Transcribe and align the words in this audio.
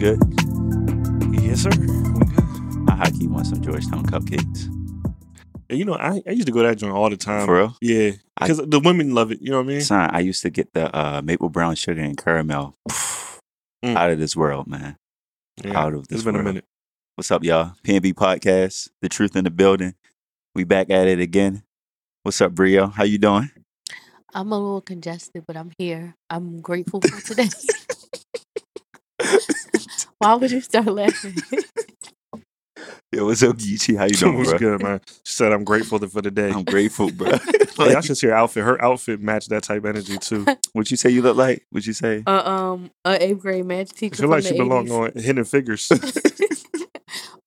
good? 0.00 0.18
Yes, 1.42 1.60
sir. 1.60 1.70
We 1.78 1.86
good. 1.86 2.88
I 2.88 2.96
high 2.96 3.10
key 3.10 3.26
want 3.26 3.46
some 3.46 3.60
Georgetown 3.60 4.06
cupcakes. 4.06 4.64
And 5.68 5.78
you 5.78 5.84
know, 5.84 5.94
I, 5.94 6.22
I 6.26 6.30
used 6.30 6.46
to 6.46 6.52
go 6.52 6.62
to 6.62 6.68
that 6.68 6.78
joint 6.78 6.94
all 6.94 7.10
the 7.10 7.18
time. 7.18 7.44
For 7.44 7.54
real? 7.56 7.76
Yeah, 7.82 8.12
because 8.40 8.56
the 8.66 8.80
women 8.80 9.14
love 9.14 9.30
it. 9.30 9.42
You 9.42 9.50
know 9.50 9.58
what 9.58 9.64
I 9.66 9.68
mean? 9.68 9.80
Son, 9.82 10.08
I 10.10 10.20
used 10.20 10.40
to 10.42 10.50
get 10.50 10.72
the 10.72 10.96
uh, 10.96 11.20
maple 11.22 11.50
brown 11.50 11.74
sugar 11.74 12.00
and 12.00 12.16
caramel. 12.16 12.74
Mm. 13.84 13.96
Out 13.96 14.10
of 14.10 14.18
this 14.18 14.34
world, 14.34 14.66
man. 14.66 14.96
Yeah. 15.62 15.78
Out 15.78 15.92
of 15.94 16.08
this 16.08 16.16
It's 16.16 16.24
been 16.24 16.34
world. 16.34 16.46
a 16.46 16.50
minute. 16.50 16.64
What's 17.16 17.30
up, 17.30 17.44
y'all? 17.44 17.72
PNB 17.84 18.14
Podcast, 18.14 18.88
The 19.02 19.08
Truth 19.10 19.36
in 19.36 19.44
the 19.44 19.50
Building. 19.50 19.94
We 20.54 20.64
back 20.64 20.88
at 20.90 21.08
it 21.08 21.20
again. 21.20 21.62
What's 22.22 22.40
up, 22.40 22.54
Brio? 22.54 22.86
How 22.88 23.04
you 23.04 23.18
doing? 23.18 23.50
I'm 24.32 24.50
a 24.52 24.58
little 24.58 24.80
congested, 24.80 25.44
but 25.46 25.56
I'm 25.56 25.72
here. 25.78 26.14
I'm 26.30 26.60
grateful 26.60 27.00
for 27.02 27.20
today. 27.20 27.48
Why 30.20 30.34
would 30.34 30.50
you 30.50 30.60
start 30.60 30.84
laughing? 30.86 31.34
Yo, 33.12 33.24
what's 33.24 33.42
up, 33.42 33.56
Geechee? 33.56 33.96
How 33.96 34.04
you 34.04 34.10
doing, 34.14 34.36
What's 34.36 34.50
bro? 34.50 34.58
good, 34.58 34.82
man? 34.82 35.00
She 35.24 35.32
said 35.32 35.50
I'm 35.50 35.64
grateful 35.64 35.98
for 35.98 36.20
the 36.20 36.30
day. 36.30 36.50
I'm 36.50 36.62
grateful, 36.64 37.10
bro. 37.10 37.32
Hey, 37.80 37.94
I 37.94 38.00
should 38.02 38.18
see 38.18 38.26
her 38.26 38.34
outfit. 38.34 38.62
Her 38.62 38.82
outfit 38.84 39.22
matched 39.22 39.48
that 39.48 39.62
type 39.62 39.78
of 39.78 39.86
energy 39.86 40.18
too. 40.18 40.44
what 40.74 40.90
you 40.90 40.98
say 40.98 41.08
you 41.08 41.22
look 41.22 41.38
like? 41.38 41.64
What 41.70 41.86
you 41.86 41.94
say? 41.94 42.22
uh, 42.26 42.30
um, 42.44 42.90
a 43.06 43.24
eighth 43.24 43.40
grade 43.40 43.64
math 43.64 43.92
I 43.94 43.96
teacher 43.96 44.16
feel 44.16 44.24
from 44.24 44.30
like 44.32 44.42
the 44.42 44.48
she 44.50 44.56
belong 44.58 44.90
on 44.90 45.12
Hidden 45.14 45.44
Figures. 45.44 45.90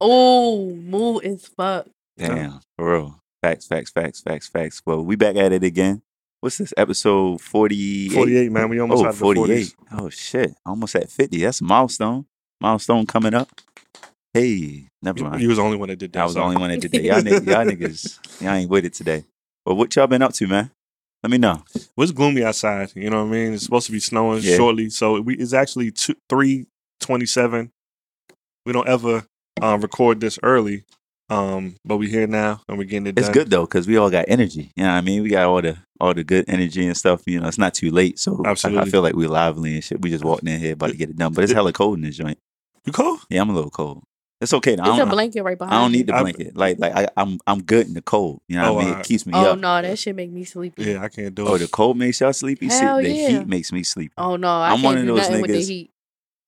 oh, 0.01 0.73
mood 0.73 1.23
as 1.25 1.45
fuck. 1.45 1.85
Damn, 2.17 2.61
for 2.79 2.93
real. 2.93 3.19
Facts, 3.43 3.67
facts, 3.67 3.91
facts, 3.91 4.21
facts, 4.21 4.47
facts. 4.47 4.81
Well, 4.87 5.05
we 5.05 5.15
back 5.15 5.35
at 5.35 5.51
it 5.51 5.63
again. 5.63 6.01
What's 6.39 6.57
this 6.57 6.73
episode 6.77 7.39
48? 7.39 8.13
48, 8.15 8.51
man. 8.51 8.69
We 8.69 8.79
almost 8.79 9.01
Oh, 9.03 9.05
had 9.05 9.13
the 9.13 9.19
48. 9.19 9.47
40s. 9.67 9.75
Oh, 9.91 10.09
shit. 10.09 10.55
Almost 10.65 10.95
at 10.95 11.11
50. 11.11 11.37
That's 11.43 11.61
a 11.61 11.63
milestone. 11.63 12.25
Milestone 12.67 13.05
coming 13.05 13.33
up. 13.33 13.49
Hey, 14.33 14.87
never 15.01 15.19
You, 15.19 15.25
mind. 15.25 15.41
you 15.41 15.49
was 15.49 15.57
the 15.57 15.63
only 15.63 15.77
one 15.77 15.89
that 15.89 15.99
did 15.99 16.13
that. 16.13 16.21
I 16.21 16.25
was 16.25 16.33
the 16.33 16.39
only 16.41 16.55
one 16.55 16.69
that 16.71 16.79
did 16.79 16.91
that. 16.93 17.03
Y'all, 17.03 17.21
niggas, 17.21 17.45
y'all 17.45 17.65
niggas, 17.65 18.41
y'all 18.41 18.53
ain't 18.53 18.69
with 18.69 18.85
it 18.85 18.93
today. 18.93 19.25
But 19.65 19.75
what 19.75 19.93
y'all 19.95 20.07
been 20.07 20.21
up 20.21 20.33
to, 20.35 20.47
man? 20.47 20.71
Let 21.21 21.29
me 21.31 21.37
know. 21.37 21.63
Well, 21.95 22.03
it's 22.03 22.11
gloomy 22.13 22.43
outside. 22.43 22.91
You 22.95 23.09
know 23.09 23.23
what 23.23 23.29
I 23.29 23.31
mean? 23.31 23.53
It's 23.53 23.63
supposed 23.65 23.85
to 23.87 23.91
be 23.91 23.99
snowing 23.99 24.41
Yeah. 24.41 24.55
shortly, 24.55 24.89
so 24.89 25.19
we, 25.21 25.35
it's 25.35 25.53
actually 25.53 25.91
two, 25.91 26.15
three 26.29 26.65
twenty-seven. 27.01 27.69
We 28.65 28.71
don't 28.73 28.87
ever 28.87 29.25
um, 29.61 29.81
record 29.81 30.21
this 30.21 30.39
early, 30.41 30.83
um, 31.29 31.75
but 31.85 31.97
we 31.97 32.09
here 32.09 32.27
now 32.27 32.61
and 32.69 32.77
we're 32.77 32.85
getting 32.85 33.07
it 33.07 33.15
Done. 33.15 33.25
It's 33.25 33.33
good 33.33 33.49
though, 33.49 33.65
because 33.65 33.87
we 33.87 33.97
all 33.97 34.09
got 34.09 34.25
energy. 34.29 34.71
You 34.77 34.83
know 34.83 34.89
what 34.89 34.95
I 34.97 35.01
mean? 35.01 35.21
We 35.21 35.29
got 35.29 35.45
all 35.47 35.61
the 35.61 35.77
all 35.99 36.13
the 36.13 36.23
good 36.23 36.45
energy 36.47 36.85
and 36.87 36.95
stuff. 36.97 37.23
You 37.27 37.39
know, 37.41 37.47
it's 37.47 37.57
not 37.57 37.73
too 37.73 37.91
late. 37.91 38.19
So 38.19 38.41
I- 38.45 38.51
I, 38.51 38.85
feel 38.85 39.01
like 39.01 39.15
we're 39.15 39.27
lively 39.29 39.75
and 39.75 39.83
shit. 39.83 40.01
We 40.01 40.09
just 40.09 40.23
walked 40.23 40.43
in 40.47 40.59
here 40.59 40.73
about 40.73 40.91
to 40.91 40.97
get 40.97 41.09
it 41.09 41.17
done. 41.17 41.33
But 41.33 41.43
it's 41.43 41.53
hella 41.53 41.73
cold 41.73 41.97
in 41.97 42.03
this 42.05 42.15
joint. 42.17 42.37
You 42.85 42.91
cold? 42.93 43.19
Yeah, 43.29 43.41
I'm 43.41 43.49
a 43.49 43.53
little 43.53 43.71
cold. 43.71 44.03
It's 44.41 44.53
okay. 44.53 44.75
though. 44.75 44.83
I 44.83 44.87
It's 44.89 44.95
a 44.95 44.99
don't, 44.99 45.09
blanket 45.09 45.41
right 45.41 45.57
behind 45.57 45.73
I 45.73 45.81
don't 45.81 45.91
need 45.93 46.07
the 46.07 46.15
I- 46.15 46.21
blanket. 46.21 46.57
Like 46.57 46.77
like 46.77 46.93
I, 46.93 47.07
I'm 47.15 47.39
I'm 47.47 47.61
good 47.63 47.87
in 47.87 47.93
the 47.93 48.01
cold. 48.01 48.41
You 48.49 48.57
know 48.57 48.73
what 48.73 48.83
Oh, 48.83 48.87
I 48.87 48.91
mean? 48.91 48.99
It 48.99 49.05
keeps 49.05 49.25
me 49.25 49.31
Oh 49.33 49.51
up. 49.51 49.59
no, 49.59 49.81
that 49.81 49.97
shit 49.97 50.13
make 50.15 50.31
me 50.31 50.43
sleepy. 50.43 50.83
Yeah, 50.83 51.01
I 51.01 51.07
can't 51.07 51.33
do 51.33 51.43
oh, 51.47 51.51
it. 51.51 51.51
Oh, 51.53 51.57
the 51.59 51.67
cold 51.69 51.97
makes 51.97 52.19
y'all 52.19 52.33
sleepy. 52.33 52.69
See, 52.69 52.83
Hell 52.83 52.97
the 53.01 53.09
heat 53.09 53.47
makes 53.47 53.71
me 53.71 53.83
sleepy. 53.83 54.13
Oh 54.17 54.35
no, 54.35 54.49
I 54.49 54.71
I'm 54.71 54.81
can't 54.81 54.83
one 54.83 54.97
of 54.97 55.01
do 55.03 55.07
those 55.15 55.17
nothing 55.29 55.41
with 55.43 55.51
the 55.51 55.57
niggas- 55.59 55.67
heat. 55.69 55.91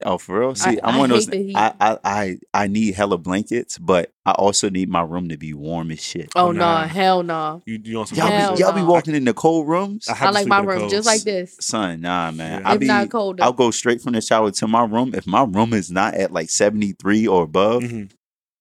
Oh, 0.03 0.17
for 0.17 0.39
real? 0.39 0.55
See, 0.55 0.77
I- 0.81 0.89
I'm 0.89 0.97
one 0.97 1.09
of 1.09 1.15
those. 1.15 1.25
hate 1.27 1.31
the 1.31 1.43
heat. 1.47 1.55
I, 1.55 1.73
I 1.79 1.97
I 2.03 2.38
I 2.53 2.67
need 2.67 2.95
hella 2.95 3.17
blankets, 3.17 3.77
but 3.77 4.11
I 4.25 4.31
also 4.31 4.69
need 4.69 4.89
my 4.89 5.02
room 5.02 5.29
to 5.29 5.37
be 5.37 5.53
warm 5.53 5.89
as 5.91 6.03
shit. 6.03 6.31
Oh 6.35 6.47
Oh, 6.47 6.52
no, 6.52 6.59
nah. 6.59 6.87
hell 6.87 7.23
no. 7.23 7.63
you, 7.65 7.79
you 7.83 7.99
on 7.99 8.05
some 8.07 8.17
Y'all 8.17 8.29
Hell 8.29 8.52
be, 8.52 8.57
shit. 8.57 8.65
y'all 8.67 8.75
be 8.75 8.81
walking 8.83 9.15
in 9.15 9.23
the 9.23 9.33
cold 9.33 9.67
rooms, 9.69 10.07
I 10.09 10.25
I 10.25 10.29
like 10.31 10.47
my 10.47 10.59
room 10.59 10.79
cold. 10.79 10.91
just 10.91 11.05
like 11.05 11.21
this. 11.23 11.55
son. 11.61 12.02
Nah, 12.02 12.31
man. 12.31 12.61
Yeah. 12.61 12.69
I 12.69 12.73
If 12.73 12.79
be, 12.81 12.87
not 12.87 13.09
colder. 13.09 13.41
I'll 13.43 13.53
go 13.53 13.71
straight 13.71 14.02
from 14.02 14.13
the 14.13 14.21
shower 14.21 14.52
to 14.52 14.67
my 14.67 14.83
room. 14.83 15.13
If 15.15 15.25
my 15.25 15.43
room 15.45 15.73
is 15.73 15.89
not 15.89 16.13
at 16.15 16.33
like 16.33 16.49
73 16.49 17.25
or 17.27 17.43
above, 17.43 17.83
Mhm. 17.83 18.11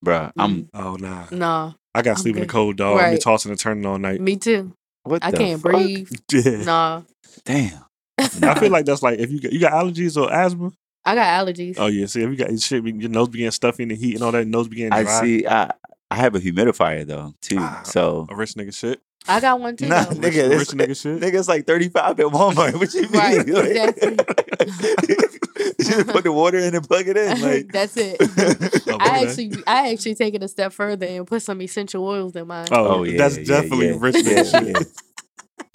bruh, 0.05 0.33
I'm 0.39 0.69
Oh 0.73 0.95
nah, 0.95 1.27
Nah, 1.33 1.73
I 1.97 2.03
got 2.03 2.13
to 2.15 2.19
I'm 2.21 2.23
sleep 2.23 2.37
in 2.37 2.43
the 2.43 2.47
cold, 2.47 2.77
dog. 2.77 2.95
I've 3.01 3.07
been 3.07 3.13
Right. 3.15 3.21
tossing 3.21 3.51
and 3.51 3.59
turning 3.59 3.85
all 3.87 3.99
night. 3.99 4.21
me 4.21 4.37
too. 4.37 4.73
what 5.03 5.25
I 5.25 5.33
the 5.33 5.37
can't 5.37 5.61
fuck? 5.61 5.73
breathe. 5.73 6.09
Yeah. 6.33 6.65
Nah, 6.65 7.03
Damn. 7.45 7.85
I 8.19 8.59
feel 8.61 8.71
like 8.71 8.87
that's 8.87 9.03
like 9.03 9.19
if 9.19 9.31
you 9.33 9.41
got, 9.41 9.53
you 9.53 9.59
got 9.59 9.73
allergies 9.73 10.17
or 10.17 10.33
asthma. 10.33 10.71
I 11.07 11.15
got 11.15 11.47
allergies. 11.47 11.75
Oh 11.79 11.87
yeah, 11.87 12.07
see 12.07 12.23
if 12.23 12.31
you 12.31 12.37
got 12.37 12.59
shit, 12.61 12.85
your 12.85 13.11
nose 13.11 13.29
be 13.29 13.39
getting 13.39 13.51
stuffy 13.51 13.83
in 13.83 13.91
the 13.91 13.95
heat 13.97 14.15
and 14.15 14.23
all 14.25 14.33
that, 14.33 14.47
nose 14.47 14.69
be 14.69 14.77
getting 14.77 14.91
dry. 14.91 15.01
I 15.19 15.21
see. 15.21 15.47
I 15.47 15.71
I 16.11 16.15
have 16.17 16.35
a 16.35 16.41
humidifier 16.41 17.07
though 17.07 17.35
too. 17.41 17.57
Ah. 17.59 17.83
So 17.85 18.27
A 18.31 18.35
rich 18.37 18.55
nigga 18.55 18.75
shit. 18.75 19.01
I 19.27 19.41
got 19.41 19.59
one 19.59 19.75
too. 19.75 19.87
Nah, 19.89 20.05
though. 20.05 20.21
Rich, 20.21 20.35
Nigga, 20.35 20.51
rich 20.51 20.69
this- 20.69 20.75
nigga 20.75 21.01
shit. 21.01 21.21
nigga, 21.21 21.39
it's 21.39 21.49
like 21.49 21.67
35 21.67 22.21
at 22.21 22.27
Walmart. 22.27 22.75
What 22.79 22.93
you 22.93 23.03
mean? 23.03 23.13
Right, 23.13 23.49
Like- 23.49 24.03
you 25.79 25.85
just 25.85 26.09
put 26.09 26.25
the 26.25 26.33
water 26.33 26.59
in 26.59 26.75
and 26.75 26.87
plug 26.87 27.09
it 27.09 27.17
in. 27.17 27.41
Like 27.41 27.73
That's 27.73 27.97
it. 27.97 28.17
Oh, 28.21 28.97
I 29.01 29.23
okay. 29.23 29.27
actually, 29.27 29.53
I 29.67 29.93
actually 29.93 30.15
take 30.15 30.35
it 30.35 30.43
a 30.43 30.49
step 30.49 30.73
further 30.75 31.07
and 31.07 31.27
put 31.27 31.43
some 31.43 31.61
essential 31.63 32.07
oils 32.07 32.37
in 32.37 32.47
mine. 32.47 32.69
Oh, 32.71 32.99
Oh, 32.99 33.03
yeah, 33.05 33.17
that's 33.17 33.39
yeah, 33.39 33.45
definitely 33.45 33.89
yeah. 33.89 33.97
rich 33.99 34.15
nigga 34.17 34.77
shit. 34.77 34.89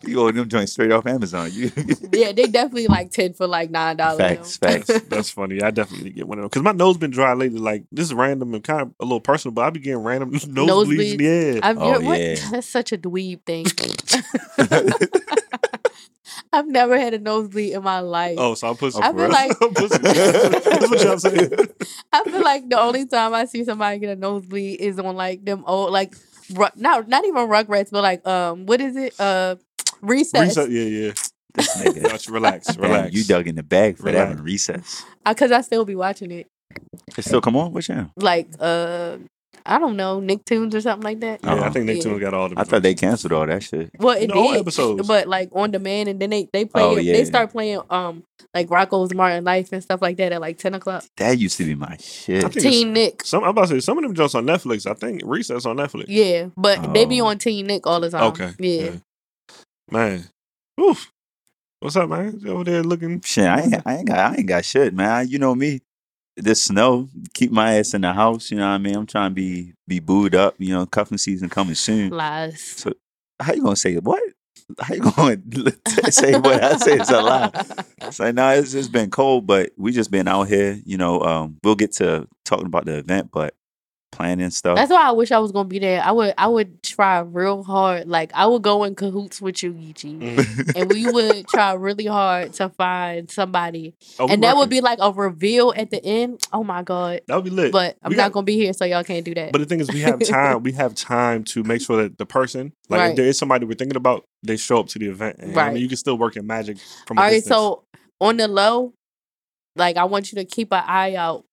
You 0.03 0.21
order 0.21 0.37
them 0.39 0.47
joints 0.49 0.71
straight 0.71 0.91
off 0.91 1.05
Amazon. 1.05 1.51
Yeah, 2.11 2.31
they 2.31 2.47
definitely 2.47 2.87
like 2.87 3.11
ten 3.11 3.33
for 3.33 3.47
like 3.47 3.69
nine 3.69 3.97
dollars. 3.97 4.17
Facts, 4.17 4.57
facts. 4.57 4.87
That's, 4.87 5.05
that's 5.07 5.29
funny. 5.31 5.61
I 5.61 5.71
definitely 5.71 6.09
get 6.11 6.27
one 6.27 6.37
of 6.39 6.43
them 6.43 6.49
because 6.49 6.63
my 6.63 6.71
nose 6.71 6.97
been 6.97 7.11
dry 7.11 7.33
lately. 7.33 7.59
Like 7.59 7.83
this 7.91 8.05
is 8.05 8.13
random 8.13 8.53
and 8.53 8.63
kind 8.63 8.81
of 8.81 8.93
a 8.99 9.03
little 9.03 9.19
personal, 9.21 9.53
but 9.53 9.61
I 9.65 9.69
be 9.71 9.79
getting 9.79 9.99
random 10.03 10.31
nosebleeds. 10.33 11.11
in 11.13 11.17
the 11.17 11.25
head. 11.25 11.59
I've, 11.63 11.77
Oh, 11.77 11.99
what? 12.01 12.19
yeah. 12.19 12.35
That's 12.51 12.67
such 12.67 12.91
a 12.91 12.97
dweeb 12.97 13.43
thing. 13.45 13.65
I've 16.51 16.67
never 16.67 16.97
had 16.99 17.13
a 17.13 17.19
nosebleed 17.19 17.73
in 17.73 17.83
my 17.83 17.99
life. 17.99 18.35
oh, 18.39 18.55
so 18.55 18.69
I'm 18.69 18.75
pussy. 18.75 18.99
I 19.01 19.11
feel 19.13 19.29
like- 19.29 19.59
That's 19.59 20.89
what 20.89 21.01
y'all 21.03 21.19
saying. 21.19 21.51
I 22.11 22.23
feel 22.23 22.41
like 22.41 22.67
the 22.69 22.79
only 22.79 23.05
time 23.05 23.33
I 23.35 23.45
see 23.45 23.63
somebody 23.63 23.99
get 23.99 24.09
a 24.09 24.15
nosebleed 24.19 24.79
is 24.79 24.97
on 24.99 25.15
like 25.15 25.45
them 25.45 25.63
old 25.67 25.91
like 25.91 26.15
not 26.75 27.07
not 27.07 27.25
even 27.25 27.47
Rugrats, 27.47 27.91
but 27.91 28.01
like 28.01 28.25
um 28.27 28.65
what 28.65 28.81
is 28.81 28.95
it 28.95 29.13
uh 29.19 29.55
recess 30.01 30.57
Reset. 30.57 30.69
Yeah, 30.71 30.83
yeah. 30.83 31.11
this 31.53 31.77
nigga. 31.77 32.09
Just 32.09 32.29
relax, 32.37 32.67
Damn, 32.67 32.81
relax. 32.83 33.13
you 33.13 33.23
dug 33.23 33.47
in 33.47 33.55
the 33.55 33.63
bag 33.63 33.97
for 33.97 34.03
that 34.11 34.13
Relax. 34.13 34.35
one. 34.35 34.43
Recess. 34.43 35.03
because 35.25 35.51
I 35.51 35.61
still 35.61 35.85
be 35.85 35.95
watching 35.95 36.31
it 36.31 36.47
It 37.17 37.23
still 37.23 37.41
come 37.41 37.55
on? 37.55 37.73
What 37.73 37.83
channel? 37.83 38.11
like 38.15 38.47
uh 38.59 39.17
I 39.65 39.77
don't 39.77 39.97
know 39.97 40.21
Nicktoons 40.21 40.73
or 40.73 40.79
something 40.81 41.03
like 41.03 41.19
that. 41.19 41.41
Yeah, 41.43 41.53
I 41.55 41.67
Oh. 41.67 41.69
think 41.71 41.87
Yeah. 41.87 41.95
Nicktoons 41.95 42.19
got 42.21 42.33
all 42.33 42.49
the. 42.49 42.55
I 42.57 42.63
thought 42.63 42.81
they 42.81 42.95
canceled 42.95 43.33
all 43.33 43.45
that 43.45 43.61
shit. 43.61 43.91
Well, 43.99 44.15
it 44.17 44.27
The 44.27 44.33
old 44.33 44.53
did, 44.53 44.61
episodes. 44.61 45.05
but 45.07 45.27
like 45.27 45.49
on 45.51 45.71
demand, 45.71 46.07
and 46.07 46.19
then 46.19 46.29
they 46.29 46.47
they 46.53 46.63
play 46.65 46.81
Oh, 46.81 46.95
yeah. 46.97 47.13
they 47.13 47.25
start 47.25 47.51
playing 47.51 47.81
um 47.89 48.23
like 48.53 48.67
Rocko's 48.69 49.13
Modern 49.13 49.43
Life 49.43 49.71
and 49.73 49.83
stuff 49.83 50.01
like 50.01 50.17
that 50.17 50.31
at 50.31 50.39
like 50.41 50.57
ten 50.59 50.73
o'clock. 50.75 51.03
That 51.17 51.37
used 51.37 51.57
to 51.57 51.65
be 51.65 51.75
my 51.75 51.97
shit. 51.99 52.45
I 52.45 52.49
think 52.49 52.63
Teen 52.63 52.93
Nick, 52.93 53.23
Some 53.25 53.43
I'm 53.43 53.49
about 53.49 53.63
to 53.67 53.75
say 53.75 53.79
some 53.81 53.97
of 53.97 54.03
them 54.03 54.15
jumps 54.15 54.33
on 54.33 54.45
Netflix. 54.45 54.89
I 54.89 54.93
think 54.93 55.21
Recess 55.25 55.65
on 55.65 55.75
Netflix. 55.77 56.05
yeah, 56.07 56.47
but 56.55 56.93
they 56.93 57.05
be 57.05 57.19
Oh. 57.21 57.25
on 57.27 57.37
Teen 57.37 57.67
Nick 57.67 57.85
all 57.85 57.99
the 57.99 58.09
time. 58.09 58.23
Okay. 58.31 58.51
yeah. 58.59 58.91
Man. 59.91 60.25
Oof. 60.79 61.11
What's 61.79 61.95
up, 61.95 62.09
man? 62.09 62.39
You 62.41 62.51
over 62.51 62.63
there 62.63 62.83
looking. 62.83 63.21
Shit, 63.21 63.45
I 63.45 63.61
ain't, 63.61 63.87
I 63.87 63.95
ain't 63.97 64.07
got, 64.07 64.19
I 64.19 64.35
ain't 64.35 64.47
got 64.47 64.65
shit, 64.65 64.93
man. 64.93 65.27
You 65.27 65.39
know 65.39 65.55
me. 65.55 65.81
This 66.37 66.63
snow, 66.63 67.09
keep 67.33 67.51
my 67.51 67.75
ass 67.75 67.93
in 67.93 68.01
the 68.01 68.13
house. 68.13 68.49
You 68.51 68.57
know 68.57 68.67
what 68.67 68.75
I 68.75 68.77
mean. 68.77 68.95
I'm 68.95 69.05
trying 69.05 69.31
to 69.31 69.35
be 69.35 69.73
be 69.87 69.99
booed 69.99 70.35
up. 70.35 70.55
You 70.57 70.73
know, 70.73 70.85
cuffing 70.85 71.17
season 71.17 71.49
coming 71.49 71.75
soon. 71.75 72.11
Lies. 72.11 72.61
So 72.61 72.93
How 73.41 73.53
you 73.53 73.63
gonna 73.63 73.75
say 73.75 73.95
what? 73.95 74.21
How 74.79 74.93
you 74.93 75.01
gonna 75.01 75.37
say 76.11 76.33
what 76.37 76.63
I 76.63 76.77
say 76.77 76.93
It's 76.93 77.09
a 77.09 77.21
lie? 77.21 77.51
It's 78.03 78.19
like, 78.19 78.35
no, 78.35 78.49
it's 78.51 78.71
just 78.71 78.91
been 78.91 79.09
cold, 79.09 79.45
but 79.47 79.71
we 79.77 79.91
just 79.91 80.11
been 80.11 80.27
out 80.27 80.43
here. 80.43 80.79
You 80.85 80.97
know, 80.97 81.21
um, 81.21 81.57
we'll 81.63 81.75
get 81.75 81.93
to 81.93 82.27
talking 82.45 82.67
about 82.67 82.85
the 82.85 82.97
event, 82.99 83.31
but 83.31 83.55
planning 84.11 84.49
stuff. 84.49 84.75
That's 84.75 84.91
why 84.91 85.01
I 85.07 85.11
wish 85.11 85.31
I 85.31 85.39
was 85.39 85.51
gonna 85.51 85.67
be 85.69 85.79
there. 85.79 86.01
I 86.03 86.11
would 86.11 86.33
I 86.37 86.47
would 86.47 86.81
try 86.83 87.19
real 87.19 87.63
hard. 87.63 88.07
Like 88.07 88.31
I 88.33 88.45
would 88.47 88.61
go 88.61 88.83
in 88.83 88.95
cahoots 88.95 89.41
with 89.41 89.61
you, 89.63 89.71
Geechee. 89.73 90.19
Mhm. 90.19 90.73
And 90.75 90.89
we 90.91 91.09
would 91.11 91.47
try 91.47 91.73
really 91.73 92.05
hard 92.05 92.53
to 92.53 92.69
find 92.69 93.29
somebody. 93.29 93.93
Oh, 94.19 94.27
and 94.27 94.43
that 94.43 94.57
would 94.57 94.69
be 94.69 94.81
like 94.81 94.97
a 95.01 95.11
reveal 95.11 95.73
at 95.77 95.91
the 95.91 96.03
end. 96.03 96.41
Oh 96.51 96.63
my 96.63 96.81
God. 96.83 97.21
that 97.27 97.35
would 97.35 97.43
be 97.45 97.49
lit. 97.51 97.71
But 97.71 97.97
I'm 98.03 98.09
We 98.09 98.15
not 98.15 98.23
got- 98.25 98.31
gonna 98.33 98.45
be 98.45 98.55
here, 98.55 98.73
so 98.73 98.83
y'all 98.85 99.03
can't 99.03 99.23
do 99.23 99.33
that. 99.35 99.51
But 99.51 99.59
the 99.59 99.65
thing 99.65 99.79
is, 99.79 99.89
we 99.91 100.01
have 100.01 100.19
time. 100.19 100.63
we 100.63 100.71
have 100.73 100.95
time 100.95 101.43
to 101.45 101.63
make 101.63 101.81
sure 101.81 102.01
that 102.03 102.17
the 102.17 102.25
person, 102.25 102.73
like 102.89 103.11
if 103.11 103.15
there 103.15 103.25
is 103.27 103.37
somebody 103.37 103.65
we're 103.65 103.73
thinking 103.75 103.97
about, 103.97 104.25
they 104.43 104.57
show 104.57 104.79
up 104.79 104.87
to 104.87 104.99
the 104.99 105.07
event. 105.07 105.37
And, 105.39 105.57
I 105.57 105.71
mean, 105.71 105.81
you 105.81 105.87
can 105.87 105.97
still 105.97 106.17
work 106.17 106.35
in 106.35 106.47
magic 106.47 106.77
from 107.05 107.17
a 107.17 107.21
All 107.21 107.27
right, 107.27 107.33
distance. 107.33 107.55
so 107.55 107.83
on 108.21 108.37
the 108.37 108.47
low, 108.47 108.93
like 109.75 109.97
I 109.97 110.05
want 110.05 110.31
you 110.31 110.37
to 110.37 110.45
keep 110.45 110.73
an 110.73 110.83
eye 110.85 111.15
out. 111.15 111.45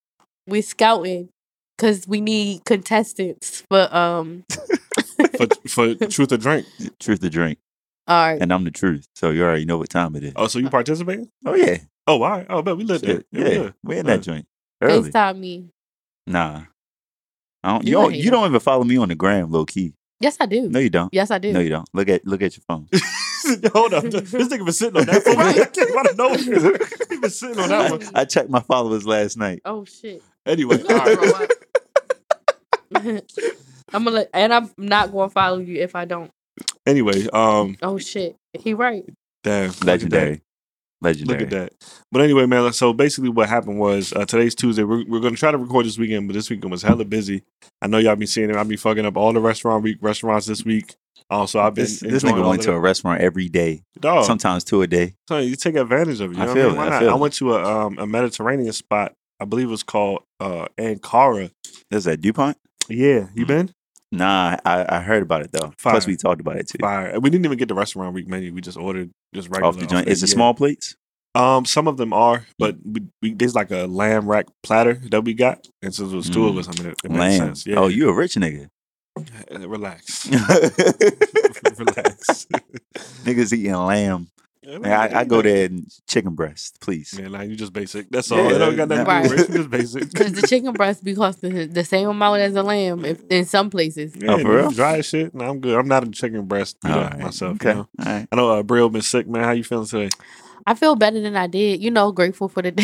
We're 0.47 0.61
scouting 0.61 1.29
because 1.77 2.07
we 2.07 2.19
need 2.21 2.65
contestants 2.65 3.61
for 3.69 3.93
um 3.95 4.43
for 5.37 5.47
for 5.67 5.95
truth 6.09 6.31
or 6.31 6.37
drink. 6.37 6.65
truth 6.99 7.23
or 7.23 7.29
drink, 7.29 7.59
all 8.07 8.15
right. 8.17 8.41
and 8.41 8.51
I'm 8.51 8.63
the 8.63 8.71
truth. 8.71 9.07
So 9.15 9.29
you 9.31 9.43
already 9.43 9.65
know 9.65 9.77
what 9.77 9.89
time 9.89 10.15
it 10.15 10.23
is. 10.23 10.33
Oh, 10.35 10.47
so 10.47 10.59
you 10.59 10.69
participating? 10.69 11.29
Oh 11.45 11.55
yeah, 11.55 11.77
Oh, 12.07 12.21
all 12.23 12.29
right. 12.29 12.45
Oh, 12.49 12.61
but 12.61 12.77
we 12.77 12.83
lit 12.85 13.01
there. 13.01 13.23
Yeah, 13.31 13.47
yeah, 13.47 13.49
yeah. 13.63 13.69
we 13.83 13.97
in 13.97 14.05
that 14.07 14.21
joint 14.21 14.45
early. 14.81 15.11
FaceTime 15.11 15.39
me. 15.39 15.69
Nah, 16.25 16.63
I 17.63 17.69
don't. 17.73 17.83
You, 17.85 17.89
You 17.89 17.95
don't. 18.03 18.15
You 18.15 18.31
don't 18.31 18.47
even 18.49 18.59
follow 18.59 18.83
me 18.83 18.97
on 18.97 19.09
the 19.09 19.15
gram, 19.15 19.51
low 19.51 19.65
key. 19.65 19.93
Yes, 20.19 20.37
I 20.39 20.45
do. 20.47 20.67
No, 20.69 20.79
you 20.79 20.89
don't. 20.89 21.13
Yes, 21.13 21.29
I 21.31 21.37
do. 21.37 21.53
No, 21.53 21.59
you 21.59 21.69
don't. 21.69 21.87
Look 21.93 22.09
at 22.09 22.25
look 22.25 22.41
at 22.41 22.57
your 22.57 22.63
phone. 22.67 22.87
Hold 23.73 23.93
up. 23.93 24.03
This 24.03 24.31
nigga 24.31 24.65
been 24.65 24.71
sitting 24.73 24.97
on 24.99 25.05
that 25.05 25.23
for 25.23 25.33
Right. 25.35 25.71
came 25.71 25.95
out. 25.95 26.39
He 26.39 26.49
been 26.49 27.21
been 27.21 27.29
sitting 27.29 27.59
on 27.59 27.69
that 27.69 27.91
one. 27.91 28.01
I 28.15 28.25
checked 28.25 28.49
my 28.49 28.59
followers 28.61 29.05
last 29.05 29.37
night. 29.37 29.61
Oh 29.63 29.85
shit. 29.85 30.23
Anyway, 30.45 30.77
You 30.77 30.87
all 30.89 31.05
gonna 31.15 31.31
right. 31.33 31.49
grow. 32.93 33.19
I'm 33.93 34.03
gonna 34.03 34.11
let, 34.17 34.29
and 34.33 34.53
I'm 34.53 34.69
not 34.77 35.11
gonna 35.11 35.29
follow 35.29 35.59
you 35.59 35.81
if 35.81 35.95
I 35.95 36.05
don't. 36.05 36.29
Anyway, 36.85 37.27
um, 37.33 37.77
Oh 37.81 37.97
shit. 37.97 38.35
He 38.53 38.73
right. 38.73 39.03
damn, 39.43 39.69
look 39.83 40.01
at 40.03 40.09
that. 40.09 40.41
Legendary. 40.99 41.39
Look 41.39 41.47
at 41.47 41.49
that. 41.51 41.73
But 42.11 42.21
anyway, 42.23 42.47
man. 42.47 42.73
So 42.73 42.91
basically, 42.91 43.29
what 43.29 43.47
happened 43.47 43.79
was 43.79 44.11
uh, 44.13 44.25
today's 44.25 44.55
Tuesday. 44.55 44.83
We're, 44.83 45.05
we're 45.05 45.19
going 45.19 45.35
to 45.35 45.39
try 45.39 45.51
to 45.51 45.57
record 45.59 45.85
this 45.85 45.99
weekend, 45.99 46.27
but 46.27 46.33
this 46.33 46.49
weekend 46.49 46.71
was 46.71 46.81
hella 46.81 47.05
busy. 47.05 47.43
I 47.83 47.87
know 47.87 47.99
y'all 47.99 48.15
been 48.15 48.25
seeing 48.27 48.49
it. 48.49 48.55
I've 48.55 48.67
been 48.67 48.79
fucking 48.79 49.05
up 49.05 49.15
all 49.15 49.31
the 49.31 49.39
restaurant 49.39 49.83
week 49.83 49.99
restaurants 50.01 50.47
this 50.47 50.65
week. 50.65 50.95
Also, 51.29 51.59
I've 51.59 51.75
been 51.75 51.83
This, 51.83 51.99
this 51.99 52.23
nigga 52.23 52.47
went 52.47 52.63
to 52.63 52.71
a 52.71 52.79
restaurant 52.79 53.21
every 53.21 53.47
day, 53.47 53.83
dog. 53.99 54.25
sometimes 54.25 54.63
two 54.63 54.81
a 54.81 54.87
day. 54.87 55.13
So 55.29 55.37
you 55.37 55.55
take 55.55 55.75
advantage 55.75 56.19
of 56.19 56.31
it. 56.31 56.37
You 56.37 56.41
I 56.41 56.45
know 56.47 56.53
feel 56.55 56.69
what 56.69 56.71
I 56.71 56.71
mean? 56.71 56.73
it, 56.73 56.77
Why 56.77 56.85
I 56.87 56.89
not? 56.89 56.99
feel 57.01 57.09
I 57.11 57.15
went 57.15 57.33
to 57.35 57.53
a 57.55 57.85
um, 57.85 57.99
a 57.99 58.07
Mediterranean 58.07 58.73
spot. 58.73 59.13
I 59.39 59.45
believe 59.45 59.67
it 59.67 59.71
was 59.71 59.83
called 59.83 60.23
uh, 60.39 60.67
Ankara. 60.79 61.51
Is 61.91 62.05
that 62.05 62.21
DuPont? 62.21 62.57
Yeah, 62.89 63.27
you 63.35 63.45
Mm. 63.45 63.47
been? 63.47 63.71
Nah, 64.11 64.55
I, 64.65 64.97
I 64.97 64.99
heard 65.01 65.21
about 65.23 65.41
it 65.41 65.51
though. 65.51 65.73
Fire. 65.77 65.93
Plus, 65.93 66.07
we 66.07 66.15
talked 66.15 66.39
about 66.39 66.55
it 66.55 66.67
too. 66.69 66.77
Fire. 66.79 67.19
We 67.19 67.29
didn't 67.29 67.45
even 67.45 67.57
get 67.57 67.67
the 67.67 67.73
restaurant 67.75 68.13
week 68.13 68.27
menu. 68.29 68.53
We 68.53 68.61
just 68.61 68.77
ordered 68.77 69.11
just 69.35 69.49
regular 69.49 69.67
Off 69.67 69.77
the 69.77 69.85
joint. 69.85 70.07
Is 70.07 70.23
it 70.23 70.29
Yeah. 70.29 70.33
small 70.35 70.53
plates? 70.53 70.95
Um, 71.35 71.65
some 71.65 71.87
of 71.87 71.97
them 71.97 72.13
are, 72.13 72.47
but 72.57 72.77
we, 72.83 73.01
we, 73.21 73.33
there's 73.33 73.53
like 73.53 73.69
a 73.69 73.85
lamb 73.85 74.27
rack 74.27 74.45
platter 74.63 74.95
that 75.11 75.23
we 75.25 75.33
got, 75.33 75.67
and 75.83 75.93
since 75.93 76.11
it 76.11 76.15
was 76.15 76.29
two 76.29 76.47
of 76.47 76.55
Mm. 76.55 76.59
us, 76.59 76.67
I 76.69 76.71
mean, 76.81 76.91
it, 76.91 76.95
it 77.03 77.11
makes 77.11 77.19
Lamb. 77.19 77.39
sense. 77.47 77.67
Yeah. 77.67 77.75
Oh, 77.75 77.87
you 77.87 78.09
a 78.09 78.13
rich 78.13 78.35
nigga. 78.35 78.69
Relax. 79.51 80.25
relax, 81.77 82.47
Niggas 83.25 83.53
eating 83.53 83.73
lamb. 83.73 84.29
Man, 84.67 84.91
I, 84.91 85.19
I 85.19 85.23
go 85.23 85.41
there 85.41 85.65
and 85.65 85.87
chicken 86.09 86.35
breast, 86.35 86.81
please. 86.81 87.17
Man, 87.17 87.31
like, 87.31 87.49
you 87.49 87.55
just 87.55 87.71
basic. 87.71 88.09
That's 88.09 88.29
all. 88.31 88.37
Yeah, 88.49 88.55
it 88.55 88.57
don't 88.59 88.75
got 88.75 88.89
nothing 88.89 89.05
Right. 89.05 89.23
to 89.23 89.29
do 89.29 89.35
with 89.37 89.53
just 89.55 89.69
basic. 89.69 90.03
Because 90.11 90.33
the 90.33 90.43
chicken 90.43 90.73
breast 90.73 91.03
be 91.05 91.15
costing 91.15 91.71
the 91.71 91.85
same 91.85 92.09
amount 92.09 92.41
as 92.41 92.53
a 92.55 92.63
lamb 92.63 93.05
if, 93.05 93.21
in 93.29 93.45
some 93.45 93.69
places. 93.69 94.13
Yeah, 94.15 94.31
Oh, 94.33 94.39
for 94.39 94.55
real? 94.57 94.71
Dry 94.71 94.97
as 94.97 95.05
shit. 95.05 95.33
No, 95.33 95.45
I'm 95.49 95.61
good. 95.61 95.77
I'm 95.79 95.87
not 95.87 96.05
a 96.05 96.11
chicken 96.11 96.45
breast 96.45 96.75
eater 96.85 96.95
All 96.95 97.01
right. 97.03 97.19
myself. 97.19 97.55
Okay. 97.55 97.69
You 97.69 97.75
know? 97.75 97.87
All 97.99 98.05
right. 98.05 98.27
I 98.29 98.35
know 98.35 98.49
uh, 98.51 98.63
Brio 98.63 98.89
been 98.89 99.01
sick, 99.01 99.25
man. 99.27 99.43
How 99.45 99.51
you 99.51 99.63
feeling 99.63 99.87
today? 99.87 100.09
I 100.65 100.73
feel 100.73 100.95
better 100.97 101.21
than 101.21 101.37
I 101.37 101.47
did. 101.47 101.81
You 101.81 101.89
know, 101.91 102.11
grateful 102.11 102.49
for 102.49 102.61
the 102.61 102.71
day. 102.71 102.83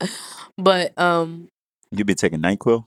but 0.58 0.98
um, 0.98 1.48
You 1.92 2.04
been 2.04 2.16
taking 2.16 2.40
NyQuil? 2.40 2.84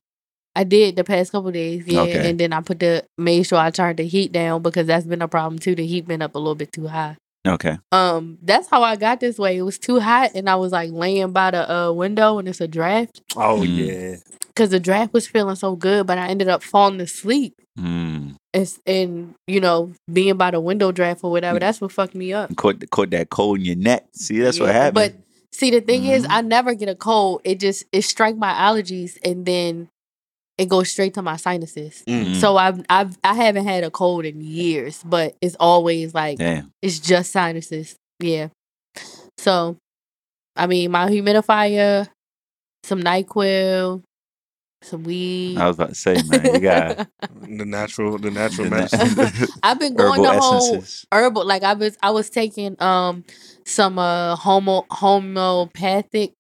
I 0.56 0.64
did 0.64 0.96
the 0.96 1.04
past 1.04 1.32
couple 1.32 1.52
days, 1.52 1.84
yeah. 1.88 2.02
Okay. 2.02 2.30
And 2.30 2.40
then 2.40 2.54
I 2.54 2.62
put 2.62 2.80
the 2.80 3.04
made 3.18 3.44
sure 3.44 3.58
I 3.60 3.72
turned 3.72 3.98
the 4.00 4.08
heat 4.08 4.32
down 4.32 4.62
because 4.62 4.88
that's 4.88 5.06
been 5.06 5.22
a 5.22 5.28
problem 5.28 5.60
too. 5.60 5.76
The 5.76 5.86
heat 5.86 6.08
been 6.08 6.22
up 6.22 6.36
a 6.36 6.40
little 6.40 6.56
bit 6.56 6.72
too 6.72 6.88
high. 6.88 7.18
Okay. 7.48 7.78
Um, 7.92 8.40
that's 8.42 8.68
how 8.70 8.82
I 8.82 8.96
got 8.96 9.20
this 9.20 9.38
way. 9.38 9.58
It 9.58 9.62
was 9.62 9.78
too 9.78 10.00
hot, 10.00 10.32
and 10.34 10.50
I 10.50 10.56
was 10.56 10.72
like 10.72 10.90
laying 10.92 11.32
by 11.32 11.52
the 11.52 11.72
uh, 11.72 11.92
window, 11.92 12.40
and 12.40 12.48
it's 12.48 12.60
a 12.62 12.68
draft 12.68 13.22
Oh 13.36 13.60
Mm. 13.62 13.88
yeah. 13.88 14.16
because 14.48 14.70
the 14.72 14.80
draft 14.80 15.14
was 15.14 15.28
feeling 15.28 15.56
so 15.56 15.76
good, 15.76 16.08
but 16.08 16.18
I 16.18 16.28
ended 16.30 16.48
up 16.48 16.64
falling 16.64 17.00
asleep. 17.02 17.54
Mm. 17.78 18.36
It's, 18.54 18.80
and 18.88 19.36
you 19.46 19.60
know, 19.60 19.92
being 20.12 20.38
by 20.38 20.52
the 20.52 20.60
window 20.62 20.92
draft 20.92 21.20
or 21.24 21.30
whatever, 21.30 21.58
Mm. 21.58 21.62
that's 21.62 21.82
what 21.82 21.92
fucked 21.92 22.16
me 22.16 22.34
up. 22.34 22.56
Caught, 22.56 22.90
caught 22.90 23.12
that 23.12 23.30
cold 23.30 23.60
in 23.60 23.66
your 23.66 23.76
neck. 23.76 24.06
See, 24.14 24.40
that's 24.40 24.60
what 24.60 24.70
happened. 24.74 24.96
But 24.96 25.14
see, 25.52 25.70
the 25.70 25.82
thing 25.82 26.06
is, 26.06 26.24
Mhm. 26.26 26.32
I 26.32 26.42
never 26.42 26.74
get 26.74 26.90
a 26.90 26.96
cold. 26.96 27.42
It 27.44 27.60
just 27.60 27.84
it 27.92 28.04
strike 28.04 28.38
my 28.38 28.54
allergies, 28.54 29.18
and 29.24 29.46
then 29.46 29.90
it 30.58 30.70
goes 30.70 30.92
straight 30.92 31.14
to 31.16 31.22
my 31.22 31.38
sinuses. 31.38 32.04
Mm. 32.08 32.36
So 32.36 32.58
I've 32.58 32.84
I've 32.90 33.18
I 33.24 33.34
haven't 33.34 33.68
had 33.68 33.84
a 33.84 33.92
cold 33.92 34.26
in 34.26 34.42
years, 34.42 35.02
but 35.04 35.36
it's 35.42 35.56
always 35.60 36.14
like 36.14 36.38
Damn. 36.38 36.72
it's 36.82 37.00
just 37.00 37.32
sinuses. 37.32 37.96
Yeah. 38.20 38.50
So, 39.38 39.78
I 40.56 40.68
mean, 40.68 40.92
my 40.92 41.10
humidifier, 41.10 42.08
some 42.84 43.02
Nyquil, 43.02 44.02
some 44.82 45.04
weed. 45.04 45.58
I 45.58 45.68
was 45.68 45.76
about 45.76 45.90
to 45.90 45.96
say, 45.96 46.22
man, 46.28 46.46
you 46.46 46.60
got 46.60 47.08
The 47.42 47.66
natural, 47.66 48.18
the 48.18 48.32
natural 48.32 48.70
the 48.70 48.76
medicine. 48.76 49.50
I've 49.64 49.80
been 49.80 49.96
going 49.96 50.24
herbal 50.24 50.34
the 50.34 50.40
whole 50.40 50.58
essences. 50.58 51.06
herbal. 51.12 51.46
Like 51.46 51.64
I 51.64 51.74
was, 51.74 51.98
I 52.02 52.12
was 52.12 52.30
taking 52.30 52.82
um 52.82 53.24
some 53.66 54.00
uh 54.00 54.36
homo 54.36 54.86
homeopathic. 54.90 56.34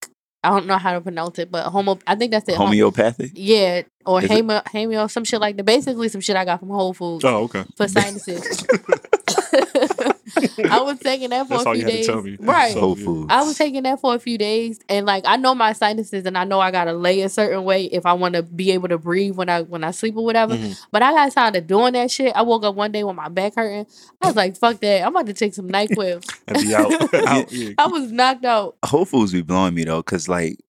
I 0.46 0.50
don't 0.50 0.68
know 0.68 0.78
how 0.78 0.94
to 0.94 1.02
pronounce 1.02 1.40
it, 1.40 1.52
but 1.52 1.66
homo. 1.70 1.98
I 2.06 2.16
think 2.16 2.32
that's 2.32 2.48
it. 2.48 2.56
hom- 2.56 2.68
Homeopathic? 2.68 3.32
yeah, 3.34 3.82
or 4.06 4.20
Is 4.24 4.30
it- 4.30 4.32
hemo, 4.46 4.64
hemio, 4.66 5.10
some 5.10 5.24
shit 5.24 5.42
like 5.42 5.58
that. 5.58 5.64
Basically, 5.66 6.08
some 6.10 6.22
shit 6.22 6.36
I 6.36 6.46
got 6.46 6.60
from 6.60 6.70
Whole 6.70 6.94
Foods 6.94 7.26
oh, 7.26 7.44
okay. 7.44 7.64
for 7.76 7.88
sinuses. 7.96 8.66
I 10.70 10.82
was 10.82 11.00
taking 11.00 11.30
that 11.30 11.48
for 11.48 11.56
That's 11.56 11.66
a 11.66 11.68
all 11.70 11.76
few 11.76 11.82
you 11.82 11.86
had 11.86 11.92
to 11.92 11.98
days. 11.98 12.08
tell 12.08 12.22
me. 12.22 12.38
Right. 12.40 12.74
So- 12.74 12.80
Whole 12.80 12.98
yeah. 12.98 13.06
Foods. 13.06 13.28
I 13.30 13.44
was 13.44 13.58
taking 13.58 13.84
that 13.84 14.00
for 14.02 14.16
a 14.16 14.20
few 14.20 14.38
days, 14.38 14.80
and 14.90 15.06
like 15.06 15.24
I 15.28 15.38
know 15.38 15.54
my 15.54 15.74
sinuses, 15.74 16.26
and 16.26 16.38
I 16.38 16.44
know 16.46 16.60
I 16.60 16.72
gotta 16.72 16.94
lay 16.94 17.22
a 17.22 17.30
certain 17.30 17.64
way 17.64 17.86
if 17.86 18.06
I 18.06 18.14
want 18.14 18.36
to 18.36 18.44
be 18.44 18.72
able 18.72 18.88
to 18.90 18.98
breathe 18.98 19.36
when 19.36 19.50
I 19.50 19.62
when 19.62 19.84
I 19.84 19.92
sleep 19.92 20.16
or 20.18 20.26
whatever. 20.26 20.56
Mhm. 20.56 20.80
But 20.92 21.04
I 21.04 21.12
got 21.12 21.32
tired 21.32 21.56
of 21.56 21.68
doing 21.68 21.94
that 21.94 22.10
shit. 22.12 22.36
I 22.36 22.42
woke 22.42 22.64
up 22.64 22.76
one 22.76 22.92
day 22.92 23.04
with 23.04 23.16
my 23.16 23.30
back 23.30 23.56
hurting. 23.56 23.86
I 24.22 24.28
was 24.28 24.36
like, 24.36 24.58
"Fuck 24.58 24.80
that! 24.82 25.04
I'm 25.04 25.10
about 25.16 25.28
to 25.28 25.34
take 25.34 25.54
some 25.54 25.68
Nyquil." 25.70 26.24
And 26.48 26.62
be 26.62 26.76
out. 26.76 27.14
out 27.28 27.52
yeah. 27.52 27.72
I 27.78 27.88
was 27.88 28.12
knocked 28.12 28.46
out. 28.46 28.78
Whole 28.86 29.06
Foods 29.06 29.32
be 29.34 29.42
blowing 29.42 29.74
me 29.76 29.84
though, 29.84 30.02
cause 30.04 30.28
like 30.30 30.60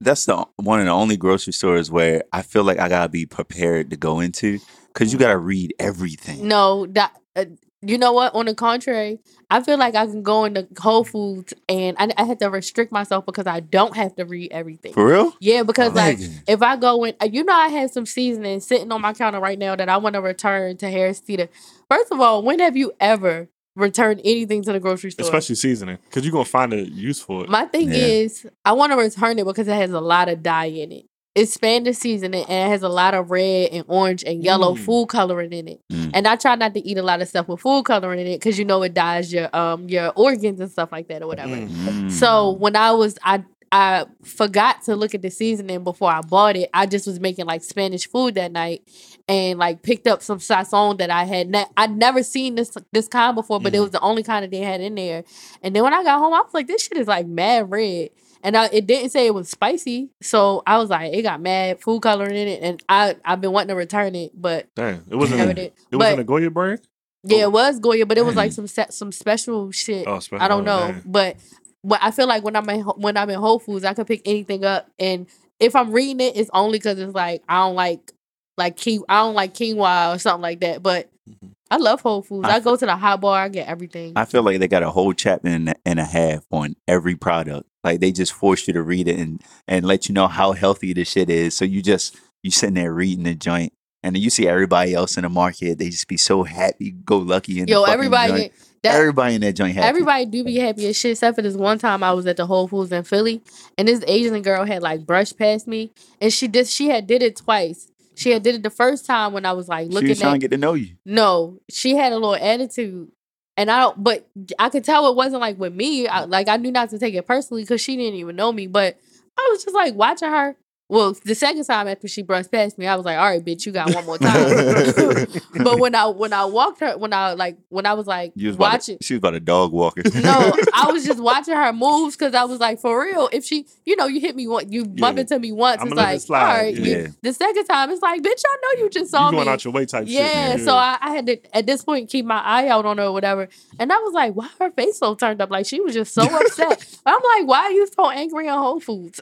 that's 0.00 0.26
the 0.26 0.44
one 0.56 0.80
of 0.80 0.86
the 0.86 0.92
only 0.92 1.16
grocery 1.16 1.52
stores 1.54 1.90
where 1.90 2.22
I 2.32 2.42
feel 2.42 2.64
like 2.64 2.78
I 2.78 2.88
gotta 2.88 3.08
be 3.08 3.24
prepared 3.26 3.90
to 3.90 3.96
go 3.96 4.20
into, 4.20 4.58
cause 4.94 5.12
you 5.12 5.18
gotta 5.18 5.38
read 5.38 5.74
everything. 5.78 6.46
No, 6.48 6.86
that 6.88 7.12
uh, 7.34 7.46
you 7.82 7.98
know 7.98 8.12
what? 8.12 8.34
On 8.34 8.46
the 8.46 8.54
contrary, 8.54 9.18
I 9.50 9.62
feel 9.62 9.78
like 9.78 9.94
I 9.94 10.06
can 10.06 10.22
go 10.22 10.44
into 10.44 10.66
Whole 10.78 11.04
Foods 11.04 11.54
and 11.68 11.96
I, 11.98 12.08
I 12.16 12.24
have 12.24 12.38
to 12.38 12.48
restrict 12.50 12.90
myself 12.92 13.26
because 13.26 13.46
I 13.46 13.60
don't 13.60 13.94
have 13.96 14.16
to 14.16 14.24
read 14.24 14.52
everything. 14.52 14.92
For 14.92 15.06
real? 15.06 15.32
yeah, 15.40 15.62
because 15.62 15.94
like 15.94 16.18
Nigga. 16.18 16.42
if 16.48 16.62
I 16.62 16.76
go 16.76 17.04
in, 17.04 17.14
uh, 17.20 17.28
you 17.30 17.44
know, 17.44 17.52
I 17.52 17.68
have 17.68 17.90
some 17.90 18.06
seasoning 18.06 18.60
sitting 18.60 18.90
on 18.92 19.00
my 19.00 19.12
counter 19.12 19.40
right 19.40 19.58
now 19.58 19.76
that 19.76 19.88
I 19.88 19.98
want 19.98 20.14
to 20.14 20.20
return 20.20 20.76
to 20.78 20.90
Harris 20.90 21.20
Teeter. 21.20 21.48
First 21.90 22.10
of 22.12 22.20
all, 22.20 22.42
when 22.42 22.58
have 22.60 22.76
you 22.76 22.92
ever 22.98 23.48
returned 23.76 24.20
anything 24.24 24.62
to 24.62 24.72
the 24.72 24.80
grocery 24.80 25.10
store? 25.10 25.24
Especially 25.24 25.54
seasoning, 25.54 25.98
because 26.08 26.24
you're 26.24 26.32
gonna 26.32 26.44
find 26.46 26.72
a 26.72 26.88
use 26.88 27.20
for 27.20 27.44
it. 27.44 27.50
My 27.50 27.66
thing 27.66 27.90
Yeah. 27.92 27.98
is, 27.98 28.46
I 28.64 28.72
want 28.72 28.92
to 28.92 28.96
return 28.98 29.38
it 29.38 29.44
because 29.44 29.68
it 29.68 29.74
has 29.74 29.90
a 29.92 30.00
lot 30.00 30.28
of 30.30 30.42
dye 30.42 30.66
in 30.66 30.92
it. 30.92 31.04
It's 31.36 31.52
Spanish 31.52 31.98
seasoning 31.98 32.44
and 32.48 32.66
it 32.66 32.70
has 32.72 32.82
a 32.82 32.88
lot 32.88 33.12
of 33.14 33.30
red 33.30 33.68
and 33.70 33.84
orange 33.88 34.24
and 34.24 34.42
yellow 34.42 34.74
Mm. 34.74 34.78
food 34.78 35.08
coloring 35.08 35.52
in 35.52 35.68
it. 35.68 35.80
Mm. 35.92 36.10
And 36.14 36.26
I 36.26 36.34
try 36.36 36.54
not 36.56 36.72
to 36.74 36.80
eat 36.80 36.96
a 36.96 37.02
lot 37.02 37.20
of 37.22 37.28
stuff 37.28 37.46
with 37.46 37.60
food 37.60 37.84
coloring 37.84 38.18
in 38.20 38.26
it 38.26 38.40
because 38.40 38.58
you 38.58 38.64
know 38.64 38.82
it 38.82 38.94
dyes 38.94 39.32
your 39.32 39.54
um 39.54 39.86
your 39.88 40.12
organs 40.16 40.58
and 40.60 40.70
stuff 40.70 40.90
like 40.90 41.08
that 41.08 41.22
or 41.22 41.26
whatever. 41.28 41.54
Mm. 41.54 41.68
Mm. 41.68 42.10
So 42.10 42.52
when 42.52 42.74
I 42.74 42.92
was 42.92 43.18
I 43.22 43.44
I 43.72 44.06
forgot 44.24 44.82
to 44.84 44.94
look 44.96 45.12
at 45.14 45.22
the 45.22 45.28
seasoning 45.30 45.82
before 45.84 46.08
I 46.10 46.20
bought 46.22 46.56
it. 46.56 46.70
I 46.72 46.86
just 46.86 47.04
was 47.06 47.18
making 47.18 47.46
like 47.46 47.64
Spanish 47.64 48.08
food 48.08 48.36
that 48.36 48.52
night 48.52 48.82
and 49.28 49.58
like 49.58 49.82
picked 49.82 50.06
up 50.06 50.22
some 50.22 50.38
sazon 50.38 50.98
that 50.98 51.10
I 51.10 51.24
had 51.24 51.50
ne- 51.50 51.66
I'd 51.76 51.94
never 51.94 52.22
seen 52.22 52.54
this 52.54 52.74
this 52.92 53.08
kind 53.08 53.34
before, 53.34 53.60
but 53.60 53.74
it 53.74 53.78
Mhm. 53.78 53.82
was 53.82 53.90
the 53.90 54.00
only 54.00 54.22
kind 54.22 54.44
that 54.44 54.52
they 54.52 54.60
had 54.60 54.80
in 54.80 54.94
there. 54.94 55.24
And 55.62 55.74
then 55.76 55.82
when 55.82 55.92
I 55.92 56.02
got 56.04 56.18
home, 56.20 56.32
I 56.32 56.40
was 56.40 56.54
like, 56.54 56.68
this 56.68 56.84
shit 56.84 56.96
is 56.96 57.08
like 57.08 57.26
mad 57.26 57.68
red. 57.70 58.10
And 58.46 58.56
I, 58.56 58.66
it 58.66 58.86
didn't 58.86 59.10
say 59.10 59.26
it 59.26 59.34
was 59.34 59.48
spicy, 59.50 60.08
so 60.22 60.62
I 60.68 60.78
was 60.78 60.88
like, 60.88 61.12
it 61.12 61.22
got 61.22 61.40
mad 61.40 61.80
food 61.80 62.00
coloring 62.00 62.36
in 62.36 62.46
it, 62.46 62.62
and 62.62 62.80
I 62.88 63.16
I've 63.24 63.40
been 63.40 63.50
wanting 63.50 63.70
to 63.70 63.74
return 63.74 64.14
it, 64.14 64.30
but 64.40 64.68
Damn, 64.76 65.02
it 65.10 65.16
wasn't. 65.16 65.38
never 65.40 65.50
A, 65.50 65.54
did. 65.54 65.72
it 65.90 65.96
wasn't 65.96 66.16
But 66.16 66.20
a 66.20 66.24
Goya 66.24 66.50
brand. 66.50 66.80
yeah, 67.24 67.42
it 67.42 67.50
was 67.50 67.80
Goya, 67.80 68.06
but 68.06 68.18
it 68.18 68.24
was 68.24 68.36
like 68.36 68.52
some 68.52 68.68
some 68.68 69.10
special 69.10 69.72
shit. 69.72 70.06
Oh, 70.06 70.20
special. 70.20 70.44
I 70.44 70.46
don't 70.46 70.62
oh, 70.68 70.86
know, 70.86 70.92
damn. 70.92 71.02
but 71.06 71.36
but 71.82 71.98
I 72.00 72.12
feel 72.12 72.28
like 72.28 72.44
when 72.44 72.54
I'm 72.54 72.68
in 72.70 72.82
when 72.82 73.16
I'm 73.16 73.28
in 73.30 73.40
Whole 73.40 73.58
Foods, 73.58 73.84
I 73.84 73.94
could 73.94 74.06
pick 74.06 74.22
anything 74.24 74.64
up, 74.64 74.88
and 74.98 75.26
if 75.58 75.74
I'm 75.74 75.90
reading 75.90 76.20
it, 76.20 76.36
it's 76.36 76.50
only 76.54 76.78
because 76.78 77.00
it's 77.00 77.14
like 77.14 77.42
I 77.48 77.56
don't 77.66 77.74
like 77.74 78.12
like 78.56 78.76
ki- 78.76 79.02
I 79.08 79.22
don't 79.22 79.34
like 79.34 79.54
quinoa 79.54 80.14
or 80.14 80.18
something 80.20 80.42
like 80.42 80.60
that. 80.60 80.84
But 80.84 81.10
Mhm. 81.28 81.50
I 81.68 81.78
love 81.78 82.00
Whole 82.00 82.22
Foods. 82.22 82.48
I 82.48 82.56
I, 82.56 82.60
go 82.60 82.76
to 82.76 82.86
the 82.86 82.94
hot 82.94 83.20
bar, 83.20 83.40
I 83.42 83.48
get 83.48 83.66
everything. 83.66 84.12
I 84.14 84.24
feel 84.24 84.44
like 84.44 84.60
they 84.60 84.68
got 84.68 84.84
a 84.84 84.90
whole 84.90 85.12
chapter 85.12 85.48
and, 85.48 85.74
and 85.84 85.98
a 85.98 86.04
half 86.04 86.44
on 86.52 86.76
every 86.86 87.16
product. 87.16 87.68
Like 87.86 88.00
they 88.00 88.12
just 88.12 88.32
force 88.32 88.66
you 88.66 88.74
to 88.74 88.82
read 88.82 89.08
it 89.08 89.18
and 89.18 89.40
and 89.68 89.86
let 89.86 90.08
you 90.08 90.14
know 90.14 90.26
how 90.26 90.52
healthy 90.52 90.92
the 90.92 91.04
shit 91.04 91.30
is. 91.30 91.56
So 91.56 91.64
you 91.64 91.80
just 91.82 92.16
you 92.42 92.50
sitting 92.50 92.74
there 92.74 92.92
reading 92.92 93.24
the 93.24 93.34
joint, 93.34 93.72
and 94.02 94.14
then 94.14 94.22
you 94.22 94.28
see 94.28 94.48
everybody 94.48 94.92
else 94.92 95.16
in 95.16 95.22
the 95.22 95.28
market. 95.28 95.78
They 95.78 95.90
just 95.90 96.08
be 96.08 96.16
so 96.16 96.42
happy, 96.42 96.90
go 96.90 97.18
lucky. 97.18 97.60
In 97.60 97.68
Yo, 97.68 97.84
everybody, 97.84 98.50
that, 98.82 98.94
everybody 98.94 99.36
in 99.36 99.40
that 99.42 99.54
joint 99.54 99.74
happy. 99.74 99.86
everybody 99.86 100.26
do 100.26 100.44
be 100.44 100.56
happy 100.56 100.88
as 100.88 100.96
shit. 100.96 101.12
Except 101.12 101.36
for 101.36 101.42
this 101.42 101.54
one 101.54 101.78
time, 101.78 102.02
I 102.02 102.12
was 102.12 102.26
at 102.26 102.36
the 102.36 102.46
Whole 102.46 102.68
Foods 102.68 102.90
in 102.90 103.04
Philly, 103.04 103.40
and 103.78 103.86
this 103.86 104.02
Asian 104.06 104.42
girl 104.42 104.64
had 104.64 104.82
like 104.82 105.06
brushed 105.06 105.38
past 105.38 105.68
me, 105.68 105.92
and 106.20 106.32
she 106.32 106.48
did 106.48 106.66
she 106.66 106.88
had 106.88 107.06
did 107.06 107.22
it 107.22 107.36
twice. 107.36 107.90
She 108.16 108.30
had 108.30 108.42
did 108.42 108.54
it 108.54 108.62
the 108.62 108.70
first 108.70 109.06
time 109.06 109.32
when 109.32 109.46
I 109.46 109.52
was 109.52 109.68
like 109.68 109.88
looking. 109.90 110.08
she 110.08 110.10
was 110.10 110.20
trying 110.20 110.32
at 110.32 110.40
to 110.40 110.48
get 110.48 110.50
to 110.52 110.56
know 110.56 110.74
you. 110.74 110.96
No, 111.04 111.60
she 111.70 111.94
had 111.94 112.12
a 112.12 112.16
little 112.16 112.34
attitude, 112.34 113.12
and 113.56 113.70
I 113.70 113.80
don't. 113.80 114.02
But 114.02 114.28
I 114.58 114.68
could 114.68 114.84
tell 114.84 115.08
it 115.10 115.16
wasn't 115.16 115.40
like 115.40 115.58
with 115.58 115.74
me. 115.74 116.06
I, 116.06 116.24
like 116.24 116.48
I 116.48 116.56
knew 116.56 116.72
not 116.72 116.90
to 116.90 116.98
take 116.98 117.14
it 117.14 117.26
personally 117.26 117.62
because 117.62 117.80
she 117.80 117.96
didn't 117.96 118.18
even 118.18 118.36
know 118.36 118.52
me. 118.52 118.66
But 118.66 118.98
I 119.38 119.48
was 119.50 119.64
just 119.64 119.74
like 119.74 119.94
watching 119.94 120.28
her, 120.30 120.56
Well, 120.88 121.16
the 121.24 121.34
second 121.34 121.64
time 121.64 121.88
after 121.88 122.06
she 122.06 122.22
brushed 122.22 122.52
past 122.52 122.78
me, 122.78 122.86
I 122.86 122.94
was 122.94 123.04
like, 123.04 123.18
"All 123.18 123.24
right, 123.28 123.44
bitch, 123.44 123.66
you 123.66 123.72
got 123.72 123.92
one 123.92 124.06
more 124.06 124.18
time." 124.18 125.26
but 125.64 125.80
when 125.80 125.96
I 125.96 126.06
when 126.06 126.32
I 126.32 126.44
walked 126.44 126.78
her, 126.78 126.96
when 126.96 127.12
I 127.12 127.32
like 127.32 127.58
when 127.70 127.86
I 127.86 127.94
was 127.94 128.06
like 128.06 128.30
You 128.36 128.46
was 128.46 128.56
watching, 128.56 128.98
to, 128.98 129.04
she 129.04 129.14
was 129.14 129.18
about 129.18 129.34
a 129.34 129.40
dog 129.40 129.72
walker. 129.72 130.02
no, 130.14 130.52
I 130.72 130.92
was 130.92 131.04
just 131.10 131.18
watching 131.18 131.54
her 131.56 131.72
moves 131.72 132.16
because 132.16 132.34
I 132.36 132.44
was 132.44 132.60
like, 132.60 132.78
for 132.80 133.02
real, 133.02 133.28
if 133.32 133.44
she, 133.44 133.66
you 133.84 133.96
know, 133.96 134.06
you 134.06 134.20
hit 134.20 134.36
me 134.36 134.46
one, 134.46 134.70
you 134.70 134.84
bump 134.84 135.16
Yeah. 135.16 135.22
into 135.22 135.38
me 135.40 135.50
once, 135.50 135.80
I'ma 135.80 135.90
it's 135.90 135.96
like, 135.96 136.20
slide, 136.20 136.40
all 136.50 136.56
right. 136.62 136.76
yeah. 136.76 136.96
you- 136.98 137.14
the 137.20 137.32
second 137.32 137.64
time, 137.66 137.90
it's 137.90 138.00
like, 138.02 138.22
bitch, 138.22 138.42
I 138.46 138.56
know 138.76 138.84
you 138.84 138.90
just 138.90 139.10
saw 139.10 139.26
you 139.26 139.32
me. 139.32 139.38
going 139.38 139.48
out 139.48 139.64
your 139.64 139.72
way 139.72 139.86
type 139.86 140.04
yeah, 140.06 140.52
shit. 140.52 140.64
so 140.66 140.76
I, 140.76 140.98
I 141.00 141.10
had 141.16 141.26
to 141.26 141.56
at 141.56 141.66
this 141.66 141.82
point 141.82 142.10
keep 142.10 142.24
my 142.26 142.38
eye 142.40 142.68
out 142.68 142.86
on 142.86 142.98
her 142.98 143.04
or 143.06 143.12
whatever, 143.12 143.48
and 143.80 143.92
I 143.92 143.96
was 143.98 144.14
like, 144.14 144.34
why 144.34 144.48
her 144.60 144.70
face 144.70 144.98
so 145.00 145.16
turned 145.16 145.42
up? 145.42 145.50
Like 145.50 145.66
she 145.66 145.80
was 145.80 145.94
just 145.94 146.14
so 146.14 146.22
upset. 146.40 146.86
I'm 147.04 147.14
like, 147.38 147.48
why 147.48 147.58
are 147.62 147.72
you 147.72 147.88
so 147.88 148.08
angry 148.08 148.46
in 148.46 148.52
Whole 148.54 148.78
Foods? 148.78 149.20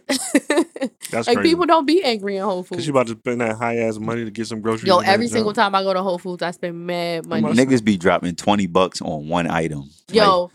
That's 1.11 1.27
like 1.27 1.37
crazy. 1.37 1.51
people 1.51 1.67
don't 1.67 1.87
be 1.87 2.03
angry 2.03 2.37
in 2.37 2.43
Whole 2.43 2.63
Cause 2.63 2.69
Foods. 2.69 2.87
you 2.87 2.93
about 2.93 3.07
to 3.09 3.17
spend 3.19 3.41
that 3.41 3.57
high 3.57 3.79
ass 3.79 3.99
money 3.99 4.25
to 4.25 4.31
get 4.31 4.47
some 4.47 4.61
groceries. 4.61 4.89
Yo, 4.89 4.99
every 4.99 5.29
single 5.29 5.53
junk. 5.53 5.73
time 5.73 5.75
I 5.75 5.83
go 5.83 5.93
to 5.93 6.03
Whole 6.03 6.19
Foods, 6.19 6.43
I 6.43 6.51
spend 6.51 6.87
mad 6.87 7.27
money. 7.27 7.53
Niggas 7.53 7.85
be 7.85 7.97
dropping 7.97 8.37
twenty 8.37 8.67
bucks 8.67 9.01
on 9.01 9.29
one 9.29 9.49
item. 9.49 9.91
Yo, 10.11 10.51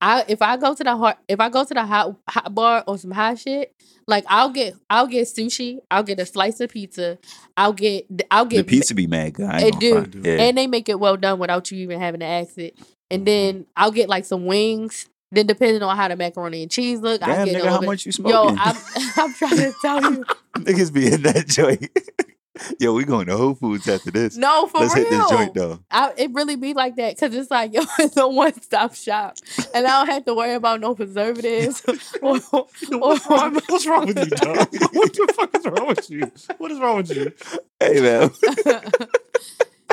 I 0.00 0.24
if 0.28 0.42
I 0.42 0.56
go 0.58 0.74
to 0.74 0.84
the 0.84 0.96
hot 0.96 1.18
if 1.28 1.40
I 1.40 1.48
go 1.48 1.64
to 1.64 1.74
the 1.74 1.84
hot 1.86 2.16
hot 2.28 2.54
bar 2.54 2.84
or 2.86 2.98
some 2.98 3.10
hot 3.10 3.38
shit, 3.38 3.74
like 4.06 4.24
I'll 4.28 4.50
get 4.50 4.74
I'll 4.90 5.06
get 5.06 5.26
sushi, 5.26 5.78
I'll 5.90 6.02
get 6.02 6.20
a 6.20 6.26
slice 6.26 6.60
of 6.60 6.70
pizza, 6.70 7.18
I'll 7.56 7.72
get 7.72 8.06
I'll 8.30 8.44
Like, 8.44 8.50
the 8.50 8.64
pizza 8.64 8.94
be 8.94 9.06
mad 9.06 9.34
good. 9.34 9.46
I 9.46 9.62
It 9.62 9.78
do. 9.78 10.06
Yeah. 10.22 10.42
and 10.42 10.58
they 10.58 10.66
make 10.66 10.90
it 10.90 11.00
well 11.00 11.16
done 11.16 11.38
without 11.38 11.70
you 11.70 11.78
even 11.78 12.00
having 12.00 12.20
to 12.20 12.26
ask 12.26 12.58
it. 12.58 12.78
And 13.10 13.20
mm-hmm. 13.20 13.24
then 13.24 13.66
I'll 13.76 13.92
get 13.92 14.10
like 14.10 14.26
some 14.26 14.44
wings. 14.44 15.08
Then 15.34 15.46
depending 15.46 15.82
on 15.82 15.96
how 15.96 16.08
the 16.08 16.16
macaroni 16.16 16.62
and 16.62 16.70
cheese 16.70 17.00
look, 17.00 17.22
I 17.22 17.26
Damn, 17.26 17.46
get 17.46 17.56
a 17.56 17.58
nigga, 17.64 17.68
how 17.70 17.80
bit- 17.80 17.86
much 17.86 18.06
you 18.06 18.10
Yo, 18.10 18.12
smoking? 18.12 18.58
I'm 18.60 18.76
I'm 19.16 19.34
trying 19.34 19.56
to 19.56 19.74
tell 19.80 20.00
you. 20.12 20.24
Niggas 20.54 20.92
be 20.92 21.12
in 21.12 21.22
that 21.22 21.46
joint. 21.48 21.88
Yo, 22.78 22.92
we 22.94 23.04
going 23.04 23.26
to 23.26 23.36
Whole 23.36 23.54
Foods 23.54 23.88
after 23.88 24.12
this. 24.12 24.36
No, 24.36 24.68
for 24.68 24.78
Let's 24.82 24.94
real. 24.94 25.04
hit 25.04 25.10
this 25.10 25.28
joint 25.30 25.54
though. 25.54 25.80
I, 25.90 26.12
it 26.16 26.30
really 26.32 26.54
be 26.54 26.72
like 26.72 26.94
that 26.96 27.16
because 27.16 27.34
it's 27.34 27.50
like 27.50 27.74
yo, 27.74 27.82
it's 27.98 28.16
a 28.16 28.28
one 28.28 28.54
stop 28.62 28.94
shop, 28.94 29.34
and 29.74 29.84
I 29.84 29.98
don't 30.04 30.06
have 30.14 30.24
to 30.26 30.34
worry 30.34 30.54
about 30.54 30.80
no 30.80 30.94
preservatives. 30.94 31.82
or, 32.22 32.36
What's 32.38 33.26
wrong, 33.28 33.58
what's 33.68 33.86
wrong 33.88 34.06
with 34.06 34.18
you, 34.20 34.26
dog? 34.26 34.56
what 34.92 35.12
the 35.12 35.32
fuck 35.36 35.56
is 35.56 35.64
wrong 35.66 35.88
with 35.88 36.08
you? 36.08 36.30
What 36.58 36.70
is 36.70 36.78
wrong 36.78 36.96
with 36.98 37.10
you? 37.16 37.32
Hey 37.80 38.00
man. 38.00 38.30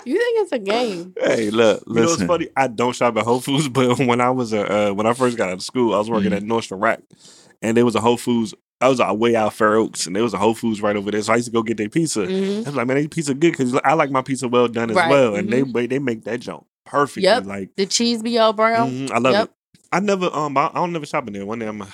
You 0.05 0.17
think 0.17 0.39
it's 0.41 0.51
a 0.51 0.59
game? 0.59 1.13
hey, 1.19 1.49
look, 1.49 1.83
listen. 1.85 1.93
You 1.95 2.01
know 2.01 2.09
what's 2.09 2.23
funny? 2.23 2.47
I 2.55 2.67
don't 2.67 2.95
shop 2.95 3.15
at 3.17 3.23
Whole 3.23 3.39
Foods, 3.41 3.67
but 3.69 3.97
when 3.99 4.21
I 4.21 4.29
was 4.31 4.53
a 4.53 4.89
uh, 4.89 4.93
when 4.93 5.05
I 5.07 5.13
first 5.13 5.37
got 5.37 5.49
out 5.49 5.53
of 5.55 5.61
school, 5.63 5.93
I 5.93 5.97
was 5.97 6.09
working 6.09 6.31
Mhm. 6.31 6.37
at 6.37 6.43
Nordstrom 6.43 6.81
Rack, 6.81 6.99
and 7.61 7.75
there 7.77 7.85
was 7.85 7.95
a 7.95 8.01
Whole 8.01 8.17
Foods. 8.17 8.53
I 8.79 8.89
was 8.89 8.99
uh, 8.99 9.13
way 9.13 9.35
out 9.35 9.53
Fair 9.53 9.75
Oaks, 9.75 10.07
and 10.07 10.15
there 10.15 10.23
was 10.23 10.33
a 10.33 10.37
Whole 10.37 10.55
Foods 10.55 10.81
right 10.81 10.95
over 10.95 11.11
there. 11.11 11.21
So 11.21 11.33
I 11.33 11.35
used 11.35 11.47
to 11.47 11.51
go 11.51 11.61
get 11.61 11.77
their 11.77 11.89
pizza. 11.89 12.21
Mhm. 12.21 12.57
I 12.57 12.69
was 12.69 12.75
like, 12.75 12.87
man, 12.87 12.97
they 12.97 13.07
pizza 13.07 13.33
good 13.35 13.51
because 13.51 13.75
I 13.83 13.93
like 13.93 14.09
my 14.09 14.21
pizza 14.23 14.47
well 14.47 14.67
done 14.67 14.89
as 14.89 14.95
Right, 14.95 15.09
well, 15.09 15.35
and 15.35 15.49
mhm. 15.49 15.73
they 15.73 15.85
they 15.87 15.99
make 15.99 16.23
that 16.23 16.39
jump 16.39 16.65
perfect. 16.85 17.23
Yep. 17.23 17.45
Like 17.45 17.69
The 17.77 17.85
cheese 17.85 18.23
be 18.23 18.39
all 18.39 18.53
brown. 18.53 18.89
mhm, 18.89 19.11
I 19.11 19.19
love 19.19 19.33
Yep. 19.33 19.43
it. 19.49 19.51
I 19.93 19.99
never 19.99 20.29
um 20.33 20.57
I, 20.57 20.67
I 20.67 20.73
don't 20.75 20.93
never 20.93 21.05
shop 21.05 21.27
in 21.27 21.33
there. 21.33 21.45
One 21.45 21.59
day 21.59 21.67
I'm 21.67 21.81
a, 21.81 21.87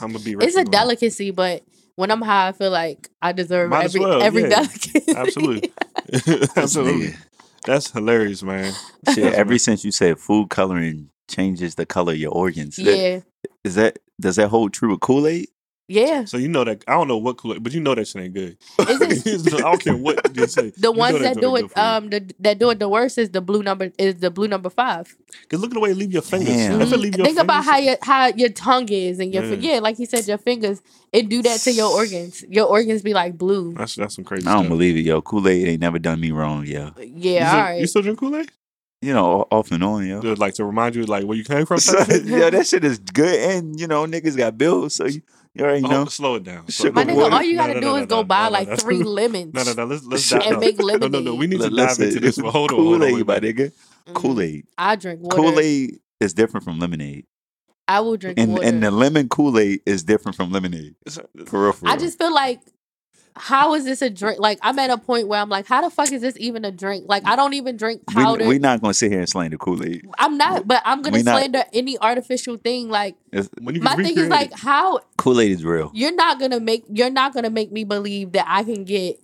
I'm 0.00 0.12
gonna 0.12 0.18
be. 0.24 0.32
It's 0.32 0.42
a 0.42 0.46
responsible. 0.46 0.70
delicacy, 0.72 1.30
but 1.30 1.62
when 1.94 2.10
I'm 2.10 2.22
high, 2.22 2.48
I 2.48 2.52
feel 2.52 2.70
like 2.70 3.08
I 3.20 3.32
deserve 3.32 3.70
Might 3.70 3.84
every 3.84 4.00
well, 4.00 4.22
every 4.22 4.42
yeah. 4.42 4.48
delicacy. 4.48 5.02
Absolutely, 5.14 5.72
absolutely. 6.56 7.14
Nigga. 7.62 7.66
That's 7.66 7.90
hilarious, 7.90 8.42
man. 8.42 8.72
Shit, 9.14 9.34
ever 9.34 9.58
since 9.58 9.84
you 9.84 9.90
said 9.92 10.18
food 10.18 10.50
coloring 10.50 11.10
changes 11.28 11.74
the 11.76 11.86
color 11.86 12.12
of 12.12 12.18
your 12.18 12.32
organs. 12.32 12.78
yeah, 12.78 13.20
Is 13.64 13.74
that 13.76 13.98
does 14.20 14.36
that 14.36 14.48
hold 14.48 14.72
true 14.72 14.90
with 14.90 15.00
Kool 15.00 15.26
Aid? 15.26 15.48
Yeah. 15.88 16.24
So 16.24 16.36
you 16.38 16.48
know 16.48 16.64
that 16.64 16.84
I 16.88 16.92
don't 16.92 17.08
know 17.08 17.18
what 17.18 17.36
Kool-Aid, 17.36 17.62
but 17.62 17.72
you 17.72 17.80
know 17.80 17.94
that 17.94 18.06
shit 18.08 18.22
ain't 18.22 18.34
good. 18.34 18.56
Is 18.78 19.46
I 19.54 19.58
don't 19.58 19.80
care 19.82 19.96
what 19.96 20.34
you 20.36 20.46
say. 20.46 20.70
The 20.70 20.92
You 20.92 20.98
ones 20.98 21.18
that 21.20 21.34
joint 21.34 21.40
do 21.40 21.56
it, 21.56 21.60
good 21.62 21.70
for 21.72 21.78
you. 21.80 21.84
um, 21.84 22.10
the, 22.10 22.34
that 22.40 22.58
do 22.58 22.70
it 22.70 22.78
the 22.78 22.88
worst 22.88 23.18
is 23.18 23.30
the 23.30 23.40
blue 23.40 23.62
number 23.62 23.90
is 23.98 24.16
the 24.16 24.30
blue 24.30 24.48
number 24.48 24.70
five. 24.70 25.14
Cause 25.48 25.60
look 25.60 25.70
at 25.70 25.74
the 25.74 25.80
way 25.80 25.90
you 25.90 25.94
leave 25.96 26.12
your 26.12 26.22
fingers. 26.22 26.48
Damn. 26.48 26.80
If 26.80 26.92
it 26.92 26.96
leave 26.96 27.16
your 27.16 27.26
Think 27.26 27.38
about 27.38 27.64
how 27.64 27.76
your 27.78 27.96
how 28.02 28.26
your 28.28 28.48
tongue 28.50 28.88
is 28.88 29.18
and 29.18 29.32
your 29.34 29.44
Yeah. 29.44 29.74
yeah. 29.74 29.78
like 29.80 29.96
he 29.96 30.06
said, 30.06 30.26
your 30.26 30.38
fingers 30.38 30.80
it 31.12 31.28
do 31.28 31.42
that 31.42 31.60
to 31.60 31.72
your 31.72 31.90
organs. 31.92 32.42
Your 32.48 32.66
organs 32.66 33.02
be 33.02 33.12
like 33.12 33.36
blue. 33.36 33.74
That's 33.74 33.96
that's 33.96 34.14
some 34.14 34.24
crazy. 34.24 34.46
I 34.46 34.52
don't 34.54 34.62
stuff. 34.62 34.68
believe 34.70 34.96
it, 34.96 35.00
yo. 35.00 35.20
Kool 35.20 35.46
Aid 35.46 35.68
ain't 35.68 35.80
never 35.80 35.98
done 35.98 36.20
me 36.20 36.30
wrong, 36.30 36.64
yo. 36.66 36.92
You 36.98 37.12
Yeah, 37.16 37.48
still, 37.48 37.58
all 37.58 37.64
right. 37.64 37.80
You 37.80 37.86
still 37.86 38.02
drink 38.02 38.18
Kool 38.18 38.36
Aid? 38.36 38.50
You 39.02 39.12
know, 39.12 39.48
off 39.50 39.72
and 39.72 39.82
on, 39.82 40.06
yo. 40.06 40.20
Like 40.20 40.54
to 40.54 40.64
remind 40.64 40.94
you, 40.94 41.04
like 41.04 41.24
where 41.24 41.36
you 41.36 41.42
came 41.44 41.66
from. 41.66 41.78
So, 41.80 41.98
type 41.98 42.06
that 42.52 42.66
shit 42.68 42.84
is 42.84 42.98
good, 43.00 43.34
and 43.50 43.78
you 43.80 43.88
know, 43.88 44.06
niggas 44.06 44.36
got 44.36 44.56
bills, 44.56 44.94
so 44.94 45.06
you, 45.06 45.22
you 45.54 45.64
already 45.64 45.84
Oh, 45.84 45.88
know. 45.90 46.04
slow 46.06 46.36
it 46.36 46.44
down. 46.44 46.66
Sugar 46.68 46.92
My 46.92 47.04
nigga, 47.04 47.16
down. 47.28 47.32
all 47.34 47.42
you 47.42 47.56
gotta 47.56 47.74
no, 47.74 47.80
do 47.80 47.86
no, 47.86 47.96
is 47.96 48.06
go 48.06 48.16
no, 48.16 48.24
buy 48.24 48.44
no, 48.44 48.50
like 48.50 48.68
no. 48.68 48.76
three 48.76 49.02
lemons. 49.02 49.52
No, 49.54 49.62
no, 49.64 49.72
no. 49.74 49.84
Let's 49.84 50.04
let's 50.04 50.28
dive 50.30 50.42
And 50.42 50.58
make 50.60 50.78
lemonade. 50.80 51.12
no, 51.12 51.18
no, 51.20 51.24
no. 51.32 51.34
We 51.34 51.46
need 51.46 51.58
to 51.60 51.64
L- 51.66 51.70
dive 51.76 51.98
into 52.00 52.20
this. 52.20 52.36
But 52.40 52.50
hold 52.50 52.72
on, 52.72 52.78
hold 52.78 53.00
Kool 53.00 53.04
Aid, 53.04 53.26
my 53.26 53.38
nigga. 53.40 53.72
Mm. 54.08 54.14
Kool 54.14 54.40
Aid. 54.40 54.66
I 54.78 54.96
drink 54.96 55.20
water. 55.20 55.36
Kool 55.36 55.60
Aid 55.60 55.98
is 56.20 56.34
different 56.34 56.64
from 56.64 56.78
lemonade, 56.78 57.26
I 57.88 58.00
will 58.00 58.16
drink 58.16 58.38
and 58.38 58.52
water. 58.52 58.64
and 58.64 58.82
the 58.82 58.90
lemon 58.90 59.28
Kool 59.28 59.58
Aid 59.58 59.80
is 59.86 60.04
different 60.04 60.36
from 60.36 60.52
lemonade. 60.52 60.94
For 61.10 61.22
real, 61.34 61.72
for 61.72 61.84
real. 61.86 61.92
I 61.92 61.96
just 61.96 62.16
feel 62.18 62.32
like 62.32 62.60
how 63.36 63.74
is 63.74 63.84
this 63.84 64.02
a 64.02 64.10
drink? 64.10 64.38
Like 64.40 64.58
I'm 64.62 64.78
at 64.78 64.90
a 64.90 64.98
point 64.98 65.28
where 65.28 65.40
I'm 65.40 65.48
like, 65.48 65.66
how 65.66 65.80
the 65.80 65.90
fuck 65.90 66.12
is 66.12 66.22
this 66.22 66.36
even 66.38 66.64
a 66.64 66.70
drink? 66.70 67.06
Like 67.08 67.26
I 67.26 67.36
don't 67.36 67.54
even 67.54 67.76
drink 67.76 68.06
powder. 68.06 68.44
we, 68.44 68.54
we 68.54 68.58
not 68.58 68.80
gonna 68.80 68.94
sit 68.94 69.10
here 69.10 69.20
and 69.20 69.28
slander 69.28 69.56
Kool 69.56 69.84
Aid. 69.84 70.06
I'm 70.18 70.36
not, 70.36 70.66
but 70.66 70.82
I'm 70.84 71.02
gonna 71.02 71.16
we 71.16 71.22
not- 71.22 71.38
slander 71.38 71.64
any 71.72 71.98
artificial 71.98 72.56
thing. 72.56 72.88
Like 72.88 73.16
my 73.60 73.96
thing 73.96 74.18
is 74.18 74.28
like 74.28 74.52
how 74.52 75.00
Kool 75.16 75.40
Aid 75.40 75.52
is 75.52 75.64
real. 75.64 75.90
you're 75.94 76.14
not 76.14 76.38
gonna 76.38 76.60
make 76.60 76.84
you're 76.90 77.10
not 77.10 77.34
gonna 77.34 77.50
make 77.50 77.72
me 77.72 77.84
believe 77.84 78.32
that 78.32 78.46
I 78.48 78.64
can 78.64 78.84
get 78.84 79.20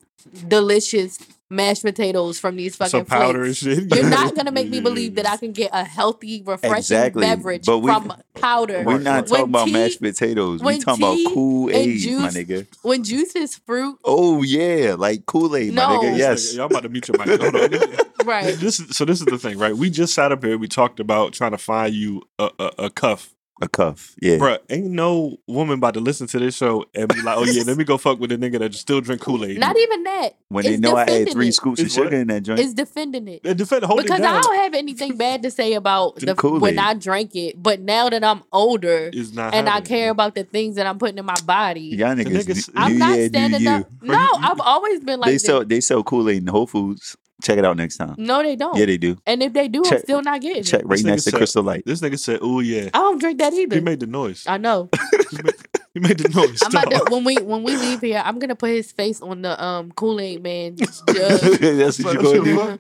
delicious 0.48 1.18
mashed 1.50 1.82
potatoes 1.82 2.38
from 2.38 2.56
these 2.56 2.76
fucking 2.76 2.90
some 2.90 3.04
powder 3.06 3.44
flakes. 3.44 3.62
and 3.62 3.90
shit. 3.90 3.94
You're 3.98 4.10
not 4.10 4.34
gonna 4.36 4.52
make 4.52 4.68
me 4.68 4.80
believe 4.80 5.14
that 5.14 5.26
I 5.26 5.36
can 5.36 5.52
get 5.52 5.70
a 5.72 5.84
healthy, 5.84 6.42
refreshing 6.44 6.76
Exactly, 6.76 7.22
beverage 7.22 7.64
but 7.66 7.78
we- 7.78 7.90
from 7.90 8.12
powder. 8.34 8.82
We're 8.84 8.98
not 8.98 9.22
When 9.30 9.40
talking 9.40 9.44
about 9.44 9.64
tea- 9.66 9.72
mashed 9.72 10.00
potatoes. 10.02 10.60
We 10.60 10.66
when 10.66 10.80
talking 10.80 11.04
tea 11.16 11.24
about 11.24 11.34
Kool 11.34 11.66
and 11.68 11.76
Aid, 11.76 11.86
my 11.88 11.94
juice- 12.28 12.34
nigga. 12.36 12.66
When 12.82 13.04
juice 13.04 13.34
is 13.36 13.56
fruit, 13.56 13.98
Oh 14.04 14.42
yeah, 14.42 14.94
like 14.98 15.26
Kool 15.26 15.56
Aid, 15.56 15.74
my 15.74 15.82
No. 15.82 16.00
nigga. 16.00 16.18
Yes. 16.18 16.52
nigga- 16.52 16.56
Y'all 16.56 16.66
about 16.66 16.82
to 16.82 16.88
mute 16.88 17.08
your 17.08 17.16
mic. 17.18 17.40
Hold 17.40 17.54
on. 17.56 17.70
right? 18.26 18.54
This 18.56 18.80
is 18.80 18.96
so. 18.96 19.04
This 19.04 19.20
is 19.20 19.26
the 19.26 19.38
thing, 19.38 19.58
right? 19.58 19.74
We 19.76 19.88
just 19.90 20.12
sat 20.14 20.32
up 20.32 20.44
here. 20.44 20.58
We 20.58 20.68
talked 20.68 21.00
about 21.00 21.32
trying 21.32 21.52
to 21.52 21.58
find 21.58 21.94
you 21.94 22.22
a, 22.38 22.50
a, 22.58 22.70
a 22.78 22.90
cuff, 22.90 23.34
A 23.60 23.68
cuff. 23.68 24.14
Yeah. 24.22 24.36
Bruh, 24.36 24.58
Ain't 24.70 24.86
no 24.90 25.36
woman 25.48 25.78
about 25.78 25.94
to 25.94 26.00
listen 26.00 26.26
to 26.28 26.38
this 26.38 26.56
show 26.56 26.84
and 26.94 27.08
be 27.12 27.20
like, 27.22 27.36
"Oh 27.36 27.44
yeah, 27.44 27.64
let 27.66 27.76
me 27.76 27.82
go 27.84 27.98
fuck 27.98 28.20
with 28.20 28.30
a 28.30 28.36
nigga 28.38 28.58
that 28.60 28.72
still 28.74 29.00
drink 29.00 29.20
Kool 29.26 29.44
Aid." 29.44 29.58
Not 29.58 29.76
even 29.76 30.04
that. 30.04 30.36
When 30.48 30.64
they 30.64 30.76
know 30.76 30.94
I 30.96 31.10
had 31.10 31.30
three 31.32 31.48
it. 31.48 31.54
scoops 31.54 31.80
of 31.80 31.86
It's 31.86 31.96
what? 31.96 32.04
sugar 32.04 32.16
in 32.16 32.28
that 32.28 32.42
joint. 32.44 32.60
It's 32.60 32.72
defending 32.72 33.26
it. 33.26 33.42
defend, 33.56 33.84
hold 33.84 34.02
because 34.02 34.20
it 34.20 34.22
down. 34.22 34.36
I 34.36 34.40
don't 34.40 34.56
have 34.58 34.74
anything 34.74 35.16
bad 35.16 35.42
to 35.42 35.50
say 35.50 35.74
about 35.74 36.16
The 36.16 36.26
the 36.26 36.34
Kool-Aid. 36.36 36.62
when 36.62 36.78
I 36.78 36.94
drank 36.94 37.34
it. 37.34 37.60
But 37.60 37.80
now 37.80 38.08
that 38.08 38.22
I'm 38.22 38.42
older 38.52 39.10
Is 39.12 39.34
not 39.34 39.54
and 39.54 39.68
I 39.68 39.80
care 39.80 40.10
about 40.10 40.34
the 40.36 40.44
things 40.44 40.76
that 40.76 40.86
I'm 40.86 40.98
putting 40.98 41.18
in 41.18 41.24
my 41.24 41.34
body, 41.44 41.80
Y'all 41.82 42.14
niggas, 42.14 42.44
niggas- 42.44 42.70
I'm 42.76 42.96
not 42.98 43.10
year, 43.16 43.24
new 43.24 43.28
standing 43.28 43.66
up. 43.66 43.90
No, 44.02 44.28
I've 44.40 44.60
always 44.60 45.00
been 45.00 45.18
like 45.20 45.26
they 45.28 45.32
this. 45.34 45.42
sell 45.44 45.64
they 45.64 45.80
sell 45.80 46.02
Kool 46.04 46.28
Aid 46.30 46.38
in 46.42 46.46
Whole 46.46 46.66
Foods. 46.68 47.16
Check 47.42 47.56
it 47.56 47.64
out 47.64 47.76
next 47.76 47.98
time. 47.98 48.16
No, 48.18 48.42
they 48.42 48.56
don't. 48.56 48.76
Yeah, 48.76 48.86
they 48.86 48.96
do. 48.98 49.16
and 49.24 49.42
if 49.44 49.52
they 49.52 49.68
do, 49.68 49.82
I'm 49.86 49.98
still 50.00 50.22
not 50.22 50.40
getting 50.40 50.62
it. 50.62 50.64
Check 50.64 50.80
it. 50.80 50.86
right 50.86 50.96
This 50.96 51.04
next 51.04 51.22
nigga 51.22 51.24
to 51.24 51.30
said- 51.30 51.36
Crystal 51.38 51.62
Light. 51.62 51.82
This 51.86 52.00
nigga 52.00 52.18
said, 52.18 52.40
"Oh 52.42 52.58
yeah." 52.60 52.86
I 52.92 52.98
don't 52.98 53.18
drink 53.20 53.38
that 53.38 53.52
either. 53.52 53.76
He 53.76 53.80
made 53.80 54.00
the 54.00 54.08
noise. 54.08 54.44
I 54.48 54.56
know. 54.58 54.88
he, 55.30 55.36
made, 55.44 55.54
he 55.94 56.00
made 56.00 56.18
the 56.18 56.28
noise. 56.34 56.60
I'm 56.64 56.70
about 56.70 56.90
dog. 56.90 57.06
to, 57.06 57.14
when 57.14 57.22
we 57.24 57.36
when 57.36 57.62
we 57.62 57.76
leave 57.76 58.00
here, 58.00 58.20
I'm 58.24 58.40
gonna 58.40 58.56
put 58.56 58.70
his 58.70 58.90
face 58.90 59.20
on 59.22 59.42
the 59.42 59.62
um 59.62 59.92
Kool 59.92 60.20
Aid 60.20 60.42
man. 60.42 60.76
jug. 60.78 60.88
That's 61.06 62.02
what 62.02 62.14
you 62.14 62.42
gonna 62.44 62.78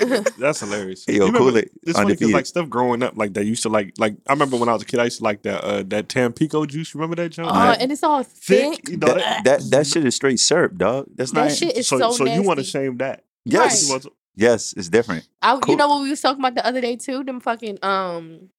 do. 0.00 0.24
That's 0.38 0.60
hilarious. 0.60 1.04
Hey, 1.06 1.14
You 1.14 1.18
yo, 1.20 1.26
remember- 1.26 1.50
Kool 1.50 1.58
Aid 1.58 1.64
It's 1.64 1.72
funny 1.74 1.82
because 1.82 1.98
undefeated. 1.98 2.34
like 2.34 2.46
stuff 2.46 2.68
growing 2.70 3.02
up, 3.02 3.18
like 3.18 3.34
they 3.34 3.42
used 3.42 3.62
to 3.64 3.68
like 3.68 3.92
like 3.98 4.14
I 4.26 4.32
remember 4.32 4.56
when 4.56 4.70
I 4.70 4.72
was 4.72 4.80
a 4.82 4.86
kid, 4.86 4.98
I 4.98 5.04
used 5.04 5.18
to 5.18 5.24
like 5.24 5.42
that 5.42 5.62
uh 5.62 5.82
that 5.88 6.08
Tampico 6.08 6.64
juice. 6.64 6.94
Remember 6.94 7.16
that 7.16 7.28
John? 7.32 7.48
Uh, 7.48 7.76
and 7.78 7.92
it's 7.92 8.02
all 8.02 8.22
thick. 8.22 8.88
you 8.88 8.96
know 8.96 9.08
that, 9.14 9.44
that 9.44 9.60
that 9.70 9.86
shit 9.86 10.06
is 10.06 10.14
straight 10.14 10.40
syrup, 10.40 10.78
dog. 10.78 11.06
That's 11.14 11.32
That 11.32 11.48
not. 11.48 11.52
shit 11.52 11.76
is 11.76 11.86
so 11.86 11.98
so, 11.98 12.12
so, 12.12 12.24
nasty. 12.24 12.40
you 12.40 12.46
want 12.46 12.58
to 12.60 12.64
shame 12.64 12.96
that? 12.96 13.24
Yes, 13.44 13.84
You 13.86 13.90
want 13.92 14.02
to- 14.04 14.12
yes, 14.36 14.72
it's 14.76 14.88
different. 14.88 15.28
I, 15.42 15.56
Cool. 15.58 15.72
You 15.72 15.76
know 15.78 15.88
what 15.88 16.02
we 16.02 16.10
was 16.10 16.20
talking 16.20 16.40
about 16.40 16.54
the 16.54 16.66
other 16.66 16.80
day 16.80 16.96
too? 16.96 17.24
Them 17.24 17.40
fucking 17.40 17.78
um 17.82 18.50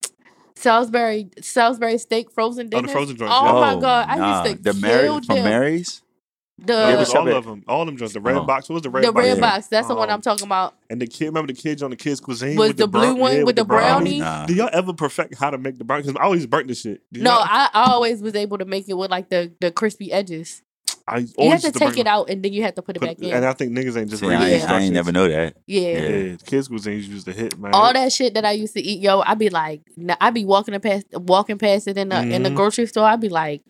Salisbury 0.56 1.30
Salisbury 1.42 1.98
steak 1.98 2.32
frozen 2.32 2.68
Oh, 2.68 2.70
the 2.70 2.76
dinners. 2.78 2.92
frozen 2.92 3.16
joints, 3.18 3.34
Oh, 3.36 3.46
yeah. 3.46 3.76
my 3.76 3.82
god, 3.82 4.06
I 4.10 4.16
nah. 4.18 4.44
used 4.44 4.58
to 4.58 4.64
the 4.64 4.72
kill 4.74 4.82
Mary 4.82 5.08
them. 5.08 5.24
from 5.24 5.36
Mary's. 5.44 6.02
the 6.64 6.74
ever 6.76 6.98
all, 7.00 7.06
shop 7.06 7.26
of 7.28 7.46
them, 7.46 7.64
all 7.68 7.82
of 7.82 7.88
them 7.88 7.98
joints. 7.98 8.14
The 8.14 8.22
red 8.22 8.36
Oh. 8.38 8.44
box. 8.44 8.70
What 8.70 8.76
was 8.76 8.84
the 8.84 8.92
red 8.92 9.04
the 9.04 9.12
box? 9.12 9.26
red 9.26 9.38
yeah. 9.38 9.42
box. 9.42 9.68
That's 9.68 9.88
the 9.88 9.96
one 9.96 10.10
Um, 10.10 10.16
I'm 10.16 10.22
talking 10.22 10.46
about. 10.46 10.76
And 10.92 11.02
the 11.02 11.08
kid, 11.08 11.26
remember 11.28 11.52
the 11.52 11.60
kids 11.60 11.82
on 11.82 11.90
the 11.90 11.96
kids 11.96 12.20
cuisine 12.20 12.56
Was 12.56 12.68
with 12.70 12.78
the 12.78 12.88
blue 12.88 13.02
brown- 13.02 13.18
one 13.18 13.38
yeah, 13.38 13.44
with 13.44 13.56
the 13.56 13.66
brownie? 13.66 14.20
Nah. 14.20 14.46
Did 14.46 14.58
y'all 14.58 14.70
ever 14.72 14.94
perfect 14.94 15.36
how 15.40 15.50
to 15.50 15.58
make 15.58 15.80
the 15.80 15.84
brownie? 15.84 16.04
Because 16.04 16.20
I 16.20 16.24
always 16.26 16.46
burnt 16.46 16.68
the 16.68 16.76
shit. 16.76 17.02
Did 17.12 17.24
No, 17.24 17.32
y'all- 17.32 17.48
I, 17.50 17.70
I 17.74 17.92
always 17.94 18.22
was 18.22 18.36
able 18.36 18.60
to 18.60 18.66
make 18.66 18.88
it 18.88 18.94
with 18.94 19.10
like 19.10 19.30
the 19.30 19.52
the 19.60 19.72
crispy 19.72 20.12
edges. 20.12 20.62
I 21.08 21.18
You 21.18 21.50
have 21.50 21.64
used 21.64 21.74
to 21.74 21.80
take 21.80 21.98
it 21.98 22.08
out 22.08 22.30
and 22.30 22.44
then 22.44 22.54
you 22.54 22.62
have 22.64 22.76
to 22.76 22.82
put 22.82 22.96
it 22.96 23.00
Put- 23.00 23.18
back 23.18 23.20
in. 23.20 23.34
And 23.34 23.44
I 23.46 23.54
think 23.54 23.72
niggas 23.74 23.98
ain't 23.98 24.10
just 24.10 24.22
See, 24.22 24.28
reading 24.28 24.42
I, 24.44 24.50
ain't, 24.52 24.70
I 24.70 24.80
ain't 24.80 24.94
never 24.94 25.12
know 25.12 25.28
that. 25.28 25.56
yeah. 25.68 25.82
Yeah. 25.82 26.00
Yeah, 26.10 26.36
kids 26.46 26.70
cuisines 26.70 27.08
used 27.08 27.26
to 27.26 27.34
hit 27.34 27.58
man. 27.60 27.72
All 27.74 27.92
that 27.92 28.12
shit 28.14 28.34
that 28.36 28.46
I 28.46 28.52
used 28.52 28.74
to 28.76 28.82
eat, 28.82 29.02
yo, 29.02 29.20
I'd 29.22 29.40
be 29.40 29.50
like, 29.50 29.82
I'd 30.22 30.34
be 30.34 30.46
walking 30.46 30.80
past, 30.80 31.06
walking 31.14 31.58
past 31.58 31.88
it 31.88 31.98
in 31.98 32.10
the 32.10 32.22
in 32.22 32.44
the 32.44 32.50
Mhm. 32.50 32.56
grocery 32.56 32.86
store. 32.86 33.06
I'd 33.06 33.20
be 33.20 33.30
like, 33.30 33.62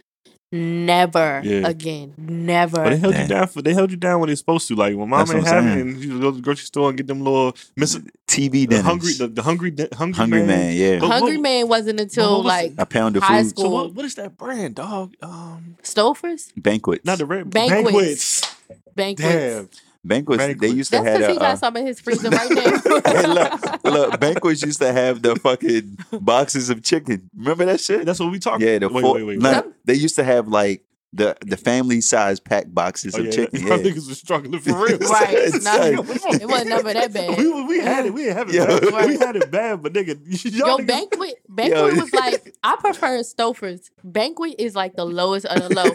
never 0.51 1.41
Yeah. 1.43 1.67
again. 1.67 2.13
Never. 2.17 2.83
But 2.83 2.89
they 2.91 2.97
held 2.97 3.15
you 3.15 3.27
down 3.27 3.47
for 3.47 3.61
they 3.61 3.73
held 3.73 3.91
you 3.91 3.97
down 3.97 4.19
when 4.19 4.27
they're 4.27 4.35
supposed 4.35 4.67
to. 4.67 4.75
Like 4.75 4.95
when 4.95 5.09
mom 5.09 5.19
That's 5.27 5.33
ain't 5.33 5.47
having, 5.47 5.79
and 5.79 6.03
you 6.03 6.19
go 6.19 6.31
to 6.31 6.37
the 6.37 6.41
grocery 6.41 6.65
store 6.65 6.89
and 6.89 6.97
get 6.97 7.07
them 7.07 7.21
little 7.21 7.55
miss 7.75 7.97
TV 8.27 8.67
the 8.69 8.81
hungry 8.81 9.13
the, 9.13 9.27
the 9.27 9.41
hungry 9.41 9.71
di- 9.71 9.87
hungry, 9.93 10.17
Hungry 10.17 10.43
man, 10.45 10.75
yeah. 10.75 10.99
But 10.99 11.09
Hungry 11.09 11.37
what- 11.37 11.43
Man 11.43 11.67
wasn't 11.67 11.99
until 11.99 12.37
was 12.37 12.45
like 12.45 12.73
A 12.77 12.85
pound 12.85 13.17
of 13.17 13.23
High 13.23 13.43
food. 13.43 13.49
school. 13.49 13.63
So 13.65 13.69
what, 13.69 13.93
what 13.93 14.05
is 14.05 14.15
that 14.15 14.37
brand, 14.37 14.75
dog? 14.75 15.13
Um, 15.21 15.75
Stouffer's, 15.83 16.51
Banquets. 16.57 17.05
not 17.05 17.17
the 17.17 17.25
red 17.25 17.49
Banquets. 17.49 17.91
banquets. 17.91 18.55
banquets. 18.95 19.21
Damn, 19.21 19.69
Banquets. 20.03 20.59
They 20.59 20.67
used 20.69 20.91
to 20.91 20.97
That's 20.97 21.07
have 21.07 21.17
because 21.19 21.31
he 21.31 21.37
a, 21.37 21.39
got 21.39 21.53
uh, 21.53 21.55
some 21.57 21.77
in 21.77 21.85
his 21.85 21.99
freezer 21.99 22.29
right 22.29 22.49
now. 22.49 22.61
hey, 23.05 23.27
look, 23.27 23.83
look, 23.83 24.19
banquets 24.19 24.63
used 24.63 24.79
to 24.79 24.91
have 24.91 25.21
the 25.21 25.35
fucking 25.35 25.97
boxes 26.21 26.69
of 26.71 26.81
chicken. 26.83 27.29
Remember 27.37 27.65
that 27.65 27.79
shit? 27.79 28.05
that's 28.05 28.19
what 28.19 28.31
we 28.31 28.39
talking. 28.39 28.65
Yeah, 28.67 28.79
the 28.79 28.89
wait, 28.89 29.01
four, 29.01 29.15
wait, 29.15 29.23
wait, 29.23 29.39
nah, 29.39 29.61
wait. 29.61 29.73
they 29.85 29.93
used 29.93 30.15
to 30.15 30.23
have 30.23 30.47
like 30.47 30.83
the 31.13 31.35
the 31.41 31.57
family 31.57 31.99
size 32.01 32.39
pack 32.39 32.65
boxes 32.69 33.13
Oh, 33.15 33.19
of 33.19 33.25
yeah, 33.25 33.31
chicken. 33.31 33.67
Y'all 33.67 33.77
Yeah. 33.77 33.91
niggas 33.91 34.07
was 34.07 34.17
struggling 34.17 34.59
for 34.61 34.71
real. 34.73 34.97
right. 34.97 35.51
Nah, 35.61 35.83
it 35.83 36.47
wasn't 36.47 36.69
never 36.69 36.93
that 36.93 37.13
bad. 37.13 37.37
We, 37.37 37.63
we 37.65 37.79
had 37.79 38.05
it. 38.07 38.13
We 38.13 38.23
didn't 38.23 38.37
have 38.37 38.49
it 38.49 38.55
Yo. 38.55 38.65
bad. 38.91 39.07
We 39.09 39.17
had 39.17 39.35
it 39.35 39.51
bad, 39.51 39.83
but 39.83 39.93
nigga, 39.93 40.17
y'all 40.57 40.67
Yo, 40.67 40.77
niggas- 40.77 40.87
banquet, 40.87 41.33
banquet 41.47 41.77
Yo. 41.95 42.01
was 42.01 42.13
like 42.13 42.55
I 42.63 42.75
prefer 42.79 43.19
Stouffer's. 43.19 43.91
Banquet 44.03 44.55
is 44.57 44.73
like 44.73 44.95
the 44.95 45.05
lowest 45.05 45.45
of 45.45 45.61
the 45.61 45.75
low. 45.75 45.91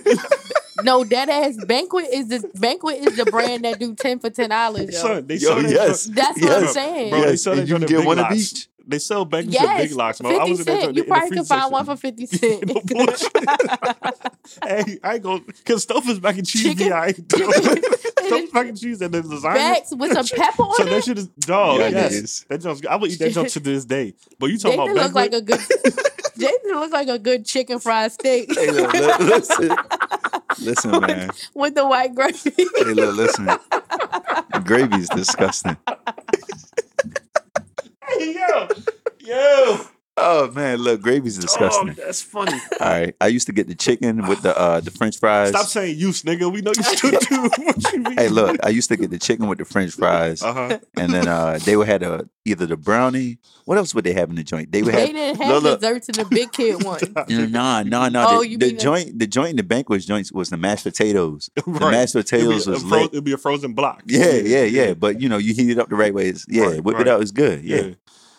No, 0.83 1.05
that 1.05 1.29
ass 1.29 1.57
banquet 1.65 2.07
is 2.13 2.29
the 2.29 2.49
banquet 2.59 2.97
is 2.99 3.17
the 3.17 3.25
brand 3.27 3.65
that 3.65 3.79
do 3.79 3.95
ten 3.95 4.19
for 4.19 4.31
ten 4.31 4.51
dollars. 4.51 4.99
Son, 4.99 5.27
they 5.27 5.35
Yo, 5.37 5.49
sell 5.49 5.63
that 5.63 5.71
yes. 5.71 6.05
joint- 6.07 6.17
That's 6.17 6.41
what 6.41 6.53
I'm 6.53 6.67
saying. 6.69 7.11
Bro, 7.11 7.21
they 7.21 7.27
Yes, 7.31 7.43
sell 7.43 7.55
that 7.55 7.61
and 7.61 7.69
you 7.69 7.75
can 7.77 7.87
get 7.87 7.97
Big 7.99 8.07
one 8.07 8.19
of 8.19 8.25
Lots. 8.25 8.37
each. 8.53 8.69
They 8.89 9.01
sell 9.01 9.25
banquets 9.25 9.57
at 9.57 9.63
Yes, 9.63 9.83
Big 9.89 9.93
Lots. 9.97 10.23
man. 10.23 10.33
I 10.33 10.35
fifty 10.37 10.51
was 10.53 10.61
in 10.61 10.67
that 10.67 10.81
cent. 10.83 10.83
You 10.83 10.89
in 11.03 11.09
the 11.09 11.13
probably 11.15 11.29
can 11.37 11.45
find 11.45 11.61
section. 11.63 11.73
one 11.73 11.85
for 11.85 11.97
fifty 11.97 12.27
cent. 12.27 12.67
No 12.67 12.81
bullshit. 12.85 13.33
hey, 14.65 14.99
I 15.03 15.15
ain't 15.15 15.23
gonna 15.23 15.43
cause 15.65 15.83
stuff 15.83 16.09
is 16.09 16.21
mac 16.21 16.39
and 16.39 16.47
cheese. 16.47 16.63
Chicken- 16.63 16.87
Yeah, 16.89 17.01
I 17.01 17.07
ain't 17.09 17.29
doing 17.29 17.53
stuff 17.53 18.53
mac 18.55 18.67
and 18.69 18.79
cheese 18.81 19.01
and 19.03 19.13
then 19.13 19.23
lasagna. 19.25 19.55
Bags 19.55 19.95
with 19.97 20.13
some 20.13 20.27
pepper 20.41 20.63
on 20.63 20.75
So 20.77 20.83
it. 20.85 20.91
that 20.91 21.05
shit 21.05 21.19
is 21.19 21.27
dog. 21.29 21.81
Yeah, 21.81 21.89
yes, 21.89 22.15
niggas. 22.15 22.47
that 22.49 22.61
joint's, 22.61 22.87
I 22.87 22.97
would 22.97 23.11
eat 23.11 23.19
that 23.19 23.33
junk 23.33 23.49
to 23.49 23.61
this 23.61 23.85
day. 23.85 24.15
But 24.39 24.51
you 24.51 24.59
talking 24.59 24.79
Jason 24.79 24.93
about 24.93 25.03
look 25.05 25.15
like 25.15 25.33
a 25.33 25.41
good. 25.43 25.61
Jason 26.39 26.71
look 26.75 26.93
like 26.93 27.09
a 27.09 27.19
good 27.19 27.47
chicken 27.47 27.79
fried 27.81 28.13
steak 28.13 28.55
Hey, 28.55 28.71
look, 28.71 28.93
look, 28.93 30.06
listen, 30.59 30.93
listen, 31.01 31.01
man. 31.01 31.31
with 31.55 31.75
the 31.75 31.87
white 31.87 32.15
gravy. 32.15 32.53
Hey, 32.79 32.95
look, 32.95 33.17
listen. 33.17 33.49
Gravy's 34.65 35.09
disgusting. 35.11 35.77
Hey, 38.09 38.35
yo, 38.35 38.69
yo, 39.21 39.81
Oh 40.19 40.51
man, 40.53 40.79
look, 40.79 41.03
gravy's 41.03 41.37
disgusting. 41.37 41.89
dog, 41.89 41.97
that's 41.97 42.23
funny. 42.23 42.53
All 42.81 42.87
right, 42.89 43.15
I 43.21 43.27
used 43.27 43.47
to 43.49 43.53
get 43.53 43.69
the 43.69 43.75
chicken 43.75 44.27
with 44.27 44.41
the 44.43 44.59
uh 44.59 44.81
the 44.81 44.91
French 44.91 45.19
fries. 45.19 45.51
Stop 45.51 45.67
saying 45.67 45.99
use, 45.99 46.23
nigga. 46.23 46.51
We 46.51 46.63
know 46.63 46.73
you 46.75 46.83
still 46.83 47.11
do. 47.21 47.43
what 47.49 47.93
you 47.93 47.99
mean? 48.01 48.17
Hey, 48.17 48.29
look, 48.29 48.57
I 48.65 48.71
used 48.71 48.89
to 48.89 48.97
get 48.97 49.11
the 49.11 49.19
chicken 49.19 49.47
with 49.47 49.59
the 49.59 49.67
French 49.67 49.93
fries, 49.93 50.43
Uh 50.43 50.53
huh. 50.55 50.79
and 50.97 51.13
then 51.13 51.29
uh 51.29 51.59
they 51.65 51.77
would 51.77 51.87
had 51.87 52.03
a 52.03 52.27
either 52.47 52.65
the 52.65 52.77
brownie. 52.79 53.39
What 53.67 53.77
else 53.77 53.95
would 53.95 54.05
they 54.05 54.15
have 54.15 54.31
in 54.31 54.37
the 54.37 54.43
joint? 54.45 54.73
They 54.73 54.83
would 54.83 54.95
They 54.95 55.01
have 55.01 55.09
didn't 55.11 55.43
have 55.43 55.63
look. 55.63 55.81
desserts 55.81 56.09
in 56.09 56.15
the 56.15 56.25
big 56.25 56.51
kid 56.53 56.83
one. 56.85 57.01
Nah, 57.51 57.83
nah, 57.83 58.09
nah. 58.09 58.27
Oh, 58.29 58.39
the, 58.39 58.49
you 58.49 58.59
the 58.59 58.67
mean 58.67 58.77
the- 58.77 58.83
joint, 58.83 59.19
the 59.19 59.27
joint 59.27 59.51
in 59.51 59.57
the 59.57 59.65
banquet 59.65 60.01
joints 60.03 60.33
was 60.33 60.49
the 60.51 60.57
mashed 60.57 60.85
potatoes. 60.85 61.51
The 61.57 61.63
mashed 61.91 62.15
potatoes 62.15 62.67
it'd 62.67 62.67
be, 62.67 62.71
a 62.71 62.73
was 62.75 62.83
fro- 62.85 62.99
lit. 63.03 63.13
it'd 63.13 63.25
be 63.25 63.33
a 63.33 63.37
frozen 63.39 63.75
block. 63.75 64.03
Yeah, 64.07 64.33
yeah, 64.35 64.63
yeah. 64.63 64.95
But 64.95 65.21
you 65.21 65.29
know, 65.29 65.37
you 65.39 65.53
heat 65.53 65.69
it 65.71 65.79
up 65.79 65.89
the 65.91 65.97
right 65.97 66.15
way. 66.15 66.29
It's, 66.29 66.47
yeah, 66.49 66.65
Right, 66.67 66.83
whip 66.85 66.97
right. 66.97 67.07
it 67.07 67.11
up. 67.11 67.21
It's 67.21 67.33
good. 67.33 67.65
Yeah, 67.65 67.91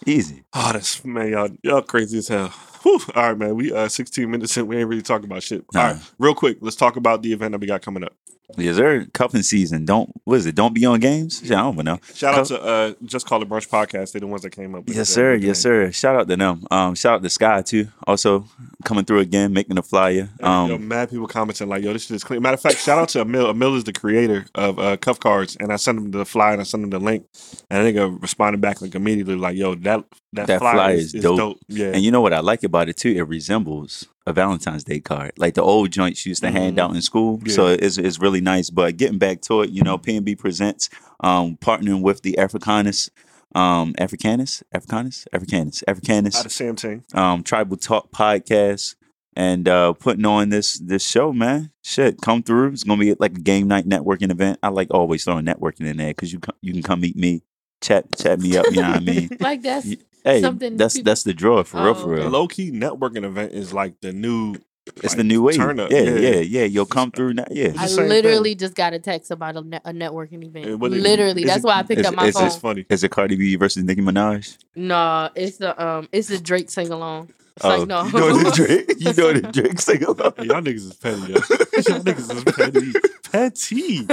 easy. 0.08 0.44
Oh, 0.54 0.72
that's 0.74 1.04
man, 1.06 1.30
y'all, 1.32 1.50
y'all 1.64 1.82
crazy 1.82 2.18
as 2.20 2.28
hell. 2.28 2.50
Whew. 2.84 3.00
All 3.16 3.30
right, 3.30 3.38
man. 3.38 3.56
We 3.56 3.72
uh 3.74 3.88
16 3.90 4.30
minutes 4.30 4.56
in. 4.58 4.68
We 4.68 4.78
ain't 4.78 4.88
really 4.88 5.02
talking 5.02 5.26
about 5.26 5.44
shit. 5.44 5.66
All 5.76 5.82
Nah. 5.82 5.88
right, 5.94 6.02
real 6.20 6.34
quick. 6.36 6.58
Let's 6.62 6.76
talk 6.76 6.96
about 6.96 7.22
the 7.22 7.34
event 7.34 7.52
that 7.52 7.60
we 7.62 7.68
got 7.68 7.82
coming 7.82 8.04
up. 8.04 8.14
Yes, 8.56 8.77
sir. 8.77 9.06
Cuffing 9.13 9.44
season. 9.44 9.84
Don't 9.84 10.10
what 10.24 10.36
is 10.38 10.46
it? 10.46 10.56
Don't 10.56 10.74
be 10.74 10.86
on 10.86 11.01
games. 11.01 11.42
Yeah, 11.44 11.68
I 11.68 11.72
don't 11.74 11.84
know. 11.84 12.00
Shout 12.16 12.34
out 12.34 12.46
to 12.48 12.62
uh 12.62 12.94
Just 13.04 13.25
Call 13.27 13.42
It 13.42 13.50
Brunch 13.50 13.68
podcast. 13.68 14.13
They're 14.13 14.22
the 14.22 14.27
ones 14.27 14.42
that 14.44 14.51
came 14.51 14.74
up. 14.74 14.86
with 14.88 14.96
Yes, 14.96 15.10
it. 15.10 15.13
sir. 15.13 15.36
Yes, 15.36 15.60
sir. 15.60 15.92
Shout 15.92 16.16
out 16.16 16.30
to 16.30 16.36
them. 16.38 16.66
Um, 16.72 16.96
shout 16.96 17.16
out 17.16 17.24
to 17.24 17.30
Sky 17.30 17.62
too. 17.62 17.89
Also 18.08 18.46
coming 18.86 19.04
through 19.04 19.20
again, 19.20 19.51
making 19.51 19.77
a 19.77 19.82
flyer. 19.84 20.30
Um, 20.42 20.70
yo, 20.70 20.77
mad 20.77 21.10
people 21.10 21.28
commenting 21.28 21.67
like, 21.67 21.84
"Yo, 21.84 21.91
this 21.91 22.06
shit 22.06 22.15
is 22.15 22.24
clean." 22.24 22.41
Matter 22.41 22.54
of 22.54 22.62
fact, 22.62 22.78
shout 22.78 22.98
out 22.98 23.10
to 23.10 23.22
Emil. 23.22 23.50
Emil 23.50 23.76
is 23.76 23.84
the 23.84 23.91
creator 23.93 24.45
of 24.56 24.80
uh, 24.80 24.95
Cuff 24.95 25.19
Cards, 25.19 25.58
and 25.60 25.74
I 25.74 25.76
sent 25.76 25.98
him 25.98 26.12
the 26.12 26.24
flyer 26.26 26.54
and 26.54 26.62
I 26.62 26.63
sent 26.63 26.84
him 26.84 26.89
the 26.89 27.00
link, 27.00 27.26
and 27.69 27.86
I 27.86 27.91
nigga 27.91 28.22
responded 28.22 28.62
back 28.62 28.82
like 28.82 28.95
immediately, 28.95 29.36
like, 29.36 29.58
"Yo, 29.58 29.76
that 29.76 30.06
that, 30.34 30.48
That 30.48 30.60
flyer, 30.60 30.91
is, 30.93 31.08
is 31.08 31.15
is 31.15 31.24
dope. 31.24 31.38
dope. 31.38 31.58
Yeah, 31.67 31.88
and 31.88 32.02
you 32.02 32.12
know 32.12 32.22
what 32.22 32.34
I 32.34 32.39
like 32.39 32.63
about 32.63 32.88
it 32.88 32.95
too? 32.95 33.10
It 33.10 33.24
resembles 33.28 34.08
a 34.28 34.34
Valentine's 34.34 34.84
Day 34.84 35.00
card, 35.00 35.32
like 35.38 35.54
the 35.56 35.62
old 35.63 35.90
joints 35.92 36.26
used 36.26 36.42
to 36.44 36.52
hand 36.52 36.78
Mhm. 36.78 36.82
out 36.82 36.96
in 36.96 37.02
school. 37.02 37.42
So 37.48 37.68
it's 37.68 37.98
it's 37.98 38.20
really 38.20 38.42
nice. 38.42 38.70
But 38.70 38.98
getting 38.98 39.18
back 39.18 39.42
to 39.44 39.62
it, 39.62 39.70
you 39.72 39.82
know, 39.82 39.98
P&B 39.98 40.36
presents 40.36 40.90
um, 41.22 41.58
partnering 41.58 42.02
with 42.02 42.22
the 42.22 42.38
Africanus, 42.38 43.10
um, 43.56 43.96
Africanus, 43.98 44.62
Africanus, 44.74 45.26
Africanus, 45.34 45.84
out 45.88 45.92
Africanus, 45.94 46.46
of 46.46 46.52
Sam 46.52 46.76
Ting. 46.76 47.04
um, 47.13 47.42
Tribal 47.44 47.78
Talk 47.78 48.12
podcast, 48.12 48.96
and 49.36 49.68
uh, 49.70 49.94
putting 49.94 50.26
on 50.26 50.50
this 50.50 50.78
this 50.80 51.04
show, 51.08 51.32
man. 51.32 51.72
Shit, 51.84 52.22
come 52.22 52.44
through. 52.44 52.74
It's 52.74 52.84
gonna 52.84 53.00
be 53.00 53.16
like 53.20 53.38
a 53.38 53.42
game 53.42 53.68
night 53.68 53.88
networking 53.88 54.30
event. 54.32 54.60
I 54.62 54.68
like 54.70 54.90
always 54.92 55.24
throwing 55.24 55.46
networking 55.46 55.86
in 55.88 55.98
there 55.98 56.10
because 56.10 56.34
you 56.34 56.40
you 56.62 56.74
can 56.74 56.84
come 56.84 57.00
meet 57.02 57.16
me, 57.16 57.44
chat 57.82 58.06
chat 58.18 58.40
me 58.40 58.58
up. 58.58 58.66
You 58.72 58.82
know 58.82 58.90
what 58.90 58.98
I 58.98 59.00
mean? 59.00 59.30
Like 59.40 59.62
that's 59.62 59.88
Hey, 60.24 60.42
Something 60.42 60.76
that's 60.76 60.96
people- 60.96 61.06
that's 61.12 61.24
the 61.24 61.34
draw 61.34 61.63
for 61.63 61.82
real, 61.84 61.94
for 61.94 62.13
Oh. 62.13 62.16
The 62.18 62.22
real. 62.24 62.30
low 62.30 62.48
key 62.50 62.72
networking 62.72 63.24
event 63.24 63.54
is 63.54 63.74
like 63.74 64.02
the 64.02 64.12
new. 64.12 64.56
It's 64.98 65.04
like, 65.10 65.18
the 65.18 65.24
new 65.26 65.42
wave. 65.44 65.56
turn 65.58 65.80
up. 65.82 65.92
Yeah, 65.92 66.00
Yeah. 66.02 66.16
yeah, 66.18 66.40
yeah, 66.40 66.63
You'll 66.63 66.86
come 66.86 67.12
through 67.12 67.34
now. 67.34 67.46
Yeah. 67.52 67.68
I 67.78 67.84
the 67.84 67.88
same 67.90 68.08
literally 68.10 68.56
just 68.56 68.74
got 68.74 68.94
a 68.94 69.00
text 69.00 69.32
about 69.32 69.58
a, 69.58 69.62
ne- 69.62 69.82
a 69.84 69.92
networking 69.92 70.46
event. 70.46 70.66
It- 70.66 70.76
literally, 70.80 71.44
that's 71.44 71.60
it- 71.60 71.68
why 71.68 71.80
I 71.80 71.84
picked 71.84 72.02
is- 72.02 72.08
up 72.08 72.16
my 72.16 72.28
is 72.28 72.36
phone. 72.36 72.46
It's 72.48 72.56
funny. 72.56 72.86
Is 72.90 73.04
it 73.04 73.12
Cardi 73.12 73.36
B 73.36 73.56
versus 73.58 73.84
Nicki 73.84 74.02
Minaj? 74.02 74.58
No, 74.76 75.30
it's 75.36 75.58
the 75.58 75.82
um, 75.86 76.08
it's 76.13 76.30
the 76.30 76.40
Drake 76.40 76.70
sing 76.70 76.90
along. 76.90 77.30
It's 77.58 77.66
Oh, 77.66 77.70
like 77.70 77.88
no, 77.88 78.04
You 78.06 78.12
know 78.13 78.38
the 78.44 78.52
Drake. 78.56 78.94
You 78.98 79.13
know 79.13 79.34
the 79.34 79.42
Drake 79.52 79.80
sing 79.88 80.04
along. 80.04 80.34
Hey, 80.38 80.46
y'all 80.46 80.62
niggas 80.62 80.76
is 80.76 80.94
petty, 80.94 81.20
yo. 81.22 81.28
y'all 81.28 82.04
niggas 82.04 82.36
is 82.36 82.44
petty. 82.56 82.94
Petty. 83.32 84.04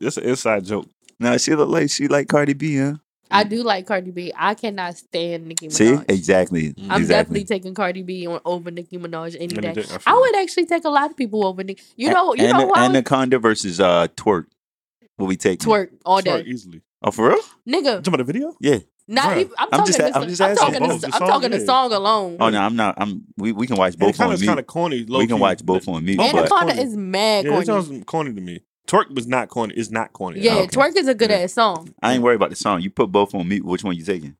That's 0.00 0.16
an 0.16 0.24
inside 0.24 0.64
joke. 0.64 0.86
No, 1.20 1.36
she 1.38 1.54
look 1.54 1.68
like 1.68 1.90
she 1.90 2.08
like 2.08 2.28
Cardi 2.28 2.54
B, 2.54 2.78
huh? 2.78 2.94
I 3.30 3.44
do 3.44 3.62
like 3.62 3.86
Cardi 3.86 4.10
B. 4.10 4.32
I 4.36 4.54
cannot 4.54 4.96
stand 4.96 5.46
Nicki 5.46 5.68
Minaj. 5.68 5.72
See, 5.72 5.98
exactly, 6.08 6.74
I'm 6.88 7.02
exactly. 7.02 7.04
definitely 7.06 7.44
taking 7.44 7.74
Cardi 7.74 8.02
B 8.02 8.26
on, 8.26 8.40
over 8.44 8.70
Nicki 8.72 8.98
Minaj 8.98 9.36
any 9.36 9.44
Any 9.56 9.60
day. 9.60 9.72
day, 9.74 9.84
I 10.06 10.12
I 10.12 10.18
would 10.18 10.36
actually 10.36 10.66
take 10.66 10.84
a 10.84 10.88
lot 10.88 11.10
of 11.10 11.16
people 11.16 11.46
over 11.46 11.62
Nicki. 11.62 11.82
You 11.96 12.12
know, 12.12 12.34
you 12.34 12.46
Ana- 12.46 12.58
know 12.58 12.66
what? 12.66 12.78
I 12.78 12.88
would 12.88 12.96
Anaconda 12.96 13.38
versus 13.38 13.78
uh 13.78 14.08
Twerk. 14.16 14.46
What 15.16 15.26
we 15.26 15.36
take? 15.36 15.60
twerk 15.60 15.90
all 16.04 16.20
Twerk 16.22 16.44
day, 16.44 16.50
easily. 16.50 16.80
Oh, 17.02 17.10
for 17.10 17.28
real? 17.28 17.38
You 17.66 17.76
nigga. 17.76 17.84
talking 18.02 18.14
about 18.14 18.16
the 18.18 18.24
video? 18.24 18.56
Yeah. 18.60 18.78
Not 19.06 19.24
Bruh. 19.36 19.40
even. 19.40 19.52
I'm 19.58 19.68
I'm 19.72 19.78
talking. 19.80 19.86
just- 19.86 19.98
the, 19.98 20.16
I'm 20.18 20.28
just 20.28 20.40
I'm 20.40 20.56
talking. 20.56 20.72
The, 20.82 20.88
both. 20.88 21.00
The 21.02 21.06
I'm 21.08 21.12
song, 21.12 21.28
talking 21.28 21.50
the 21.50 21.58
yeah. 21.58 21.64
song 21.66 21.92
alone. 21.92 22.36
Oh 22.40 22.48
no, 22.48 22.58
I'm 22.60 22.74
not. 22.76 22.94
I'm. 22.96 23.22
We, 23.36 23.52
we 23.52 23.66
can 23.66 23.76
watch 23.76 23.98
both 23.98 24.18
Anaconda's 24.20 24.42
on 24.42 24.46
kind 24.46 24.58
of 24.60 24.66
corny. 24.66 25.04
We 25.04 25.26
can 25.26 25.38
watch 25.38 25.64
both 25.64 25.86
on 25.88 26.04
mute. 26.04 26.16
Both 26.16 26.32
but- 26.32 26.50
are 26.52 26.62
Anaconda 26.62 26.82
is 26.82 26.96
mad 26.96 27.44
Yeah, 27.44 27.50
that 27.58 27.66
corny. 27.66 27.84
sounds 27.84 28.04
corny 28.06 28.32
to 28.34 28.40
me. 28.40 28.60
Twerk 28.90 29.14
was 29.14 29.26
not 29.28 29.48
corny. 29.48 29.74
It's 29.74 29.90
not 29.90 30.12
corny. 30.12 30.40
Yeah, 30.40 30.54
Oh, 30.54 30.58
okay. 30.62 30.76
twerk 30.76 30.96
is 30.96 31.06
a 31.06 31.14
good 31.14 31.30
Yeah. 31.30 31.36
ass 31.38 31.52
song. 31.52 31.94
I 32.02 32.14
ain't 32.14 32.22
worried 32.22 32.36
about 32.36 32.50
the 32.50 32.56
song. 32.56 32.80
You 32.80 32.90
put 32.90 33.12
both 33.12 33.34
on 33.34 33.46
mute. 33.48 33.64
Which 33.64 33.84
one 33.84 33.94
you 33.96 34.02
taking? 34.04 34.36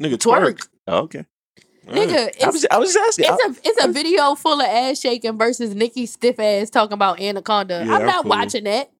nigga, 0.00 0.16
Twerk, 0.18 0.40
twerk. 0.58 0.68
Oh, 0.88 0.98
okay. 1.04 1.24
nigga. 1.86 2.42
I 2.42 2.50
was, 2.50 2.66
I 2.70 2.78
was 2.78 2.92
just 2.92 3.20
asking. 3.20 3.34
it's 3.48 3.58
a 3.64 3.68
it's 3.68 3.84
a 3.84 3.88
video 3.88 4.34
full 4.34 4.60
of 4.60 4.66
ass 4.66 5.00
shaking 5.00 5.38
versus 5.38 5.74
Nicki 5.74 6.04
stiff 6.06 6.38
ass 6.38 6.68
talking 6.70 6.92
about 6.94 7.20
Anaconda. 7.20 7.82
Yeah, 7.86 7.94
I'm 7.94 8.00
I'm 8.02 8.06
not 8.06 8.22
cool. 8.24 8.30
watching 8.30 8.64
that. 8.64 8.90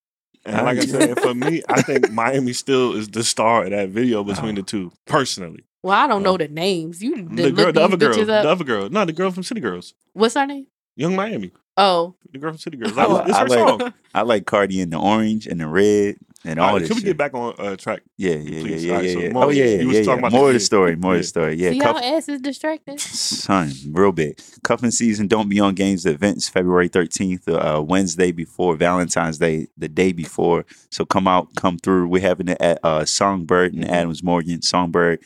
And 0.46 0.64
like 0.66 0.78
I 0.78 0.84
said, 0.86 1.18
for 1.20 1.34
me, 1.34 1.62
I 1.68 1.80
think 1.82 2.10
Miami 2.12 2.52
still 2.52 2.94
is 2.94 3.08
the 3.08 3.24
star 3.24 3.64
of 3.64 3.70
that 3.70 3.88
video 3.90 4.20
oh. 4.20 4.24
between 4.24 4.54
the 4.54 4.62
two. 4.62 4.92
Personally, 5.06 5.64
Well, 5.82 5.98
I 5.98 6.06
don't 6.06 6.20
Oh. 6.26 6.32
know 6.32 6.36
the 6.38 6.48
names. 6.48 7.02
You 7.02 7.16
the 7.28 7.44
the 7.44 7.50
girl, 7.52 7.72
the 7.72 7.82
other 7.82 7.96
girl, 7.96 8.14
bitches 8.14 8.26
the 8.26 8.48
other 8.48 8.64
girl, 8.64 8.88
no, 8.90 9.04
the 9.04 9.12
girl 9.12 9.30
from 9.30 9.42
City 9.42 9.60
Girls, 9.60 9.94
What's 10.12 10.34
her 10.34 10.46
name? 10.46 10.66
Young 10.96 11.16
Miami, 11.16 11.50
Oh, 11.76 12.14
the 12.30 12.38
girl 12.38 12.50
from 12.52 12.58
City 12.58 12.76
Girls. 12.76 12.96
I 12.96 13.04
Like, 13.06 13.24
li- 13.26 13.30
it's 13.30 13.38
I 13.38 13.42
her 13.42 13.48
like- 13.48 13.80
song. 13.80 13.94
I 14.14 14.22
like 14.22 14.46
Cardi 14.46 14.80
in 14.80 14.90
the 14.90 14.98
orange 14.98 15.46
and 15.48 15.58
the 15.60 15.66
red 15.66 16.16
and 16.44 16.60
all 16.60 16.66
All 16.68 16.72
right, 16.74 16.78
this. 16.80 16.88
can 16.88 16.94
we 16.96 17.00
shit. 17.00 17.06
get 17.06 17.16
back 17.16 17.34
on 17.34 17.54
uh, 17.58 17.74
track? 17.74 18.02
Yeah, 18.16 18.34
yeah, 18.34 18.60
Please. 18.60 18.84
yeah, 18.84 18.92
All 18.92 18.98
right, 19.00 19.06
yeah, 19.08 19.12
so 19.14 19.18
yeah. 19.20 19.32
more- 19.32 19.44
oh 19.46 19.48
yeah, 19.48 19.64
you 19.64 19.90
yeah, 19.90 19.98
yeah. 19.98 20.04
talking 20.04 20.20
More 20.22 20.30
the 20.30 20.36
of 20.36 20.46
the 20.46 20.52
kid. 20.52 20.60
story. 20.64 20.96
More 20.96 21.12
of 21.12 21.16
Yeah. 21.16 21.20
the 21.22 21.26
story. 21.26 21.54
Yeah, 21.56 21.70
see 21.70 21.80
Cuff- 21.80 21.96
how 21.96 22.16
ass 22.16 22.28
is 22.28 22.40
distracted. 22.40 23.00
son, 23.00 23.72
real 23.90 24.12
big. 24.12 24.38
Cuffing 24.62 24.92
season. 24.92 25.26
Don't 25.26 25.48
be 25.48 25.58
on 25.58 25.74
games. 25.74 26.06
Events 26.06 26.48
February 26.48 26.86
thirteenth, 26.86 27.48
uh, 27.48 27.82
Wednesday 27.84 28.30
before 28.30 28.76
Valentine's 28.76 29.38
Day, 29.38 29.66
the 29.76 29.88
day 29.88 30.12
before. 30.12 30.64
So 30.92 31.04
come 31.04 31.26
out, 31.26 31.48
come 31.56 31.78
through. 31.78 32.06
We're 32.08 32.22
having 32.22 32.48
it 32.48 32.58
at 32.60 32.78
uh, 32.84 33.04
Songbird 33.04 33.74
and 33.74 33.84
Mhm. 33.84 33.90
Adams 33.90 34.22
Morgan 34.22 34.62
Songbird 34.62 35.20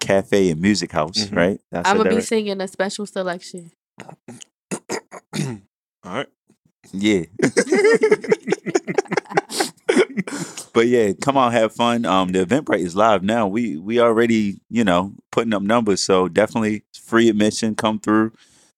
Cafe 0.00 0.48
and 0.50 0.60
Music 0.62 0.92
House. 0.92 1.26
Mhm. 1.26 1.36
Right. 1.36 1.60
That's 1.70 1.86
I'm 1.88 1.98
gonna 1.98 2.08
be 2.08 2.14
right? 2.16 2.24
singing 2.24 2.60
a 2.62 2.68
special 2.68 3.04
selection. 3.04 3.72
All 6.04 6.14
right. 6.14 6.26
Yeah. 6.92 7.24
but 10.72 10.86
yeah, 10.86 11.12
come 11.20 11.36
on, 11.36 11.52
have 11.52 11.72
fun. 11.72 12.04
Um, 12.04 12.32
the 12.32 12.44
Eventbrite 12.44 12.80
is 12.80 12.96
live 12.96 13.22
now. 13.22 13.46
We 13.46 13.76
we 13.76 14.00
already, 14.00 14.60
you 14.70 14.84
know, 14.84 15.12
putting 15.30 15.52
up 15.52 15.62
numbers, 15.62 16.02
so 16.02 16.28
definitely 16.28 16.84
free 16.94 17.28
admission. 17.28 17.74
Come 17.74 17.98
through. 18.00 18.32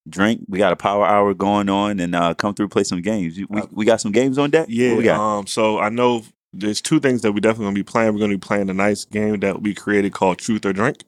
drink. 0.08 0.42
We 0.48 0.58
got 0.58 0.72
a 0.72 0.76
power 0.76 1.06
hour 1.06 1.32
going 1.34 1.68
on, 1.68 2.00
and 2.00 2.14
uh, 2.14 2.34
come 2.34 2.54
through 2.54 2.68
play 2.68 2.84
some 2.84 3.02
games. 3.02 3.38
You- 3.38 3.46
We 3.48 3.60
Uh, 3.60 3.66
we 3.70 3.84
got 3.84 4.00
some 4.00 4.12
games 4.12 4.36
on 4.38 4.50
deck. 4.50 4.66
Yeah. 4.68 4.90
What 4.90 4.98
we 4.98 5.04
got? 5.04 5.20
Um. 5.20 5.46
So 5.46 5.78
I 5.78 5.88
know 5.90 6.22
there's 6.52 6.80
two 6.80 6.98
things 7.00 7.22
that 7.22 7.32
we 7.32 7.40
definitely 7.40 7.66
gonna 7.66 7.74
be 7.74 7.82
playing. 7.84 8.12
We're 8.14 8.20
gonna 8.20 8.34
be 8.34 8.38
playing 8.38 8.68
a 8.68 8.74
nice 8.74 9.04
game 9.04 9.40
that 9.40 9.62
we 9.62 9.74
created 9.74 10.12
called 10.12 10.38
Truth 10.38 10.66
or 10.66 10.72
Drink. 10.72 10.98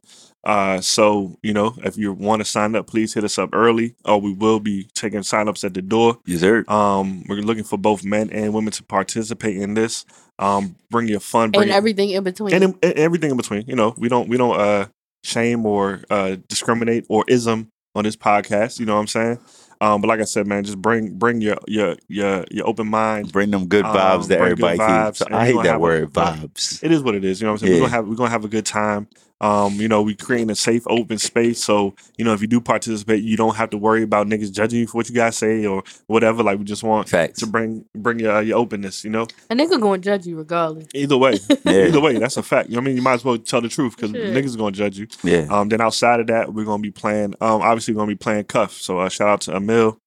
Uh, 0.44 0.80
so 0.80 1.36
you 1.42 1.52
know, 1.52 1.74
if 1.84 1.96
you 1.96 2.12
want 2.12 2.40
to 2.40 2.44
sign 2.44 2.74
up, 2.74 2.86
please 2.86 3.14
hit 3.14 3.24
us 3.24 3.38
up 3.38 3.50
early, 3.52 3.94
or 4.04 4.20
we 4.20 4.32
will 4.32 4.60
be 4.60 4.88
taking 4.94 5.20
signups 5.20 5.64
at 5.64 5.74
the 5.74 5.82
door. 5.82 6.18
Yes, 6.26 6.40
sir. 6.40 6.64
Um, 6.68 7.24
we're 7.28 7.36
looking 7.40 7.64
for 7.64 7.78
both 7.78 8.04
men 8.04 8.30
and 8.30 8.52
women 8.52 8.72
to 8.72 8.82
participate 8.82 9.56
in 9.56 9.74
this. 9.74 10.04
Um, 10.38 10.76
bring 10.90 11.08
your 11.08 11.20
fun, 11.20 11.50
bring 11.52 11.62
and 11.62 11.68
your- 11.70 11.76
everything 11.78 12.10
in 12.10 12.24
between. 12.24 12.54
and, 12.54 12.64
in- 12.64 12.78
and 12.82 12.92
everything 12.94 13.30
in 13.30 13.36
between. 13.36 13.64
You 13.66 13.76
know, 13.76 13.94
we 13.96 14.08
don't 14.08 14.28
we 14.28 14.36
don't 14.36 14.58
uh 14.58 14.86
shame 15.22 15.64
or 15.64 16.02
uh 16.10 16.36
discriminate 16.48 17.06
or 17.08 17.24
ism 17.28 17.68
on 17.94 18.04
this 18.04 18.16
podcast. 18.16 18.78
You 18.80 18.86
know 18.86 18.94
what 18.94 19.00
I'm 19.00 19.06
saying? 19.06 19.38
Um, 19.80 20.00
but 20.00 20.08
like 20.08 20.20
I 20.20 20.24
said, 20.24 20.46
man, 20.46 20.64
just 20.64 20.80
bring 20.80 21.14
bring 21.18 21.40
your 21.40 21.56
your 21.66 21.96
your 22.08 22.44
your 22.50 22.66
open 22.68 22.86
mind. 22.88 23.32
Bring 23.32 23.50
them 23.50 23.66
good 23.66 23.84
um, 23.84 23.96
vibes 23.96 24.28
that 24.28 24.38
bring 24.40 24.54
good 24.56 24.64
everybody 24.64 24.78
vibes, 24.78 25.06
keeps. 25.06 25.20
and 25.22 25.34
I 25.34 25.46
hate 25.46 25.56
that 25.56 25.66
have 25.66 25.76
a- 25.76 25.78
word, 25.78 26.16
right. 26.16 26.36
vibes. 26.38 26.82
It 26.82 26.92
is 26.92 27.02
what 27.02 27.14
it 27.14 27.24
is. 27.24 27.40
You 27.40 27.46
know 27.46 27.52
what 27.52 27.62
I'm 27.62 27.66
saying? 27.68 27.72
Yeah. 27.76 27.80
We're 27.82 27.86
gonna 27.86 27.96
have 27.96 28.08
we're 28.08 28.14
gonna 28.16 28.30
have 28.30 28.44
a 28.44 28.48
good 28.48 28.66
time. 28.66 29.08
Um, 29.44 29.74
you 29.74 29.88
know, 29.88 30.00
we 30.00 30.14
creating 30.14 30.48
a 30.48 30.54
safe, 30.54 30.84
open 30.86 31.18
space. 31.18 31.62
So, 31.62 31.94
you 32.16 32.24
know, 32.24 32.32
if 32.32 32.40
you 32.40 32.46
do 32.46 32.62
participate, 32.62 33.22
you 33.22 33.36
don't 33.36 33.56
have 33.56 33.68
to 33.70 33.76
worry 33.76 34.02
about 34.02 34.26
niggas 34.26 34.50
judging 34.50 34.80
you 34.80 34.86
for 34.86 34.96
what 34.96 35.08
you 35.10 35.14
guys 35.14 35.36
say 35.36 35.66
or 35.66 35.82
whatever. 36.06 36.42
Like 36.42 36.58
we 36.58 36.64
just 36.64 36.82
want 36.82 37.10
Facts. 37.10 37.40
to 37.40 37.46
bring 37.46 37.84
bring 37.94 38.18
your 38.20 38.40
your 38.40 38.56
openness, 38.58 39.04
you 39.04 39.10
know? 39.10 39.26
and 39.50 39.60
they 39.60 39.66
could 39.66 39.82
go 39.82 39.92
and 39.92 40.02
judge 40.02 40.26
you 40.26 40.36
regardless. 40.36 40.86
Either 40.94 41.18
way. 41.18 41.38
Yeah. 41.66 41.86
Either 41.88 42.00
way, 42.00 42.18
that's 42.18 42.36
a 42.36 42.42
fact. 42.42 42.68
You 42.68 42.76
know 42.76 42.80
what 42.80 42.84
I 42.84 42.86
mean? 42.88 42.96
You 42.96 43.02
might 43.02 43.14
as 43.14 43.24
well 43.24 43.36
tell 43.38 43.60
the 43.60 43.68
truth 43.68 43.96
because 43.96 44.12
Sure. 44.12 44.20
niggas 44.26 44.56
gonna 44.56 44.72
judge 44.72 44.98
you. 44.98 45.06
Yeah. 45.22 45.46
Um, 45.50 45.68
then 45.68 45.80
outside 45.80 46.20
of 46.20 46.26
that, 46.28 46.52
we're 46.54 46.64
gonna 46.64 46.82
be 46.82 46.90
playing. 46.90 47.34
Um, 47.40 47.60
obviously, 47.62 47.92
we're 47.94 47.98
gonna 48.00 48.12
be 48.12 48.16
playing 48.16 48.44
Cuff. 48.44 48.72
So 48.72 49.00
uh, 49.00 49.08
shout 49.10 49.28
out 49.28 49.40
to 49.42 49.56
Emil, 49.56 49.98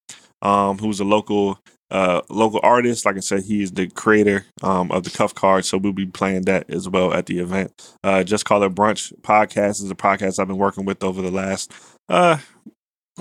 um, 0.41 0.77
who's 0.79 0.99
a 0.99 1.03
local 1.03 1.59
uh 1.91 2.21
local 2.29 2.59
artist. 2.63 3.05
Like 3.05 3.17
I 3.17 3.21
said, 3.21 3.43
he 3.43 3.61
is 3.63 3.71
the 3.71 3.87
creator 3.89 4.45
um 4.63 4.91
of 4.91 5.03
the 5.03 5.09
Cuff 5.09 5.33
card. 5.33 5.65
So 5.65 5.77
we'll 5.77 5.93
be 5.93 6.05
playing 6.05 6.43
that 6.43 6.69
as 6.69 6.89
well 6.89 7.13
at 7.13 7.25
the 7.27 7.39
event. 7.39 7.95
Uh, 8.03 8.23
just 8.23 8.45
call 8.45 8.63
it 8.63 8.75
brunch 8.75 9.13
podcast 9.21 9.83
is 9.83 9.91
a 9.91 9.95
podcast 9.95 10.39
I've 10.39 10.47
been 10.47 10.57
working 10.57 10.85
with 10.85 11.03
over 11.03 11.21
the 11.21 11.31
last 11.31 11.71
uh. 12.09 12.37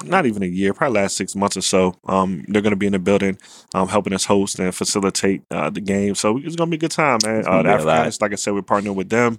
Not 0.05 0.27
even 0.27 0.43
a 0.43 0.47
year, 0.47 0.75
probably 0.75 1.01
last 1.01 1.17
six 1.17 1.35
months 1.35 1.57
or 1.57 1.63
so. 1.63 1.95
Um, 2.07 2.45
they're 2.49 2.61
going 2.61 2.73
to 2.73 2.77
be 2.77 2.85
in 2.85 2.93
the 2.93 2.99
building, 2.99 3.39
um, 3.75 3.89
helping 3.89 4.13
us 4.13 4.27
host 4.27 4.59
and 4.59 4.75
facilitate 4.75 5.41
uh, 5.51 5.71
the 5.71 5.81
game. 5.81 6.15
So 6.15 6.37
it's 6.37 6.55
going 6.55 6.71
to 6.71 6.77
be 6.77 6.77
a 6.77 6.81
good 6.81 6.91
time, 6.91 7.19
man. 7.25 7.47
Uh, 7.47 7.63
the 7.63 7.71
be. 7.71 7.83
Africanists, 7.83 8.21
like 8.21 8.33
I 8.33 8.35
said, 8.35 8.53
we're 8.53 8.61
partnering 8.61 8.95
with 8.95 9.09
them. 9.09 9.39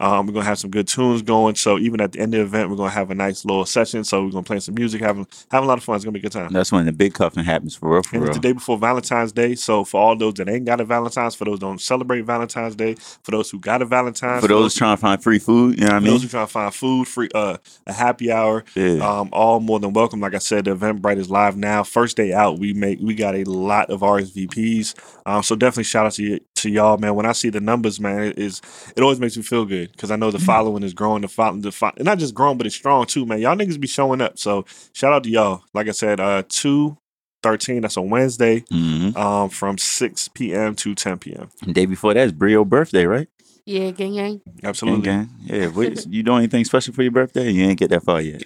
Um, 0.00 0.26
we're 0.26 0.32
gonna 0.32 0.46
have 0.46 0.58
some 0.58 0.70
good 0.70 0.88
tunes 0.88 1.22
going. 1.22 1.54
So 1.54 1.78
even 1.78 2.00
at 2.00 2.12
the 2.12 2.20
end 2.20 2.34
of 2.34 2.38
the 2.40 2.44
event, 2.58 2.70
we're 2.70 2.76
gonna 2.76 2.90
have 2.90 3.10
a 3.10 3.14
nice 3.14 3.44
little 3.44 3.64
session. 3.66 4.02
So 4.02 4.24
we're 4.24 4.30
gonna 4.30 4.42
play 4.42 4.58
some 4.60 4.74
music, 4.74 5.00
having 5.02 5.26
having 5.50 5.66
a 5.66 5.68
lot 5.68 5.78
of 5.78 5.84
fun. 5.84 5.96
It's 5.96 6.04
gonna 6.04 6.12
be 6.12 6.20
a 6.20 6.22
good 6.22 6.32
time. 6.32 6.52
That's 6.52 6.72
when 6.72 6.86
the 6.86 6.92
big 6.92 7.14
cuffing 7.14 7.44
happens 7.44 7.76
for 7.76 7.90
real. 7.92 8.02
For 8.02 8.16
And 8.16 8.22
real. 8.22 8.30
it's 8.30 8.38
the 8.38 8.42
day 8.42 8.52
before 8.52 8.78
Valentine's 8.78 9.32
Day. 9.32 9.54
So 9.54 9.84
for 9.84 10.00
all 10.00 10.16
those 10.16 10.34
that 10.34 10.48
ain't 10.48 10.64
got 10.64 10.80
a 10.80 10.84
Valentine's, 10.84 11.34
for 11.34 11.44
those 11.44 11.58
don't 11.58 11.80
celebrate 11.80 12.22
Valentine's 12.22 12.74
Day, 12.74 12.94
for 13.22 13.30
those 13.30 13.50
who 13.50 13.58
got 13.60 13.82
a 13.82 13.84
Valentine's, 13.84 14.40
For 14.40 14.48
those 14.48 14.74
trying 14.74 14.96
to 14.96 15.00
find 15.00 15.22
free 15.22 15.38
food, 15.38 15.78
you 15.78 15.86
know 15.86 15.92
what 15.92 15.96
I 15.96 16.00
for 16.00 16.10
those 16.12 16.22
who 16.22 16.28
trying 16.28 16.46
to 16.46 16.52
find 16.52 16.74
food, 16.74 17.06
free 17.06 17.28
uh, 17.34 17.58
a 17.86 17.92
happy 17.92 18.32
hour, 18.32 18.64
Yeah. 18.74 19.06
um, 19.06 19.28
all 19.32 19.60
more 19.60 19.78
than 19.80 19.92
welcome. 19.92 20.20
Like 20.20 20.34
I 20.34 20.38
said, 20.38 20.64
the 20.64 20.74
Eventbrite 20.76 21.18
is 21.18 21.30
live 21.30 21.56
now. 21.56 21.82
First 21.82 22.16
day 22.16 22.32
out, 22.32 22.58
we 22.58 22.72
make 22.72 22.98
we 23.00 23.14
got 23.14 23.34
a 23.34 23.44
lot 23.44 23.90
of 23.90 24.00
RSVPs. 24.00 24.94
Um, 25.26 25.42
so 25.42 25.54
definitely 25.56 25.84
shout 25.84 26.06
out 26.06 26.12
to 26.12 26.32
y- 26.32 26.40
to 26.62 26.70
y'all, 26.70 26.96
man. 26.98 27.14
When 27.14 27.26
I 27.26 27.32
see 27.32 27.50
the 27.50 27.60
numbers, 27.60 28.00
man, 28.00 28.22
it 28.22 28.38
is 28.38 28.60
it 28.96 29.02
always 29.02 29.20
makes 29.20 29.36
me 29.36 29.42
feel 29.42 29.64
good 29.64 29.92
because 29.92 30.10
I 30.10 30.16
know 30.16 30.30
the 30.30 30.38
Mm-hmm. 30.38 30.46
following 30.46 30.82
is 30.82 30.94
growing. 30.94 31.22
The 31.22 31.28
following, 31.28 31.62
the 31.62 31.72
fo- 31.72 31.92
not 31.98 32.18
just 32.18 32.34
growing, 32.34 32.56
but 32.58 32.66
it's 32.66 32.76
strong 32.76 33.06
too, 33.06 33.26
man. 33.26 33.40
Y'all 33.40 33.56
niggas 33.56 33.80
be 33.80 33.86
showing 33.88 34.20
up. 34.20 34.38
So 34.38 34.64
shout 34.92 35.12
out 35.12 35.24
to 35.24 35.30
y'all. 35.30 35.62
Like 35.74 35.88
I 35.88 35.92
said, 35.92 36.20
uh, 36.20 36.42
two. 36.48 36.96
13 37.42 37.80
that's 37.80 37.96
on 37.96 38.10
wednesday 38.10 38.62
hmm 38.70 39.16
um 39.16 39.48
from 39.48 39.78
6 39.78 40.28
p.m 40.28 40.74
to 40.74 40.94
10 40.94 41.18
p.m 41.18 41.48
Day 41.72 41.86
before 41.86 42.12
that 42.12 42.26
is 42.26 42.32
Brio 42.32 42.66
birthday, 42.66 43.06
right? 43.06 43.28
Yeah, 43.64 43.92
gang 43.92 44.14
gang. 44.14 44.42
absolutely 44.62 45.02
Gang, 45.02 45.30
gang. 45.48 45.72
Yeah. 45.74 46.00
You 46.08 46.22
doing 46.22 46.38
anything 46.38 46.64
special 46.66 46.92
for 46.92 47.02
your 47.02 47.12
birthday? 47.12 47.50
You 47.50 47.64
ain't 47.64 47.78
get 47.78 47.88
that 47.90 48.02
far 48.04 48.20
yet. 48.20 48.42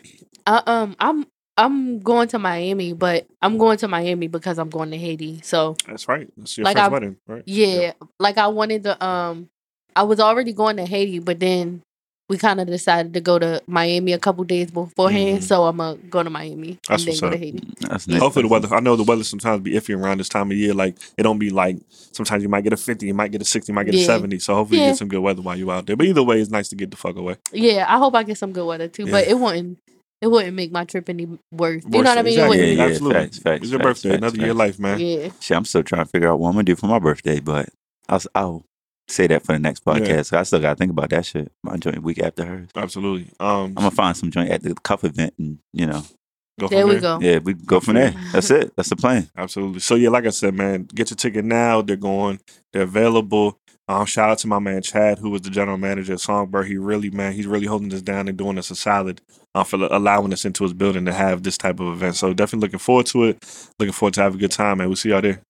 Uh, 0.46 0.62
um, 0.66 0.94
I'm 1.00 1.26
I'm 1.56 2.00
going 2.00 2.28
to 2.28 2.38
Miami, 2.38 2.92
but 2.92 3.26
I'm 3.40 3.58
going 3.58 3.78
to 3.78 3.88
Miami 3.88 4.26
because 4.26 4.58
I'm 4.58 4.70
going 4.70 4.90
to 4.90 4.98
Haiti. 4.98 5.40
So 5.42 5.76
that's 5.86 6.08
right 6.08 6.28
that's 6.36 6.56
your 6.58 6.64
Like 6.64 6.76
first 6.76 6.88
I- 6.88 6.92
wedding 6.92 7.16
right 7.28 7.42
yeah, 7.46 7.92
like 8.18 8.38
I 8.38 8.48
wanted 8.48 8.82
to 8.84 9.04
um, 9.04 9.48
I 9.96 10.02
was 10.02 10.18
already 10.20 10.52
going 10.52 10.76
to 10.78 10.84
Haiti, 10.84 11.20
but 11.20 11.38
then 11.40 11.82
we 12.30 12.38
kind 12.38 12.58
of 12.58 12.66
decided 12.66 13.12
to 13.12 13.20
go 13.20 13.38
to 13.38 13.62
Miami 13.66 14.12
a 14.14 14.18
couple 14.18 14.42
days 14.44 14.70
beforehand. 14.70 15.40
Mhm. 15.40 15.42
So 15.42 15.64
I'm 15.66 15.76
gonna 15.76 15.96
go 16.08 16.22
to 16.22 16.30
Miami 16.30 16.78
That's 16.88 17.04
and 17.04 17.12
then 17.12 17.12
what's 17.12 17.20
go 17.20 17.30
to. 17.30 17.36
Haiti. 17.36 17.68
That's 17.82 18.08
nice. 18.08 18.18
Hopefully 18.18 18.44
the 18.44 18.48
weather. 18.48 18.74
I 18.74 18.80
know 18.80 18.96
the 18.96 19.02
weather 19.04 19.22
sometimes 19.24 19.62
be 19.62 19.72
iffy 19.72 19.94
around 19.96 20.18
this 20.18 20.30
time 20.30 20.50
of 20.50 20.56
year. 20.56 20.72
Like 20.74 20.96
it 21.18 21.22
don't 21.22 21.38
be 21.38 21.50
like 21.50 21.76
sometimes 21.90 22.42
you 22.42 22.48
might 22.48 22.64
get 22.64 22.72
a 22.72 22.78
fifty, 22.78 23.06
you 23.06 23.14
might 23.14 23.30
get 23.30 23.42
a 23.42 23.44
sixty, 23.44 23.70
you 23.70 23.74
might 23.74 23.84
get 23.84 23.94
a 23.94 24.04
seventy. 24.04 24.38
So 24.38 24.54
hopefully 24.54 24.80
you 24.80 24.86
get 24.86 24.96
some 24.96 25.08
good 25.08 25.20
weather 25.20 25.42
while 25.42 25.56
you 25.56 25.70
out 25.70 25.86
there. 25.86 25.96
But 25.96 26.06
either 26.06 26.22
way, 26.22 26.40
it's 26.40 26.50
nice 26.50 26.68
to 26.70 26.76
get 26.76 26.90
the 26.90 26.96
fuck 26.96 27.14
away. 27.16 27.36
Yeah, 27.52 27.84
I 27.88 27.98
hope 27.98 28.14
I 28.16 28.22
get 28.24 28.38
some 28.38 28.52
good 28.52 28.66
weather 28.66 28.88
too, 28.88 29.06
but 29.06 29.28
it 29.28 29.38
wouldn't 29.38 29.78
it 30.20 30.28
wouldn't 30.28 30.54
make 30.56 30.72
my 30.72 30.84
trip 30.84 31.08
any 31.08 31.26
worse. 31.52 31.82
You 31.84 31.90
know 32.02 32.10
what 32.10 32.18
I 32.18 32.22
mean? 32.22 32.26
It 32.26 32.30
exactly. 32.32 32.36
Yeah, 32.36 32.48
wouldn't- 32.48 32.78
yeah, 32.78 32.84
Absolutely. 32.84 33.14
facts, 33.20 33.38
facts, 33.38 33.62
It's 33.62 33.70
your 33.70 33.80
facts, 33.80 33.86
birthday, 34.02 34.08
facts, 34.10 34.18
another 34.18 34.38
year 34.38 34.50
of 34.50 34.56
life, 34.56 34.78
man. 34.78 34.98
yeah. 35.00 35.28
Shit, 35.40 35.56
I'm 35.56 35.64
still 35.64 35.82
trying 35.82 36.04
to 36.04 36.10
figure 36.10 36.28
out 36.30 36.38
what 36.40 36.48
I'm 36.48 36.54
gonna 36.54 36.64
do 36.64 36.76
for 36.76 36.86
my 36.86 36.98
birthday, 36.98 37.40
but 37.40 37.68
I'll, 38.08 38.22
I'll 38.34 38.64
say 39.08 39.26
that 39.26 39.44
for 39.44 39.52
the 39.52 39.58
next 39.58 39.84
podcast. 39.84 40.32
I 40.32 40.42
still 40.44 40.60
gotta 40.60 40.76
think 40.76 40.90
about 40.90 41.10
that 41.10 41.26
shit. 41.26 41.52
My 41.62 41.76
joint 41.76 42.02
week 42.02 42.20
after 42.22 42.44
hers. 42.44 42.68
Absolutely. 42.74 43.28
Um, 43.38 43.64
I'm 43.66 43.74
gonna 43.74 43.90
find 43.90 44.16
some 44.16 44.30
joint 44.30 44.50
at 44.50 44.62
the 44.62 44.74
cuff 44.74 45.04
event, 45.04 45.34
and 45.38 45.58
you 45.74 45.86
know, 45.86 46.02
go 46.58 46.68
from 46.68 46.76
There 46.76 46.86
we 46.86 47.00
go. 47.00 47.18
yeah, 47.20 47.38
we 47.38 47.52
go 47.54 47.80
from 47.80 47.94
there. 47.94 48.14
That's 48.32 48.50
it. 48.50 48.74
That's 48.76 48.88
the 48.88 48.96
plan. 48.96 49.28
Absolutely. 49.36 49.80
So 49.80 49.94
yeah, 49.96 50.08
like 50.08 50.24
I 50.26 50.30
said, 50.30 50.54
man, 50.54 50.84
get 50.94 51.10
your 51.10 51.16
ticket 51.16 51.44
now. 51.44 51.82
They're 51.82 51.96
going. 51.96 52.40
They're 52.72 52.82
available. 52.82 53.58
Um, 53.86 54.06
shout 54.06 54.30
out 54.30 54.38
to 54.38 54.46
my 54.46 54.58
man 54.58 54.80
Chad, 54.82 55.18
who 55.18 55.30
was 55.30 55.42
the 55.42 55.50
general 55.50 55.76
manager 55.76 56.14
at 56.14 56.20
Songbird. 56.20 56.66
He 56.66 56.76
really, 56.78 57.10
man, 57.10 57.32
he's 57.32 57.46
really 57.46 57.66
holding 57.66 57.92
us 57.92 58.00
down 58.00 58.28
and 58.28 58.38
doing 58.38 58.58
us 58.58 58.70
a 58.70 58.76
solid 58.76 59.20
uh, 59.54 59.62
for 59.62 59.76
allowing 59.76 60.32
us 60.32 60.44
into 60.44 60.64
his 60.64 60.72
building 60.72 61.04
to 61.04 61.12
have 61.12 61.42
this 61.42 61.58
type 61.58 61.80
of 61.80 61.88
event. 61.88 62.16
So 62.16 62.32
definitely 62.32 62.66
looking 62.66 62.78
forward 62.78 63.06
to 63.06 63.24
it. 63.24 63.70
Looking 63.78 63.92
forward 63.92 64.14
to 64.14 64.22
have 64.22 64.34
a 64.34 64.38
good 64.38 64.52
time, 64.52 64.78
man. 64.78 64.88
We'll 64.88 64.96
see 64.96 65.10
y'all 65.10 65.20
there. 65.20 65.42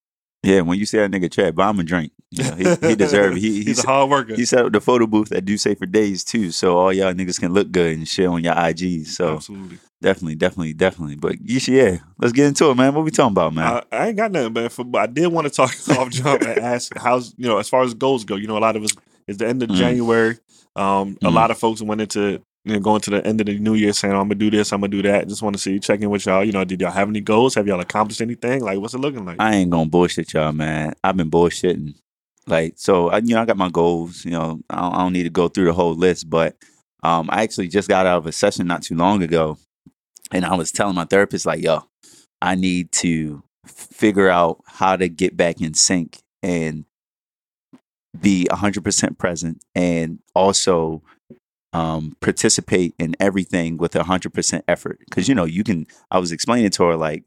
Yeah, 0.42 0.60
when 0.60 0.78
you 0.78 0.84
see 0.84 0.98
that 0.98 1.10
nigga 1.10 1.32
Chad, 1.32 1.54
buy 1.54 1.70
him 1.70 1.80
a 1.80 1.84
drink. 1.84 2.12
You 2.30 2.44
know, 2.44 2.56
he, 2.56 2.88
he 2.88 2.96
deserve 2.96 3.36
it. 3.36 3.40
He, 3.40 3.52
he's 3.56 3.66
he's, 3.66 3.84
a 3.84 3.86
hard 3.86 4.10
worker. 4.10 4.34
he 4.34 4.44
set 4.44 4.66
up 4.66 4.72
the 4.72 4.80
photo 4.80 5.06
booth 5.06 5.32
at 5.32 5.44
Do 5.44 5.56
Say 5.56 5.74
for 5.74 5.86
days 5.86 6.22
too, 6.22 6.50
so 6.50 6.76
all 6.76 6.92
y'all 6.92 7.14
niggas 7.14 7.40
can 7.40 7.54
look 7.54 7.70
good 7.70 7.96
and 7.96 8.06
share 8.06 8.28
on 8.28 8.44
your 8.44 8.54
IGs. 8.54 9.06
So 9.06 9.36
Absolutely. 9.36 9.78
Definitely, 10.04 10.34
definitely, 10.36 10.72
definitely. 10.74 11.16
But 11.16 11.36
yeah, 11.40 11.98
let's 12.18 12.32
get 12.32 12.46
into 12.46 12.70
it, 12.70 12.74
man. 12.76 12.94
What 12.94 13.04
we 13.04 13.10
talking 13.10 13.32
about, 13.32 13.52
man? 13.54 13.82
I, 13.90 13.96
I 13.96 14.08
ain't 14.08 14.16
got 14.16 14.30
nothing, 14.30 14.52
man. 14.52 14.68
For, 14.68 14.84
but 14.84 14.98
I 15.00 15.06
did 15.06 15.26
want 15.28 15.46
to 15.46 15.50
talk 15.52 15.70
off 15.98 16.10
jump 16.10 16.42
and 16.42 16.58
ask 16.60 16.92
how's 16.96 17.34
you 17.36 17.48
know 17.48 17.58
as 17.58 17.68
far 17.68 17.82
as 17.82 17.94
goals 17.94 18.24
go. 18.24 18.36
You 18.36 18.46
know, 18.46 18.58
a 18.58 18.60
lot 18.60 18.76
of 18.76 18.84
us 18.84 18.90
it's 19.26 19.38
the 19.38 19.48
end 19.48 19.62
of 19.62 19.70
Mm. 19.70 19.76
January. 19.76 20.36
Um, 20.76 21.16
a 21.22 21.28
Mm. 21.28 21.34
lot 21.34 21.50
of 21.50 21.58
folks 21.58 21.80
went 21.82 22.00
into 22.02 22.40
you 22.64 22.72
know 22.74 22.80
going 22.80 23.00
to 23.02 23.10
the 23.10 23.26
end 23.26 23.40
of 23.40 23.46
the 23.46 23.58
new 23.58 23.74
year 23.74 23.92
saying, 23.92 24.12
"I'm 24.14 24.20
gonna 24.28 24.34
do 24.36 24.50
this, 24.50 24.72
I'm 24.72 24.80
gonna 24.80 24.90
do 24.90 25.02
that." 25.02 25.26
Just 25.28 25.42
want 25.42 25.56
to 25.56 25.62
see 25.62 25.78
check 25.80 26.00
in 26.00 26.10
with 26.10 26.26
y'all. 26.26 26.44
You 26.44 26.52
know, 26.52 26.64
did 26.64 26.80
y'all 26.80 26.90
have 26.92 27.08
any 27.08 27.20
goals? 27.20 27.54
Have 27.56 27.66
y'all 27.66 27.80
accomplished 27.80 28.20
anything? 28.20 28.62
Like, 28.62 28.78
what's 28.78 28.94
it 28.94 28.98
looking 28.98 29.24
like? 29.24 29.36
I 29.40 29.54
ain't 29.56 29.70
gonna 29.70 29.88
bullshit 29.88 30.32
y'all, 30.34 30.52
man. 30.52 30.94
I've 31.02 31.16
been 31.16 31.30
bullshitting. 31.30 31.94
Like, 32.46 32.74
so 32.76 33.08
I, 33.08 33.18
you 33.18 33.34
know, 33.34 33.40
I 33.40 33.46
got 33.46 33.56
my 33.56 33.70
goals. 33.70 34.24
You 34.24 34.32
know, 34.32 34.60
I 34.68 34.76
don't, 34.82 34.94
I 34.94 34.98
don't 34.98 35.12
need 35.14 35.22
to 35.22 35.30
go 35.30 35.48
through 35.48 35.64
the 35.64 35.72
whole 35.72 35.94
list, 35.94 36.28
but 36.28 36.56
um, 37.02 37.28
I 37.32 37.42
actually 37.42 37.68
just 37.68 37.88
got 37.88 38.04
out 38.06 38.18
of 38.18 38.26
a 38.26 38.32
session 38.32 38.66
not 38.66 38.82
too 38.82 38.94
long 38.96 39.22
ago, 39.22 39.56
and 40.34 40.44
I 40.44 40.56
was 40.56 40.72
telling 40.72 40.96
my 40.96 41.04
therapist, 41.04 41.46
like, 41.46 41.62
yo, 41.62 41.84
I 42.42 42.56
need 42.56 42.90
to 42.92 43.44
figure 43.64 44.28
out 44.28 44.62
how 44.66 44.96
to 44.96 45.08
get 45.08 45.36
back 45.36 45.60
in 45.60 45.74
sync 45.74 46.18
and 46.42 46.84
be 48.20 48.48
100% 48.50 49.16
present 49.16 49.62
and 49.76 50.18
also 50.34 51.02
um, 51.72 52.16
participate 52.20 52.94
in 52.98 53.14
everything 53.20 53.76
with 53.76 53.92
100% 53.92 54.62
effort. 54.66 54.98
Because, 55.08 55.28
you 55.28 55.36
know, 55.36 55.44
you 55.44 55.62
can, 55.62 55.86
I 56.10 56.18
was 56.18 56.32
explaining 56.32 56.70
to 56.72 56.84
her, 56.84 56.96
like, 56.96 57.24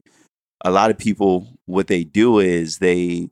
a 0.62 0.70
lot 0.70 0.90
of 0.90 0.98
people, 0.98 1.48
what 1.64 1.86
they 1.86 2.04
do 2.04 2.38
is 2.38 2.76
they, 2.76 3.30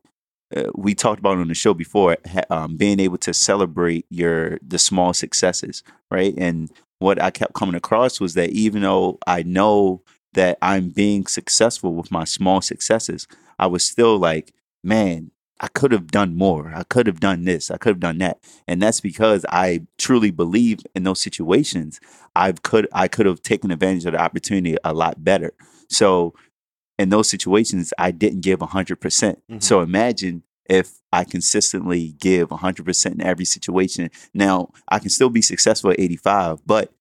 uh, 0.57 0.71
we 0.75 0.95
talked 0.95 1.19
about 1.19 1.37
on 1.37 1.49
the 1.49 1.55
show 1.55 1.75
before, 1.75 2.17
ha- 2.27 2.45
um, 2.49 2.77
being 2.77 2.99
able 2.99 3.19
to 3.19 3.35
celebrate 3.35 4.07
your, 4.09 4.59
the 4.67 4.79
small 4.79 5.13
successes, 5.13 5.83
right? 6.11 6.35
And 6.39 6.71
what 6.99 7.21
I 7.21 7.31
kept 7.31 7.55
coming 7.55 7.75
across 7.75 8.21
was 8.21 8.35
that 8.35 8.51
even 8.51 8.83
though 8.83 9.19
I 9.27 9.43
know 9.43 10.03
that 10.33 10.59
I'm 10.63 10.91
being 10.91 11.27
successful 11.27 11.95
with 11.95 12.11
my 12.11 12.25
small 12.25 12.61
successes, 12.61 13.27
I 13.59 13.67
was 13.67 13.85
still 13.85 14.19
like, 14.19 14.53
man, 14.83 15.31
I 15.61 15.69
could 15.69 15.93
have 15.93 16.09
done 16.09 16.37
more. 16.37 16.73
I 16.75 16.83
could 16.83 17.07
have 17.07 17.21
done 17.21 17.45
this. 17.45 17.71
I 17.71 17.79
could 17.79 17.91
have 17.91 18.01
done 18.01 18.19
that. 18.19 18.39
And 18.69 18.83
that's 18.83 19.01
because 19.01 19.47
I 19.49 19.87
truly 19.99 20.31
believe 20.31 20.81
in 20.95 21.05
those 21.05 21.21
situations. 21.23 21.99
I 22.35 22.53
could 22.53 22.87
I 22.93 23.09
could 23.09 23.25
have 23.27 23.43
taken 23.43 23.71
advantage 23.71 24.05
of 24.05 24.13
the 24.13 24.21
opportunity 24.21 24.77
a 24.85 24.93
lot 24.93 25.25
better. 25.25 25.55
So 25.89 26.35
in 26.99 27.09
those 27.09 27.31
situations, 27.31 27.93
I 27.99 28.11
didn't 28.11 28.41
give 28.43 28.61
100%. 28.61 29.01
percent 29.01 29.43
Mhm. 29.51 29.63
So 29.63 29.81
imagine 29.81 30.43
if 30.69 31.01
I 31.13 31.25
consistently 31.25 32.15
give 32.19 32.49
100% 32.49 33.07
in 33.13 33.21
every 33.23 33.45
situation. 33.45 34.11
Now, 34.35 34.71
I 34.89 34.99
can 34.99 35.11
still 35.11 35.31
be 35.31 35.43
successful 35.43 35.91
at 35.91 36.01
85, 36.01 36.67
but 36.67 36.93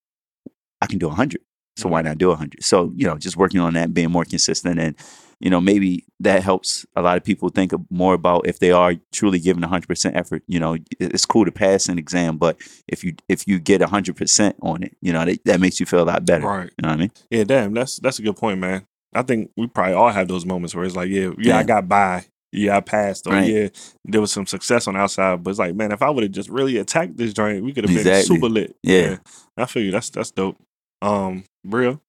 I 0.81 0.87
can 0.87 0.99
do 0.99 1.07
100. 1.07 1.41
So 1.77 1.89
why 1.89 1.99
mm-hmm. 1.99 2.09
not 2.09 2.17
do 2.17 2.29
100? 2.29 2.63
So, 2.63 2.91
you 2.95 3.05
know, 3.05 3.17
just 3.17 3.37
working 3.37 3.59
on 3.59 3.73
that, 3.73 3.93
being 3.93 4.11
more 4.11 4.25
consistent 4.25 4.79
and 4.79 4.95
you 5.39 5.49
know, 5.49 5.59
maybe 5.59 6.05
that 6.21 6.43
helps 6.43 6.85
a 6.95 7.01
lot 7.01 7.17
of 7.17 7.23
people 7.23 7.49
think 7.49 7.73
more 7.89 8.13
about 8.13 8.47
if 8.47 8.59
they 8.59 8.71
are 8.71 8.93
truly 9.11 9.39
giving 9.39 9.63
100% 9.63 10.15
effort. 10.15 10.43
You 10.47 10.59
know, 10.59 10.77
it's 10.99 11.25
cool 11.25 11.45
to 11.45 11.51
pass 11.51 11.89
an 11.89 11.99
exam, 11.99 12.37
but 12.37 12.57
if 12.87 13.03
you 13.03 13.15
if 13.27 13.47
you 13.47 13.59
get 13.59 13.81
100% 13.81 14.53
on 14.61 14.83
it, 14.83 14.95
you 15.01 15.11
know, 15.11 15.25
that, 15.25 15.43
that 15.45 15.59
makes 15.59 15.79
you 15.79 15.85
feel 15.85 16.03
a 16.03 16.05
lot 16.05 16.25
better. 16.25 16.45
Right. 16.45 16.71
You 16.77 16.83
know 16.83 16.89
what 16.89 16.95
I 16.95 16.97
mean? 16.97 17.11
Yeah, 17.29 17.43
damn, 17.43 17.73
that's 17.73 17.99
that's 17.99 18.19
a 18.19 18.21
good 18.21 18.37
point, 18.37 18.59
man. 18.59 18.85
I 19.13 19.21
think 19.21 19.51
we 19.55 19.67
probably 19.67 19.93
all 19.93 20.09
have 20.09 20.27
those 20.27 20.45
moments 20.45 20.75
where 20.75 20.85
it's 20.85 20.95
like, 20.95 21.09
yeah, 21.09 21.31
yeah, 21.37 21.57
I 21.57 21.63
got 21.63 21.87
by. 21.87 22.25
Yeah, 22.55 22.77
I 22.77 22.81
passed. 22.81 23.27
Or 23.27 23.33
Right. 23.33 23.51
yeah, 23.51 23.67
there 24.03 24.21
was 24.21 24.31
some 24.31 24.45
success 24.45 24.87
on 24.87 24.93
the 24.95 24.99
outside. 25.01 25.43
But 25.43 25.51
it's 25.51 25.59
like, 25.59 25.75
man, 25.75 25.91
if 25.91 26.01
I 26.01 26.09
would 26.09 26.23
have 26.23 26.31
just 26.31 26.49
really 26.49 26.77
attacked 26.77 27.17
this 27.17 27.33
joint, 27.33 27.63
we 27.63 27.73
could 27.73 27.87
have 27.87 28.03
been 28.03 28.23
super 28.23 28.49
lit. 28.49 28.75
Yeah. 28.83 29.17
I 29.57 29.65
feel 29.65 29.83
you. 29.83 29.91
That's 29.91 30.09
that's 30.09 30.31
dope. 30.31 30.57
Um, 31.01 31.43
real. 31.63 32.01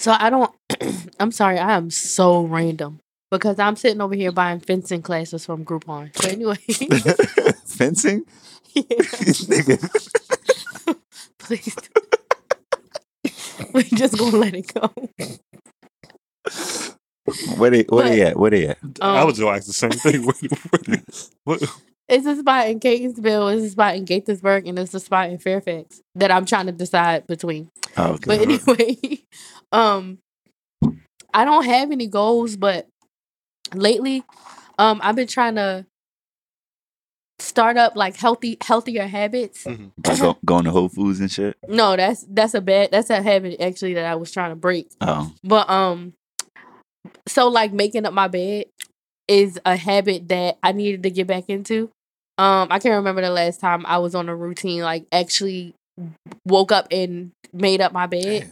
So 0.00 0.14
I 0.18 0.30
don't. 0.30 0.52
I'm 1.20 1.32
sorry. 1.32 1.58
I 1.58 1.76
am 1.76 1.90
so 1.90 2.42
random 2.42 3.00
because 3.30 3.58
I'm 3.58 3.76
sitting 3.76 4.00
over 4.00 4.14
here 4.14 4.32
buying 4.32 4.60
fencing 4.60 5.02
classes 5.02 5.44
from 5.46 5.64
Groupon. 5.64 6.16
So 6.16 6.28
anyway, 6.28 6.56
Fencing? 7.66 8.24
yeah, 8.74 8.82
please. 11.38 11.76
we 13.74 13.82
just 13.84 14.18
gonna 14.18 14.36
let 14.36 14.54
it 14.54 14.72
go. 14.74 14.90
Where 17.56 17.70
they 17.70 17.82
where 17.88 18.08
they 18.08 18.22
at? 18.22 18.38
Where 18.38 18.50
they 18.50 18.68
at? 18.68 18.78
I 19.00 19.20
Um, 19.20 19.26
was 19.26 19.38
just 19.38 19.48
ask 19.48 19.66
the 19.66 19.72
same 19.72 19.90
thing. 19.90 20.24
what, 21.44 21.60
what, 21.60 21.76
It's 22.08 22.26
a 22.26 22.36
spot 22.36 22.68
in 22.68 22.80
Catonsville, 22.80 23.54
it's 23.56 23.66
a 23.66 23.70
spot 23.70 23.94
in 23.96 24.04
Gaithersburg, 24.04 24.68
and 24.68 24.78
it's 24.78 24.94
a 24.94 25.00
spot 25.00 25.30
in 25.30 25.38
Fairfax 25.38 26.00
that 26.16 26.30
I'm 26.30 26.44
trying 26.44 26.66
to 26.66 26.72
decide 26.72 27.26
between. 27.26 27.70
Oh, 27.96 28.12
okay. 28.14 28.24
But 28.26 28.40
anyway, 28.40 29.20
um, 29.72 30.18
I 31.32 31.44
don't 31.44 31.64
have 31.64 31.92
any 31.92 32.08
goals, 32.08 32.56
but 32.56 32.88
lately, 33.74 34.24
um, 34.78 35.00
I've 35.02 35.14
been 35.16 35.28
trying 35.28 35.54
to 35.54 35.86
start 37.38 37.76
up 37.76 37.96
like 37.96 38.16
healthy, 38.16 38.56
healthier 38.60 39.06
habits. 39.06 39.64
Like 39.64 40.18
go, 40.18 40.36
going 40.44 40.64
to 40.64 40.70
Whole 40.72 40.88
Foods 40.88 41.20
and 41.20 41.30
shit. 41.30 41.56
No, 41.68 41.96
that's 41.96 42.26
that's 42.28 42.54
a 42.54 42.60
bad 42.60 42.90
that's 42.90 43.10
a 43.10 43.22
habit 43.22 43.60
actually 43.60 43.94
that 43.94 44.04
I 44.04 44.14
was 44.16 44.30
trying 44.30 44.50
to 44.50 44.56
break. 44.56 44.90
Oh, 45.00 45.32
But 45.44 45.70
um, 45.70 46.12
so 47.26 47.48
like 47.48 47.72
making 47.72 48.06
up 48.06 48.12
my 48.12 48.28
bed 48.28 48.66
is 49.28 49.60
a 49.64 49.76
habit 49.76 50.28
that 50.28 50.58
I 50.62 50.72
needed 50.72 51.02
to 51.04 51.10
get 51.10 51.26
back 51.26 51.44
into. 51.48 51.90
Um, 52.38 52.68
I 52.70 52.78
can't 52.78 52.94
remember 52.96 53.20
the 53.22 53.30
last 53.30 53.60
time 53.60 53.84
I 53.86 53.98
was 53.98 54.14
on 54.14 54.28
a 54.28 54.34
routine 54.36 54.82
like 54.82 55.04
actually 55.12 55.74
woke 56.46 56.72
up 56.72 56.88
and 56.90 57.30
made 57.52 57.80
up 57.80 57.92
my 57.92 58.06
bed. 58.06 58.50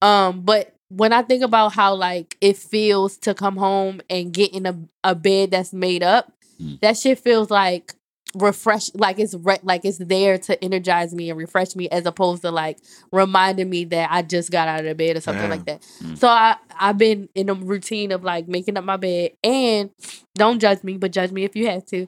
Um, 0.00 0.40
but 0.42 0.72
when 0.88 1.12
I 1.12 1.22
think 1.22 1.44
about 1.44 1.74
how 1.74 1.94
like 1.94 2.36
it 2.40 2.56
feels 2.56 3.16
to 3.18 3.34
come 3.34 3.56
home 3.56 4.00
and 4.08 4.32
get 4.32 4.52
in 4.54 4.64
a, 4.66 4.78
a 5.04 5.14
bed 5.14 5.50
that's 5.50 5.72
made 5.72 6.02
up, 6.02 6.32
Mm. 6.60 6.80
that 6.80 6.96
shit 6.96 7.20
feels 7.20 7.52
like 7.52 7.94
refresh 8.34 8.90
like 8.94 9.18
it's 9.18 9.34
re- 9.34 9.58
like 9.62 9.84
it's 9.84 9.98
there 9.98 10.36
to 10.38 10.62
energize 10.62 11.14
me 11.14 11.30
and 11.30 11.38
refresh 11.38 11.74
me 11.74 11.88
as 11.88 12.04
opposed 12.04 12.42
to 12.42 12.50
like 12.50 12.78
reminding 13.10 13.70
me 13.70 13.84
that 13.86 14.10
I 14.12 14.22
just 14.22 14.50
got 14.50 14.68
out 14.68 14.84
of 14.84 14.96
bed 14.96 15.16
or 15.16 15.20
something 15.20 15.48
like 15.48 15.64
that. 15.64 15.80
Mm. 16.02 16.18
So 16.18 16.28
I 16.28 16.56
I've 16.78 16.98
been 16.98 17.28
in 17.34 17.48
a 17.48 17.54
routine 17.54 18.12
of 18.12 18.22
like 18.24 18.46
making 18.46 18.76
up 18.76 18.84
my 18.84 18.96
bed 18.98 19.30
and 19.42 19.90
don't 20.34 20.60
judge 20.60 20.84
me, 20.84 20.98
but 20.98 21.10
judge 21.12 21.32
me 21.32 21.44
if 21.44 21.56
you 21.56 21.68
have 21.68 21.86
to. 21.86 22.06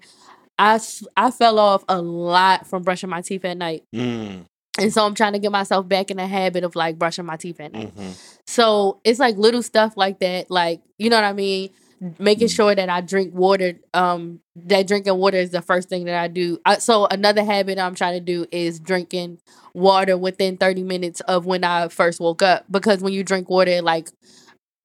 I 0.59 0.79
I 1.17 1.31
fell 1.31 1.59
off 1.59 1.85
a 1.89 2.01
lot 2.03 2.67
from 2.67 2.83
brushing 2.83 3.09
my 3.11 3.23
teeth 3.23 3.45
at 3.47 3.57
night. 3.57 3.85
Mm, 3.95 4.45
And 4.79 4.93
so 4.93 5.07
I'm 5.07 5.15
trying 5.15 5.33
to 5.33 5.39
get 5.39 5.51
myself 5.53 5.89
back 5.89 6.11
in 6.11 6.19
the 6.19 6.27
habit 6.27 6.65
of 6.65 6.77
like 6.77 6.99
brushing 6.99 7.25
my 7.25 7.37
teeth 7.37 7.61
at 7.61 7.73
night. 7.73 7.97
mhm. 7.97 8.13
So 8.47 9.01
it's 9.05 9.19
like 9.19 9.37
little 9.39 9.63
stuff 9.63 9.97
like 9.97 10.21
that, 10.21 10.51
like 10.51 10.83
you 10.99 11.09
know 11.09 11.17
what 11.17 11.25
I 11.25 11.33
mean. 11.33 11.71
Making 12.19 12.49
Mm. 12.49 12.57
sure 12.57 12.75
that 12.75 12.89
I 12.89 13.03
drink 13.03 13.35
water. 13.35 13.75
Um, 13.93 14.41
that 14.57 14.87
drinking 14.87 15.19
water 15.19 15.37
is 15.37 15.51
the 15.51 15.61
first 15.61 15.91
thing 15.91 16.05
that 16.07 16.15
I 16.15 16.29
do. 16.29 16.59
I, 16.65 16.79
so 16.79 17.07
another 17.07 17.45
habit 17.45 17.79
I'm 17.79 17.95
trying 17.95 18.15
to 18.15 18.21
do 18.25 18.47
is 18.51 18.81
drinking 18.81 19.39
water 19.75 20.17
within 20.17 20.57
30 20.57 20.83
minutes 20.83 21.21
of 21.23 21.45
when 21.45 21.63
I 21.63 21.89
first 21.89 22.19
woke 22.19 22.41
up, 22.43 22.65
because 22.71 23.01
when 23.03 23.13
you 23.13 23.23
drink 23.23 23.51
water, 23.51 23.71
it 23.73 23.85
like 23.85 24.09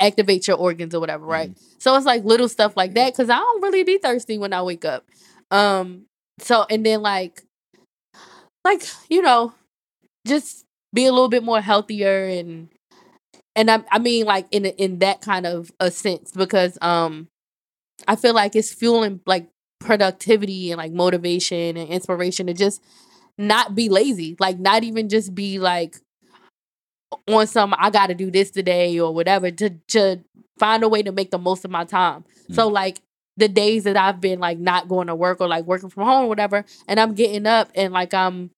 activates 0.02 0.48
your 0.48 0.58
organs 0.58 0.96
or 0.96 1.00
whatever, 1.00 1.26
right? 1.26 1.52
So 1.80 1.96
it's 1.96 2.06
like 2.06 2.26
little 2.26 2.50
stuff 2.50 2.76
like 2.78 2.96
that, 2.96 3.14
because 3.14 3.30
I 3.30 3.38
don't 3.38 3.64
really 3.64 3.84
be 3.84 3.98
thirsty 3.98 4.38
when 4.38 4.54
I 4.54 4.62
wake 4.64 4.86
up. 4.86 5.06
Um, 5.52 6.08
so 6.40 6.66
and 6.70 6.86
then 6.86 7.02
like, 7.02 7.44
like 8.64 8.84
you 9.10 9.22
know, 9.22 9.54
just 10.28 10.66
be 10.94 11.06
a 11.06 11.12
little 11.14 11.30
bit 11.30 11.44
more 11.44 11.62
healthier 11.62 12.26
and 12.26 12.70
and 13.56 13.70
I, 13.72 13.84
I 13.92 14.00
mean 14.00 14.26
like 14.26 14.48
in 14.52 14.66
in 14.66 15.00
that 15.00 15.22
kind 15.22 15.46
of 15.46 15.72
a 15.80 15.92
sense 15.92 16.32
because 16.32 16.78
um 16.82 17.28
I 18.08 18.16
feel 18.16 18.34
like 18.34 18.56
it's 18.56 18.74
fueling 18.74 19.22
like 19.26 19.48
productivity 19.80 20.72
and 20.72 20.78
like 20.78 20.92
motivation 20.92 21.78
and 21.78 21.90
inspiration 21.90 22.48
to 22.48 22.54
just 22.54 22.82
not 23.38 23.76
be 23.76 23.90
lazy 23.90 24.36
like 24.40 24.60
not 24.60 24.84
even 24.84 25.10
just 25.10 25.36
be 25.36 25.60
like 25.60 25.98
on 27.28 27.48
some 27.48 27.74
I 27.78 27.90
got 27.90 28.08
to 28.08 28.16
do 28.16 28.32
this 28.32 28.52
today 28.52 29.00
or 29.00 29.14
whatever 29.14 29.52
to 29.52 29.70
to 29.90 30.20
find 30.60 30.84
a 30.84 30.90
way 30.90 31.04
to 31.04 31.12
make 31.12 31.32
the 31.32 31.38
most 31.38 31.66
of 31.66 31.72
my 31.72 31.84
time. 31.84 32.24
So 32.52 32.68
like 32.68 33.00
the 33.38 33.48
days 33.50 33.84
that 33.84 33.98
I've 33.98 34.22
been 34.22 34.40
like 34.40 34.58
not 34.58 34.88
going 34.88 35.08
to 35.08 35.16
work 35.16 35.42
or 35.42 35.48
like 35.48 35.66
working 35.66 35.90
from 35.90 36.06
home 36.06 36.26
or 36.26 36.30
whatever 36.30 36.64
and 36.88 37.00
I'm 37.00 37.14
getting 37.14 37.46
up 37.46 37.70
and 37.76 37.92
like 37.92 38.14
I'm 38.14 38.52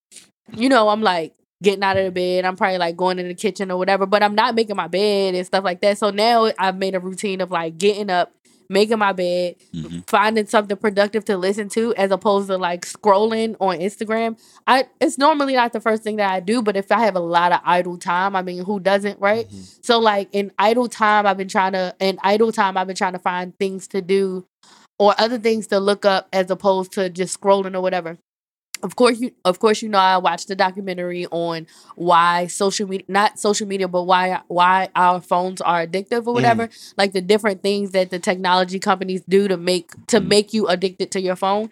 you 0.53 0.69
know 0.69 0.89
I'm 0.89 1.01
like 1.01 1.33
getting 1.63 1.83
out 1.83 1.97
of 1.97 2.05
the 2.05 2.11
bed. 2.11 2.45
I'm 2.45 2.55
probably 2.55 2.77
like 2.77 2.95
going 2.97 3.19
in 3.19 3.27
the 3.27 3.33
kitchen 3.33 3.71
or 3.71 3.77
whatever, 3.77 4.05
but 4.05 4.23
I'm 4.23 4.35
not 4.35 4.55
making 4.55 4.75
my 4.75 4.87
bed 4.87 5.35
and 5.35 5.45
stuff 5.45 5.63
like 5.63 5.81
that. 5.81 5.97
So 5.97 6.11
now 6.11 6.51
I've 6.57 6.77
made 6.77 6.95
a 6.95 6.99
routine 6.99 7.41
of 7.41 7.49
like 7.51 7.77
getting 7.77 8.09
up, 8.09 8.31
making 8.69 8.99
my 8.99 9.13
bed, 9.13 9.55
Mhm. 9.73 10.07
finding 10.07 10.45
something 10.45 10.77
productive 10.77 11.25
to 11.25 11.37
listen 11.37 11.69
to 11.69 11.95
as 11.95 12.11
opposed 12.11 12.47
to 12.49 12.57
like 12.57 12.85
scrolling 12.85 13.55
on 13.59 13.77
Instagram. 13.79 14.37
I 14.67 14.85
it's 14.99 15.17
normally 15.17 15.55
not 15.55 15.73
the 15.73 15.79
first 15.79 16.03
thing 16.03 16.17
that 16.17 16.31
I 16.31 16.41
do, 16.41 16.61
but 16.61 16.75
if 16.75 16.91
I 16.91 16.99
have 16.99 17.15
a 17.15 17.19
lot 17.21 17.51
of 17.53 17.59
idle 17.65 17.97
time, 17.97 18.35
I 18.35 18.41
mean, 18.41 18.63
who 18.63 18.79
doesn't, 18.79 19.19
right? 19.19 19.47
So 19.81 19.99
like 19.99 20.29
in 20.33 20.51
idle 20.59 20.87
time, 20.89 21.25
I've 21.25 21.37
been 21.37 21.47
trying 21.47 21.73
to 21.73 21.95
in 21.99 22.19
idle 22.23 22.51
time, 22.51 22.77
I've 22.77 22.87
been 22.87 22.95
trying 22.95 23.13
to 23.13 23.19
find 23.19 23.57
things 23.57 23.87
to 23.87 24.01
do 24.01 24.45
or 24.99 25.15
other 25.17 25.37
things 25.39 25.67
to 25.67 25.79
look 25.79 26.05
up 26.05 26.27
as 26.33 26.51
opposed 26.51 26.91
to 26.93 27.09
just 27.09 27.39
scrolling 27.39 27.73
or 27.75 27.81
whatever. 27.81 28.17
Of 28.83 28.95
course, 28.95 29.19
you 29.19 29.31
of 29.43 29.59
course 29.59 29.81
you 29.81 29.89
know 29.89 29.97
I 29.97 30.17
watched 30.17 30.47
the 30.47 30.55
documentary 30.55 31.25
on 31.27 31.67
why 31.95 32.47
social 32.47 32.87
media 32.87 33.05
not 33.07 33.39
social 33.39 33.67
media, 33.67 33.87
but 33.87 34.03
why 34.03 34.41
why 34.47 34.89
our 34.95 35.19
phones 35.19 35.61
are 35.61 35.85
addictive 35.85 36.27
or 36.27 36.33
whatever. 36.33 36.69
Like 36.97 37.13
the 37.13 37.21
different 37.21 37.63
things 37.63 37.91
that 37.91 38.09
the 38.11 38.19
technology 38.19 38.79
companies 38.79 39.23
do 39.27 39.47
to 39.47 39.57
make 39.57 39.89
to 40.07 40.19
make 40.19 40.53
you 40.53 40.67
addicted 40.67 41.11
to 41.11 41.21
your 41.21 41.35
phone. 41.35 41.69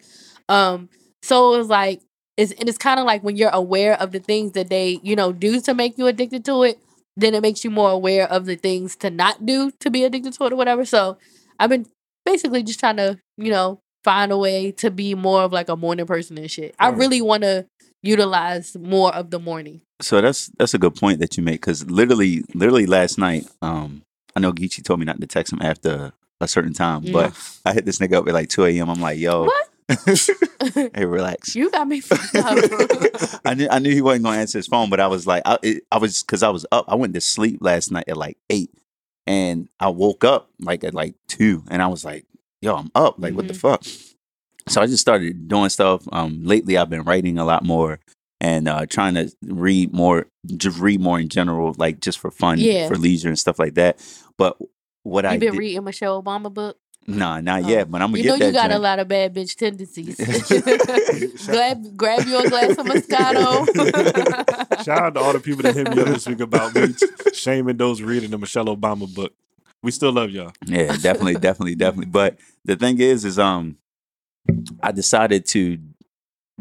Um, 0.50 0.90
so 1.22 1.54
it 1.54 1.58
was 1.60 1.70
like 1.70 2.02
it's 2.38 2.52
and 2.54 2.68
it's 2.68 2.78
kind 2.78 3.00
of 3.00 3.06
like 3.06 3.24
when 3.24 3.36
you're 3.36 3.50
aware 3.50 4.00
of 4.00 4.12
the 4.12 4.20
things 4.20 4.54
that 4.54 4.70
they 4.70 5.00
you 5.04 5.16
know 5.16 5.32
do 5.32 5.62
to 5.62 5.74
make 5.74 5.98
you 5.98 6.08
addicted 6.08 6.44
to 6.46 6.64
it, 6.64 6.80
then 7.18 7.34
it 7.36 7.42
makes 7.42 7.64
you 7.64 7.72
more 7.72 7.92
aware 7.92 8.30
of 8.30 8.46
the 8.46 8.56
things 8.56 8.96
to 8.98 9.10
not 9.10 9.46
do 9.46 9.72
to 9.80 9.90
be 9.90 10.04
addicted 10.04 10.34
to 10.34 10.46
it 10.46 10.54
or 10.54 10.56
whatever. 10.56 10.86
So 10.86 11.18
I've 11.60 11.70
been 11.70 11.86
basically 12.26 12.64
just 12.64 12.80
trying 12.80 12.98
to 12.98 13.20
you 13.38 13.52
know 13.52 13.80
find 14.06 14.32
a 14.32 14.38
way 14.38 14.72
to 14.72 14.92
be 14.92 15.16
more 15.16 15.42
of 15.42 15.52
like 15.52 15.68
a 15.68 15.76
morning 15.76 16.06
person 16.06 16.38
and 16.38 16.50
shit. 16.50 16.76
I 16.78 16.90
really 16.90 17.22
want 17.24 17.42
to 17.42 17.66
utilize 18.04 18.78
more 18.80 19.14
of 19.14 19.32
the 19.32 19.40
morning. 19.40 19.82
So 20.00 20.22
that's 20.22 20.52
that's 20.60 20.76
a 20.76 20.78
good 20.78 20.96
point 20.96 21.20
that 21.20 21.36
you 21.38 21.44
make 21.44 21.62
because 21.62 21.90
literally, 21.90 22.44
literally 22.54 22.86
last 22.86 23.18
night, 23.18 23.48
um, 23.64 24.04
I 24.36 24.40
know 24.42 24.54
Geechee 24.54 24.84
told 24.84 25.00
me 25.00 25.06
not 25.06 25.20
to 25.20 25.28
text 25.28 25.52
him 25.52 25.62
after 25.62 26.14
a 26.40 26.48
certain 26.48 26.74
time, 26.74 27.04
but 27.12 27.34
I 27.66 27.74
hit 27.74 27.86
this 27.86 27.98
nigga 27.98 28.14
up 28.14 28.28
at 28.28 28.34
like 28.34 28.50
two 28.50 28.66
a.m. 28.66 28.90
I'm 28.90 29.02
like, 29.02 29.18
yo, 29.18 29.46
What? 29.46 29.70
hey, 30.96 31.06
relax. 31.06 31.56
you 31.56 31.72
got 31.72 31.88
me 31.88 32.00
fucked 32.02 32.36
up. 32.36 33.42
I 33.46 33.54
knew 33.56 33.68
I 33.72 33.80
knew 33.80 33.92
he 33.92 34.02
wasn't 34.02 34.26
gonna 34.26 34.38
answer 34.38 34.60
his 34.60 34.68
phone, 34.68 34.90
but 34.90 35.00
I 35.00 35.08
was 35.08 35.26
like, 35.26 35.42
I, 35.46 35.58
it, 35.64 35.84
I 35.92 35.98
was 35.98 36.22
because 36.22 36.44
I 36.44 36.50
was 36.50 36.66
up. 36.72 36.86
I 36.88 36.96
went 36.96 37.14
to 37.16 37.22
sleep 37.22 37.60
last 37.62 37.92
night 37.92 38.06
at 38.08 38.18
like 38.18 38.38
eight, 38.52 38.70
and 39.26 39.68
I 39.80 39.90
woke 39.90 40.24
up 40.24 40.50
like 40.60 40.84
at 40.84 40.94
like 40.94 41.16
two, 41.28 41.64
and 41.70 41.82
I 41.82 41.88
was 41.88 42.06
like, 42.06 42.26
yo, 42.66 42.76
I'm 42.76 42.92
up. 42.96 43.16
Like, 43.20 43.34
what 43.36 43.48
the 43.48 43.54
fuck? 43.54 43.84
So 44.68 44.82
I 44.82 44.88
just 44.88 45.02
started 45.02 45.48
doing 45.48 45.70
stuff. 45.70 46.04
Um, 46.12 46.44
lately 46.44 46.78
I've 46.78 46.90
been 46.90 47.04
writing 47.04 47.38
a 47.38 47.46
lot 47.46 47.64
more 47.64 48.00
and 48.42 48.68
uh, 48.68 48.86
trying 48.88 49.14
to 49.14 49.32
read 49.44 49.94
more, 49.94 50.26
just 50.58 50.80
read 50.80 51.00
more 51.00 51.20
in 51.20 51.30
general, 51.30 51.76
like 51.78 52.00
just 52.02 52.20
for 52.20 52.32
fun, 52.32 52.58
Yeah. 52.60 52.88
for 52.88 52.96
leisure 52.96 53.30
and 53.30 53.40
stuff 53.40 53.60
like 53.60 53.76
that. 53.76 54.00
But 54.38 54.58
what 55.04 55.26
I 55.26 55.34
you 55.36 55.40
been 55.40 55.52
did, 55.52 55.60
reading 55.60 55.84
Michelle 55.84 56.22
Obama 56.22 56.52
book? 56.54 56.78
nah, 57.08 57.40
not 57.40 57.64
Oh. 57.64 57.68
yet. 57.68 57.92
But 57.92 58.02
I'm 58.02 58.10
gonna 58.10 58.24
get 58.24 58.26
You 58.26 58.32
know 58.32 58.38
get 58.40 58.46
you 58.48 58.52
that. 58.54 58.70
got 58.70 58.76
a 58.76 58.80
lot 58.80 58.98
of 58.98 59.08
bad 59.08 59.36
bitch 59.36 59.56
tendencies. 59.56 60.16
grab 61.46 61.96
grab 61.96 62.26
you 62.28 62.38
a 62.40 62.50
glass 62.50 62.72
of 62.72 62.86
Moscato. 62.88 63.66
Shout 64.84 65.00
out 65.04 65.14
to 65.14 65.20
all 65.20 65.34
the 65.34 65.40
people 65.40 65.62
that 65.62 65.76
hit 65.76 65.90
me 65.96 66.02
up 66.02 66.08
this 66.08 66.26
week 66.28 66.40
about 66.40 66.74
me 66.74 66.96
shaming 67.34 67.78
those 67.78 68.02
reading 68.02 68.32
the 68.32 68.40
Michelle 68.40 68.66
Obama 68.66 69.14
book. 69.14 69.34
We 69.86 69.92
still 69.92 70.12
love 70.12 70.32
y'all. 70.32 70.52
Yeah, 70.66 70.96
definitely, 70.98 71.36
definitely, 71.48 71.76
definitely. 71.76 72.08
But 72.12 72.38
the 72.66 72.76
thing 72.76 73.00
is, 73.00 73.24
is 73.24 73.38
um, 73.40 73.78
I 74.82 74.92
decided 74.92 75.46
to 75.48 75.78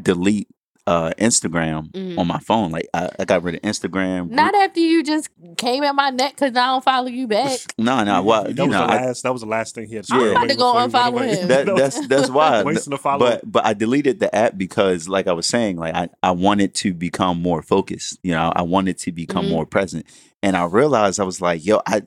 delete 0.00 0.48
uh, 0.86 1.12
Instagram 1.18 1.90
Mhm. 1.92 2.18
on 2.18 2.26
my 2.26 2.38
phone. 2.40 2.70
Like 2.70 2.86
I, 2.92 3.08
I 3.18 3.24
got 3.24 3.42
rid 3.42 3.54
of 3.54 3.62
Instagram. 3.62 4.28
Not 4.28 4.54
after 4.54 4.80
you 4.80 5.02
just 5.02 5.30
came 5.56 5.82
at 5.82 5.94
my 5.94 6.10
neck 6.10 6.32
because 6.34 6.50
I 6.54 6.66
don't 6.66 6.84
follow 6.84 7.06
you 7.08 7.26
back. 7.26 7.58
no, 7.78 8.04
no. 8.04 8.22
Well, 8.22 8.44
that 8.44 8.54
you 8.58 8.64
was 8.64 8.70
know, 8.72 8.86
the 8.86 8.92
I- 8.92 9.06
last. 9.06 9.22
That 9.22 9.32
was 9.32 9.40
the 9.40 9.48
last 9.48 9.74
thing 9.74 9.88
he 9.88 9.94
had. 9.94 10.04
I'm 10.10 10.20
about 10.32 10.48
to 10.50 10.54
go 10.56 10.74
before 10.74 10.74
he 10.74 10.76
went 10.76 10.92
unfollow 10.92 11.08
away. 11.08 11.36
him. 11.36 11.48
that, 11.48 11.66
that's 11.76 12.06
that's 12.06 12.28
why. 12.38 12.62
wasting 12.62 12.90
the 12.90 12.98
follow. 12.98 13.20
but 13.20 13.50
but 13.50 13.64
I 13.64 13.72
deleted 13.72 14.20
the 14.20 14.34
app 14.34 14.58
because, 14.58 15.08
like 15.08 15.26
I 15.26 15.32
was 15.32 15.46
saying, 15.48 15.78
like 15.78 15.94
I, 15.94 16.10
I 16.22 16.32
wanted 16.32 16.74
to 16.74 16.92
become 16.92 17.40
more 17.40 17.62
focused. 17.62 18.18
You 18.22 18.32
know, 18.32 18.52
I 18.54 18.60
wanted 18.60 18.98
to 18.98 19.12
become 19.12 19.46
Mhm. 19.46 19.50
more 19.52 19.64
present, 19.64 20.04
and 20.42 20.54
I 20.54 20.64
realized 20.66 21.18
I 21.18 21.24
was 21.24 21.40
like, 21.40 21.64
yo, 21.64 21.80
I. 21.86 22.02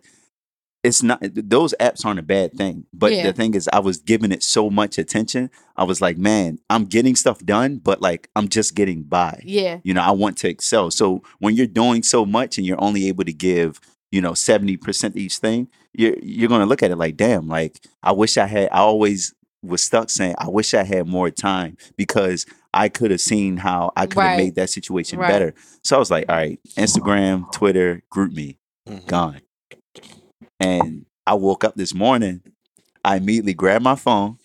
It's 0.87 1.03
not 1.03 1.19
those 1.21 1.73
apps 1.79 2.05
aren't 2.05 2.19
a 2.19 2.23
bad 2.23 2.53
thing, 2.53 2.85
but 2.93 3.11
Yeah. 3.11 3.23
the 3.27 3.33
thing 3.33 3.53
is, 3.55 3.67
I 3.73 3.79
was 3.79 3.97
giving 3.97 4.31
it 4.31 4.41
so 4.41 4.69
much 4.69 4.97
attention. 4.97 5.49
I 5.75 5.83
was 5.83 5.99
like, 6.01 6.17
man, 6.17 6.59
I'm 6.69 6.85
getting 6.85 7.15
stuff 7.15 7.39
done, 7.39 7.77
but 7.83 8.01
like 8.01 8.29
I'm 8.35 8.47
just 8.47 8.73
getting 8.73 9.03
by. 9.03 9.41
Yeah. 9.43 9.79
You 9.83 9.93
know, 9.93 10.01
I 10.01 10.11
want 10.11 10.37
to 10.37 10.49
excel. 10.49 10.89
So 10.91 11.23
when 11.39 11.55
you're 11.55 11.67
doing 11.67 12.03
so 12.03 12.25
much 12.25 12.57
and 12.57 12.65
you're 12.65 12.81
only 12.81 13.07
able 13.09 13.25
to 13.25 13.33
give, 13.33 13.79
you 14.11 14.21
know, 14.21 14.31
70% 14.31 15.15
each 15.17 15.37
thing, 15.37 15.67
you're 15.93 16.15
you're 16.21 16.49
gonna 16.49 16.65
look 16.65 16.81
at 16.83 16.91
it 16.91 16.95
like, 16.97 17.17
damn, 17.17 17.47
like 17.49 17.81
I 18.01 18.13
wish 18.13 18.37
I 18.37 18.45
had 18.45 18.69
I 18.71 18.77
always 18.79 19.33
was 19.63 19.83
stuck 19.83 20.09
saying, 20.09 20.35
I 20.37 20.47
wish 20.47 20.73
I 20.73 20.83
had 20.83 21.07
more 21.07 21.29
time 21.31 21.75
because 21.97 22.45
I 22.73 22.87
could 22.89 23.11
have 23.11 23.19
seen 23.21 23.57
how 23.57 23.91
I 23.97 24.05
could 24.05 24.19
have 24.21 24.31
Right. 24.31 24.37
made 24.37 24.55
that 24.55 24.69
situation 24.69 25.19
Right. 25.19 25.27
better. 25.29 25.53
So 25.83 25.95
I 25.97 25.99
was 25.99 26.11
like, 26.11 26.25
all 26.29 26.35
right, 26.35 26.59
Instagram, 26.77 27.51
Twitter, 27.51 28.03
GroupMe, 28.13 28.57
Mhm. 28.87 29.05
gone. 29.07 29.41
And 30.59 31.05
I 31.25 31.33
woke 31.35 31.63
up 31.63 31.75
this 31.75 31.93
morning, 31.93 32.41
I 33.03 33.17
immediately 33.17 33.53
grabbed 33.53 33.83
my 33.83 33.95
phone 33.95 34.37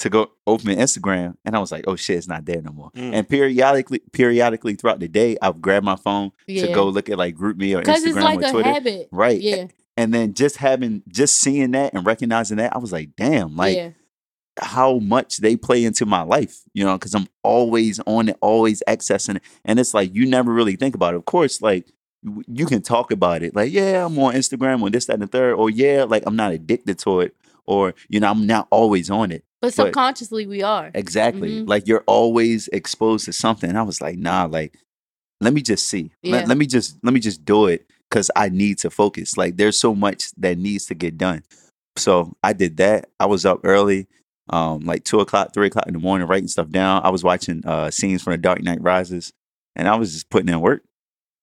to 0.00 0.08
go 0.08 0.30
open 0.46 0.68
Instagram, 0.68 1.36
and 1.44 1.54
I 1.54 1.58
was 1.58 1.70
like, 1.70 1.84
"Oh 1.86 1.94
shit, 1.94 2.16
it's 2.16 2.26
not 2.26 2.46
there 2.46 2.62
no 2.62 2.72
more." 2.72 2.90
Mm. 2.92 3.12
And 3.14 3.28
periodically, 3.28 4.00
periodically 4.12 4.74
throughout 4.74 4.98
the 4.98 5.08
day, 5.08 5.36
I've 5.42 5.60
grabbed 5.60 5.84
my 5.84 5.96
phone 5.96 6.32
to 6.48 6.72
go 6.72 6.88
look 6.88 7.10
at 7.10 7.18
like 7.18 7.36
GroupMe 7.36 7.78
or 7.78 7.82
Instagram 7.82 8.06
it's 8.06 8.16
like 8.16 8.38
or 8.38 8.46
a 8.46 8.50
Twitter, 8.50 8.72
habit. 8.72 9.08
right? 9.12 9.40
Yeah. 9.40 9.66
And 9.96 10.14
then 10.14 10.32
just 10.32 10.56
having, 10.56 11.02
just 11.08 11.34
seeing 11.34 11.72
that 11.72 11.92
and 11.92 12.06
recognizing 12.06 12.56
that, 12.56 12.74
I 12.74 12.78
was 12.78 12.92
like, 12.92 13.10
"Damn!" 13.16 13.56
Like 13.56 13.76
yeah. 13.76 13.90
how 14.58 14.98
much 15.00 15.38
they 15.38 15.56
play 15.56 15.84
into 15.84 16.06
my 16.06 16.22
life, 16.22 16.62
you 16.72 16.84
know? 16.84 16.94
Because 16.94 17.14
I'm 17.14 17.28
always 17.42 18.00
on 18.06 18.30
it, 18.30 18.38
always 18.40 18.82
accessing 18.88 19.36
it, 19.36 19.42
and 19.66 19.78
it's 19.78 19.92
like 19.92 20.14
you 20.14 20.24
never 20.24 20.52
really 20.52 20.76
think 20.76 20.94
about 20.94 21.12
it. 21.12 21.18
Of 21.18 21.26
course, 21.26 21.60
like 21.60 21.86
you- 22.22 22.44
you 22.48 22.66
can 22.66 22.82
talk 22.82 23.10
about 23.10 23.42
it, 23.42 23.54
like, 23.54 23.72
"Yeah, 23.72 24.04
I'm 24.06 24.18
on 24.18 24.34
Instagram 24.34 24.82
or 24.82 24.90
this, 24.90 25.06
that, 25.06 25.14
and 25.14 25.22
the 25.22 25.26
third, 25.26 25.54
or 25.54 25.70
yeah, 25.70 26.04
like 26.04 26.22
I'm 26.26 26.36
not 26.36 26.52
addicted 26.52 26.98
to 27.00 27.20
it, 27.20 27.34
or 27.66 27.94
you 28.08 28.20
know, 28.20 28.30
I'm 28.30 28.46
not 28.46 28.68
always 28.70 29.10
on 29.10 29.30
it." 29.32 29.44
But 29.62 29.74
subconsciously 29.74 30.46
we 30.46 30.62
are. 30.62 30.90
Exactly. 30.94 31.50
Mhm. 31.62 31.68
Like 31.68 31.86
you're 31.86 32.04
always 32.06 32.68
exposed 32.68 33.26
to 33.26 33.32
something. 33.32 33.76
I 33.76 33.82
was 33.82 34.00
like, 34.00 34.18
nah, 34.18 34.44
like, 34.46 34.78
let 35.40 35.52
me 35.54 35.60
just 35.62 35.86
see. 35.88 36.12
Let, 36.24 36.42
Yeah. 36.42 36.46
let 36.48 36.56
me 36.58 36.66
just 36.66 36.96
let 37.02 37.12
me 37.14 37.20
just 37.20 37.44
do 37.44 37.66
it 37.66 37.86
because 38.10 38.30
I 38.36 38.48
need 38.48 38.78
to 38.78 38.90
focus. 38.90 39.36
Like 39.36 39.56
there's 39.56 39.78
so 39.78 39.94
much 39.94 40.30
that 40.38 40.56
needs 40.58 40.86
to 40.86 40.94
get 40.94 41.16
done. 41.18 41.42
So 41.96 42.34
I 42.42 42.52
did 42.54 42.76
that. 42.78 43.08
I 43.18 43.26
was 43.26 43.44
up 43.44 43.60
early, 43.64 44.06
um, 44.48 44.80
like 44.86 45.04
two 45.04 45.20
o'clock, 45.20 45.52
three 45.52 45.66
o'clock 45.66 45.86
in 45.86 45.92
the 45.94 45.98
morning, 46.00 46.26
writing 46.28 46.48
stuff 46.48 46.68
down. 46.70 47.02
I 47.04 47.10
was 47.10 47.22
watching 47.24 47.62
uh 47.66 47.90
scenes 47.90 48.22
from 48.22 48.32
the 48.32 48.38
Dark 48.38 48.62
Knight 48.62 48.80
Rises, 48.82 49.32
and 49.76 49.88
I 49.88 49.96
was 49.96 50.12
just 50.12 50.30
putting 50.30 50.48
in 50.48 50.60
work. 50.60 50.84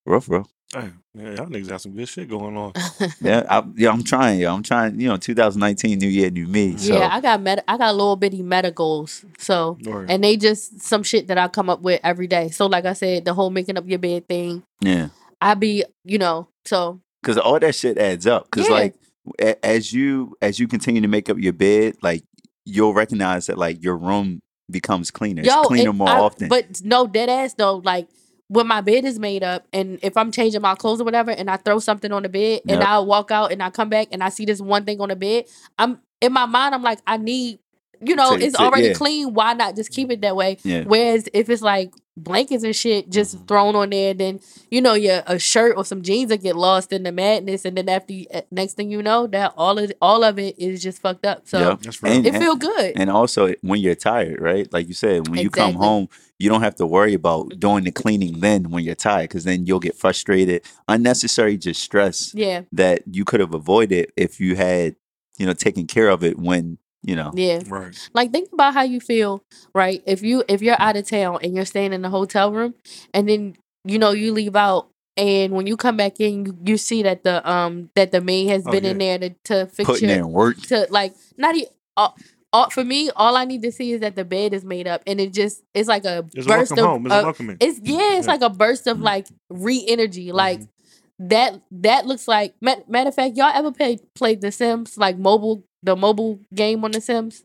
Rough, 0.07 0.27
bro. 0.27 0.45
Damn, 0.73 1.01
yeah, 1.13 1.29
y'all 1.35 1.45
niggas 1.45 1.69
got 1.69 1.81
some 1.81 1.93
good 1.93 2.09
shit 2.09 2.27
going 2.29 2.57
on. 2.57 2.73
Yeah, 3.21 3.43
I, 3.49 3.63
yeah, 3.77 3.89
I'm 3.89 4.03
trying. 4.03 4.39
Yeah, 4.41 4.51
I'm 4.53 4.63
trying. 4.63 4.99
You 4.99 5.07
know, 5.07 5.17
2019, 5.17 5.97
new 5.97 6.07
year, 6.07 6.29
new 6.29 6.45
me. 6.45 6.75
So 6.77 6.93
yeah, 6.97 7.07
I 7.09 7.21
got 7.21 7.41
meta 7.41 7.63
I 7.69 7.77
got 7.77 7.95
little 7.95 8.17
bitty 8.17 8.43
meta 8.43 8.71
goals. 8.71 9.23
So 9.37 9.77
Or- 9.87 10.05
and 10.09 10.21
they 10.23 10.35
just 10.35 10.81
some 10.81 11.03
shit 11.03 11.27
that 11.27 11.37
I 11.37 11.47
come 11.47 11.69
up 11.69 11.81
with 11.81 12.01
every 12.03 12.27
day. 12.27 12.49
So 12.49 12.65
like 12.65 12.85
I 12.85 12.93
said, 12.93 13.23
the 13.23 13.33
whole 13.33 13.49
making 13.49 13.77
up 13.77 13.87
your 13.87 13.99
bed 13.99 14.27
thing. 14.27 14.63
yeah. 14.81 15.09
I 15.39 15.53
be, 15.53 15.85
you 16.03 16.17
know, 16.17 16.47
so 16.65 16.99
because 17.21 17.37
all 17.37 17.59
that 17.59 17.75
shit 17.75 17.97
adds 17.97 18.25
up. 18.27 18.45
Because 18.51 18.67
Yeah. 18.67 18.73
like 18.75 18.95
a- 19.39 19.65
as 19.65 19.93
you 19.93 20.35
as 20.41 20.59
you 20.59 20.67
continue 20.67 21.01
to 21.01 21.07
make 21.07 21.29
up 21.29 21.37
your 21.39 21.53
bed, 21.53 21.95
like 22.01 22.23
you'll 22.65 22.93
recognize 22.93 23.45
that 23.45 23.57
like 23.57 23.81
your 23.81 23.95
room 23.95 24.41
becomes 24.69 25.11
cleaner. 25.11 25.43
yo, 25.43 25.59
it's 25.61 25.67
cleaner 25.69 25.91
it- 25.91 25.93
more 25.93 26.09
I- 26.09 26.19
often. 26.19 26.49
But 26.49 26.81
no 26.83 27.07
dead 27.07 27.29
ass 27.29 27.53
though, 27.53 27.77
like 27.77 28.09
when 28.49 28.67
my 28.67 28.81
bed 28.81 29.03
is 29.05 29.19
made 29.19 29.43
up 29.43 29.67
and 29.73 29.99
if 30.01 30.15
I'm 30.15 30.31
changing 30.31 30.61
my 30.61 30.75
clothes 30.75 31.01
or 31.01 31.03
whatever 31.03 31.31
and 31.31 31.49
I 31.49 31.57
throw 31.57 31.79
something 31.79 32.11
on 32.11 32.23
the 32.23 32.29
bed 32.29 32.61
and 32.67 32.81
I 32.81 32.99
walk 32.99 33.29
out 33.31 33.51
and 33.51 33.61
I 33.61 33.69
come 33.69 33.89
back 33.89 34.07
and 34.11 34.23
I 34.23 34.29
see 34.29 34.45
this 34.45 34.61
one 34.61 34.85
thing 34.85 35.01
on 35.01 35.09
the 35.09 35.15
bed, 35.15 35.45
I'm 35.77 35.99
in 36.21 36.31
my 36.31 36.45
mind 36.45 36.73
I'm 36.73 36.83
like, 36.83 36.99
I 37.05 37.17
need 37.17 37.59
you 38.01 38.15
know, 38.15 38.37
To- 38.37 38.43
it's 38.43 38.57
to- 38.57 38.63
already 38.63 38.87
yeah. 38.89 38.93
clean. 38.93 39.33
Why 39.33 39.53
not 39.53 39.75
just 39.75 39.91
keep 39.91 40.11
it 40.11 40.21
that 40.21 40.35
way? 40.35 40.57
yeah, 40.63 40.83
Whereas 40.83 41.27
if 41.33 41.49
it's 41.49 41.61
like 41.61 41.91
blankets 42.19 42.63
and 42.63 42.75
shit 42.75 43.11
just 43.11 43.35
Mm-hmm. 43.35 43.45
thrown 43.45 43.75
on 43.75 43.91
there, 43.91 44.13
then 44.15 44.39
you 44.71 44.81
know 44.81 44.95
your 44.95 45.21
a 45.27 45.37
shirt 45.37 45.75
or 45.77 45.85
some 45.85 46.01
jeans 46.01 46.31
will 46.31 46.37
get 46.37 46.55
lost 46.55 46.91
in 46.91 47.03
the 47.03 47.11
madness, 47.11 47.63
and 47.63 47.77
then 47.77 47.87
after 47.89 48.13
you, 48.13 48.25
uh, 48.33 48.41
next 48.51 48.73
thing 48.73 48.89
you 48.89 49.03
know, 49.03 49.27
that 49.27 49.53
all 49.55 49.77
of 49.77 49.91
all 50.01 50.23
of 50.23 50.39
it 50.39 50.57
is 50.57 50.81
just 50.81 50.99
fucked 51.01 51.25
up. 51.27 51.47
So 51.47 51.59
Yep. 51.59 51.81
That's 51.81 52.01
real. 52.03 52.13
And- 52.13 52.25
it 52.27 52.35
feel 52.37 52.55
good. 52.55 52.93
and 52.95 53.09
also 53.11 53.53
when 53.61 53.79
you're 53.79 53.93
tired, 53.95 54.41
right? 54.41 54.71
Like 54.73 54.87
you 54.87 54.93
said, 54.95 55.27
when 55.27 55.39
you 55.41 55.49
come 55.51 55.75
home, 55.75 56.09
you 56.39 56.49
don't 56.49 56.61
have 56.61 56.75
to 56.75 56.85
worry 56.87 57.13
about 57.13 57.59
doing 57.59 57.83
the 57.83 57.91
cleaning 57.91 58.39
then 58.39 58.69
when 58.71 58.83
you're 58.83 58.95
tired, 58.95 59.23
because 59.29 59.43
then 59.43 59.65
you'll 59.67 59.79
get 59.79 59.95
frustrated, 59.95 60.63
unnecessary 60.87 61.57
just 61.57 61.81
stress 61.83 62.31
yeah, 62.33 62.61
that 62.71 63.03
you 63.11 63.25
could 63.25 63.39
have 63.39 63.53
avoided 63.53 64.11
if 64.17 64.39
you 64.39 64.55
had, 64.55 64.95
you 65.37 65.45
know, 65.45 65.53
taken 65.53 65.85
care 65.85 66.09
of 66.09 66.23
it 66.23 66.37
when 66.39 66.77
you 67.03 67.15
know. 67.15 67.31
yeah. 67.35 67.61
right. 67.67 67.95
Like 68.13 68.31
think 68.31 68.49
about 68.53 68.73
how 68.73 68.83
you 68.83 68.99
feel, 68.99 69.43
right? 69.73 70.01
If 70.05 70.21
you 70.23 70.43
if 70.47 70.61
you're 70.61 70.79
out 70.79 70.97
of 70.97 71.07
town 71.07 71.39
and 71.43 71.55
you're 71.55 71.65
staying 71.65 71.93
in 71.93 72.01
the 72.01 72.09
hotel 72.09 72.51
room, 72.51 72.75
and 73.13 73.27
then 73.27 73.55
you 73.85 73.97
know 73.99 74.11
you 74.11 74.31
leave 74.33 74.55
out. 74.55 74.87
And 75.15 75.53
when 75.53 75.65
you 75.65 75.77
come 75.77 75.97
back 75.97 76.19
in, 76.19 76.45
you, 76.45 76.57
you 76.63 76.77
see 76.77 77.01
that 77.03 77.23
the 77.23 77.47
um 77.49 77.89
that 77.95 78.11
the 78.11 78.21
maid 78.21 78.49
has 78.49 78.67
Oh, 78.67 78.71
been 78.71 78.85
in 78.85 78.97
there 78.99 79.17
to, 79.17 79.29
to 79.45 79.65
fix 79.67 79.87
Putting 79.87 80.09
your 80.09 80.19
in 80.19 80.31
work. 80.31 80.57
to 80.67 80.85
like 80.91 81.15
not 81.37 81.55
even 81.55 81.69
all, 81.95 82.15
all, 82.53 82.69
for 82.69 82.83
me 82.83 83.09
all 83.15 83.35
i 83.35 83.43
need 83.43 83.63
to 83.63 83.71
see 83.71 83.93
is 83.93 84.01
that 84.01 84.15
the 84.15 84.23
bed 84.23 84.53
is 84.53 84.63
made 84.63 84.87
up 84.87 85.01
and 85.07 85.19
it 85.19 85.33
just 85.33 85.63
it's 85.73 85.87
like 85.89 86.05
a 86.05 86.23
It's 86.35 86.45
a 86.45 86.49
burst 86.49 86.71
welcome 86.71 86.79
of 86.79 86.85
home. 86.91 87.05
It's 87.07 87.15
a 87.15 87.17
uh, 87.19 87.23
welcome 87.23 87.49
in. 87.49 87.57
it's 87.59 87.79
yeah 87.83 88.17
it's 88.17 88.27
Yeah. 88.27 88.33
like 88.33 88.41
a 88.41 88.49
burst 88.51 88.85
of 88.85 88.97
Mhm. 88.97 89.03
like 89.03 89.27
re-energy 89.49 90.31
like 90.31 90.59
Mm-hmm. 90.59 91.27
that 91.29 91.61
that 91.71 92.05
looks 92.05 92.27
like 92.27 92.53
matter 92.61 93.09
of 93.09 93.15
fact 93.15 93.35
y'all 93.37 93.51
ever 93.53 93.71
play 93.71 93.97
played 94.13 94.41
the 94.41 94.51
sims 94.51 94.97
like 94.97 95.17
mobile 95.17 95.63
the 95.83 95.95
mobile 95.95 96.39
game 96.53 96.83
on 96.83 96.91
the 96.91 97.01
sims 97.01 97.43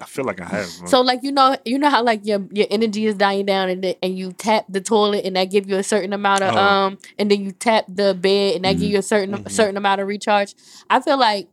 I 0.00 0.04
feel 0.06 0.24
like 0.24 0.40
I 0.40 0.44
have. 0.46 0.78
man. 0.78 0.86
so 0.88 1.00
like 1.02 1.20
you 1.22 1.30
know 1.32 1.56
you 1.64 1.78
know 1.78 1.90
how 1.90 2.02
like 2.02 2.24
your 2.24 2.46
your 2.52 2.66
energy 2.70 3.06
is 3.06 3.14
dying 3.14 3.46
down 3.46 3.68
and 3.68 3.82
the, 3.84 3.96
and 4.04 4.16
you 4.16 4.32
tap 4.32 4.64
the 4.68 4.80
toilet 4.80 5.24
and 5.24 5.36
that 5.36 5.50
give 5.50 5.68
you 5.68 5.76
a 5.76 5.82
certain 5.82 6.12
amount 6.12 6.42
of 6.42 6.54
Oh. 6.54 6.58
um 6.58 6.98
and 7.18 7.30
then 7.30 7.44
you 7.44 7.52
tap 7.52 7.84
the 7.88 8.14
bed 8.14 8.56
and 8.56 8.64
that 8.64 8.72
give 8.74 8.82
Mhm. 8.88 8.92
you 8.92 8.98
a 8.98 9.02
certain 9.02 9.34
Mhm. 9.34 9.50
certain 9.50 9.76
amount 9.76 10.00
of 10.00 10.08
recharge. 10.08 10.54
I 10.90 11.00
feel 11.00 11.18
like 11.18 11.48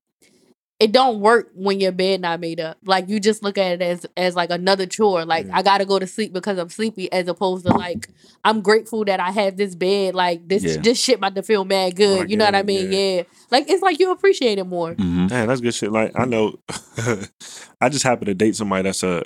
it 0.80 0.92
don't 0.94 1.20
work 1.20 1.50
when 1.56 1.80
your 1.82 1.92
bed 1.92 2.22
not 2.22 2.40
made 2.40 2.60
up. 2.60 2.78
Like 2.86 3.10
you 3.10 3.20
just 3.20 3.44
look 3.44 3.58
at 3.58 3.74
it 3.74 3.82
as 3.82 4.06
as 4.16 4.36
like 4.36 4.50
another 4.50 4.86
chore. 4.86 5.26
Like 5.26 5.46
Yeah. 5.48 5.58
I 5.58 5.62
gotta 5.62 5.86
go 5.86 6.00
to 6.00 6.08
sleep 6.08 6.32
because 6.32 6.58
I'm 6.58 6.70
sleepy, 6.70 7.12
as 7.12 7.28
opposed 7.28 7.66
to 7.66 7.74
like 7.74 8.08
I'm 8.46 8.62
grateful 8.62 9.04
that 9.06 9.20
I 9.20 9.32
have 9.32 9.58
this 9.58 9.76
bed. 9.76 10.16
Like 10.16 10.48
this 10.48 10.64
Yeah. 10.64 10.78
this 10.82 10.98
shit 11.02 11.18
about 11.18 11.36
to 11.36 11.44
feel 11.44 11.66
mad 11.66 11.96
good. 11.98 12.20
Like, 12.22 12.30
you 12.30 12.38
know 12.38 12.46
what 12.46 12.56
I 12.56 12.64
mean? 12.64 12.92
yeah. 12.92 13.00
Yeah. 13.18 13.24
Like 13.52 13.70
it's 13.70 13.82
like 13.84 14.00
you 14.00 14.12
appreciate 14.12 14.58
it 14.58 14.64
more. 14.66 14.94
hmm 14.94 15.28
Man, 15.28 15.48
that's 15.48 15.60
good 15.62 15.74
shit. 15.74 15.92
Like 15.92 16.14
I 16.18 16.26
know, 16.26 16.58
I 17.82 17.90
just 17.90 18.04
happen 18.04 18.26
to 18.28 18.34
date 18.34 18.56
somebody 18.56 18.84
that's 18.84 19.04
a. 19.04 19.24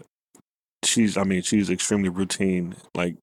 She's, 0.86 1.16
I 1.18 1.24
mean, 1.24 1.44
she's 1.44 1.70
extremely 1.70 2.10
routine. 2.10 2.76
Like 2.94 3.16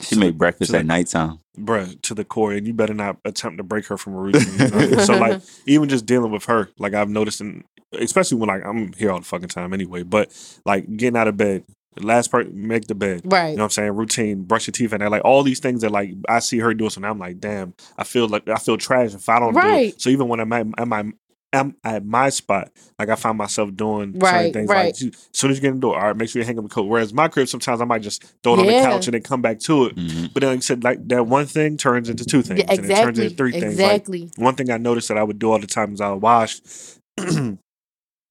She 0.00 0.16
made 0.16 0.36
breakfast 0.38 0.74
at 0.74 0.78
the- 0.78 0.84
nighttime. 0.84 1.38
bruh, 1.58 2.00
to 2.02 2.14
the 2.14 2.24
core, 2.24 2.52
and 2.52 2.66
you 2.66 2.74
better 2.74 2.94
not 2.94 3.18
attempt 3.24 3.58
to 3.58 3.62
break 3.64 3.86
her 3.86 3.96
from 3.96 4.14
a 4.14 4.18
routine. 4.18 4.42
You 4.52 4.58
know 4.58 4.64
what 4.64 4.74
I 4.74 4.86
mean? 4.88 5.00
so 5.00 5.16
like, 5.18 5.42
even 5.66 5.88
just 5.88 6.04
dealing 6.06 6.32
with 6.32 6.44
her, 6.46 6.68
like 6.78 6.94
I've 6.94 7.08
noticed, 7.08 7.40
in, 7.40 7.62
especially 7.92 8.38
when 8.38 8.48
like 8.48 8.64
I'm 8.66 8.92
here 8.94 9.10
all 9.12 9.18
the 9.20 9.24
fucking 9.24 9.48
time 9.48 9.72
anyway. 9.72 10.02
But 10.02 10.32
like 10.64 10.96
getting 10.96 11.16
out 11.16 11.28
of 11.28 11.36
bed, 11.36 11.62
last 12.00 12.32
part, 12.32 12.52
make 12.52 12.88
the 12.88 12.94
bed. 12.96 13.22
Right. 13.24 13.50
You 13.50 13.56
know 13.56 13.62
what 13.62 13.66
I'm 13.66 13.70
saying? 13.70 13.92
Routine, 13.94 14.42
brush 14.42 14.66
your 14.66 14.72
teeth, 14.72 14.92
and 14.92 15.08
like 15.10 15.24
all 15.24 15.44
these 15.44 15.60
things 15.60 15.82
that 15.82 15.90
like 15.92 16.10
I 16.28 16.40
see 16.40 16.58
her 16.58 16.74
doing, 16.74 16.90
so 16.90 17.00
now 17.00 17.10
I'm 17.12 17.20
like, 17.20 17.38
damn, 17.38 17.72
I 17.96 18.02
feel 18.02 18.26
like 18.26 18.48
I 18.48 18.56
feel 18.56 18.76
trash 18.76 19.14
if 19.14 19.28
I 19.28 19.38
don't 19.38 19.52
do 19.54 19.60
Right. 19.60 19.88
it. 19.94 20.00
So 20.02 20.10
even 20.10 20.26
when 20.26 20.40
I'm 20.40 20.52
at, 20.52 20.66
at 20.76 20.88
my 20.88 21.04
am 21.54 21.76
at 21.84 22.04
my 22.04 22.28
spot, 22.30 22.70
like 22.98 23.08
I 23.08 23.14
find 23.14 23.38
myself 23.38 23.74
doing 23.74 24.12
certain 24.12 24.20
Right, 24.20 24.52
things. 24.52 24.68
right. 24.68 24.86
Like, 24.86 24.94
as 25.02 25.28
soon 25.32 25.50
as 25.50 25.56
you 25.56 25.62
get 25.62 25.68
in 25.68 25.74
the 25.76 25.80
door, 25.80 25.98
all 25.98 26.06
right, 26.08 26.16
make 26.16 26.28
sure 26.28 26.40
you 26.42 26.46
hang 26.46 26.58
up 26.58 26.64
the 26.64 26.68
coat. 26.70 26.84
Whereas 26.84 27.12
my 27.14 27.28
crib, 27.28 27.48
sometimes 27.48 27.80
I 27.80 27.84
might 27.84 28.02
just 28.02 28.24
throw 28.42 28.54
it 28.54 28.60
on 28.60 28.66
the 28.66 28.80
couch 28.80 29.06
and 29.06 29.14
then 29.14 29.22
come 29.22 29.42
back 29.42 29.58
to 29.60 29.86
it. 29.86 29.92
hmm 29.94 30.26
But 30.34 30.40
then, 30.40 30.50
like 30.50 30.58
I 30.58 30.60
said, 30.60 30.84
like 30.84 31.06
that 31.08 31.26
one 31.26 31.46
thing 31.46 31.76
turns 31.76 32.08
into 32.08 32.24
two 32.24 32.42
things, 32.42 32.60
Yeah, 32.60 32.66
and 32.70 32.84
it 32.84 32.96
turns 32.96 33.18
into 33.18 33.34
three 33.34 33.52
things. 33.52 33.76
Like 33.78 34.02
Exactly. 34.02 34.30
one 34.36 34.54
thing 34.54 34.70
I 34.70 34.76
noticed 34.76 35.08
that 35.08 35.18
I 35.18 35.22
would 35.22 35.38
do 35.38 35.50
all 35.52 35.58
the 35.58 35.66
time 35.66 35.94
is 35.94 36.00
I 36.00 36.10
would 36.10 36.22
wash. 36.22 36.60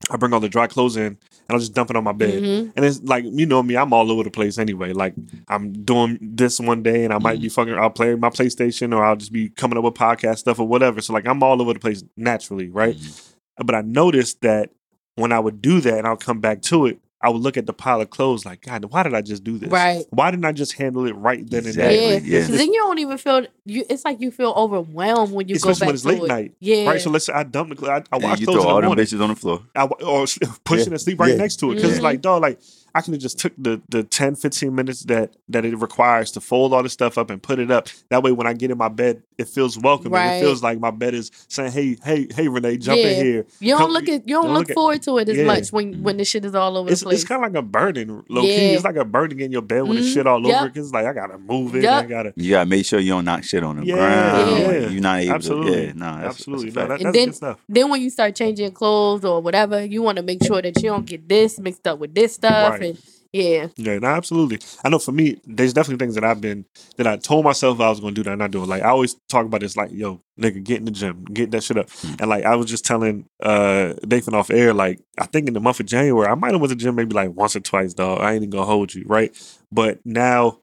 I 0.10 0.18
bring 0.18 0.34
all 0.34 0.40
the 0.40 0.50
dry 0.50 0.68
clothes 0.68 0.98
in 0.98 1.06
and 1.06 1.18
I'll 1.50 1.60
just 1.60 1.74
dump 1.74 1.90
it 1.90 1.96
on 1.96 2.04
my 2.04 2.12
bed. 2.12 2.44
Mhm. 2.44 2.74
And 2.76 2.86
it's 2.86 3.02
like 3.04 3.26
you 3.26 3.46
know 3.46 3.64
me, 3.64 3.76
I'm 3.76 3.94
all 3.94 4.12
over 4.12 4.24
the 4.24 4.32
place 4.32 4.58
anyway. 4.58 4.94
Like 4.94 5.14
I'm 5.48 5.72
doing 5.84 6.18
this 6.22 6.60
one 6.60 6.84
day, 6.84 7.04
and 7.04 7.14
I 7.14 7.20
might 7.20 7.42
be 7.42 7.50
fucking. 7.50 7.74
I'll 7.74 7.90
play 7.90 8.16
my 8.16 8.30
PlayStation, 8.30 8.96
or 8.96 9.04
I'll 9.04 9.16
just 9.16 9.32
be 9.32 9.50
coming 9.50 9.78
up 9.78 9.84
with 9.84 9.94
podcast 9.94 10.40
stuff 10.40 10.60
or 10.60 10.68
whatever. 10.68 11.02
So 11.02 11.14
like 11.14 11.28
I'm 11.28 11.42
all 11.44 11.62
over 11.62 11.74
the 11.74 11.80
place 11.80 12.04
naturally, 12.18 12.70
right? 12.70 12.96
Mm-hmm. 12.96 13.66
But 13.66 13.76
I 13.76 13.82
noticed 13.82 14.42
that 14.42 14.72
when 15.16 15.32
I 15.32 15.40
would 15.40 15.62
do 15.62 15.80
that, 15.82 15.98
and 15.98 16.08
I'll 16.08 16.18
come 16.18 16.40
back 16.40 16.62
to 16.64 16.86
it, 16.88 17.00
I 17.24 17.30
would 17.30 17.42
look 17.42 17.56
at 17.56 17.66
the 17.66 17.74
pile 17.74 18.02
of 18.02 18.10
clothes 18.10 18.46
like, 18.46 18.62
God, 18.62 18.84
why 18.86 19.02
did 19.04 19.14
I 19.14 19.22
just 19.22 19.46
do 19.46 19.58
this? 19.58 19.70
Right. 19.70 20.06
Why 20.10 20.30
didn't 20.30 20.44
I 20.44 20.52
just 20.52 20.74
handle 20.74 21.06
it 21.06 21.14
right 21.14 21.50
then 21.50 21.66
and 21.66 21.74
there? 21.74 21.90
Yeah, 21.92 22.20
yeah. 22.22 22.42
because 22.42 22.58
then 22.58 22.68
you 22.74 22.80
don't 22.82 23.00
even 23.00 23.18
feel 23.18 23.48
you. 23.66 23.86
It's 23.90 24.04
like 24.04 24.20
you 24.20 24.30
feel 24.30 24.52
overwhelmed 24.58 25.32
when 25.32 25.48
you 25.48 25.56
Especially 25.56 25.74
go 25.74 25.80
back 25.80 25.88
when 25.88 25.96
it's 25.96 26.06
late 26.06 26.22
it. 26.22 26.28
night. 26.28 26.52
Yeah, 26.60 26.86
Right. 26.90 27.02
So 27.02 27.10
let's 27.10 27.26
say 27.26 27.34
I 27.34 27.44
dump 27.44 27.70
the 27.70 27.76
clothes. 27.78 27.90
I, 28.12 28.16
I 28.16 28.18
And 28.18 28.24
wash 28.24 28.40
you 28.42 28.46
those 28.48 28.56
throw 28.56 28.64
in 28.64 28.68
all 28.68 28.76
the 28.76 28.82
them 28.82 28.88
morning. 28.90 29.06
bitches 29.06 29.22
on 29.24 29.30
the 29.30 29.36
floor. 29.38 29.62
I, 29.74 29.86
or 29.86 30.26
push 30.66 30.80
Yeah. 30.80 30.82
it 30.82 30.88
and 30.90 31.02
sleep 31.02 31.20
right 31.22 31.30
Yeah. 31.32 31.38
next 31.38 31.56
to 31.62 31.72
it. 31.72 31.76
Because 31.76 31.92
it's 31.92 31.98
mm-hmm. 32.00 32.04
like, 32.04 32.22
dog, 32.22 32.42
like 32.42 32.60
I 32.96 33.02
could 33.02 33.14
have 33.14 33.22
just 33.22 33.40
took 33.40 33.54
the 33.58 33.82
the 33.90 34.04
10, 34.04 34.36
15 34.36 34.74
minutes 34.76 35.02
that 35.06 35.36
that 35.50 35.66
it 35.66 35.76
requires 35.78 36.32
to 36.32 36.42
fold 36.42 36.74
all 36.74 36.84
this 36.84 36.94
stuff 36.94 37.18
up 37.18 37.30
and 37.32 37.42
put 37.42 37.58
it 37.60 37.72
up. 37.72 37.88
That 38.10 38.22
way, 38.22 38.32
when 38.32 38.46
I 38.46 38.54
get 38.54 38.70
in 38.70 38.78
my 38.78 38.90
bed, 38.90 39.24
it 39.40 39.48
feels 39.48 39.80
welcome. 39.80 40.12
Right. 40.12 40.34
It 40.36 40.42
feels 40.42 40.62
like 40.62 40.80
my 40.80 40.92
bed 40.92 41.16
is 41.16 41.32
saying, 41.48 41.72
"Hey, 41.72 41.98
hey, 42.04 42.28
hey, 42.36 42.48
Renee, 42.48 42.78
jump 42.78 43.00
Yeah. 43.00 43.08
in 43.08 43.26
here." 43.26 43.46
you 43.60 43.70
don't 43.70 43.80
Come- 43.80 43.92
look 43.92 44.08
at 44.08 44.28
you 44.28 44.36
don't 44.36 44.44
don't 44.46 44.54
look, 44.54 44.60
look 44.62 44.70
at- 44.70 44.74
forward 44.76 45.02
to 45.04 45.18
it 45.18 45.30
as 45.30 45.38
Yeah. 45.38 45.46
much 45.46 45.72
when 45.72 46.04
when 46.04 46.18
the 46.18 46.26
shit 46.26 46.46
is 46.46 46.54
all 46.54 46.78
over 46.78 46.92
It's 46.92 47.00
the 47.02 47.06
place. 47.06 47.20
it's 47.22 47.28
kind 47.28 47.44
of 47.44 47.52
like 47.52 47.58
a 47.60 47.66
burden, 47.66 48.24
low 48.30 48.42
key. 48.44 48.50
It's 48.50 48.84
like 48.84 48.96
a 48.96 49.06
burden 49.06 49.40
in 49.42 49.52
your 49.52 49.64
bed 49.64 49.84
when 49.88 49.98
it's 49.98 50.10
Mhm. 50.10 50.14
shit 50.14 50.28
all 50.28 50.46
Yep. 50.46 50.56
over. 50.62 50.68
Because 50.70 50.86
it's 50.88 50.94
like 50.94 51.06
I 51.08 51.14
gotta 51.14 51.40
move 51.40 51.76
it. 51.76 51.84
Yep. 51.84 52.04
I 52.04 52.06
gotta 52.08 52.34
You 52.36 52.52
gotta 52.52 52.70
make 52.70 52.86
sure 52.86 53.00
you 53.00 53.10
don't 53.12 53.26
knock 53.26 53.44
shit 53.44 53.64
on 53.64 53.78
the 53.78 53.86
Yeah, 53.88 53.96
ground. 53.96 54.60
yeah. 54.62 54.90
You're 54.90 55.02
not 55.02 55.20
able 55.22 55.34
Absolutely. 55.34 55.72
to. 55.72 55.82
Yeah, 55.88 55.94
no, 55.96 56.06
that's, 56.18 56.26
absolutely 56.28 56.70
That's 56.70 56.76
no, 56.76 56.88
that. 56.90 56.98
And 56.98 57.06
that's 57.08 57.18
then- 57.18 57.26
good 57.30 57.36
stuff. 57.36 57.60
then 57.68 57.90
when 57.90 58.02
you 58.02 58.10
start 58.12 58.36
changing 58.36 58.72
clothes 58.72 59.26
or 59.26 59.42
whatever, 59.42 59.84
you 59.84 60.04
want 60.04 60.18
to 60.18 60.24
make 60.24 60.44
sure 60.44 60.62
that 60.62 60.76
you 60.84 60.90
don't 60.90 61.06
get 61.08 61.28
this 61.28 61.60
mixed 61.60 61.88
up 61.88 61.98
with 61.98 62.14
this 62.14 62.34
stuff. 62.36 62.74
Right. 62.74 62.83
And 62.84 62.98
yeah, 63.34 63.70
Yeah, 63.78 63.98
no, 63.98 64.10
absolutely. 64.10 64.60
I 64.84 64.90
know 64.90 65.00
for 65.00 65.12
me, 65.12 65.42
there's 65.46 65.74
definitely 65.74 66.06
things 66.06 66.14
that 66.14 66.24
I've 66.24 66.40
been 66.40 66.66
that 66.98 67.08
I 67.08 67.18
told 67.18 67.44
myself 67.44 67.80
I 67.80 67.90
was 67.90 68.00
going 68.00 68.14
to 68.14 68.20
do 68.20 68.24
that 68.24 68.32
I'm 68.32 68.38
not 68.38 68.52
doing. 68.52 68.70
Like 68.70 68.84
I 68.84 68.90
always 68.90 69.16
talk 69.28 69.48
about 69.48 69.62
this, 69.62 69.76
like, 69.76 69.92
yo, 69.92 70.22
nigga, 70.40 70.64
get 70.64 70.78
in 70.78 70.86
the 70.86 70.92
gym, 70.92 71.26
get 71.26 71.50
that 71.50 71.64
shit 71.64 71.78
up. 71.78 71.88
Mm. 71.88 72.22
And 72.22 72.30
like 72.30 72.46
I 72.46 72.56
was 72.56 72.68
just 72.68 72.86
telling 72.86 73.26
uh 73.42 73.94
Nathan 74.06 74.36
off 74.36 74.52
air, 74.52 74.72
like 74.72 75.02
I 75.18 75.26
think 75.26 75.48
in 75.48 75.56
the 75.56 75.60
month 75.60 75.80
of 75.80 75.88
January, 75.88 76.28
I 76.28 76.36
might 76.36 76.52
have 76.52 76.62
went 76.62 76.70
to 76.70 76.76
the 76.76 76.84
gym 76.84 76.94
maybe 76.94 77.16
like 77.16 77.32
once 77.32 77.56
or 77.56 77.60
twice, 77.60 77.96
dog. 77.96 78.22
I 78.22 78.34
ain't 78.34 78.44
even 78.44 78.52
gonna 78.52 78.66
hold 78.66 78.94
you, 78.94 79.04
right? 79.08 79.36
But 79.72 80.00
now. 80.06 80.60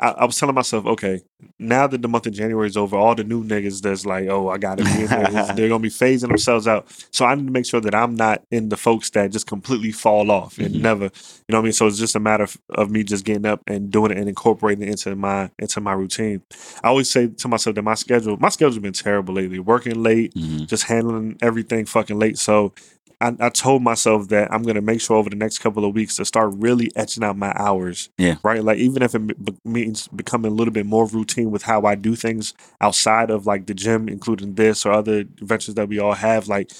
I, 0.00 0.10
I 0.10 0.24
was 0.24 0.38
telling 0.38 0.54
myself, 0.54 0.86
okay, 0.86 1.20
now 1.58 1.86
that 1.86 2.02
the 2.02 2.08
month 2.08 2.26
of 2.26 2.32
January 2.32 2.66
is 2.68 2.76
over, 2.76 2.96
all 2.96 3.14
the 3.14 3.24
new 3.24 3.42
niggas 3.44 3.82
that's 3.82 4.06
like, 4.06 4.28
oh, 4.28 4.48
I 4.48 4.58
gotta 4.58 4.84
be 4.84 4.90
in 5.02 5.06
there, 5.06 5.28
is- 5.28 5.54
they're 5.56 5.68
gonna 5.68 5.78
be 5.80 5.88
phasing 5.88 6.28
themselves 6.28 6.68
out. 6.68 6.86
So 7.10 7.24
I 7.24 7.34
need 7.34 7.46
to 7.46 7.52
make 7.52 7.66
sure 7.66 7.80
that 7.80 7.94
I'm 7.94 8.14
not 8.14 8.42
in 8.50 8.68
the 8.68 8.76
folks 8.76 9.10
that 9.10 9.30
just 9.32 9.46
completely 9.46 9.90
fall 9.92 10.30
off 10.30 10.58
and 10.58 10.74
Mhm. 10.74 10.80
never, 10.80 11.04
you 11.04 11.10
know 11.50 11.58
what 11.58 11.62
I 11.62 11.62
mean? 11.64 11.72
So 11.72 11.86
it's 11.86 11.98
just 11.98 12.14
a 12.16 12.20
matter 12.20 12.44
of, 12.44 12.56
of 12.70 12.90
me 12.90 13.02
just 13.02 13.24
getting 13.24 13.46
up 13.46 13.60
and 13.66 13.90
doing 13.90 14.10
it 14.12 14.18
and 14.18 14.28
incorporating 14.28 14.86
it 14.86 14.90
into 14.90 15.16
my 15.16 15.50
into 15.58 15.80
my 15.80 15.92
routine. 15.94 16.42
I 16.84 16.88
always 16.88 17.10
say 17.10 17.26
to 17.28 17.48
myself 17.48 17.74
that 17.76 17.82
my 17.82 17.94
schedule, 17.94 18.36
my 18.38 18.48
schedule's 18.50 18.78
been 18.78 18.92
terrible 18.92 19.34
lately. 19.34 19.58
Working 19.58 20.02
late, 20.02 20.34
Mhm. 20.34 20.66
just 20.68 20.84
handling 20.84 21.36
everything 21.42 21.86
fucking 21.86 22.18
late. 22.18 22.38
So 22.38 22.72
I, 23.20 23.34
I 23.40 23.48
told 23.50 23.82
myself 23.82 24.28
that 24.28 24.52
I'm 24.52 24.62
gonna 24.62 24.80
make 24.80 25.00
sure 25.00 25.16
over 25.16 25.30
the 25.30 25.36
next 25.36 25.58
couple 25.58 25.84
of 25.84 25.94
weeks 25.94 26.16
to 26.16 26.24
start 26.24 26.54
really 26.56 26.90
etching 26.94 27.24
out 27.24 27.36
my 27.36 27.52
hours. 27.56 28.10
Yeah. 28.18 28.36
Right. 28.42 28.62
Like 28.62 28.78
even 28.78 29.02
if 29.02 29.14
it 29.14 29.44
be- 29.44 29.58
means 29.64 30.08
becoming 30.08 30.52
a 30.52 30.54
little 30.54 30.72
bit 30.72 30.86
more 30.86 31.06
routine 31.06 31.50
with 31.50 31.62
how 31.62 31.82
I 31.82 31.94
do 31.94 32.14
things 32.14 32.54
outside 32.80 33.30
of 33.30 33.46
like 33.46 33.66
the 33.66 33.74
gym, 33.74 34.08
including 34.08 34.54
this 34.54 34.86
or 34.86 34.92
other 34.92 35.24
ventures 35.40 35.74
that 35.74 35.88
we 35.88 35.98
all 35.98 36.14
have. 36.14 36.48
Like 36.48 36.70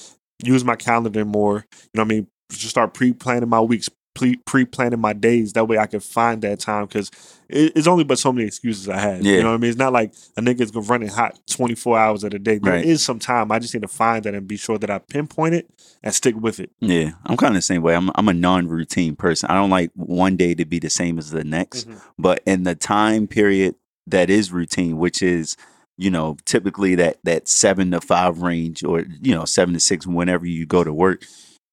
use 0.43 0.63
my 0.63 0.75
calendar 0.75 1.25
more. 1.25 1.65
You 1.71 1.89
know 1.95 2.03
what 2.03 2.05
I 2.05 2.15
mean? 2.15 2.27
Just 2.51 2.69
start 2.69 2.93
pre-planning 2.93 3.49
my 3.49 3.61
weeks, 3.61 3.89
pre- 4.19 4.35
pre-planning 4.45 4.99
my 4.99 5.13
days. 5.13 5.53
That 5.53 5.67
way 5.67 5.77
I 5.77 5.87
can 5.87 5.99
find 5.99 6.41
that 6.41 6.59
time 6.59 6.85
because 6.85 7.09
it, 7.47 7.71
it's 7.75 7.87
only 7.87 8.03
but 8.03 8.19
so 8.19 8.31
many 8.33 8.45
excuses 8.45 8.89
I 8.89 8.97
had. 8.99 9.23
Yeah. 9.23 9.37
You 9.37 9.43
know 9.43 9.49
what 9.49 9.55
I 9.55 9.57
mean? 9.57 9.69
It's 9.69 9.77
not 9.79 9.93
like 9.93 10.13
a 10.37 10.41
nigga's 10.41 10.71
gonna 10.71 10.85
running 10.85 11.07
hot 11.09 11.39
24 11.49 11.97
hours 11.97 12.23
at 12.23 12.33
a 12.33 12.39
day. 12.39 12.57
There 12.59 12.75
is 12.75 12.85
Right. 12.85 12.99
some 12.99 13.19
time. 13.19 13.51
I 13.51 13.59
just 13.59 13.73
need 13.73 13.81
to 13.81 13.87
find 13.87 14.23
that 14.25 14.33
and 14.35 14.47
be 14.47 14.57
sure 14.57 14.77
that 14.77 14.89
I 14.89 14.99
pinpoint 14.99 15.55
it 15.55 15.69
and 16.03 16.13
stick 16.13 16.35
with 16.35 16.59
it. 16.59 16.71
Yeah, 16.79 17.11
I'm 17.25 17.37
kind 17.37 17.51
of 17.51 17.57
the 17.57 17.61
same 17.61 17.81
way. 17.81 17.95
I'm 17.95 18.11
I'm 18.15 18.27
a 18.27 18.33
non-routine 18.33 19.15
person. 19.15 19.49
I 19.49 19.55
don't 19.55 19.69
like 19.69 19.91
one 19.95 20.35
day 20.35 20.53
to 20.55 20.65
be 20.65 20.79
the 20.79 20.89
same 20.89 21.17
as 21.17 21.31
the 21.31 21.43
next. 21.43 21.87
But 22.17 22.41
in 22.45 22.63
the 22.63 22.75
time 22.75 23.27
period 23.27 23.75
that 24.07 24.29
is 24.29 24.51
routine, 24.51 24.97
which 24.97 25.21
is 25.21 25.55
you 25.97 26.09
know 26.09 26.37
typically 26.45 26.95
that 26.95 27.17
that 27.23 27.47
seven 27.47 27.91
to 27.91 28.01
five 28.01 28.41
range, 28.41 28.83
or 28.83 29.05
you 29.21 29.33
know 29.35 29.45
seven 29.45 29.73
to 29.73 29.79
six, 29.79 30.05
whenever 30.07 30.45
you 30.45 30.65
go 30.65 30.83
to 30.83 30.93
work. 30.93 31.23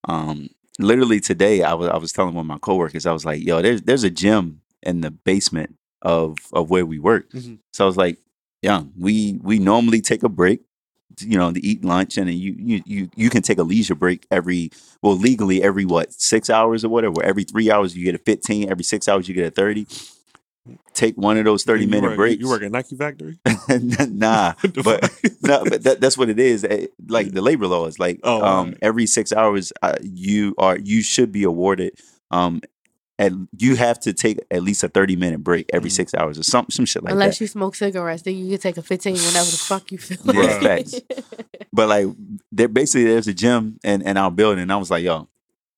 Um, 0.08 0.50
literally 0.78 1.20
today, 1.20 1.62
I 1.62 1.74
was 1.74 1.88
I 1.88 1.96
was 1.96 2.12
telling 2.12 2.34
one 2.34 2.44
of 2.44 2.48
my 2.48 2.58
coworkers, 2.58 3.06
I 3.06 3.12
was 3.12 3.24
like, 3.24 3.42
"Yo, 3.42 3.62
there's 3.62 3.82
there's 3.82 4.04
a 4.04 4.10
gym 4.10 4.60
in 4.82 5.00
the 5.00 5.10
basement 5.10 5.76
of 6.02 6.36
of 6.52 6.70
where 6.70 6.86
we 6.86 6.98
work." 6.98 7.30
Mhm. 7.32 7.58
So 7.72 7.84
I 7.84 7.86
was 7.86 7.96
like, 7.96 8.18
"Yeah, 8.62 8.84
we 8.98 9.38
we 9.42 9.58
normally 9.58 10.00
take 10.00 10.22
a 10.22 10.28
break." 10.28 10.60
you 11.20 11.38
know 11.38 11.50
to 11.52 11.64
eat 11.64 11.82
lunch 11.84 12.18
and 12.18 12.28
then 12.28 12.36
you 12.36 12.54
you 12.58 12.82
you 12.84 13.08
you 13.16 13.30
can 13.30 13.40
take 13.40 13.58
a 13.58 13.62
leisure 13.62 13.94
break 13.94 14.26
every 14.30 14.70
well 15.02 15.16
legally 15.16 15.62
every 15.62 15.84
what 15.86 16.12
six 16.12 16.50
hours 16.50 16.84
or 16.84 16.90
whatever 16.90 17.22
every 17.22 17.44
three 17.44 17.70
hours 17.70 17.96
you 17.96 18.04
get 18.04 18.14
a 18.14 18.18
15 18.18 18.70
every 18.70 18.84
six 18.84 19.08
hours 19.08 19.26
you 19.28 19.34
get 19.34 19.46
a 19.46 19.50
30 19.50 19.86
take 20.94 21.16
one 21.16 21.36
of 21.36 21.44
those 21.44 21.62
30 21.64 21.82
You 21.84 21.88
minute 21.88 22.08
work- 22.08 22.16
breaks 22.16 22.40
You 22.40 22.48
work 22.48 22.62
at 22.62 22.72
Nike 22.72 22.96
Factory? 22.96 23.38
nah 24.08 24.54
but 24.62 24.84
fuck? 24.84 25.12
no 25.42 25.64
but 25.64 25.82
that, 25.84 26.00
that's 26.00 26.16
what 26.18 26.28
it 26.28 26.38
is 26.40 26.64
Eh, 26.64 26.86
like 27.08 27.32
the 27.32 27.42
labor 27.42 27.66
laws 27.66 27.98
like 27.98 28.20
Oh, 28.22 28.36
um 28.38 28.42
alright. 28.44 28.78
every 28.82 29.06
six 29.06 29.32
hours 29.32 29.72
uh, 29.82 29.94
you 30.02 30.54
are 30.58 30.78
you 30.78 31.02
should 31.02 31.32
be 31.32 31.42
awarded 31.44 31.92
um 32.30 32.60
and 33.18 33.48
you 33.56 33.76
have 33.76 33.98
to 34.00 34.12
take 34.12 34.38
at 34.50 34.62
least 34.62 34.84
a 34.84 34.88
30 34.88 35.16
minute 35.16 35.42
break 35.42 35.70
every 35.72 35.88
Mhm. 35.90 35.94
six 35.94 36.14
hours 36.14 36.38
or 36.38 36.42
some 36.42 36.66
some 36.70 36.84
shit 36.84 37.02
like 37.02 37.12
unless 37.12 37.24
that 37.24 37.26
Unless 37.26 37.40
you 37.40 37.46
smoke 37.46 37.74
cigarettes, 37.74 38.22
then 38.22 38.36
you 38.36 38.50
can 38.50 38.58
take 38.58 38.76
a 38.76 38.82
fifteen 38.82 39.14
whenever 39.14 39.50
the 39.50 39.56
fuck 39.56 39.90
you 39.90 39.96
feel. 39.98 40.34
Yeah, 40.34 40.42
like. 40.58 40.62
facts. 40.88 41.00
But 41.72 41.88
like, 41.88 42.06
there 42.52 42.68
basically 42.68 43.04
there's 43.04 43.26
a 43.28 43.32
gym 43.34 43.78
in, 43.82 44.02
in 44.02 44.16
our 44.18 44.30
building. 44.30 44.62
And 44.62 44.70
I 44.72 44.76
was 44.76 44.90
like, 44.90 45.02
yo, 45.04 45.28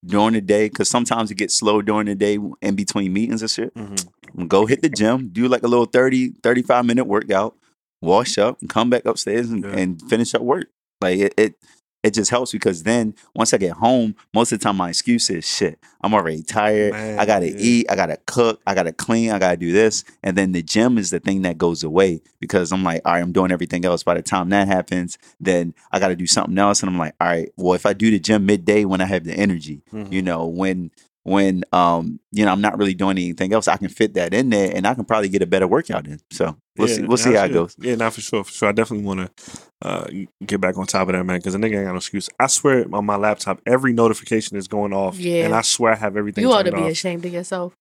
during 0.05 0.35
the 0.35 0.41
day, 0.41 0.69
because 0.69 0.89
sometimes 0.89 1.31
it 1.31 1.35
gets 1.37 1.55
slow 1.55 1.83
during 1.83 2.07
the 2.07 2.15
day 2.15 2.39
in 2.63 2.75
between 2.77 3.13
meetings 3.13 3.43
and 3.43 3.51
shit. 3.51 3.75
Mhm. 3.75 4.49
Go 4.49 4.67
hit 4.67 4.83
the 4.83 4.89
gym, 4.89 5.29
do 5.33 5.49
like 5.49 5.63
a 5.63 5.69
little 5.69 5.87
30, 5.87 6.35
35 6.43 6.85
minute 6.87 7.05
workout, 7.07 7.57
wash 8.01 8.39
up, 8.39 8.61
and 8.61 8.71
come 8.71 8.91
back 8.91 9.05
upstairs 9.07 9.51
and, 9.51 9.65
Yeah. 9.65 9.71
and 9.77 10.01
finish 10.09 10.35
up 10.35 10.43
work. 10.43 10.69
Like 11.01 11.19
it, 11.19 11.35
it 11.37 11.55
it 12.03 12.15
just 12.15 12.31
helps 12.31 12.53
because 12.53 12.85
then 12.85 13.15
once 13.35 13.53
I 13.53 13.59
get 13.59 13.73
home, 13.73 14.15
most 14.33 14.53
of 14.53 14.59
the 14.61 14.63
time 14.63 14.77
my 14.77 14.89
excuse 14.91 15.29
is 15.31 15.45
shit. 15.49 15.79
I'm 16.01 16.15
already 16.15 16.43
tired. 16.45 16.95
I 16.95 17.27
gotta 17.27 17.51
yeah. 17.51 17.57
eat. 17.59 17.87
I 17.91 17.97
gotta 17.97 18.19
cook. 18.27 18.61
I 18.67 18.75
gotta 18.75 18.93
clean. 18.93 19.31
I 19.33 19.39
gotta 19.41 19.57
do 19.57 19.73
this. 19.73 20.05
And 20.23 20.37
then 20.39 20.53
the 20.53 20.63
gym 20.63 20.97
is 20.97 21.11
the 21.11 21.19
thing 21.19 21.43
that 21.43 21.59
goes 21.59 21.83
away 21.83 22.21
because 22.39 22.71
I'm 22.71 22.85
like, 22.85 23.03
all 23.05 23.15
right, 23.15 23.21
I'm 23.21 23.33
doing 23.33 23.51
everything 23.51 23.85
else. 23.85 24.05
By 24.05 24.15
the 24.15 24.23
time 24.23 24.51
that 24.51 24.69
happens, 24.69 25.19
then 25.41 25.75
I 25.91 25.99
gotta 25.99 26.15
do 26.15 26.27
something 26.29 26.57
else. 26.57 26.83
And 26.83 26.91
I'm 26.91 26.99
like, 26.99 27.15
all 27.21 27.27
right, 27.27 27.51
well, 27.57 27.75
if 27.75 27.85
I 27.85 27.95
do 27.95 28.13
the 28.13 28.21
gym 28.21 28.47
midday 28.47 28.85
when 28.85 29.01
I 29.01 29.07
have 29.07 29.25
the 29.25 29.35
energy, 29.35 29.83
Mhm. 29.93 30.13
you 30.13 30.23
know, 30.23 30.47
when 30.47 30.93
when 31.29 31.65
um, 31.73 32.19
you 32.33 32.45
know, 32.45 32.53
I'm 32.53 32.61
not 32.61 32.79
really 32.79 32.95
doing 32.95 33.17
anything 33.19 33.53
else, 33.53 33.69
I 33.69 33.77
can 33.77 33.89
fit 33.89 34.15
that 34.15 34.35
in 34.35 34.51
there 34.51 34.73
and 34.75 34.87
I 34.87 34.95
can 34.95 35.05
probably 35.05 35.29
get 35.29 35.43
a 35.43 35.47
better 35.47 35.67
workout 35.67 36.07
in. 36.07 36.19
So 36.33 36.57
we'll 36.77 36.89
see 36.89 37.03
we'll 37.03 37.17
see 37.17 37.35
how 37.35 37.45
it 37.45 37.53
goes. 37.53 37.77
Yeah, 37.79 37.95
not 37.97 38.15
for 38.15 38.21
sure. 38.21 38.45
For 38.45 38.53
sure. 38.53 38.69
I 38.69 38.73
definitely 38.73 39.07
want 39.07 39.21
to 39.37 39.61
uh, 39.83 40.07
get 40.45 40.61
back 40.61 40.77
on 40.79 40.87
top 40.87 41.09
of 41.09 41.15
that, 41.15 41.25
man, 41.25 41.39
because 41.39 41.55
a 41.55 41.59
nigga 41.59 41.77
ain't 41.77 41.85
got 41.87 41.93
no 41.93 41.97
excuse. 41.97 42.29
I 42.41 42.47
swear 42.49 42.85
on 42.93 43.05
my 43.07 43.17
laptop, 43.17 43.61
every 43.67 43.93
notification 43.93 44.57
is 44.57 44.67
going 44.69 44.93
off. 44.93 45.17
Yeah. 45.19 45.45
And 45.45 45.55
I 45.55 45.61
swear 45.63 45.93
I 45.93 45.97
have 45.97 46.17
everything 46.17 46.43
You 46.43 46.53
ought 46.53 46.65
to 46.65 46.73
be 46.73 46.79
off. 46.83 46.91
ashamed 46.91 47.25
of 47.25 47.33
yourself. 47.33 47.75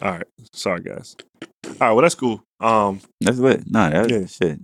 All 0.00 0.10
right. 0.12 0.26
Sorry, 0.52 0.80
guys. 0.80 1.16
All 1.64 1.70
right. 1.80 1.92
Well, 1.92 2.02
that's 2.02 2.14
cool. 2.14 2.42
Um, 2.60 3.00
That's 3.20 3.38
lit. 3.38 3.70
Nah, 3.70 3.90
that's 3.90 4.10
Yeah. 4.10 4.26
shit. 4.26 4.58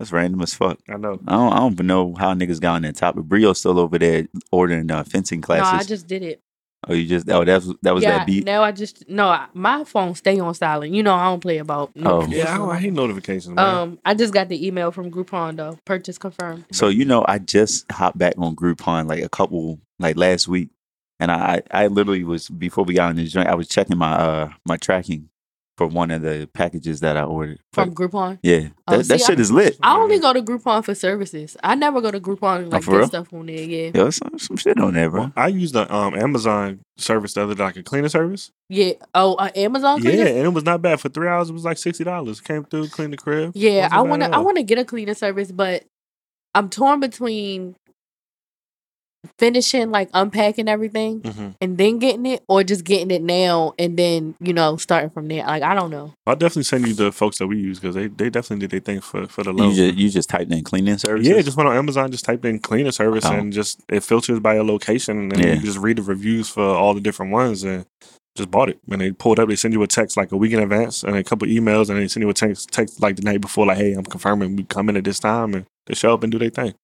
That's 0.00 0.12
random 0.12 0.40
as 0.40 0.54
fuck. 0.54 0.78
I 0.88 0.96
know. 0.96 1.20
I 1.28 1.36
don't, 1.36 1.52
I 1.52 1.56
don't 1.58 1.72
even 1.74 1.86
know 1.86 2.14
how 2.18 2.32
niggas 2.32 2.58
got 2.58 2.76
on 2.76 2.82
that 2.82 2.96
topic. 2.96 3.24
Brio's 3.24 3.58
still 3.58 3.78
over 3.78 3.98
there 3.98 4.26
ordering 4.50 4.90
uh, 4.90 5.04
fencing 5.04 5.42
classes. 5.42 5.72
No, 5.74 5.78
I 5.78 5.82
just 5.82 6.06
did 6.06 6.22
it. 6.22 6.40
oh, 6.88 6.94
you 6.94 7.04
just 7.06 7.28
oh 7.28 7.44
that 7.44 7.56
was 7.62 7.74
that 7.82 7.92
was 7.94 8.02
yeah, 8.02 8.16
that 8.16 8.26
beat. 8.26 8.46
now 8.46 8.62
I 8.62 8.72
just 8.72 9.06
no. 9.10 9.28
I- 9.28 9.48
My 9.52 9.84
phone 9.84 10.14
stay 10.14 10.40
on 10.40 10.54
silent. 10.54 10.94
You 10.94 11.02
know 11.02 11.12
I 11.14 11.26
don't 11.26 11.40
play 11.40 11.58
about. 11.58 11.90
Oh. 12.02 12.26
Yeah, 12.26 12.58
I, 12.58 12.66
I 12.70 12.78
hate 12.78 12.94
notifications, 12.94 13.54
man. 13.54 13.58
Um, 13.76 13.98
I 14.02 14.14
just 14.14 14.32
got 14.32 14.48
the 14.48 14.66
email 14.66 14.90
from 14.90 15.10
Groupon 15.10 15.56
though. 15.56 15.78
Purchase 15.84 16.16
confirmed. 16.16 16.64
So 16.72 16.88
you 16.88 17.04
know, 17.04 17.22
I 17.28 17.38
just 17.38 17.84
hopped 17.92 18.16
back 18.16 18.32
on 18.38 18.56
Groupon 18.56 19.06
like 19.06 19.22
a 19.22 19.28
couple 19.28 19.80
like 19.98 20.16
last 20.16 20.48
week, 20.48 20.70
and 21.18 21.30
I 21.30 21.60
I 21.70 21.84
I 21.84 21.86
literally 21.88 22.24
was 22.24 22.48
before 22.48 22.84
we 22.84 22.94
got 22.94 23.10
on 23.10 23.16
this 23.16 23.32
joint, 23.32 23.48
I 23.48 23.54
was 23.54 23.68
checking 23.68 23.98
my 23.98 24.12
uh 24.14 24.48
my 24.64 24.78
tracking 24.78 25.28
for 25.80 25.86
one 25.86 26.10
of 26.10 26.20
the 26.20 26.46
packages 26.52 27.00
that 27.00 27.16
I 27.16 27.22
ordered. 27.22 27.58
From 27.72 27.88
But, 27.88 27.94
Groupon. 27.96 28.38
yeah, 28.42 28.68
Oh, 28.86 28.98
that, 28.98 29.06
that 29.08 29.20
shit 29.22 29.38
I- 29.38 29.40
is 29.40 29.50
lit. 29.50 29.78
I 29.82 29.96
only 29.96 30.18
go 30.18 30.34
to 30.34 30.42
Groupon 30.42 30.84
for 30.84 30.94
services. 30.94 31.56
I 31.64 31.74
never 31.74 32.02
go 32.02 32.10
to 32.10 32.20
Groupon 32.20 32.56
and 32.64 32.70
like 32.70 32.82
Oh, 32.82 32.84
for 32.84 32.90
get 32.90 32.96
real? 32.98 33.06
stuff 33.06 33.32
on 33.32 33.46
there. 33.46 33.56
Yeah, 33.56 33.84
Yo, 33.86 33.90
there's 33.92 34.16
some, 34.16 34.38
some 34.38 34.58
shit 34.58 34.78
on 34.78 34.92
there, 34.92 35.08
bro. 35.08 35.20
Well, 35.22 35.32
I 35.36 35.46
used 35.48 35.72
the 35.74 35.90
um, 35.90 36.14
Amazon 36.14 36.80
service 36.98 37.32
the 37.32 37.44
other 37.44 37.54
day, 37.54 37.62
like 37.64 37.76
a 37.78 37.82
cleaner 37.82 38.10
service. 38.10 38.50
yeah. 38.68 38.92
Oh, 39.14 39.36
uh, 39.36 39.48
Amazon. 39.56 40.02
Yeah, 40.02 40.10
and 40.26 40.44
it 40.44 40.52
was 40.52 40.64
not 40.64 40.82
bad. 40.82 41.00
For 41.00 41.08
three 41.08 41.28
hours, 41.28 41.48
it 41.48 41.54
was 41.54 41.64
like 41.64 41.78
sixty 41.78 42.04
dollars. 42.04 42.42
Came 42.42 42.64
through, 42.64 42.88
cleaned 42.88 43.14
the 43.14 43.16
crib. 43.16 43.52
Yeah, 43.54 43.84
Wasn't 43.84 43.94
I 43.94 44.00
want 44.02 44.22
to. 44.22 44.34
I 44.34 44.38
want 44.40 44.58
to 44.58 44.62
get 44.62 44.76
a 44.76 44.84
cleaner 44.84 45.14
service, 45.14 45.50
but 45.50 45.84
I'm 46.54 46.68
torn 46.68 47.00
between 47.00 47.74
finishing 49.38 49.90
like 49.90 50.08
unpacking 50.14 50.68
everything 50.68 51.20
Mhm. 51.20 51.54
and 51.60 51.78
then 51.78 51.98
getting 51.98 52.26
it, 52.26 52.42
or 52.48 52.62
just 52.64 52.84
getting 52.84 53.10
it 53.10 53.22
now 53.22 53.74
and 53.78 53.96
then 53.98 54.34
you 54.40 54.52
know 54.52 54.76
starting 54.76 55.10
from 55.10 55.28
there. 55.28 55.44
Like 55.46 55.62
I 55.62 55.74
don't 55.74 55.90
know. 55.90 56.12
I'll 56.26 56.36
definitely 56.36 56.64
send 56.64 56.86
you 56.86 56.94
the 56.94 57.12
folks 57.12 57.38
that 57.38 57.46
we 57.46 57.58
use 57.58 57.78
because 57.80 57.94
they, 57.94 58.06
they 58.08 58.30
definitely 58.30 58.66
did 58.66 58.70
their 58.70 58.80
thing 58.94 59.00
for 59.00 59.26
for 59.26 59.42
the 59.42 59.52
low. 59.52 59.70
You 59.70 59.74
just 59.88 59.98
you 59.98 60.08
just 60.10 60.28
typed 60.30 60.52
in 60.52 60.62
cleaning 60.64 60.98
service 60.98 61.26
Yeah, 61.26 61.40
just 61.42 61.56
went 61.56 61.68
on 61.68 61.76
Amazon, 61.76 62.10
just 62.10 62.24
typed 62.24 62.44
in 62.44 62.58
cleaner 62.58 62.92
service, 62.92 63.24
Oh. 63.26 63.32
and 63.32 63.52
just 63.52 63.80
it 63.88 64.02
filters 64.02 64.40
by 64.40 64.54
your 64.54 64.64
location, 64.64 65.32
and 65.32 65.38
Yeah. 65.38 65.54
you 65.54 65.60
just 65.60 65.78
read 65.78 65.98
the 65.98 66.02
reviews 66.02 66.48
for 66.48 66.62
all 66.64 66.94
the 66.94 67.00
different 67.00 67.32
ones, 67.32 67.62
and 67.64 67.84
just 68.36 68.50
bought 68.50 68.70
it. 68.70 68.78
and 68.90 69.00
they 69.00 69.10
pulled 69.10 69.38
up, 69.40 69.48
they 69.48 69.56
send 69.56 69.74
you 69.74 69.82
a 69.82 69.86
text 69.88 70.16
like 70.16 70.30
a 70.32 70.36
week 70.36 70.52
in 70.52 70.60
advance, 70.60 71.02
and 71.02 71.16
a 71.16 71.24
couple 71.24 71.46
emails, 71.48 71.90
and 71.90 71.98
they 71.98 72.06
send 72.08 72.22
you 72.22 72.30
a 72.30 72.34
text 72.34 72.70
text 72.70 73.00
like 73.02 73.16
the 73.16 73.22
night 73.22 73.40
before, 73.40 73.66
like, 73.66 73.76
"Hey, 73.78 73.92
I'm 73.92 74.04
confirming 74.04 74.56
we 74.56 74.62
come 74.64 74.88
in 74.88 74.96
at 74.96 75.04
this 75.04 75.18
time," 75.18 75.52
and 75.54 75.66
they 75.86 75.94
show 75.94 76.12
up 76.14 76.22
and 76.22 76.30
do 76.30 76.38
their 76.38 76.50
thing. 76.50 76.74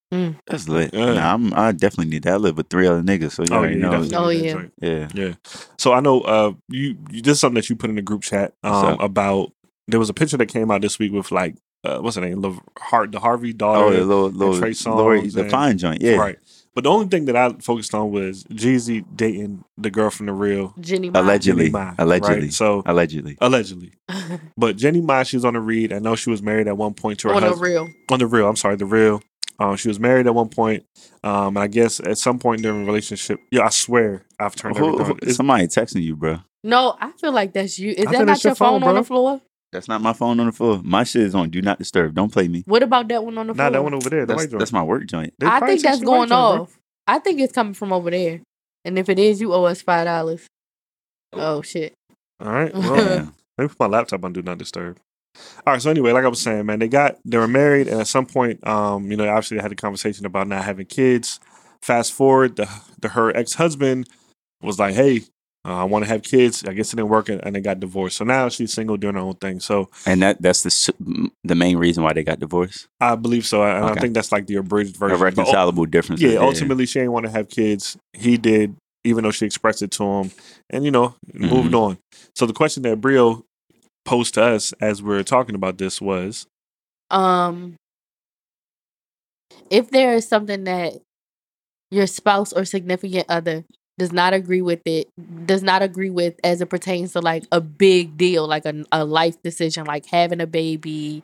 that's 0.46 0.68
lit. 0.68 0.90
Yeah. 0.94 1.14
Nah, 1.14 1.34
I'm, 1.34 1.52
I 1.54 1.72
definitely 1.72 2.10
need 2.10 2.22
that. 2.24 2.34
I 2.34 2.36
live 2.36 2.56
with 2.56 2.68
three 2.68 2.86
other 2.86 3.02
niggas, 3.02 3.32
so 3.32 3.44
you 3.44 3.54
already 3.54 3.74
you 3.76 3.80
know. 3.82 3.90
definitely 3.90 4.16
Oh, 4.16 4.28
yeah. 4.30 4.52
joint. 4.52 4.72
Yeah. 4.80 5.08
yeah. 5.14 5.34
So 5.78 5.92
I 5.92 6.00
know 6.00 6.20
uh 6.22 6.52
you, 6.68 6.96
you 7.10 7.22
this 7.22 7.32
is 7.34 7.40
something 7.40 7.56
that 7.56 7.68
you 7.70 7.76
put 7.76 7.90
in 7.90 7.96
the 7.96 8.02
group 8.02 8.22
chat 8.22 8.54
um 8.64 8.98
about 9.00 9.52
there 9.88 10.00
was 10.00 10.08
a 10.10 10.14
picture 10.14 10.36
that 10.38 10.46
came 10.46 10.70
out 10.70 10.80
this 10.82 10.98
week 10.98 11.12
with 11.12 11.30
like 11.30 11.56
uh, 11.84 11.98
what's 12.00 12.16
her 12.16 12.22
name, 12.22 12.40
Lav- 12.40 12.58
Har- 12.78 13.06
the 13.06 13.20
Harvey 13.20 13.52
daughter. 13.52 13.84
Oh, 13.84 13.90
the 13.92 14.04
little, 14.04 14.28
little 14.30 14.58
Trey 14.58 14.74
Lori, 14.86 15.20
Songz 15.22 15.34
the 15.34 15.42
and- 15.42 15.50
fine 15.50 15.78
joint. 15.78 16.02
Yeah. 16.02 16.16
Right. 16.16 16.38
But 16.76 16.84
the 16.84 16.90
only 16.90 17.06
thing 17.06 17.24
that 17.24 17.36
I 17.36 17.50
focused 17.60 17.94
on 17.94 18.10
was 18.12 18.44
Jeezy 18.44 19.02
dating 19.16 19.64
the 19.78 19.90
girl 19.90 20.10
from 20.10 20.26
the 20.26 20.34
real 20.34 20.74
Jeannie 20.78 21.08
Mai. 21.08 21.18
Allegedly. 21.20 21.64
Jeannie 21.64 21.72
Mai, 21.72 21.94
Allegedly. 21.98 22.40
Right? 22.42 22.52
So 22.52 22.82
Allegedly. 22.84 23.38
allegedly. 23.40 23.92
But 24.58 24.76
Jeannie 24.76 25.00
Mai, 25.00 25.22
she 25.22 25.36
was 25.36 25.46
on 25.46 25.54
the 25.54 25.60
read. 25.60 25.90
I 25.90 26.00
know 26.00 26.16
she 26.16 26.28
was 26.28 26.42
married 26.42 26.68
at 26.68 26.76
one 26.76 26.92
point 26.92 27.18
to 27.20 27.28
her 27.28 27.34
on 27.34 27.42
the 27.42 27.54
real. 27.56 27.88
on 28.10 28.18
the 28.18 28.26
real. 28.26 28.46
I'm 28.46 28.56
sorry, 28.56 28.76
the 28.76 28.84
real. 28.84 29.22
Um, 29.58 29.76
she 29.76 29.88
was 29.88 29.98
married 29.98 30.26
at 30.26 30.34
one 30.34 30.50
point. 30.50 30.84
Um, 31.24 31.56
and 31.56 31.60
I 31.60 31.66
guess 31.66 31.98
at 31.98 32.18
some 32.18 32.38
point 32.38 32.60
during 32.60 32.80
the 32.80 32.86
relationship, 32.86 33.40
yeah, 33.50 33.64
I 33.64 33.70
swear 33.70 34.26
I've 34.38 34.54
turned 34.54 34.76
Who- 34.76 35.02
who- 35.02 35.32
somebody 35.32 35.66
texting 35.68 36.02
you, 36.02 36.14
bro. 36.14 36.40
No, 36.62 36.94
I 37.00 37.12
feel 37.12 37.32
like 37.32 37.54
that's 37.54 37.78
you. 37.78 37.92
Is 37.92 38.06
I 38.06 38.12
that 38.12 38.24
not 38.26 38.44
your 38.44 38.50
your 38.50 38.54
phone, 38.54 38.80
phone, 38.82 38.88
on 38.90 38.94
the 38.96 39.02
floor? 39.04 39.40
That's 39.76 39.88
not 39.88 40.00
my 40.00 40.14
phone 40.14 40.40
on 40.40 40.46
the 40.46 40.52
floor. 40.52 40.80
My 40.82 41.04
shit 41.04 41.20
is 41.20 41.34
on 41.34 41.50
Do 41.50 41.60
Not 41.60 41.78
Disturb. 41.78 42.14
Don't 42.14 42.32
play 42.32 42.48
me. 42.48 42.62
What 42.66 42.82
about 42.82 43.08
that 43.08 43.22
one 43.22 43.36
on 43.36 43.46
the 43.46 43.54
floor? 43.54 43.66
Nah, 43.66 43.70
that 43.70 43.82
one 43.82 43.92
over 43.92 44.08
there. 44.08 44.24
The 44.24 44.34
That's, 44.34 44.46
that's 44.46 44.72
my 44.72 44.82
work 44.82 45.06
joint. 45.06 45.34
They 45.38 45.46
I 45.46 45.60
think 45.60 45.82
that's 45.82 45.98
texted 45.98 46.04
the 46.04 46.10
white 46.10 46.16
going 46.16 46.28
joint, 46.30 46.60
off. 46.62 46.78
I 47.06 47.18
think 47.18 47.40
it's 47.40 47.52
coming 47.52 47.74
from 47.74 47.92
over 47.92 48.10
there. 48.10 48.40
And 48.86 48.98
if 48.98 49.10
it 49.10 49.18
is, 49.18 49.38
you 49.38 49.52
owe 49.52 49.64
us 49.64 49.82
five 49.82 50.06
dollars. 50.06 50.46
Oh 51.34 51.60
shit. 51.60 51.92
All 52.40 52.50
right. 52.50 52.72
Well, 52.74 52.96
Yeah. 52.96 53.26
let 53.58 53.64
me 53.64 53.68
put 53.68 53.80
my 53.80 53.86
laptop 53.86 54.24
on 54.24 54.32
Do 54.32 54.40
Not 54.40 54.56
Disturb. 54.56 54.98
All 55.66 55.74
right. 55.74 55.82
So 55.82 55.90
anyway, 55.90 56.12
like 56.12 56.24
I 56.24 56.28
was 56.28 56.40
saying, 56.40 56.64
man, 56.64 56.78
they 56.78 56.88
got 56.88 57.18
they 57.26 57.36
were 57.36 57.46
married, 57.46 57.86
and 57.88 58.00
at 58.00 58.06
some 58.06 58.24
point, 58.24 58.66
um, 58.66 59.10
you 59.10 59.16
know, 59.18 59.28
obviously 59.28 59.58
they 59.58 59.62
had 59.62 59.72
a 59.72 59.76
conversation 59.76 60.24
about 60.24 60.48
not 60.48 60.64
having 60.64 60.86
kids. 60.86 61.38
Fast 61.82 62.14
forward, 62.14 62.56
the, 62.56 62.66
the 63.00 63.08
her 63.08 63.36
ex 63.36 63.52
husband 63.52 64.08
was 64.62 64.78
like, 64.78 64.94
"Hey, 64.94 65.20
I 65.74 65.84
want 65.84 66.04
to 66.04 66.08
have 66.08 66.22
kids." 66.22 66.64
I 66.64 66.72
guess 66.72 66.92
it 66.92 66.96
didn't 66.96 67.08
work, 67.10 67.28
and 67.28 67.40
and 67.44 67.54
they 67.54 67.60
got 67.60 67.80
divorced. 67.80 68.16
So 68.16 68.24
now 68.24 68.48
she's 68.48 68.72
single, 68.72 68.96
doing 68.96 69.14
her 69.14 69.20
own 69.20 69.34
thing. 69.34 69.60
So 69.60 69.88
And 70.06 70.22
that 70.22 70.40
that's 70.40 70.62
the 70.62 71.30
the 71.44 71.54
main 71.54 71.76
reason 71.76 72.02
why 72.04 72.12
they 72.12 72.22
got 72.24 72.38
divorced. 72.40 72.86
I 73.00 73.14
believe 73.16 73.46
so, 73.46 73.62
and 73.62 73.84
I 73.84 73.94
think 73.94 74.14
that's 74.14 74.32
like 74.32 74.46
the 74.46 74.56
abridged 74.56 74.96
A 74.96 74.98
version. 74.98 75.18
But, 75.18 75.24
reconcilable 75.24 75.86
difference. 75.86 76.20
yeah, 76.20 76.38
ultimately 76.38 76.86
she 76.86 76.98
didn't 77.00 77.12
want 77.12 77.26
to 77.26 77.32
have 77.32 77.48
kids. 77.48 77.96
He 78.12 78.36
did, 78.36 78.76
even 79.04 79.24
though 79.24 79.30
she 79.30 79.46
expressed 79.46 79.82
it 79.82 79.90
to 79.92 80.04
him, 80.04 80.30
and 80.70 80.84
you 80.84 80.90
know, 80.90 81.14
moved 81.34 81.68
Mm-hmm. 81.72 81.74
on. 81.74 81.98
So 82.34 82.46
the 82.46 82.52
question 82.52 82.82
that 82.84 83.00
Brio 83.00 83.44
posed 84.04 84.34
to 84.34 84.42
us 84.44 84.72
as 84.80 85.02
we 85.02 85.14
are 85.16 85.24
talking 85.24 85.54
about 85.56 85.78
this 85.78 86.00
was, 86.00 86.46
Um 87.10 87.74
if 89.70 89.90
there 89.90 90.14
is 90.14 90.28
something 90.28 90.64
that 90.64 90.92
your 91.90 92.06
spouse 92.06 92.52
or 92.52 92.64
significant 92.64 93.26
other 93.28 93.64
does 93.98 94.12
not 94.12 94.34
agree 94.34 94.60
with 94.60 94.80
it, 94.84 95.08
does 95.46 95.62
not 95.62 95.82
agree 95.82 96.10
with 96.10 96.34
as 96.44 96.60
it 96.60 96.66
pertains 96.66 97.12
to 97.12 97.20
like 97.20 97.44
a 97.50 97.60
big 97.60 98.16
deal, 98.16 98.46
like 98.46 98.66
a, 98.66 98.84
a 98.92 99.04
life 99.04 99.40
decision, 99.42 99.86
like 99.86 100.06
having 100.06 100.40
a 100.40 100.46
baby, 100.46 101.22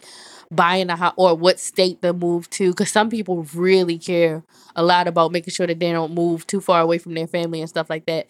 buying 0.51 0.89
a 0.89 0.97
house, 0.97 1.15
or 1.17 1.35
what 1.35 1.61
state 1.61 2.01
to 2.01 2.13
move 2.13 2.49
to. 2.51 2.71
Because 2.71 2.91
some 2.91 3.11
people 3.11 3.47
really 3.55 3.99
care 3.99 4.43
a 4.75 4.83
lot 4.83 5.07
about 5.07 5.33
making 5.33 5.53
sure 5.53 5.67
that 5.67 5.81
they 5.81 5.93
don't 5.93 6.15
move 6.15 6.47
too 6.47 6.61
far 6.61 6.81
away 6.81 6.99
from 6.99 7.15
their 7.15 7.27
family 7.27 7.61
and 7.61 7.69
stuff 7.69 7.91
like 7.91 8.07
that. 8.07 8.29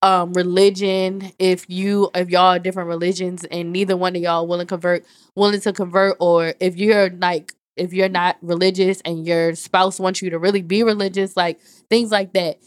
Um, 0.00 0.32
religion. 0.32 1.32
If 1.38 1.68
you, 1.68 2.10
if 2.14 2.30
y'all 2.30 2.54
are 2.54 2.58
different 2.58 2.88
religions 2.88 3.44
and 3.44 3.72
neither 3.72 3.96
one 3.96 4.16
of 4.16 4.22
y'all 4.22 4.46
willing 4.46 4.66
convert, 4.66 5.04
willing 5.34 5.60
to 5.60 5.72
convert, 5.72 6.16
or 6.20 6.54
if 6.60 6.76
you're 6.76 7.10
like, 7.10 7.52
if 7.76 7.92
you're 7.92 8.08
not 8.08 8.36
religious 8.40 9.00
and 9.02 9.26
your 9.26 9.54
spouse 9.54 10.00
wants 10.00 10.22
you 10.22 10.30
to 10.30 10.38
really 10.38 10.62
be 10.62 10.82
religious, 10.82 11.36
like 11.36 11.60
things 11.90 12.10
like 12.10 12.32
that 12.32 12.58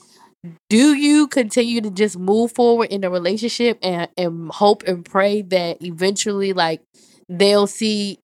do 0.69 0.95
you 0.95 1.27
continue 1.27 1.81
to 1.81 1.91
just 1.91 2.17
move 2.17 2.51
forward 2.51 2.89
in 2.89 3.01
the 3.01 3.09
relationship 3.09 3.77
and, 3.81 4.09
and 4.17 4.51
hope 4.51 4.83
and 4.83 5.05
pray 5.05 5.41
that 5.43 5.81
eventually 5.81 6.53
like 6.53 6.81
they'll 7.29 7.67
see 7.67 8.17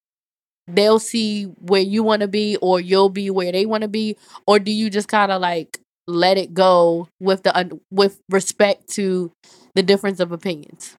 they'll 0.67 0.99
see 0.99 1.43
where 1.43 1.81
you 1.81 2.03
want 2.03 2.21
to 2.21 2.27
be 2.27 2.57
or 2.57 2.79
you'll 2.79 3.09
be 3.09 3.29
where 3.29 3.51
they 3.51 3.65
want 3.65 3.83
to 3.83 3.87
be 3.87 4.17
or 4.47 4.59
do 4.59 4.71
you 4.71 4.89
just 4.89 5.07
kind 5.07 5.31
of 5.31 5.41
like 5.41 5.79
let 6.07 6.37
it 6.37 6.53
go 6.53 7.07
with 7.19 7.43
the 7.43 7.79
with 7.91 8.19
respect 8.29 8.89
to 8.89 9.31
the 9.75 9.83
difference 9.83 10.19
of 10.19 10.31
opinions 10.31 10.97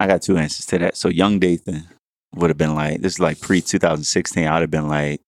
I 0.00 0.06
got 0.06 0.22
two 0.22 0.36
answers 0.36 0.66
to 0.66 0.78
that. 0.78 0.96
So 0.96 1.08
young 1.08 1.38
Dathan 1.38 1.88
would 2.34 2.50
have 2.50 2.56
been 2.56 2.74
like, 2.74 3.00
this 3.00 3.14
is 3.14 3.20
like 3.20 3.40
pre 3.40 3.60
2016. 3.60 4.46
I 4.46 4.52
would 4.54 4.60
have 4.60 4.70
been 4.70 4.88
like, 4.88 5.20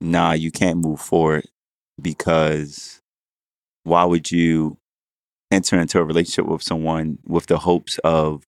nah, 0.00 0.32
you 0.32 0.50
can't 0.50 0.78
move 0.78 1.00
forward 1.00 1.46
because 2.00 3.00
why 3.84 4.04
would 4.04 4.30
you 4.32 4.78
enter 5.50 5.78
into 5.78 5.98
a 6.00 6.04
relationship 6.04 6.46
with 6.46 6.62
someone 6.62 7.18
with 7.24 7.46
the 7.46 7.58
hopes 7.58 7.98
of 8.04 8.42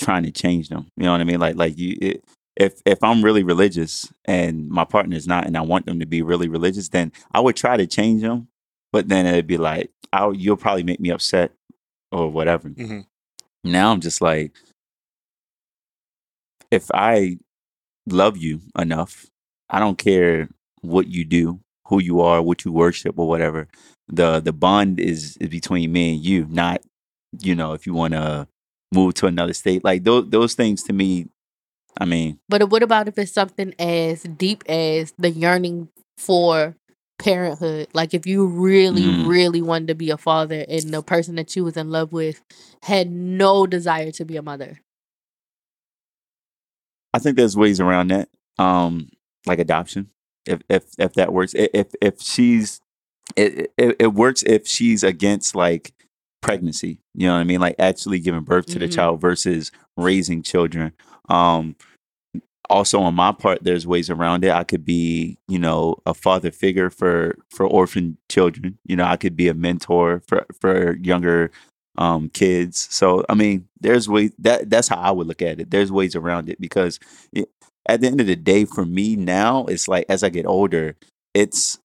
trying 0.00 0.24
to 0.24 0.30
change 0.32 0.68
them? 0.68 0.88
You 0.96 1.04
know 1.04 1.12
what 1.12 1.20
I 1.20 1.24
mean? 1.24 1.40
Like, 1.40 1.56
like 1.56 1.78
you, 1.78 1.96
it, 2.00 2.24
if 2.56 2.82
if 2.84 3.02
I'm 3.02 3.22
really 3.22 3.44
religious 3.44 4.12
and 4.24 4.68
my 4.68 4.84
partner's 4.84 5.26
not, 5.26 5.46
and 5.46 5.56
I 5.56 5.62
want 5.62 5.86
them 5.86 6.00
to 6.00 6.06
be 6.06 6.22
really 6.22 6.48
religious, 6.48 6.88
then 6.88 7.12
I 7.32 7.40
would 7.40 7.56
try 7.56 7.76
to 7.76 7.86
change 7.86 8.22
them. 8.22 8.48
But 8.92 9.08
then 9.08 9.24
it'd 9.26 9.46
be 9.46 9.56
like, 9.56 9.90
I'll, 10.12 10.34
you'll 10.34 10.58
probably 10.58 10.82
make 10.82 11.00
me 11.00 11.10
upset 11.10 11.52
or 12.10 12.30
whatever. 12.30 12.68
Mhm. 12.68 13.06
Now 13.64 13.90
I'm 13.92 14.00
just 14.00 14.20
like, 14.20 14.52
if 16.70 16.90
I 16.92 17.38
love 18.06 18.36
you 18.36 18.60
enough, 18.78 19.26
I 19.70 19.78
don't 19.78 19.96
care 19.98 20.48
what 20.80 21.06
you 21.06 21.24
do, 21.24 21.60
who 21.92 22.02
you 22.02 22.20
are, 22.22 22.42
what 22.42 22.64
you 22.64 22.72
worship, 22.72 23.18
or 23.18 23.28
whatever. 23.28 23.68
The 24.08 24.40
the 24.40 24.52
bond 24.52 25.00
is, 25.00 25.36
is 25.38 25.48
between 25.48 25.92
me 25.92 26.14
and 26.14 26.24
you, 26.24 26.46
not 26.50 26.82
you 27.40 27.54
know 27.54 27.74
if 27.74 27.86
you 27.86 27.94
want 27.94 28.14
to 28.14 28.48
move 28.92 29.14
to 29.14 29.26
another 29.26 29.54
state. 29.54 29.84
Like 29.84 30.04
those 30.04 30.30
those 30.30 30.54
things 30.54 30.82
to 30.84 30.92
me, 30.92 31.28
I 31.98 32.04
mean, 32.06 32.38
but 32.48 32.68
what 32.70 32.82
about 32.82 33.08
if 33.08 33.18
it's 33.18 33.32
something 33.32 33.74
as 33.78 34.22
deep 34.22 34.64
as 34.68 35.14
the 35.18 35.30
yearning 35.30 35.88
for 36.18 36.76
parenthood 37.18 37.88
like 37.94 38.14
if 38.14 38.26
you 38.26 38.46
really 38.46 39.02
Mm. 39.02 39.26
really 39.28 39.62
wanted 39.62 39.88
to 39.88 39.94
be 39.94 40.10
a 40.10 40.16
father 40.16 40.64
and 40.68 40.92
the 40.92 41.02
person 41.02 41.36
that 41.36 41.54
you 41.54 41.64
was 41.64 41.76
in 41.76 41.90
love 41.90 42.12
with 42.12 42.42
had 42.82 43.10
no 43.12 43.66
desire 43.66 44.10
to 44.12 44.24
be 44.24 44.36
a 44.36 44.42
mother 44.42 44.80
I 47.14 47.18
think 47.18 47.36
there's 47.36 47.56
ways 47.56 47.80
around 47.80 48.08
that. 48.08 48.28
Um, 48.58 49.08
like 49.46 49.58
adoption, 49.58 50.10
if 50.46 50.60
if 50.68 50.84
if 50.98 51.12
that 51.14 51.32
works. 51.32 51.54
If 51.54 51.88
if 52.00 52.20
she's 52.20 52.80
it 53.36 53.72
it, 53.78 53.96
it 53.98 54.14
works 54.14 54.42
if 54.42 54.66
she's 54.66 55.02
against 55.02 55.54
like 55.54 55.92
pregnancy. 56.42 56.98
You 57.14 57.28
know 57.28 57.34
what 57.34 57.40
I 57.40 57.44
mean? 57.44 57.60
Like 57.60 57.76
actually 57.78 58.18
giving 58.20 58.42
birth 58.42 58.66
to 58.66 58.78
the 58.78 58.86
Mhm. 58.88 58.94
child 58.94 59.20
versus 59.20 59.70
raising 59.96 60.42
children. 60.42 60.92
Um, 61.28 61.76
also 62.70 63.00
on 63.00 63.14
my 63.14 63.32
part, 63.32 63.62
there's 63.62 63.86
ways 63.86 64.08
around 64.08 64.44
it. 64.44 64.50
I 64.50 64.64
could 64.64 64.84
be, 64.84 65.38
you 65.48 65.58
know, 65.58 65.96
a 66.06 66.14
father 66.14 66.50
figure 66.50 66.90
for 66.90 67.36
for 67.50 67.66
orphan 67.66 68.16
children. 68.30 68.78
You 68.86 68.96
know, 68.96 69.04
I 69.04 69.16
could 69.16 69.36
be 69.36 69.48
a 69.48 69.54
mentor 69.54 70.22
for 70.26 70.46
for 70.60 70.96
younger 70.96 71.50
um 71.98 72.30
kids. 72.30 72.88
So 72.90 73.24
I 73.28 73.34
mean, 73.34 73.68
there's 73.80 74.08
ways 74.08 74.32
that 74.38 74.70
that's 74.70 74.88
how 74.88 74.96
I 74.96 75.10
would 75.10 75.26
look 75.26 75.42
at 75.42 75.60
it. 75.60 75.70
There's 75.70 75.92
ways 75.92 76.16
around 76.16 76.48
it 76.48 76.60
because 76.60 76.98
it, 77.32 77.48
at 77.86 78.00
the 78.00 78.06
end 78.06 78.20
of 78.20 78.26
the 78.26 78.36
day, 78.36 78.64
for 78.64 78.84
me 78.84 79.16
now, 79.16 79.66
it's 79.66 79.88
like 79.88 80.06
as 80.08 80.22
I 80.22 80.28
get 80.28 80.46
older, 80.46 80.96
it's 81.34 81.78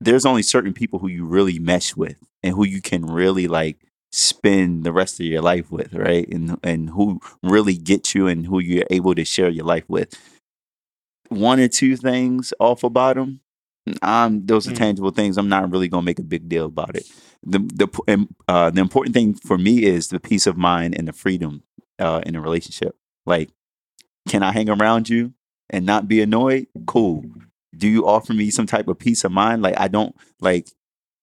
there's 0.00 0.26
only 0.26 0.42
certain 0.42 0.72
people 0.72 0.98
who 0.98 1.08
you 1.08 1.24
really 1.24 1.58
mesh 1.58 1.96
with 1.96 2.16
and 2.42 2.54
who 2.54 2.64
you 2.64 2.80
can 2.80 3.04
really 3.04 3.48
like 3.48 3.78
spend 4.12 4.84
the 4.84 4.92
rest 4.92 5.20
of 5.20 5.26
your 5.26 5.42
life 5.42 5.70
with, 5.70 5.92
right? 5.92 6.28
And 6.28 6.58
and 6.62 6.90
who 6.90 7.20
really 7.42 7.76
get 7.76 8.14
you 8.14 8.26
and 8.26 8.46
who 8.46 8.60
you're 8.60 8.86
able 8.90 9.14
to 9.14 9.24
share 9.24 9.48
your 9.48 9.64
life 9.66 9.84
with. 9.88 10.14
One 11.28 11.60
or 11.60 11.68
two 11.68 11.96
things 11.96 12.54
off 12.58 12.82
about 12.84 13.16
them, 13.16 13.40
um, 14.02 14.46
those 14.46 14.66
are 14.66 14.72
Mm. 14.72 14.76
tangible 14.76 15.10
things. 15.10 15.36
I'm 15.36 15.48
not 15.48 15.70
really 15.70 15.88
gonna 15.88 16.02
make 16.04 16.18
a 16.18 16.22
big 16.24 16.48
deal 16.48 16.66
about 16.66 16.96
it. 16.96 17.06
The 17.42 17.58
the 17.58 18.26
uh, 18.48 18.70
the 18.70 18.80
important 18.80 19.14
thing 19.14 19.34
for 19.34 19.58
me 19.58 19.84
is 19.84 20.08
the 20.08 20.20
peace 20.20 20.46
of 20.46 20.56
mind 20.56 20.96
and 20.98 21.06
the 21.08 21.12
freedom 21.12 21.62
uh, 21.98 22.22
in 22.24 22.34
a 22.36 22.40
relationship. 22.40 22.96
Like, 23.26 23.50
can 24.28 24.42
I 24.42 24.52
hang 24.52 24.68
around 24.68 25.08
you 25.08 25.32
and 25.70 25.84
not 25.84 26.08
be 26.08 26.20
annoyed? 26.20 26.66
Cool. 26.86 27.24
do 27.76 27.88
you 27.88 28.06
offer 28.06 28.32
me 28.32 28.50
some 28.50 28.66
type 28.66 28.88
of 28.88 28.98
peace 28.98 29.24
of 29.24 29.32
mind? 29.32 29.62
Like 29.62 29.78
I 29.78 29.88
don't 29.88 30.14
like 30.40 30.70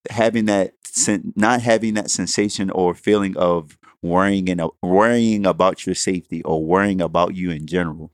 having 0.10 0.45
that 0.45 0.74
sen- 0.86 1.34
not 1.36 1.62
having 1.62 1.95
that 1.95 2.10
sensation 2.10 2.70
or 2.70 2.93
feeling 2.93 3.36
of 3.38 3.78
worrying 4.01 4.49
and 4.49 4.62
worrying 4.82 5.45
about 5.45 5.86
your 5.86 5.95
safety 5.95 6.43
or 6.43 6.64
worrying 6.64 7.01
about 7.01 7.36
you 7.36 7.51
in 7.51 7.66
general. 7.66 8.12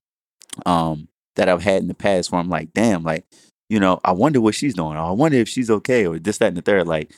Um, 0.65 1.07
that 1.35 1.49
I've 1.49 1.63
had 1.63 1.81
in 1.81 1.87
the 1.87 1.93
past 1.93 2.31
where 2.31 2.41
I'm 2.41 2.49
like, 2.49 2.73
damn, 2.73 3.03
like, 3.03 3.25
you 3.69 3.79
know, 3.79 4.01
I 4.03 4.11
wonder 4.11 4.41
what 4.41 4.55
she's 4.55 4.73
doing. 4.73 4.97
Or 4.97 4.99
I 4.99 5.11
wonder 5.11 5.37
if 5.37 5.47
she's 5.47 5.69
okay 5.69 6.05
or 6.05 6.19
this, 6.19 6.37
that, 6.39 6.47
and 6.47 6.57
the 6.57 6.61
third. 6.61 6.87
Like, 6.87 7.13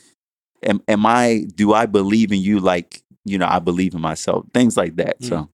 am, 0.62 0.82
am 0.88 1.06
I, 1.06 1.48
do 1.56 1.74
I 1.74 1.88
believe 1.88 2.32
in 2.32 2.40
you 2.40 2.60
like, 2.60 3.02
you 3.26 3.38
know, 3.38 3.48
I 3.50 3.60
believe 3.60 3.96
in 3.96 4.02
myself? 4.02 4.46
Things 4.54 4.78
like 4.78 4.98
that. 4.98 5.20
Mm. 5.22 5.30
So, 5.30 5.50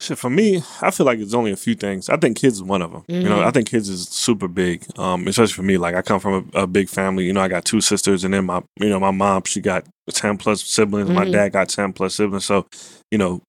Shit, 0.00 0.16
for 0.18 0.30
me, 0.30 0.62
I 0.80 0.90
feel 0.90 1.04
like 1.04 1.18
it's 1.18 1.34
only 1.34 1.52
a 1.52 1.56
few 1.56 1.74
things. 1.74 2.08
I 2.08 2.16
think 2.16 2.38
kids 2.38 2.54
is 2.56 2.62
one 2.62 2.80
of 2.80 2.90
them. 2.90 3.04
You 3.08 3.28
know. 3.28 3.42
I 3.42 3.50
think 3.50 3.68
kids 3.68 3.88
is 3.90 4.08
super 4.08 4.48
big, 4.48 4.84
um, 4.98 5.28
especially 5.28 5.52
for 5.52 5.62
me. 5.62 5.76
Like, 5.76 5.94
I 5.94 6.00
come 6.00 6.20
from 6.20 6.50
a, 6.54 6.60
a 6.62 6.66
big 6.66 6.88
family. 6.88 7.24
You 7.26 7.34
know, 7.34 7.42
I 7.42 7.48
got 7.48 7.66
two 7.66 7.82
sisters, 7.82 8.24
and 8.24 8.32
then 8.32 8.46
my, 8.46 8.62
you 8.80 8.88
know, 8.88 8.98
my 8.98 9.10
mom, 9.10 9.42
she 9.44 9.60
got 9.60 9.84
ten 10.10 10.38
plus 10.38 10.62
siblings. 10.64 11.10
My 11.10 11.26
Mhm. 11.26 11.32
dad 11.32 11.52
got 11.52 11.68
ten 11.68 11.92
plus 11.92 12.14
siblings. 12.14 12.46
So, 12.46 12.66
you 13.10 13.18
know, 13.18 13.42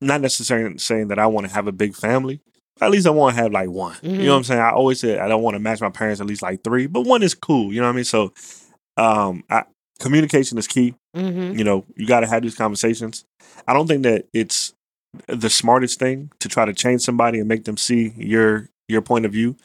not 0.00 0.20
necessarily 0.20 0.76
saying 0.78 1.08
that 1.08 1.20
I 1.20 1.26
want 1.28 1.46
to 1.46 1.52
have 1.54 1.68
a 1.68 1.72
big 1.72 1.94
family. 1.94 2.40
At 2.80 2.90
least 2.90 3.06
I 3.06 3.10
want 3.10 3.36
to 3.36 3.42
have 3.42 3.52
like 3.52 3.70
one. 3.70 3.96
You 4.02 4.10
know 4.18 4.32
what 4.32 4.36
I'm 4.38 4.44
saying? 4.44 4.60
I 4.60 4.70
always 4.70 4.98
say 5.00 5.18
I 5.18 5.28
don't 5.28 5.42
want 5.42 5.54
to 5.54 5.60
match 5.60 5.80
my 5.80 5.88
parents 5.88 6.20
at 6.20 6.26
least 6.26 6.42
like 6.42 6.62
three, 6.64 6.86
but 6.88 7.02
one 7.02 7.22
is 7.22 7.32
cool. 7.32 7.72
You 7.72 7.80
know 7.80 7.86
what 7.86 7.92
I 7.92 7.96
mean? 7.96 8.04
So, 8.04 8.32
um, 8.96 9.44
I, 9.48 9.64
communication 10.00 10.58
is 10.58 10.66
key 10.66 10.94
Mm-hmm. 11.16 11.58
you 11.58 11.64
know 11.64 11.86
you 11.96 12.06
got 12.06 12.20
to 12.20 12.26
have 12.26 12.42
these 12.42 12.54
conversations 12.54 13.24
i 13.66 13.72
don't 13.72 13.86
think 13.86 14.02
that 14.02 14.26
it's 14.34 14.74
the 15.26 15.50
smartest 15.50 15.98
thing 15.98 16.30
to 16.40 16.48
try 16.48 16.64
to 16.64 16.72
change 16.72 17.02
somebody 17.02 17.38
and 17.38 17.48
make 17.48 17.64
them 17.64 17.76
see 17.76 18.12
your 18.16 18.68
your 18.88 19.02
point 19.02 19.26
of 19.26 19.32
view 19.32 19.56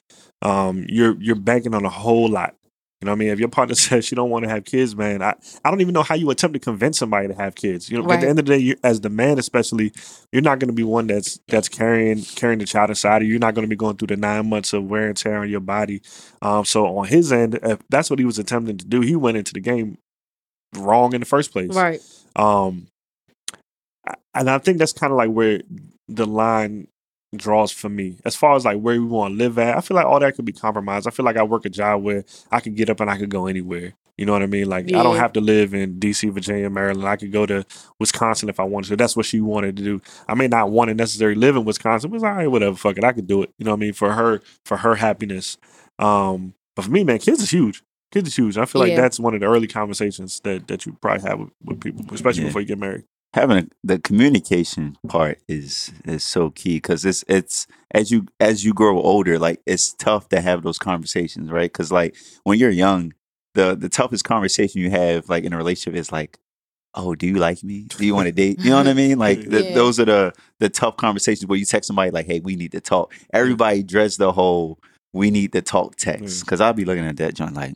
um 0.41 0.85
you're 0.87 1.15
you're 1.21 1.35
banking 1.35 1.75
on 1.75 1.85
a 1.85 1.89
whole 1.89 2.27
lot. 2.27 2.55
You 2.99 3.07
know 3.07 3.13
what 3.13 3.15
i 3.15 3.19
mean? 3.19 3.29
If 3.29 3.39
your 3.39 3.49
partner 3.49 3.75
says 3.87 4.05
she 4.05 4.15
don't 4.15 4.29
want 4.29 4.43
to 4.43 4.49
have 4.49 4.65
kids 4.65 4.95
man 4.95 5.21
i 5.21 5.35
i 5.63 5.71
don't 5.71 5.81
even 5.81 5.93
know 5.93 6.03
how 6.03 6.15
you 6.15 6.29
attempt 6.29 6.53
to 6.53 6.59
convince 6.59 6.97
somebody 6.99 7.27
to 7.27 7.33
have 7.33 7.55
kids. 7.55 7.89
You 7.89 8.01
know 8.01 8.11
at 8.11 8.21
the 8.21 8.27
end 8.29 8.39
of 8.39 8.45
the 8.45 8.53
day 8.53 8.57
you, 8.59 8.75
as 8.83 9.01
the 9.01 9.09
man 9.09 9.39
especially 9.39 9.91
you're 10.31 10.41
not 10.41 10.59
going 10.59 10.69
to 10.69 10.75
be 10.75 10.83
one 10.83 11.07
that's 11.07 11.39
that's 11.47 11.69
carrying 11.69 12.21
carrying 12.21 12.59
the 12.59 12.65
child 12.65 12.89
inside 12.89 13.21
of 13.21 13.23
you. 13.23 13.31
You're 13.31 13.39
not 13.39 13.55
going 13.55 13.65
to 13.65 13.69
be 13.69 13.75
going 13.75 13.97
through 13.97 14.07
the 14.07 14.17
nine 14.17 14.49
months 14.49 14.73
of 14.73 14.83
wear 14.85 15.07
and 15.07 15.17
tear 15.17 15.39
on 15.39 15.49
your 15.49 15.59
body. 15.59 16.01
Um 16.41 16.65
so 16.65 16.97
on 16.97 17.07
his 17.07 17.31
end 17.31 17.59
if 17.63 17.79
that's 17.89 18.09
what 18.09 18.19
he 18.19 18.25
was 18.25 18.39
attempting 18.39 18.77
to 18.77 18.85
do 18.85 19.01
he 19.01 19.15
went 19.15 19.37
into 19.37 19.53
the 19.53 19.59
game 19.61 19.97
wrong 20.75 21.13
in 21.13 21.19
the 21.19 21.25
first 21.25 21.51
place. 21.51 21.75
Right. 21.75 22.01
um, 22.35 22.87
and 24.33 24.49
I 24.49 24.57
think 24.59 24.77
that's 24.77 24.93
kind 24.93 25.11
of 25.11 25.17
like 25.17 25.29
where 25.29 25.61
the 26.07 26.25
line 26.25 26.87
draws 27.35 27.71
for 27.71 27.87
me 27.87 28.17
as 28.25 28.35
far 28.35 28.55
as 28.57 28.65
like 28.65 28.79
where 28.79 28.99
we 28.99 29.05
want 29.07 29.33
to 29.33 29.37
live 29.37 29.57
at. 29.57 29.77
I 29.77 29.81
feel 29.81 29.95
like 29.95 30.05
all 30.05 30.19
that 30.19 30.35
could 30.35 30.45
be 30.45 30.51
compromised. 30.51 31.07
I 31.07 31.11
feel 31.11 31.25
like 31.25 31.37
I 31.37 31.43
work 31.43 31.65
a 31.65 31.69
job 31.69 32.03
where 32.03 32.25
I 32.51 32.59
could 32.59 32.75
get 32.75 32.89
up 32.89 32.99
and 32.99 33.09
I 33.09 33.17
could 33.17 33.29
go 33.29 33.47
anywhere. 33.47 33.93
You 34.17 34.25
know 34.25 34.33
what 34.33 34.43
I 34.43 34.47
mean? 34.47 34.67
Like 34.69 34.85
I 34.87 35.01
don't 35.01 35.15
have 35.15 35.33
to 35.33 35.41
live 35.41 35.73
in 35.73 35.95
DC, 35.99 36.31
Virginia, 36.31 36.69
Maryland. 36.69 37.07
I 37.07 37.15
could 37.15 37.31
go 37.31 37.45
to 37.45 37.65
Wisconsin 37.99 38.49
if 38.49 38.59
I 38.59 38.63
wanted 38.63 38.89
to. 38.89 38.95
That's 38.97 39.15
what 39.15 39.25
she 39.25 39.39
wanted 39.39 39.77
to 39.77 39.83
do. 39.83 40.01
I 40.27 40.35
may 40.35 40.47
not 40.47 40.69
want 40.69 40.89
to 40.89 40.93
necessarily 40.93 41.35
live 41.39 41.55
in 41.55 41.63
Wisconsin, 41.63 42.09
but 42.11 42.17
it's 42.17 42.23
all 42.25 42.31
right, 42.33 42.47
whatever, 42.47 42.75
fuck 42.75 42.97
it. 42.97 43.03
I 43.03 43.13
could 43.13 43.25
do 43.27 43.41
it. 43.43 43.51
You 43.57 43.65
know 43.65 43.71
what 43.71 43.77
I 43.77 43.79
mean? 43.79 43.93
For 43.93 44.11
her, 44.13 44.41
for 44.65 44.77
her 44.77 44.95
happiness. 44.95 45.57
Um, 45.97 46.53
but 46.75 46.85
for 46.85 46.91
me, 46.91 47.03
man, 47.03 47.19
kids 47.19 47.41
is 47.41 47.49
huge. 47.49 47.81
Kids 48.11 48.27
is 48.27 48.35
huge. 48.35 48.57
I 48.57 48.65
feel 48.65 48.81
like 48.81 48.91
Yeah. 48.91 49.01
that's 49.01 49.19
one 49.19 49.33
of 49.33 49.39
the 49.39 49.47
early 49.47 49.67
conversations 49.67 50.41
that 50.41 50.67
that 50.67 50.85
you 50.85 50.93
probably 51.01 51.27
have 51.27 51.39
with, 51.39 51.49
with 51.63 51.79
people, 51.81 52.05
especially 52.13 52.41
Yeah. 52.43 52.49
before 52.49 52.61
you 52.61 52.67
get 52.67 52.77
married. 52.77 53.05
Having 53.33 53.57
a, 53.57 53.67
the 53.83 53.99
communication 53.99 54.97
part 55.07 55.39
is 55.47 55.91
is 56.05 56.23
so 56.23 56.49
key 56.49 56.77
because 56.77 57.05
it's 57.05 57.23
it's 57.27 57.67
as 57.91 58.11
you 58.11 58.25
as 58.39 58.63
you 58.65 58.73
grow 58.73 58.99
older 59.01 59.39
like 59.39 59.61
it's 59.65 59.93
tough 59.93 60.27
to 60.29 60.41
have 60.41 60.63
those 60.63 60.77
conversations 60.79 61.49
right? 61.51 61.71
Because 61.71 61.91
like 61.91 62.15
when 62.43 62.59
you're 62.59 62.69
young 62.69 63.13
the 63.53 63.75
the 63.75 63.89
toughest 63.89 64.23
conversation 64.23 64.81
you 64.81 64.89
have 64.89 65.27
like 65.29 65.43
in 65.43 65.53
a 65.53 65.57
relationship 65.57 65.97
is 65.99 66.11
like 66.11 66.37
oh 66.93 67.15
do 67.15 67.25
you 67.25 67.35
like 67.37 67.63
me? 67.63 67.85
Do 67.87 68.05
you 68.05 68.13
want 68.13 68.25
to 68.27 68.31
date? 68.43 68.59
You 68.59 68.71
know 68.71 68.77
what 68.77 68.87
i 68.87 68.93
mean? 68.93 69.17
Like 69.17 69.49
th- 69.49 69.65
Yeah. 69.65 69.75
those 69.75 69.99
are 69.99 70.05
the 70.05 70.33
the 70.59 70.69
tough 70.69 70.97
conversations 70.97 71.47
where 71.47 71.57
you 71.57 71.65
text 71.65 71.87
somebody 71.87 72.11
like 72.11 72.25
hey 72.25 72.39
we 72.41 72.55
need 72.55 72.73
to 72.73 72.81
talk. 72.81 73.13
Everybody 73.33 73.81
dreads 73.83 74.17
the 74.17 74.31
whole 74.33 74.77
we 75.13 75.31
need 75.31 75.51
to 75.53 75.61
talk 75.61 75.95
text 75.97 76.23
Mm. 76.37 76.39
because 76.45 76.61
i'll 76.61 76.71
be 76.73 76.85
looking 76.85 77.05
at 77.05 77.17
that 77.17 77.33
joint 77.35 77.53
like 77.53 77.75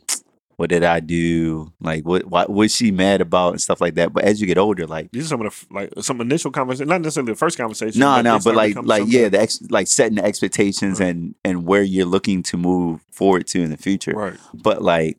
what 0.56 0.70
did 0.70 0.82
I 0.84 1.00
do? 1.00 1.72
Like, 1.80 2.04
what, 2.06 2.24
what 2.26 2.48
was 2.50 2.74
she 2.74 2.90
mad 2.90 3.20
about 3.20 3.52
and 3.52 3.60
stuff 3.60 3.80
like 3.80 3.94
that? 3.96 4.12
But 4.12 4.24
as 4.24 4.40
you 4.40 4.46
get 4.46 4.56
older, 4.58 4.86
like, 4.86 5.10
These 5.12 5.26
are 5.26 5.28
some 5.28 5.42
of 5.42 5.66
the 5.68 5.74
like 5.74 5.92
some 6.00 6.20
initial 6.20 6.50
conversation, 6.50 6.88
not 6.88 7.02
necessarily 7.02 7.32
the 7.32 7.36
first 7.38 7.58
conversation. 7.58 8.00
no, 8.00 8.20
no, 8.22 8.38
but 8.42 8.54
like, 8.54 8.74
like, 8.76 9.00
something- 9.02 9.20
yeah, 9.20 9.28
the 9.28 9.40
ex- 9.40 9.62
like 9.70 9.86
setting 9.86 10.16
the 10.16 10.24
expectations 10.24 10.98
Right. 11.00 11.08
and 11.10 11.34
and 11.44 11.66
where 11.66 11.82
you're 11.82 12.06
looking 12.06 12.42
to 12.44 12.56
move 12.56 13.00
forward 13.12 13.46
to 13.48 13.60
in 13.62 13.70
the 13.70 13.76
future. 13.76 14.12
right, 14.12 14.38
But 14.54 14.82
like, 14.82 15.18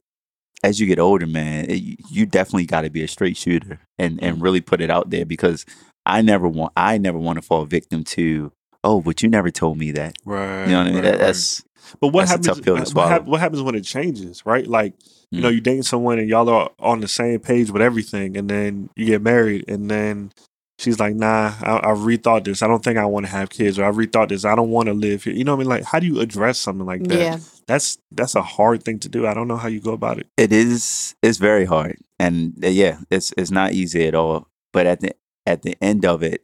as 0.64 0.80
you 0.80 0.88
get 0.88 0.98
older, 0.98 1.28
man, 1.28 1.66
it, 1.70 1.84
you 2.10 2.26
definitely 2.26 2.66
got 2.66 2.82
to 2.82 2.90
be 2.90 3.04
a 3.04 3.08
straight 3.08 3.38
shooter 3.38 3.80
and 4.00 4.20
and 4.24 4.36
mm-hmm. 4.38 4.44
really 4.44 4.62
put 4.62 4.82
it 4.82 4.90
out 4.90 5.12
there 5.12 5.26
because 5.26 5.66
I 6.06 6.22
never 6.24 6.48
want 6.48 6.74
I 6.76 6.98
never 6.98 7.20
want 7.20 7.38
to 7.38 7.42
fall 7.44 7.64
victim 7.66 8.04
to. 8.06 8.52
Oh, 8.84 9.02
but 9.02 9.22
you 9.22 9.30
never 9.30 9.52
told 9.52 9.78
me 9.78 9.92
that. 9.92 10.16
right. 10.26 10.66
You 10.66 10.72
know 10.72 10.78
what 10.80 10.88
I 10.88 10.92
mean? 10.92 10.96
right, 10.96 11.04
That, 11.04 11.20
that's 11.20 11.64
but 12.02 12.08
what 12.08 12.22
that's 12.22 12.32
happens? 12.32 12.48
tough 12.48 12.62
pill 12.64 12.78
to 12.84 12.94
what, 12.96 13.08
hap- 13.10 13.26
what 13.26 13.40
happens 13.40 13.62
when 13.62 13.76
it 13.76 13.82
changes? 13.84 14.46
Right, 14.46 14.66
like 14.66 14.94
you 15.32 15.40
Mm. 15.40 15.44
know, 15.44 15.50
you 15.50 15.62
dating 15.62 15.84
someone 15.84 16.20
and 16.20 16.30
y'all 16.30 16.50
are 16.50 16.70
on 16.80 17.02
the 17.02 17.08
same 17.08 17.40
page 17.40 17.70
with 17.72 17.82
everything, 17.82 18.38
and 18.38 18.50
then 18.50 18.90
you 18.96 19.06
get 19.06 19.22
married, 19.22 19.66
and 19.68 19.90
then 19.92 20.32
she's 20.80 21.00
like, 21.00 21.16
"Nah, 21.16 21.54
I, 21.62 21.78
I 21.78 21.94
rethought 21.94 22.46
this. 22.46 22.62
I 22.62 22.68
don't 22.68 22.84
think 22.84 22.98
I 22.98 23.06
want 23.06 23.26
to 23.26 23.32
have 23.32 23.50
kids, 23.50 23.78
or 23.78 23.86
I 23.86 23.92
rethought 23.92 24.30
this. 24.30 24.46
I 24.46 24.56
don't 24.56 24.70
want 24.72 24.88
to 24.88 24.94
live 24.94 25.24
here." 25.24 25.34
You 25.34 25.44
know 25.44 25.54
what 25.54 25.58
I 25.58 25.64
mean? 25.64 25.70
Like, 25.70 25.84
how 25.84 26.00
do 26.00 26.08
you 26.08 26.20
address 26.22 26.60
something 26.60 26.86
like 26.86 27.04
that? 27.10 27.20
Yeah. 27.20 27.40
That's 27.68 27.98
that's 28.12 28.36
a 28.36 28.42
hard 28.42 28.84
thing 28.84 29.00
to 29.00 29.10
do. 29.10 29.28
I 29.28 29.34
don't 29.34 29.48
know 29.50 29.58
how 29.58 29.68
you 29.68 29.82
go 29.82 29.92
about 29.94 30.18
it. 30.20 30.28
it 30.38 30.54
is 30.54 31.16
it's 31.22 31.38
very 31.38 31.66
hard 31.66 31.98
and 32.20 32.54
uh, 32.64 32.68
yeah 32.70 33.00
it's 33.12 33.34
it's 33.38 33.52
not 33.52 33.74
easy 33.74 34.08
at 34.08 34.16
all 34.16 34.48
but 34.72 34.86
at 34.88 35.02
the 35.02 35.14
at 35.46 35.62
the 35.64 35.76
end 35.82 36.06
of 36.06 36.24
it 36.24 36.42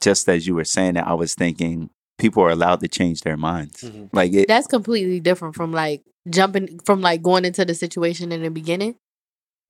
just 0.00 0.28
as 0.28 0.46
you 0.46 0.54
were 0.54 0.64
saying 0.64 0.94
that 0.94 1.06
i 1.06 1.14
was 1.14 1.34
thinking 1.34 1.88
people 2.18 2.42
are 2.42 2.50
allowed 2.50 2.80
to 2.80 2.88
change 2.88 3.20
their 3.22 3.36
minds 3.36 3.82
Mhm. 3.82 4.08
like 4.12 4.32
it 4.32 4.48
That's 4.48 4.66
completely 4.66 5.20
different 5.20 5.54
from 5.54 5.72
like 5.72 6.02
jumping 6.28 6.80
from 6.84 7.00
like 7.00 7.22
going 7.22 7.44
into 7.44 7.64
the 7.64 7.74
situation 7.74 8.32
in 8.32 8.42
the 8.42 8.50
beginning. 8.50 8.96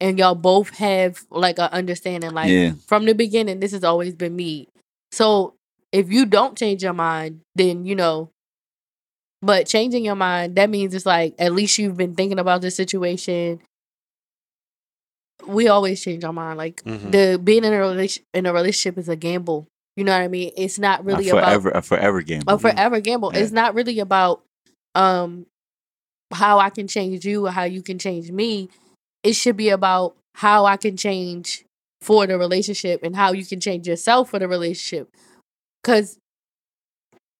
And 0.00 0.18
y'all 0.18 0.34
both 0.34 0.70
have 0.76 1.24
like 1.30 1.58
a 1.58 1.72
understanding 1.72 2.32
like 2.32 2.50
yeah 2.50 2.72
from 2.86 3.04
the 3.06 3.14
beginning 3.14 3.60
this 3.60 3.72
has 3.72 3.84
always 3.84 4.14
been 4.14 4.36
me. 4.36 4.68
So 5.10 5.54
if 5.92 6.10
you 6.10 6.26
don't 6.26 6.56
change 6.56 6.82
your 6.82 6.92
mind, 6.92 7.40
then 7.54 7.84
you 7.86 7.94
know 7.94 8.30
but 9.42 9.66
changing 9.66 10.04
your 10.04 10.16
mind, 10.16 10.56
that 10.56 10.70
means 10.70 10.94
it's 10.94 11.06
like 11.06 11.34
at 11.38 11.52
least 11.52 11.78
you've 11.78 11.96
been 11.96 12.14
thinking 12.14 12.38
about 12.38 12.62
the 12.62 12.70
situation. 12.70 13.60
We 15.46 15.68
always 15.68 16.02
change 16.02 16.24
our 16.24 16.32
mind. 16.32 16.58
Like 16.58 16.82
Mhm. 16.84 17.12
the 17.12 17.38
being 17.42 17.64
in 17.64 17.72
a 17.72 17.78
relation 17.78 18.24
in 18.34 18.46
a 18.46 18.52
relationship 18.52 18.98
is 18.98 19.08
a 19.08 19.16
gamble. 19.16 19.66
You 19.96 20.04
know 20.04 20.12
what 20.12 20.22
I 20.22 20.28
mean? 20.28 20.52
It's 20.56 20.78
not 20.78 21.04
really 21.04 21.28
a 21.30 21.36
about 21.36 21.74
a 21.74 21.82
forever 21.82 22.20
gamble. 22.20 22.52
a 22.52 22.58
forever 22.58 23.00
gamble. 23.00 23.32
Yeah. 23.34 23.40
It's 23.40 23.52
not 23.52 23.74
really 23.74 23.98
about 23.98 24.42
um 24.94 25.46
how 26.32 26.58
I 26.58 26.70
can 26.70 26.86
change 26.86 27.24
you 27.24 27.46
or 27.46 27.50
how 27.50 27.64
you 27.64 27.82
can 27.82 27.98
change 27.98 28.30
me. 28.30 28.68
It 29.22 29.32
should 29.34 29.56
be 29.56 29.70
about 29.70 30.16
how 30.34 30.66
I 30.66 30.76
can 30.76 30.96
change 30.96 31.64
for 32.02 32.26
the 32.26 32.38
relationship 32.38 33.02
and 33.02 33.16
how 33.16 33.32
you 33.32 33.44
can 33.44 33.58
change 33.58 33.88
yourself 33.88 34.30
for 34.30 34.38
the 34.38 34.46
relationship. 34.48 35.08
Cause 35.82 36.18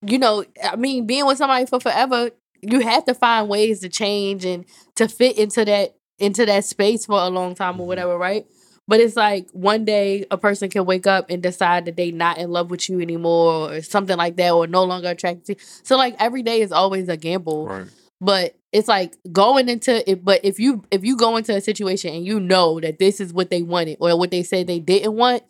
you 0.03 0.19
know, 0.19 0.45
I 0.63 0.77
mean, 0.77 1.07
being 1.07 1.27
with 1.27 1.39
somebody 1.39 1.67
for 1.67 1.81
forever, 1.81 2.31
you 2.63 2.81
have 2.81 3.05
to 3.07 3.15
find 3.15 3.49
ways 3.49 3.81
to 3.81 3.89
change 3.89 4.45
and 4.45 4.65
to 4.95 5.09
fit 5.09 5.37
into 5.39 5.65
that 5.65 5.95
into 6.19 6.47
that 6.47 6.65
space 6.65 7.05
for 7.05 7.19
a 7.19 7.29
long 7.29 7.55
time 7.55 7.79
or 7.79 7.85
Mhm. 7.85 7.89
whatever, 7.89 8.17
right? 8.17 8.47
But 8.89 9.01
it's 9.01 9.17
like 9.17 9.51
one 9.51 9.85
day 9.85 10.27
a 10.31 10.39
person 10.39 10.71
can 10.71 10.85
wake 10.85 11.07
up 11.07 11.29
and 11.29 11.43
decide 11.43 11.87
that 11.87 11.97
they 11.97 12.13
not 12.13 12.39
in 12.39 12.51
love 12.51 12.71
with 12.71 12.89
you 12.89 13.01
anymore 13.01 13.73
or 13.73 13.83
something 13.83 14.17
like 14.17 14.37
that 14.37 14.53
or 14.53 14.67
no 14.67 14.85
longer 14.85 15.09
attracted 15.09 15.45
to 15.47 15.53
you. 15.55 15.59
So 15.83 15.97
like 15.97 16.15
every 16.21 16.43
day 16.43 16.61
is 16.61 16.71
always 16.71 17.09
a 17.09 17.17
gamble. 17.17 17.67
Right. 17.67 17.87
But 18.21 18.55
it's 18.73 18.89
like 18.89 19.17
going 19.33 19.69
into 19.69 20.09
it 20.11 20.25
but 20.25 20.41
if 20.45 20.59
you 20.59 20.85
if 20.91 21.03
you 21.03 21.17
go 21.17 21.37
into 21.37 21.55
a 21.55 21.61
situation 21.61 22.15
and 22.15 22.27
you 22.27 22.39
know 22.39 22.79
that 22.81 22.99
this 22.99 23.21
is 23.21 23.33
what 23.33 23.49
they 23.49 23.63
wanted 23.63 23.97
or 24.01 24.19
what 24.19 24.31
they 24.31 24.43
said 24.43 24.67
they 24.67 24.81
didn't 24.81 25.15
want 25.15 25.43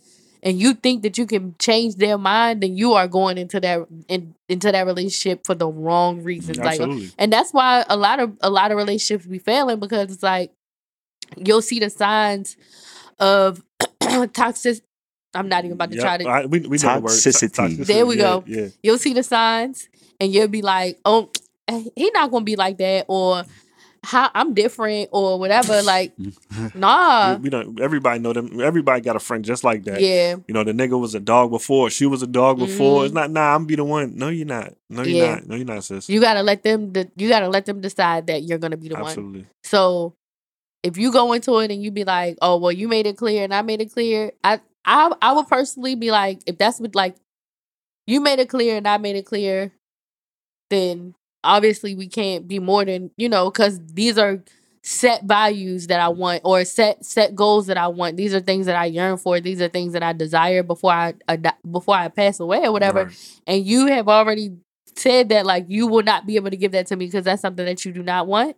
and 0.46 0.60
you 0.60 0.74
think 0.74 1.02
that 1.02 1.18
you 1.18 1.26
can 1.26 1.56
change 1.58 1.96
their 1.96 2.16
mind, 2.16 2.62
then 2.62 2.76
you 2.76 2.92
are 2.92 3.08
going 3.08 3.36
into 3.36 3.58
that 3.58 3.86
in, 4.06 4.36
into 4.48 4.70
that 4.70 4.86
relationship 4.86 5.44
for 5.44 5.56
the 5.56 5.66
wrong 5.66 6.22
reasons. 6.22 6.58
Like 6.58 6.80
and 7.18 7.32
that's 7.32 7.52
why 7.52 7.84
a 7.88 7.96
lot 7.96 8.20
of 8.20 8.36
a 8.40 8.48
lot 8.48 8.70
of 8.70 8.76
relationships 8.76 9.26
be 9.26 9.40
failing 9.40 9.80
because 9.80 10.12
it's 10.12 10.22
like 10.22 10.52
you'll 11.36 11.62
see 11.62 11.80
the 11.80 11.90
signs 11.90 12.56
of 13.18 13.62
toxic. 14.32 14.82
I'm 15.34 15.48
not 15.48 15.64
even 15.64 15.72
about 15.74 15.90
to 15.90 15.96
Yep, 15.96 16.04
try 16.04 16.16
to. 16.18 16.24
I, 16.28 16.46
we, 16.46 16.60
we 16.60 16.78
know 16.78 16.94
the 16.94 17.00
word. 17.00 17.10
Toxicity. 17.10 17.84
There 17.84 18.06
we 18.06 18.16
yeah, 18.16 18.22
go. 18.22 18.44
Yeah. 18.46 18.68
You'll 18.82 18.98
see 18.98 19.12
the 19.12 19.22
signs, 19.22 19.88
and 20.18 20.32
you'll 20.32 20.48
be 20.48 20.62
like, 20.62 20.98
"Oh, 21.04 21.30
he 21.68 22.10
not 22.14 22.30
gonna 22.30 22.44
be 22.44 22.56
like 22.56 22.78
that," 22.78 23.04
or 23.08 23.44
how 24.02 24.30
I'm 24.34 24.54
different 24.54 25.10
or 25.12 25.38
whatever. 25.38 25.82
Like, 25.82 26.12
nah. 26.74 27.34
we, 27.34 27.42
we 27.42 27.50
don't. 27.50 27.78
Everybody 27.80 28.20
know 28.20 28.32
them. 28.32 28.60
Everybody 28.60 29.02
got 29.02 29.16
a 29.16 29.18
friend 29.20 29.44
just 29.44 29.62
like 29.62 29.84
that. 29.84 30.00
Yeah. 30.00 30.36
You 30.46 30.54
know, 30.54 30.64
the 30.64 30.72
nigga 30.72 30.98
was 30.98 31.14
a 31.14 31.20
dog 31.20 31.50
before. 31.50 31.90
She 31.90 32.06
was 32.06 32.22
a 32.22 32.26
dog 32.26 32.58
before. 32.58 33.02
Mhm. 33.02 33.04
It's 33.06 33.14
not. 33.14 33.30
Nah, 33.30 33.54
I'm 33.54 33.66
be 33.66 33.74
the 33.76 33.84
one. 33.84 34.16
No, 34.16 34.28
you're 34.28 34.46
not. 34.46 34.72
No, 34.88 35.02
you're 35.02 35.22
Yeah. 35.24 35.34
not. 35.34 35.46
No, 35.48 35.54
you're 35.56 35.66
not, 35.66 35.84
sis. 35.84 36.08
You 36.08 36.20
gotta 36.20 36.42
let 36.42 36.62
them. 36.62 36.92
De- 36.92 37.10
you 37.16 37.28
gotta 37.28 37.48
let 37.48 37.66
them 37.66 37.80
decide 37.82 38.28
that 38.28 38.42
you're 38.44 38.58
gonna 38.58 38.76
be 38.78 38.88
the 38.88 38.94
one. 38.94 39.04
Absolutely. 39.06 39.46
So 39.64 40.14
if 40.86 40.96
you 40.96 41.12
go 41.12 41.32
into 41.32 41.58
it 41.58 41.70
and 41.70 41.82
you 41.82 41.90
be 41.90 42.04
like, 42.04 42.38
"Oh, 42.40 42.56
well, 42.58 42.72
you 42.72 42.88
made 42.88 43.06
it 43.06 43.16
clear 43.16 43.44
and 43.44 43.54
I 43.54 43.62
made 43.62 43.80
it 43.80 43.92
clear," 43.92 44.32
I 44.44 44.60
I 44.84 45.12
I 45.20 45.32
would 45.32 45.48
personally 45.48 45.94
be 45.96 46.10
like, 46.10 46.40
if 46.46 46.58
that's 46.58 46.80
what 46.80 46.94
like 46.94 47.16
you 48.06 48.20
made 48.20 48.38
it 48.38 48.48
clear 48.48 48.76
and 48.76 48.86
I 48.86 48.98
made 48.98 49.16
it 49.16 49.26
clear, 49.26 49.72
then 50.70 51.14
obviously 51.44 51.94
we 51.94 52.08
can't 52.08 52.48
be 52.48 52.58
more 52.58 52.84
than 52.84 53.10
you 53.16 53.28
know 53.28 53.50
because 53.50 53.80
these 53.92 54.18
are 54.18 54.42
set 54.82 55.24
values 55.24 55.88
that 55.88 55.98
I 56.00 56.08
want 56.08 56.42
or 56.44 56.64
set 56.64 57.04
set 57.04 57.34
goals 57.34 57.66
that 57.66 57.76
I 57.76 57.88
want. 57.88 58.16
These 58.16 58.34
are 58.34 58.40
things 58.40 58.66
that 58.66 58.76
I 58.76 58.86
yearn 58.86 59.16
for. 59.16 59.40
These 59.40 59.60
are 59.60 59.68
things 59.68 59.92
that 59.94 60.02
I 60.02 60.12
desire 60.12 60.62
before 60.62 60.92
I 60.92 61.14
ad- 61.28 61.56
before 61.68 61.96
I 61.96 62.08
pass 62.08 62.38
away 62.38 62.64
or 62.64 62.72
whatever. 62.72 63.06
Right. 63.06 63.40
And 63.46 63.66
you 63.66 63.86
have 63.86 64.08
already 64.08 64.52
said 64.94 65.28
that 65.30 65.44
like 65.44 65.66
you 65.68 65.88
will 65.88 66.04
not 66.04 66.26
be 66.26 66.36
able 66.36 66.50
to 66.50 66.56
give 66.56 66.72
that 66.72 66.86
to 66.86 66.96
me 66.96 67.06
because 67.06 67.24
that's 67.24 67.42
something 67.42 67.66
that 67.66 67.84
you 67.84 67.92
do 67.92 68.02
not 68.02 68.26
want. 68.28 68.56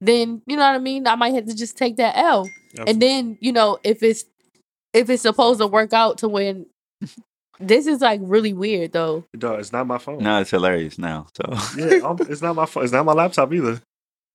Then 0.00 0.42
you 0.46 0.56
know 0.56 0.62
what 0.62 0.74
I 0.74 0.78
mean. 0.78 1.06
I 1.06 1.14
might 1.14 1.34
have 1.34 1.46
to 1.46 1.54
just 1.54 1.76
take 1.76 1.96
that 1.96 2.16
L. 2.16 2.48
Absolutely. 2.70 2.92
And 2.92 3.02
then 3.02 3.38
you 3.40 3.52
know 3.52 3.78
if 3.84 4.02
it's 4.02 4.24
if 4.92 5.10
it's 5.10 5.22
supposed 5.22 5.60
to 5.60 5.66
work 5.66 5.92
out 5.92 6.18
to 6.18 6.28
when 6.28 6.66
this 7.60 7.86
is 7.86 8.00
like 8.00 8.20
really 8.22 8.52
weird 8.52 8.92
though. 8.92 9.24
Dog, 9.36 9.60
it's 9.60 9.72
not 9.72 9.86
my 9.86 9.98
phone. 9.98 10.22
No, 10.22 10.40
it's 10.40 10.50
hilarious 10.50 10.98
now. 10.98 11.26
So 11.36 11.54
Yeah, 11.76 11.98
um, 12.06 12.16
it's 12.20 12.42
not 12.42 12.56
my 12.56 12.66
phone. 12.66 12.84
It's 12.84 12.92
not 12.92 13.04
my 13.04 13.12
laptop 13.12 13.52
either. 13.52 13.80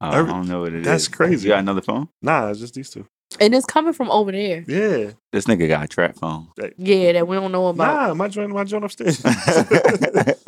I 0.02 0.18
Every- 0.18 0.32
don't 0.32 0.48
know 0.48 0.62
what 0.62 0.74
it 0.74 0.80
is. 0.82 0.86
that's 0.86 1.08
crazy. 1.08 1.48
You 1.48 1.54
got 1.54 1.60
another 1.60 1.82
phone? 1.82 2.10
Nah, 2.22 2.50
it's 2.50 2.60
just 2.60 2.74
these 2.76 2.90
two. 2.90 3.06
And 3.40 3.56
it's 3.56 3.66
coming 3.66 3.92
from 3.94 4.10
over 4.12 4.32
there. 4.32 4.64
Yeah. 4.68 5.12
This 5.34 5.46
nigga 5.46 5.68
got 5.68 5.84
a 5.84 5.88
trap 5.88 6.16
phone. 6.16 6.50
Yeah, 6.78 7.14
that 7.14 7.28
we 7.28 7.36
don't 7.36 7.52
know 7.52 7.68
about. 7.68 8.08
Nah, 8.10 8.14
my 8.14 8.28
joint, 8.28 8.52
my 8.52 8.64
joint 8.66 8.86
upstairs. 8.86 9.20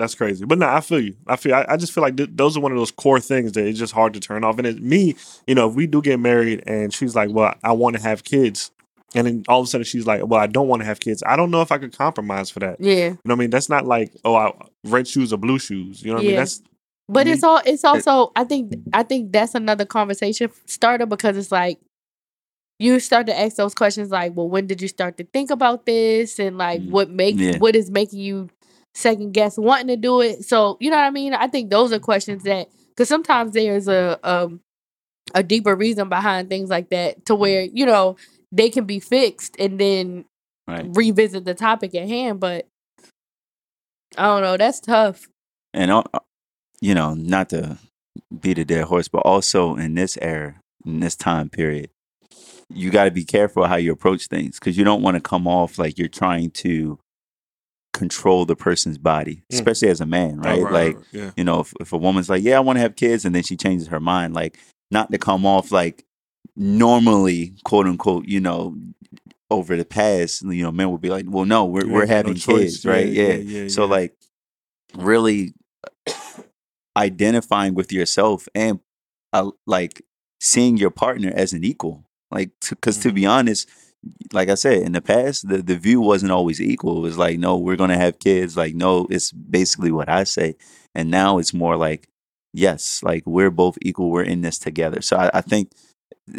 That's 0.00 0.14
crazy. 0.14 0.44
But 0.46 0.58
nah, 0.58 0.74
I 0.74 0.80
feel 0.80 0.98
you. 1.00 1.14
I 1.26 1.36
feel. 1.36 1.54
I, 1.54 1.66
I 1.68 1.76
just 1.76 1.92
feel 1.92 2.02
like 2.02 2.16
th- 2.16 2.30
those 2.32 2.56
are 2.56 2.60
one 2.60 2.72
of 2.72 2.78
those 2.78 2.90
core 2.90 3.20
things 3.20 3.52
that 3.52 3.66
it's 3.66 3.78
just 3.78 3.92
hard 3.92 4.14
to 4.14 4.20
turn 4.20 4.42
off. 4.44 4.56
And 4.58 4.66
it, 4.66 4.80
me, 4.82 5.14
you 5.46 5.54
know, 5.54 5.68
if 5.68 5.74
we 5.74 5.86
do 5.86 6.00
get 6.00 6.18
married 6.18 6.62
and 6.66 6.92
she's 6.92 7.14
like, 7.14 7.28
"Well, 7.30 7.54
I 7.62 7.72
want 7.72 7.96
to 7.96 8.02
have 8.02 8.24
kids," 8.24 8.70
and 9.14 9.26
then 9.26 9.44
all 9.46 9.60
of 9.60 9.64
a 9.64 9.68
sudden 9.68 9.84
she's 9.84 10.06
like, 10.06 10.26
"Well, 10.26 10.40
I 10.40 10.46
don't 10.46 10.68
want 10.68 10.80
to 10.80 10.86
have 10.86 11.00
kids." 11.00 11.22
I 11.26 11.36
don't 11.36 11.50
know 11.50 11.60
if 11.60 11.70
I 11.70 11.76
could 11.78 11.96
compromise 11.96 12.48
for 12.50 12.60
that. 12.60 12.80
Yeah. 12.80 12.94
You 12.94 13.10
know 13.10 13.18
what 13.24 13.32
I 13.34 13.36
mean? 13.36 13.50
That's 13.50 13.68
not 13.68 13.84
like, 13.84 14.10
oh, 14.24 14.34
I, 14.34 14.52
red 14.84 15.06
shoes 15.06 15.32
or 15.32 15.36
blue 15.36 15.58
shoes. 15.58 16.02
You 16.02 16.08
know 16.08 16.14
what 16.14 16.20
I 16.20 16.24
mean? 16.24 16.30
Yeah. 16.32 16.40
That's 16.40 16.62
But 17.08 17.26
Me- 17.26 17.32
it's 17.32 17.44
all 17.44 17.60
it's 17.66 17.84
also 17.84 18.32
I 18.34 18.44
think 18.44 18.72
I 18.94 19.02
think 19.02 19.32
that's 19.32 19.54
another 19.54 19.84
conversation 19.84 20.50
starter 20.66 21.04
because 21.06 21.36
it's 21.36 21.52
like 21.52 21.78
you 22.78 22.98
start 23.00 23.26
to 23.26 23.38
ask 23.38 23.56
those 23.56 23.74
questions 23.74 24.10
like, 24.10 24.32
well, 24.34 24.48
when 24.48 24.66
did 24.66 24.80
you 24.80 24.88
start 24.88 25.18
to 25.18 25.24
think 25.24 25.50
about 25.50 25.84
this 25.84 26.38
and 26.38 26.56
like 26.56 26.80
Mm. 26.80 26.90
what 26.90 27.10
makes 27.10 27.38
Yeah. 27.38 27.58
what 27.58 27.76
is 27.76 27.90
making 27.90 28.20
you 28.20 28.48
second 28.94 29.32
guess 29.32 29.56
wanting 29.58 29.88
to 29.88 29.96
do 29.96 30.20
it? 30.20 30.44
So, 30.44 30.76
you 30.80 30.90
know 30.90 30.96
what 30.96 31.04
I 31.04 31.10
mean? 31.10 31.34
I 31.34 31.46
think 31.48 31.70
those 31.70 31.92
are 31.92 31.98
questions 31.98 32.44
that 32.44 32.68
cuz 32.96 33.08
sometimes 33.08 33.52
there's 33.52 33.88
a 33.88 34.18
um 34.28 34.60
a 35.34 35.42
deeper 35.42 35.76
reason 35.76 36.08
behind 36.08 36.48
things 36.48 36.70
like 36.70 36.90
that 36.90 37.24
to 37.26 37.34
where, 37.34 37.62
you 37.62 37.86
know, 37.86 38.16
they 38.52 38.70
can 38.70 38.84
be 38.84 39.00
fixed 39.00 39.56
and 39.58 39.78
then 39.78 40.24
Right. 40.68 40.86
revisit 40.94 41.44
the 41.44 41.54
topic 41.54 41.94
at 41.96 42.08
hand, 42.08 42.38
but 42.40 42.66
I 44.16 44.22
don't 44.24 44.42
know, 44.42 44.56
that's 44.56 44.80
tough. 44.80 45.28
And 45.72 45.90
uh, 45.90 46.02
you 46.80 46.94
know, 46.94 47.14
not 47.14 47.50
to 47.50 47.78
beat 48.40 48.58
a 48.58 48.64
dead 48.64 48.84
horse, 48.84 49.08
but 49.08 49.20
also 49.20 49.76
in 49.76 49.94
this 49.94 50.18
era, 50.20 50.60
in 50.84 51.00
this 51.00 51.16
time 51.16 51.48
period, 51.48 51.90
you 52.68 52.90
got 52.90 53.04
to 53.04 53.10
be 53.10 53.24
careful 53.24 53.66
how 53.66 53.76
you 53.76 53.92
approach 53.92 54.26
things 54.28 54.58
because 54.58 54.76
you 54.76 54.84
don't 54.84 55.02
want 55.02 55.16
to 55.16 55.20
come 55.20 55.46
off 55.46 55.78
like 55.78 55.98
you're 55.98 56.08
trying 56.08 56.50
to 56.50 56.98
control 58.00 58.44
the 58.46 58.56
person's 58.56 58.98
body, 58.98 59.36
Mm. 59.36 59.54
especially 59.56 59.88
as 59.90 60.00
a 60.00 60.06
man, 60.06 60.40
oh, 60.42 60.48
right? 60.48 60.62
like, 60.62 60.96
right. 60.96 61.04
yeah. 61.12 61.30
you 61.36 61.44
know, 61.44 61.60
if, 61.60 61.72
if 61.80 61.92
a 61.92 61.98
woman's 61.98 62.28
like, 62.30 62.42
"Yeah, 62.42 62.56
I 62.56 62.60
want 62.60 62.76
to 62.78 62.80
have 62.82 62.96
kids," 62.96 63.24
and 63.24 63.34
then 63.34 63.42
she 63.44 63.56
changes 63.56 63.88
her 63.88 64.00
mind, 64.00 64.34
like, 64.34 64.58
not 64.90 65.10
to 65.12 65.18
come 65.18 65.44
off 65.46 65.70
like 65.70 66.04
normally, 66.56 67.54
quote 67.64 67.86
unquote, 67.86 68.26
you 68.26 68.40
know, 68.40 68.76
over 69.50 69.76
the 69.76 69.84
past, 69.84 70.42
you 70.42 70.62
know, 70.64 70.72
men 70.72 70.90
would 70.90 71.00
be 71.00 71.10
like, 71.10 71.26
"Well, 71.28 71.44
no, 71.44 71.64
we're 71.64 71.86
You 71.86 71.92
we're 71.92 72.06
no 72.06 72.14
having 72.16 72.34
choice. 72.34 72.72
kids, 72.82 72.86
right?" 72.86 73.08
Yeah, 73.08 73.28
Yeah. 73.28 73.34
yeah, 73.34 73.62
yeah, 73.62 73.68
so 73.68 73.84
yeah. 73.84 73.90
like, 73.90 74.12
really 74.96 75.54
identifying 76.96 77.74
with 77.74 77.92
yourself 77.92 78.48
and 78.54 78.80
uh, 79.32 79.50
like 79.66 80.02
seeing 80.40 80.76
your 80.76 80.90
partner 80.90 81.32
as 81.34 81.52
an 81.52 81.64
equal, 81.64 82.04
like, 82.30 82.50
because 82.68 82.98
to 82.98 83.08
Mm-hmm. 83.08 83.14
be 83.14 83.26
honest. 83.26 83.68
Like 84.32 84.48
I 84.48 84.54
said, 84.54 84.82
in 84.82 84.92
the 84.92 85.00
past, 85.02 85.48
the, 85.48 85.58
the 85.58 85.76
view 85.76 86.00
wasn't 86.00 86.32
always 86.32 86.60
equal. 86.60 86.98
It 86.98 87.02
was 87.02 87.18
like, 87.18 87.38
no, 87.38 87.56
we're 87.56 87.76
gonna 87.76 87.98
have 87.98 88.18
kids. 88.18 88.56
Like, 88.56 88.74
no, 88.74 89.06
it's 89.10 89.32
basically 89.32 89.92
what 89.92 90.08
I 90.08 90.24
say. 90.24 90.56
And 90.94 91.10
now 91.10 91.38
it's 91.38 91.52
more 91.52 91.76
like, 91.76 92.08
yes, 92.52 93.02
like 93.02 93.22
we're 93.26 93.50
both 93.50 93.76
equal. 93.82 94.10
We're 94.10 94.22
in 94.22 94.40
this 94.40 94.58
together. 94.58 95.02
So 95.02 95.16
I, 95.16 95.30
I 95.34 95.40
think, 95.40 95.72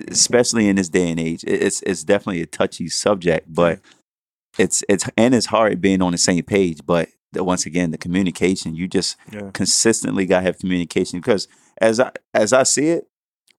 especially 0.08 0.68
in 0.68 0.78
this 0.78 0.90
day 0.90 1.10
and 1.12 1.20
age, 1.20 1.44
it's 1.46 1.82
it's 1.84 2.04
definitely 2.04 2.42
a 2.42 2.48
touchy 2.48 2.88
subject, 2.90 3.54
but 3.54 3.78
mm-hmm. 3.78 4.62
it's 4.62 4.84
it's 4.90 5.10
and 5.18 5.36
it's 5.36 5.48
hard 5.48 5.82
being 5.82 6.02
on 6.02 6.14
the 6.14 6.18
same 6.18 6.44
page. 6.44 6.80
But 6.86 7.10
once 7.36 7.66
again, 7.66 7.92
the 7.92 7.98
communication, 7.98 8.76
you 8.76 8.88
just 8.88 9.18
Yeah. 9.32 9.52
consistently 9.54 10.26
got 10.26 10.40
to 10.40 10.46
have 10.46 10.60
communication 10.60 11.20
because 11.20 11.48
as 11.80 12.00
I 12.00 12.12
as 12.34 12.54
I 12.54 12.64
see 12.64 12.88
it, 12.90 13.08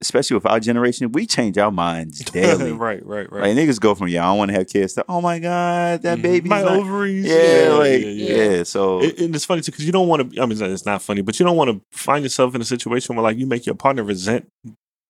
especially 0.02 0.34
with 0.34 0.44
our 0.44 0.60
generation, 0.60 1.10
we 1.12 1.24
change 1.26 1.56
our 1.56 1.70
minds 1.72 2.18
daily. 2.32 2.72
right, 2.72 3.04
right, 3.06 3.32
right. 3.32 3.42
Like 3.42 3.56
niggas 3.56 3.80
go 3.80 3.94
from 3.94 4.08
yeah, 4.08 4.22
I 4.24 4.30
don't 4.30 4.38
want 4.38 4.50
to 4.50 4.56
have 4.58 4.68
kids 4.68 4.92
to 4.94 5.04
oh 5.08 5.22
my 5.22 5.38
god, 5.38 6.02
that 6.02 6.18
Mhm. 6.18 6.22
baby's 6.22 6.50
my 6.50 6.60
not-" 6.62 6.76
ovaries. 6.76 7.24
Yeah, 7.24 7.74
like 7.78 8.02
yeah, 8.02 8.08
yeah, 8.08 8.34
yeah. 8.56 8.62
So 8.64 9.00
It, 9.02 9.18
and 9.20 9.34
it's 9.34 9.46
funny 9.46 9.62
too 9.62 9.72
because 9.72 9.86
you 9.86 9.92
don't 9.92 10.08
want 10.08 10.32
to. 10.34 10.42
I 10.42 10.44
mean, 10.46 10.60
it's 10.62 10.84
not 10.84 11.00
funny, 11.00 11.22
but 11.22 11.40
you 11.40 11.46
don't 11.46 11.56
want 11.56 11.70
to 11.70 11.80
find 11.98 12.22
yourself 12.22 12.54
in 12.54 12.60
a 12.60 12.64
situation 12.64 13.16
where 13.16 13.22
like 13.22 13.38
you 13.38 13.46
make 13.46 13.64
your 13.64 13.74
partner 13.74 14.02
resent 14.02 14.46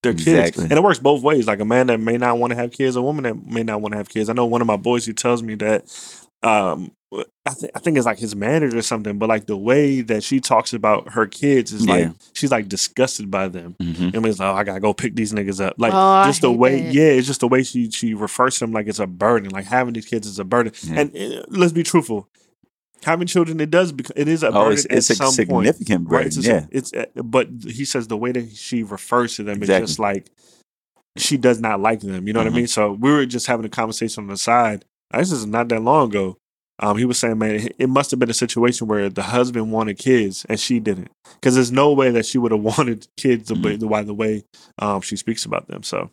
their 0.02 0.12
kids, 0.12 0.26
Exactly. 0.28 0.64
and 0.64 0.72
it 0.72 0.82
works 0.82 0.98
both 0.98 1.22
ways. 1.22 1.46
Like 1.46 1.60
a 1.60 1.64
man 1.64 1.86
that 1.88 1.98
may 2.00 2.16
not 2.18 2.38
want 2.38 2.50
to 2.52 2.56
have 2.56 2.72
kids, 2.72 2.94
a 2.96 3.02
woman 3.02 3.24
that 3.24 3.46
may 3.46 3.62
not 3.62 3.80
want 3.80 3.92
to 3.92 3.98
have 3.98 4.08
kids. 4.08 4.28
I 4.28 4.32
know 4.32 4.46
one 4.46 4.60
of 4.60 4.66
my 4.66 4.76
boys 4.76 5.06
who 5.06 5.12
tells 5.12 5.42
me 5.42 5.54
that. 5.56 5.84
Um, 6.42 6.90
I 7.44 7.50
think 7.52 7.72
I 7.74 7.78
think 7.78 7.96
it's 7.98 8.06
like 8.06 8.18
his 8.18 8.34
manager 8.34 8.78
or 8.78 8.82
something, 8.82 9.18
but 9.18 9.28
like 9.28 9.46
the 9.46 9.56
way 9.56 10.00
that 10.00 10.22
she 10.24 10.40
talks 10.40 10.72
about 10.72 11.12
her 11.12 11.26
kids 11.26 11.72
is 11.72 11.86
like 11.86 12.10
she's 12.32 12.50
like 12.50 12.68
disgusted 12.68 13.30
by 13.30 13.48
them. 13.48 13.76
Mhm. 13.82 14.14
I 14.16 14.18
mean, 14.18 14.30
it's 14.30 14.38
like, 14.38 14.48
oh, 14.54 14.56
I 14.56 14.64
gotta 14.64 14.80
go 14.80 14.94
pick 14.94 15.14
these 15.14 15.32
niggas 15.32 15.62
up. 15.64 15.74
Like 15.76 15.92
Oh, 15.92 15.98
I 15.98 16.26
just 16.26 16.40
the 16.40 16.50
way, 16.50 16.80
that. 16.80 16.94
yeah, 16.94 17.02
it's 17.04 17.26
just 17.26 17.40
the 17.40 17.48
way 17.48 17.62
she 17.64 17.90
she 17.90 18.14
refers 18.14 18.54
to 18.54 18.60
them 18.60 18.72
like 18.72 18.86
it's 18.86 18.98
a 18.98 19.06
burden. 19.06 19.50
Like 19.50 19.66
having 19.66 19.92
these 19.92 20.06
kids 20.06 20.26
is 20.26 20.38
a 20.38 20.44
burden. 20.44 20.72
Yeah. 20.84 21.00
And 21.00 21.16
uh, 21.16 21.42
let's 21.48 21.72
be 21.72 21.82
truthful, 21.82 22.28
having 23.04 23.26
children 23.26 23.60
it 23.60 23.70
does 23.70 23.92
become 23.92 24.14
it 24.16 24.28
is 24.28 24.42
a 24.42 24.48
oh, 24.48 24.52
burden 24.52 24.72
it's, 24.72 24.84
it's 24.86 25.10
at 25.10 25.14
a 25.28 25.32
some 25.32 25.46
point. 25.46 25.66
significant 25.66 26.08
burden. 26.08 26.16
Right? 26.18 26.26
It's, 26.28 26.46
yeah, 26.46 26.66
it's 26.70 26.92
uh, 26.94 27.04
but 27.22 27.48
he 27.66 27.84
says 27.84 28.08
the 28.08 28.16
way 28.16 28.32
that 28.32 28.56
she 28.56 28.84
refers 28.84 29.36
to 29.36 29.42
them 29.42 29.58
Exactly. 29.58 29.84
is 29.84 29.90
just 29.90 29.98
like 29.98 30.30
she 31.18 31.36
does 31.36 31.60
not 31.60 31.78
like 31.78 32.00
them. 32.00 32.26
You 32.26 32.32
know 32.32 32.40
what 32.42 32.48
Mhm. 32.50 32.52
I 32.54 32.56
mean? 32.56 32.66
So 32.68 32.92
we 32.92 33.10
were 33.10 33.26
just 33.26 33.46
having 33.48 33.66
a 33.66 33.68
conversation 33.68 34.22
on 34.22 34.28
the 34.28 34.38
side. 34.38 34.86
This 35.12 35.30
is 35.30 35.44
not 35.44 35.68
that 35.68 35.82
long 35.82 36.08
ago. 36.08 36.38
Um, 36.82 36.98
he 36.98 37.04
was 37.04 37.18
saying, 37.18 37.38
man, 37.38 37.54
it- 37.54 37.76
it 37.78 37.88
must 37.88 38.10
have 38.10 38.18
been 38.20 38.28
a 38.30 38.34
situation 38.34 38.88
where 38.88 39.08
the 39.08 39.22
husband 39.22 39.70
wanted 39.72 39.96
kids 39.98 40.44
and 40.48 40.58
she 40.60 40.80
didn't, 40.80 41.10
because 41.34 41.54
there's 41.54 41.72
no 41.72 41.92
way 41.92 42.10
that 42.10 42.26
she 42.26 42.36
would 42.38 42.52
have 42.52 42.60
wanted 42.78 43.06
kids 43.16 43.48
the 43.48 43.54
way, 43.54 43.76
the, 43.76 43.86
by 43.86 44.02
the 44.02 44.12
way 44.14 44.44
um, 44.78 45.00
she 45.00 45.16
speaks 45.16 45.44
about 45.44 45.68
them. 45.68 45.82
So 45.84 46.10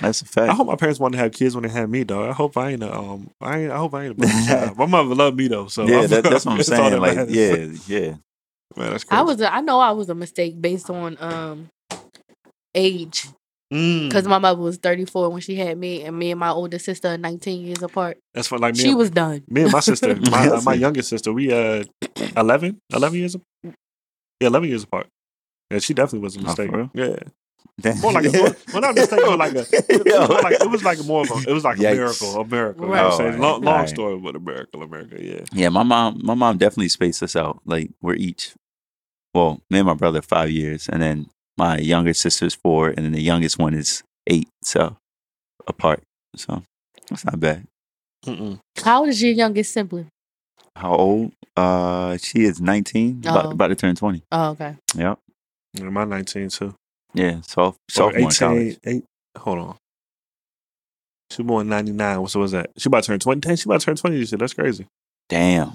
that's 0.00 0.20
a 0.22 0.24
I 0.24 0.28
fact. 0.28 0.50
I 0.50 0.54
hope 0.54 0.66
my 0.68 0.76
parents 0.76 1.00
wanted 1.00 1.16
to 1.16 1.22
have 1.24 1.32
kids 1.32 1.56
when 1.56 1.62
they 1.64 1.70
had 1.70 1.88
me, 1.90 2.02
though. 2.04 2.28
I 2.28 2.32
hope 2.32 2.56
I 2.56 2.70
ain't 2.70 2.82
a, 2.82 2.94
um, 2.96 3.30
I 3.40 3.60
ain't, 3.60 3.72
I 3.72 3.78
hope 3.78 3.94
I 3.94 4.04
ain't 4.04 4.12
a 4.12 4.14
bunch 4.18 4.46
child. 4.46 4.76
My 4.76 4.86
mother 4.86 5.14
loved 5.14 5.36
me 5.38 5.48
though, 5.48 5.66
so 5.68 5.86
yeah, 5.86 6.06
that, 6.06 6.22
that's 6.24 6.44
what 6.46 6.52
I'm 6.56 6.62
saying. 6.62 6.90
that 6.90 7.00
Like, 7.00 7.16
matters. 7.16 7.34
yeah, 7.88 7.98
yeah. 7.98 8.10
man, 8.76 8.90
that's 8.90 9.04
crazy. 9.04 9.18
I 9.18 9.22
was 9.22 9.40
a, 9.40 9.52
I 9.52 9.62
know 9.62 9.80
I 9.80 9.92
was 9.92 10.10
a 10.10 10.14
mistake 10.14 10.60
based 10.60 10.90
on 10.90 11.16
um 11.20 11.68
age 12.74 13.26
Mm. 13.72 14.08
because 14.08 14.26
my 14.26 14.38
mother 14.38 14.60
was 14.60 14.78
34 14.78 15.30
when 15.30 15.40
she 15.40 15.54
had 15.54 15.78
me 15.78 16.02
and 16.02 16.18
me 16.18 16.32
and 16.32 16.40
my 16.40 16.50
older 16.50 16.78
sister 16.78 17.08
are 17.08 17.16
19 17.18 17.64
years 17.64 17.82
apart. 17.82 18.18
that's 18.34 18.50
what 18.50 18.60
like 18.60 18.74
me. 18.74 18.80
She 18.80 18.88
and- 18.88 18.98
was 18.98 19.10
done. 19.10 19.44
Me 19.48 19.62
and 19.62 19.72
my 19.72 19.78
sister, 19.80 20.16
my, 20.30 20.48
uh, 20.48 20.60
my 20.62 20.74
youngest 20.74 21.08
sister, 21.08 21.32
we 21.32 21.52
uh 21.52 21.84
11, 22.36 22.80
11 22.92 23.18
years, 23.18 23.34
apart. 23.36 23.46
yeah, 24.40 24.48
eleven 24.48 24.68
years 24.68 24.82
apart. 24.82 25.06
Yeah, 25.70 25.78
she 25.78 25.94
definitely 25.94 26.20
was 26.24 26.36
a 26.36 26.40
Oh, 26.40 26.42
mistake. 26.42 26.70
for 26.70 26.90
yeah, 26.94 27.16
Damn. 27.80 28.00
more 28.00 28.12
like 28.12 28.24
a, 28.24 28.32
more, 28.32 28.56
well, 28.72 28.80
not 28.80 28.90
a 28.90 28.94
mistake, 28.94 29.20
but 29.24 29.38
like 29.38 29.54
a, 29.54 29.60
it, 29.72 30.06
Yo. 30.06 30.20
was 30.26 30.42
like, 30.42 30.60
it 30.60 30.70
was 30.70 30.82
like 30.84 31.04
more 31.04 31.22
of 31.22 31.30
a, 31.30 31.48
it 31.48 31.52
was 31.54 31.62
like 31.64 31.78
a 31.78 31.82
miracle, 31.82 32.40
a 32.40 32.44
miracle. 32.44 32.86
You 32.86 32.92
Right. 32.92 33.02
know 33.02 33.04
what 33.10 33.12
I'm 33.12 33.18
saying? 33.30 33.40
Long, 33.40 33.60
long 33.62 33.74
alright. 33.74 33.88
story, 33.88 34.18
but 34.18 34.34
a 34.34 34.40
miracle, 34.40 34.82
a 34.82 34.88
miracle. 34.88 35.20
Yeah, 35.20 35.44
Yeah, 35.52 35.68
my 35.68 35.84
mom, 35.84 36.20
my 36.24 36.34
mom 36.34 36.58
definitely 36.58 36.88
spaced 36.88 37.22
us 37.22 37.36
out. 37.36 37.60
Like 37.64 37.90
we're 38.02 38.14
each, 38.16 38.52
well, 39.32 39.62
me 39.70 39.78
and 39.78 39.86
my 39.86 39.94
brother 39.94 40.20
five 40.22 40.50
years, 40.50 40.88
and 40.88 41.00
then 41.00 41.26
my 41.60 41.78
younger 41.78 42.14
sister's 42.14 42.54
four, 42.54 42.88
and 42.88 42.98
then 43.04 43.12
the 43.12 43.20
youngest 43.22 43.58
one 43.58 43.74
is 43.74 44.02
eight. 44.26 44.48
So 44.62 44.96
apart. 45.66 46.02
So 46.36 46.62
that's 47.08 47.24
not 47.24 47.38
bad. 47.38 47.66
Mm-mm. 48.24 48.58
How 48.82 49.00
old 49.00 49.08
is 49.08 49.22
your 49.22 49.32
youngest 49.32 49.72
sibling? 49.72 50.08
How 50.76 50.94
old? 50.94 51.32
Uh, 51.56 52.16
she 52.16 52.44
is 52.44 52.60
nineteen, 52.60 53.18
about, 53.24 53.46
Oh. 53.46 53.50
about 53.50 53.68
to 53.68 53.74
turn 53.74 53.94
twenty. 53.94 54.22
Oh, 54.32 54.50
okay. 54.50 54.76
Yep. 54.96 55.18
Yeah, 55.74 55.84
my 55.90 56.04
nineteen 56.04 56.48
too. 56.48 56.74
Yeah, 57.14 57.40
so 57.42 57.62
Or 57.62 57.74
sophomore 57.90 58.20
in 58.20 58.26
18, 58.26 58.38
college. 58.38 58.78
eight, 58.84 59.04
hold 59.36 59.58
on. 59.58 59.76
She 61.30 61.42
born 61.42 61.68
ninety 61.68 61.92
nine. 61.92 62.26
So 62.28 62.40
what's 62.40 62.52
that? 62.52 62.70
She 62.78 62.88
about 62.88 63.02
to 63.04 63.06
turn 63.08 63.18
twenty. 63.18 63.40
Dang, 63.40 63.56
she 63.56 63.64
about 63.68 63.80
to 63.80 63.86
turn 63.86 63.96
twenty 63.96 64.18
this 64.18 64.32
year. 64.32 64.38
That's 64.38 64.54
crazy. 64.54 64.86
Damn. 65.28 65.72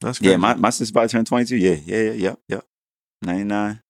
That's 0.00 0.18
crazy. 0.18 0.30
Yeah, 0.30 0.36
my, 0.38 0.54
my 0.54 0.70
sister 0.70 0.92
about 0.92 1.10
to 1.10 1.16
turn 1.16 1.24
22. 1.26 1.56
Yeah, 1.58 1.76
yeah, 1.84 1.96
yeah, 1.98 2.12
yep, 2.12 2.38
yep. 2.48 2.64
99. 3.22 3.80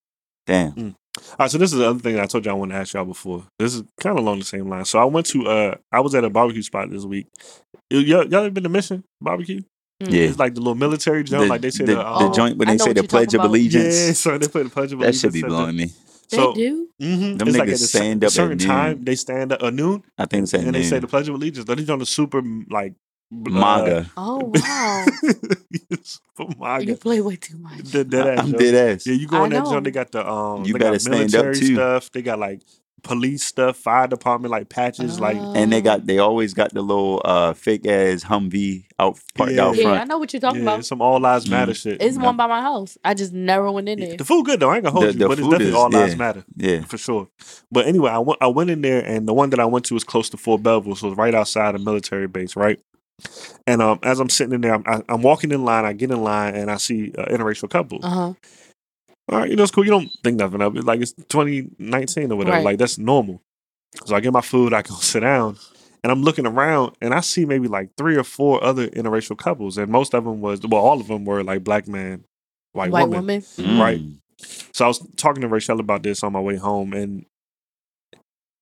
Damn. 0.46 0.96
All 1.18 1.36
right, 1.40 1.50
so 1.50 1.58
this 1.58 1.72
is 1.72 1.78
the 1.78 1.88
other 1.88 1.98
thing 1.98 2.18
I 2.20 2.26
told 2.26 2.44
you 2.46 2.50
I 2.52 2.54
want 2.54 2.70
to 2.70 2.76
ask 2.76 2.94
y'all 2.94 3.04
before. 3.04 3.44
This 3.58 3.74
is 3.74 3.82
kind 4.00 4.16
of 4.16 4.24
along 4.24 4.38
the 4.38 4.44
same 4.44 4.68
line. 4.68 4.84
So 4.84 4.98
I 4.98 5.04
went 5.04 5.26
to 5.26 5.46
uh 5.48 5.74
I 5.92 6.00
was 6.00 6.14
at 6.14 6.24
a 6.24 6.30
barbecue 6.30 6.62
spot 6.62 6.90
this 6.90 7.04
week. 7.04 7.26
Y- 7.90 7.98
Y'all, 7.98 8.24
y'all 8.26 8.40
ever 8.40 8.50
been 8.50 8.62
to 8.62 8.68
Mission 8.68 9.04
Barbecue? 9.20 9.62
Yeah. 10.00 10.22
It's 10.28 10.38
like 10.38 10.54
the 10.54 10.60
little 10.60 10.76
military 10.76 11.24
joint, 11.24 11.42
the, 11.42 11.48
like 11.48 11.60
they 11.60 11.70
say 11.70 11.84
the, 11.84 11.96
the, 11.96 12.02
the 12.02 12.06
um, 12.08 12.32
joint 12.32 12.56
when 12.58 12.68
they 12.68 12.78
say 12.78 12.92
the 12.92 13.02
Pledge 13.02 13.34
of. 13.34 13.42
Allegiance. 13.44 14.06
Yeah, 14.06 14.12
so 14.14 14.38
they 14.38 14.48
put 14.48 14.64
the 14.64 14.70
pledge 14.70 14.92
of 14.92 15.00
that 15.00 15.06
allegiance. 15.06 15.20
should 15.20 15.32
be 15.32 15.42
blowing 15.42 15.76
me. 15.76 15.86
They 16.30 16.36
So, 16.36 16.54
do. 16.54 16.88
mhm, 17.02 17.38
Them 17.38 17.48
it's 17.48 17.58
like 17.58 17.68
niggas 17.68 17.72
at 17.72 17.74
a 17.74 17.76
cer- 17.78 17.98
stand 17.98 18.24
up 18.24 18.28
at 18.28 18.32
certain 18.32 18.58
time 18.58 19.04
they 19.04 19.16
stand 19.16 19.52
up 19.52 19.62
at 19.62 19.74
noon 19.74 20.02
I 20.16 20.26
think 20.26 20.44
it's 20.44 20.54
at 20.54 20.60
and 20.64 20.74
they 20.74 20.84
say 20.84 21.00
the 21.00 21.08
Pledge 21.08 21.28
of 21.28 21.34
Allegiance. 21.34 21.66
They're 21.66 21.92
on 21.92 21.98
the 21.98 22.06
super 22.06 22.40
like 22.70 22.94
uh, 23.32 23.50
MAGA. 23.50 24.10
Oh 24.16 24.52
wow, 24.54 25.06
super 26.02 26.80
you 26.80 26.96
play 26.96 27.20
way 27.20 27.36
too 27.36 27.58
much. 27.58 27.90
Dead, 27.92 28.10
dead 28.10 28.26
ass, 28.38 28.44
I'm 28.44 28.52
yo. 28.52 28.58
dead 28.58 28.74
ass. 28.96 29.06
Yeah, 29.06 29.14
you 29.14 29.26
go 29.28 29.44
in 29.44 29.50
that 29.52 29.64
know. 29.64 29.70
joint, 29.72 29.84
they 29.84 29.90
got 29.90 30.10
the 30.12 30.28
um 30.28 30.64
You 30.64 30.72
they 30.74 30.78
better 30.78 30.92
got 30.92 31.00
stand 31.00 31.34
up, 31.34 31.44
military 31.44 31.54
too. 31.58 31.74
stuff. 31.74 32.12
They 32.12 32.22
got 32.22 32.38
like 32.38 32.60
police 33.02 33.42
stuff, 33.44 33.78
fire 33.78 34.06
department 34.06 34.50
like 34.52 34.68
patches, 34.68 35.18
like 35.18 35.36
And 35.38 35.72
they 35.72 35.80
got 35.80 36.04
they 36.06 36.18
always 36.18 36.52
got 36.52 36.74
the 36.74 36.82
little 36.82 37.22
uh 37.24 37.54
fake 37.54 37.86
ass 37.86 38.24
Humvee 38.24 38.84
out 38.98 39.18
parked 39.34 39.52
Yeah. 39.54 39.64
out 39.66 39.76
yeah, 39.76 39.88
I 39.92 40.04
know 40.04 40.18
what 40.18 40.32
you're 40.34 40.40
talking 40.40 40.62
yeah, 40.64 40.70
about. 40.74 40.84
some 40.84 41.00
all 41.00 41.18
lives 41.18 41.46
Mm. 41.46 41.50
matter 41.50 41.72
shit. 41.74 42.02
It's 42.02 42.16
Yeah. 42.16 42.22
one 42.24 42.36
by 42.36 42.46
my 42.46 42.60
house. 42.60 42.98
I 43.02 43.14
just 43.14 43.32
never 43.32 43.70
went 43.72 43.88
in 43.88 43.98
Yeah, 43.98 44.06
there. 44.08 44.16
The 44.18 44.24
food 44.26 44.44
good 44.44 44.60
though. 44.60 44.68
I 44.70 44.76
ain't 44.76 44.84
gonna 44.84 44.92
hold 44.92 45.04
The- 45.04 45.12
you, 45.14 45.18
the 45.20 45.28
but 45.28 45.38
it's 45.38 45.48
definitely 45.48 45.68
is- 45.68 45.74
all 45.74 45.88
lives 45.90 46.12
yeah. 46.12 46.18
matter 46.18 46.44
Yeah. 46.56 46.80
for 46.82 46.98
sure. 46.98 47.28
But 47.72 47.86
anyway, 47.86 48.10
I 48.10 48.18
went 48.18 48.38
I 48.42 48.48
went 48.48 48.68
in 48.70 48.82
there, 48.82 49.00
and 49.02 49.26
the 49.26 49.32
one 49.34 49.48
that 49.50 49.60
I 49.60 49.64
went 49.64 49.86
to 49.86 49.94
was 49.94 50.04
close 50.04 50.28
to 50.30 50.36
Fort 50.36 50.62
Belvoir, 50.62 50.94
so 50.96 51.08
it's 51.08 51.16
right 51.16 51.34
outside 51.34 51.74
a 51.74 51.78
military 51.78 52.26
base, 52.26 52.54
right? 52.56 52.78
And 53.66 53.82
um, 53.82 53.98
as 54.02 54.20
I'm 54.20 54.28
sitting 54.28 54.54
in 54.54 54.60
there, 54.60 54.74
I'm, 54.74 54.84
I, 54.86 55.02
I'm 55.08 55.22
walking 55.22 55.52
in 55.52 55.64
line. 55.64 55.84
I 55.84 55.92
get 55.92 56.10
in 56.10 56.22
line, 56.22 56.54
and 56.54 56.70
I 56.70 56.76
see 56.76 57.12
an 57.16 57.36
interracial 57.36 57.70
couple. 57.70 58.00
Uh 58.02 58.08
huh. 58.08 58.34
All 59.30 59.38
right, 59.38 59.48
you 59.48 59.56
know 59.56 59.62
it's 59.62 59.70
cool. 59.72 59.84
You 59.84 59.90
don't 59.90 60.10
think 60.24 60.38
nothing 60.38 60.60
of 60.60 60.76
it. 60.76 60.84
Like 60.84 61.00
it's 61.00 61.12
2019 61.12 62.32
or 62.32 62.36
whatever. 62.36 62.56
Right. 62.56 62.64
Like 62.64 62.78
that's 62.78 62.98
normal. 62.98 63.42
So 64.04 64.16
I 64.16 64.20
get 64.20 64.32
my 64.32 64.40
food. 64.40 64.72
I 64.72 64.82
go 64.82 64.94
sit 65.00 65.20
down, 65.20 65.56
and 66.02 66.10
I'm 66.10 66.22
looking 66.22 66.46
around, 66.46 66.96
and 67.00 67.14
I 67.14 67.20
see 67.20 67.44
maybe 67.44 67.68
like 67.68 67.90
three 67.96 68.16
or 68.16 68.24
four 68.24 68.62
other 68.62 68.88
interracial 68.88 69.38
couples, 69.38 69.78
and 69.78 69.90
most 69.90 70.14
of 70.14 70.24
them 70.24 70.40
was 70.40 70.60
well, 70.66 70.80
all 70.82 71.00
of 71.00 71.06
them 71.08 71.24
were 71.24 71.44
like 71.44 71.62
black 71.62 71.86
man, 71.86 72.24
white, 72.72 72.90
White, 72.90 73.08
woman. 73.08 73.20
woman. 73.20 73.40
Mm. 73.40 73.80
Right. 73.80 74.00
So 74.72 74.84
I 74.84 74.88
was 74.88 75.06
talking 75.16 75.42
to 75.42 75.48
Rachel 75.48 75.80
about 75.80 76.02
this 76.02 76.22
on 76.22 76.32
my 76.32 76.40
way 76.40 76.56
home, 76.56 76.92
and 76.92 77.24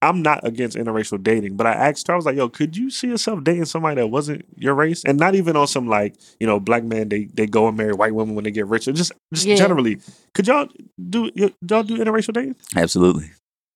I'm 0.01 0.22
not 0.22 0.46
against 0.46 0.76
interracial 0.76 1.20
dating, 1.22 1.57
but 1.57 1.66
I 1.66 1.72
asked 1.72 2.07
her, 2.07 2.12
I 2.12 2.16
was 2.16 2.24
like, 2.24 2.36
"Yo, 2.36 2.49
could 2.49 2.76
you 2.76 2.88
see 2.88 3.09
yourself 3.09 3.42
dating 3.42 3.64
somebody 3.64 3.96
that 3.96 4.07
wasn't 4.07 4.44
your 4.57 4.74
race, 4.74 5.03
and 5.05 5.18
not 5.18 5.34
even 5.34 5.57
on 5.57 5.66
some 5.66 5.88
like, 5.88 6.14
you 6.38 6.46
know, 6.46 6.61
black 6.61 6.84
men 6.84 7.09
they 7.09 7.24
they 7.34 7.46
go 7.46 7.66
and 7.68 7.76
marry 7.76 7.92
white 7.92 8.14
women 8.14 8.34
when 8.36 8.44
they 8.44 8.51
get 8.53 8.66
richer, 8.66 8.92
just 8.92 9.12
just 9.34 9.46
Yeah. 9.46 9.57
generally, 9.57 9.99
could 10.34 10.46
y'all 10.46 10.68
do 11.11 11.30
y- 11.36 11.53
y'all 11.68 11.82
do 11.82 11.99
interracial 11.99 12.32
dating? 12.32 12.55
Absolutely. 12.76 13.30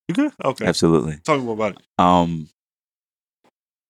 You 0.08 0.14
good? 0.14 0.32
Okay, 0.44 0.64
Absolutely. 0.66 1.18
tell 1.24 1.38
me 1.38 1.44
more 1.44 1.54
about 1.54 1.72
it. 1.72 1.78
Um 1.98 2.48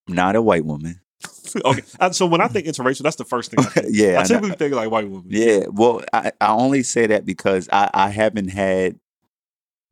not 0.08 0.36
a 0.36 0.42
white 0.42 0.64
woman. 0.64 1.00
okay, 1.64 1.82
so 2.12 2.26
when 2.26 2.40
I 2.40 2.48
think 2.48 2.66
interracial, 2.66 3.02
that's 3.02 3.16
the 3.16 3.24
first 3.24 3.50
thing 3.50 3.60
I 3.64 3.68
think. 3.68 3.86
yeah. 3.90 4.18
I 4.18 4.22
I 4.22 4.24
typically 4.24 4.56
think 4.56 4.74
like 4.74 4.90
white 4.90 5.04
women. 5.08 5.26
Yeah, 5.28 5.66
well, 5.70 6.02
I, 6.12 6.32
I 6.40 6.48
only 6.48 6.82
say 6.82 7.06
that 7.08 7.24
because 7.24 7.68
I, 7.72 7.90
I 7.92 8.08
haven't 8.08 8.48
had 8.48 8.98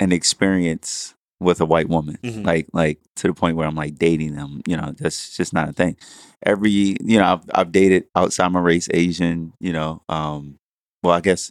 an 0.01 0.11
experience 0.12 1.14
with 1.41 1.61
a 1.61 1.64
white 1.66 1.88
woman, 1.88 2.18
Mhm. 2.22 2.45
like 2.45 2.68
like 2.72 3.01
to 3.16 3.28
the 3.28 3.34
point 3.34 3.57
where 3.57 3.66
I'm 3.66 3.74
like 3.74 3.97
dating 3.97 4.34
them. 4.34 4.61
You 4.66 4.76
know, 4.76 4.95
that's 4.97 5.36
just 5.36 5.53
not 5.53 5.68
a 5.68 5.72
thing. 5.72 5.97
Every 6.45 6.70
you 6.70 7.18
know, 7.18 7.24
I've 7.24 7.45
I've 7.55 7.72
dated 7.72 8.05
outside 8.14 8.49
my 8.49 8.61
race, 8.61 8.88
Asian. 8.93 9.53
You 9.61 9.72
know, 9.72 10.03
um, 10.09 10.59
well, 11.03 11.14
I 11.14 11.20
guess 11.20 11.51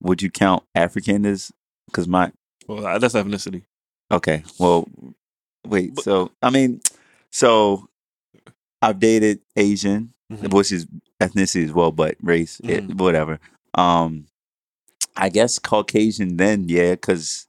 would 0.00 0.22
you 0.22 0.30
count 0.30 0.62
African 0.74 1.26
as 1.26 1.52
because 1.86 2.08
my 2.08 2.32
well, 2.66 2.98
that's 2.98 3.14
ethnicity. 3.14 3.62
okay, 4.10 4.42
well, 4.58 4.88
wait, 5.66 5.94
But- 5.94 6.04
so 6.04 6.32
I 6.42 6.50
mean, 6.50 6.80
so 7.30 7.88
I've 8.82 8.98
dated 8.98 9.40
Asian, 9.56 10.12
Mhm. 10.32 10.52
which 10.52 10.72
is 10.72 10.86
ethnicity 11.20 11.64
as 11.64 11.72
well, 11.72 11.92
but 11.92 12.16
race, 12.22 12.60
it, 12.64 12.88
Mhm. 12.88 12.98
whatever. 12.98 13.38
Um, 13.74 14.26
I 15.16 15.28
guess 15.30 15.58
Caucasian 15.58 16.36
then, 16.36 16.68
yeah, 16.68 16.92
because 16.92 17.46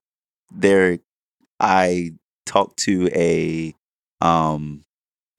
there, 0.56 1.00
I 1.60 2.12
talked 2.46 2.78
to 2.84 3.10
a 3.14 3.74
um 4.22 4.84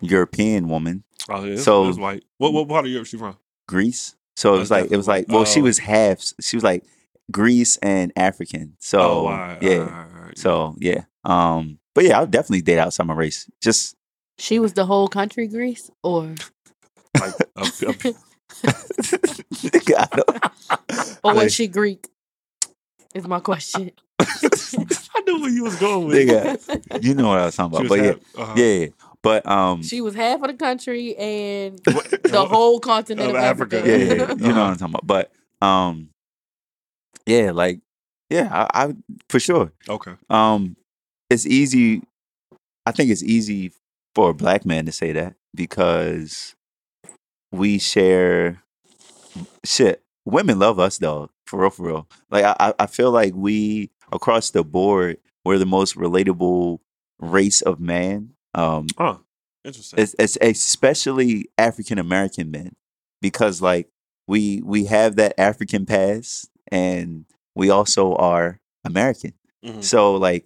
European 0.01 0.69
woman, 0.69 1.05
Oh, 1.29 1.45
yeah, 1.45 1.57
So- 1.57 1.87
that's 1.87 1.99
white. 1.99 2.25
What 2.39 2.53
what 2.53 2.69
part 2.69 2.85
of 2.87 2.91
Europe 2.93 3.07
she 3.09 3.17
from? 3.19 3.37
Greece. 3.67 4.15
So 4.37 4.53
it 4.55 4.57
Oh, 4.57 4.61
was 4.61 4.71
like 4.71 4.91
it 4.91 4.97
was 4.97 5.09
like 5.09 5.23
definitely 5.27 5.37
well, 5.37 5.45
she 5.45 5.63
was 5.63 5.79
half. 5.79 6.23
She 6.41 6.57
was 6.57 6.63
like 6.65 6.85
Greece 7.33 7.77
and 7.79 8.13
African. 8.17 8.77
So 8.79 9.01
oh, 9.01 9.27
all 9.27 9.31
right, 9.33 9.63
yeah. 9.63 9.71
all 9.79 9.85
right, 9.85 9.91
all 10.15 10.23
right. 10.27 10.39
So 10.39 10.77
yeah. 10.79 11.05
Um, 11.25 11.79
but 11.95 12.05
yeah, 12.05 12.19
I'll 12.19 12.27
definitely 12.27 12.63
date 12.63 12.79
outside 12.79 13.07
my 13.07 13.15
race. 13.15 13.51
Just 13.61 13.97
She 14.39 14.59
was 14.61 14.73
the 14.75 14.87
whole 14.87 15.09
country 15.09 15.49
Greece, 15.49 15.91
or 16.05 16.35
like 17.21 17.35
a, 17.57 17.61
a, 17.63 18.15
I 19.99 20.09
don't- 20.15 21.19
or 21.25 21.35
was 21.35 21.53
she 21.53 21.67
Greek? 21.67 22.07
Is 23.15 23.27
my 23.27 23.41
question. 23.41 23.91
I 25.19 25.23
knew 25.27 25.41
where 25.41 25.51
you 25.51 25.65
was 25.65 25.77
going 25.77 26.07
with. 26.07 26.17
Nigga, 26.17 27.03
you 27.05 27.15
know 27.15 27.29
what 27.29 27.39
I 27.39 27.47
was 27.47 27.57
talking 27.57 27.77
about. 27.77 27.83
was 27.83 27.99
But 27.99 28.05
yeah, 28.05 28.41
uh-huh. 28.43 28.55
yeah, 28.57 28.65
yeah. 28.67 28.87
But 29.23 29.47
um, 29.47 29.83
she 29.83 30.01
was 30.01 30.15
half 30.15 30.41
of 30.43 30.47
the 30.49 30.55
country 30.55 31.17
and 31.17 31.79
the 31.85 32.47
whole 32.49 32.79
continent 32.81 33.29
Of 33.31 33.35
of, 33.37 33.43
Africa. 33.43 33.79
Africa. 33.79 33.91
yeah, 33.91 33.97
yeah, 33.97 34.15
yeah, 34.15 34.35
you 34.47 34.53
know 34.55 34.63
what 34.63 34.71
I'm 34.71 34.77
talking 34.77 34.95
about. 34.95 35.07
But 35.07 35.33
um, 35.67 36.11
yeah, 37.27 37.51
like 37.51 37.81
yeah, 38.31 38.49
I, 38.73 38.85
I 38.87 38.95
for 39.29 39.41
sure. 39.41 39.73
Okay. 39.89 40.13
Um, 40.31 40.77
it's 41.31 41.47
easy. 41.47 42.03
I 42.87 42.93
think 42.93 43.11
it's 43.11 43.23
easy 43.25 43.73
for 44.15 44.31
a 44.31 44.35
black 44.35 44.65
man 44.65 44.87
to 44.87 44.93
say 44.93 45.13
that 45.13 45.35
because 45.55 46.55
we 47.53 47.79
share 47.79 48.63
shit. 49.65 50.03
Women 50.25 50.59
love 50.59 50.79
us 50.79 50.99
though, 50.99 51.31
for 51.47 51.61
real, 51.61 51.71
for 51.71 51.87
real. 51.87 52.09
Like 52.31 52.45
I, 52.45 52.55
I- 52.61 52.75
I 52.81 52.87
feel 52.87 53.11
like 53.11 53.35
we 53.35 53.91
across 54.13 54.51
the 54.51 54.65
board 54.65 55.19
we're 55.45 55.59
the 55.59 55.67
most 55.67 55.97
relatable 55.97 56.79
race 57.21 57.63
of 57.63 57.81
man. 57.81 58.31
Um, 58.55 58.87
Oh, 58.99 59.21
interesting. 59.65 59.99
it's, 59.99 60.15
it's 60.19 60.39
especially 60.41 61.49
African 61.57 61.99
American 61.99 62.51
men 62.51 62.75
because 63.23 63.63
like 63.63 63.89
we 64.27 64.61
we 64.63 64.85
have 64.87 65.17
that 65.17 65.33
African 65.39 65.87
past 65.87 66.51
and 66.71 67.25
we 67.55 67.71
also 67.71 68.15
are 68.17 68.61
American. 68.85 69.33
Mhm. 69.65 69.83
So 69.83 70.15
like 70.17 70.45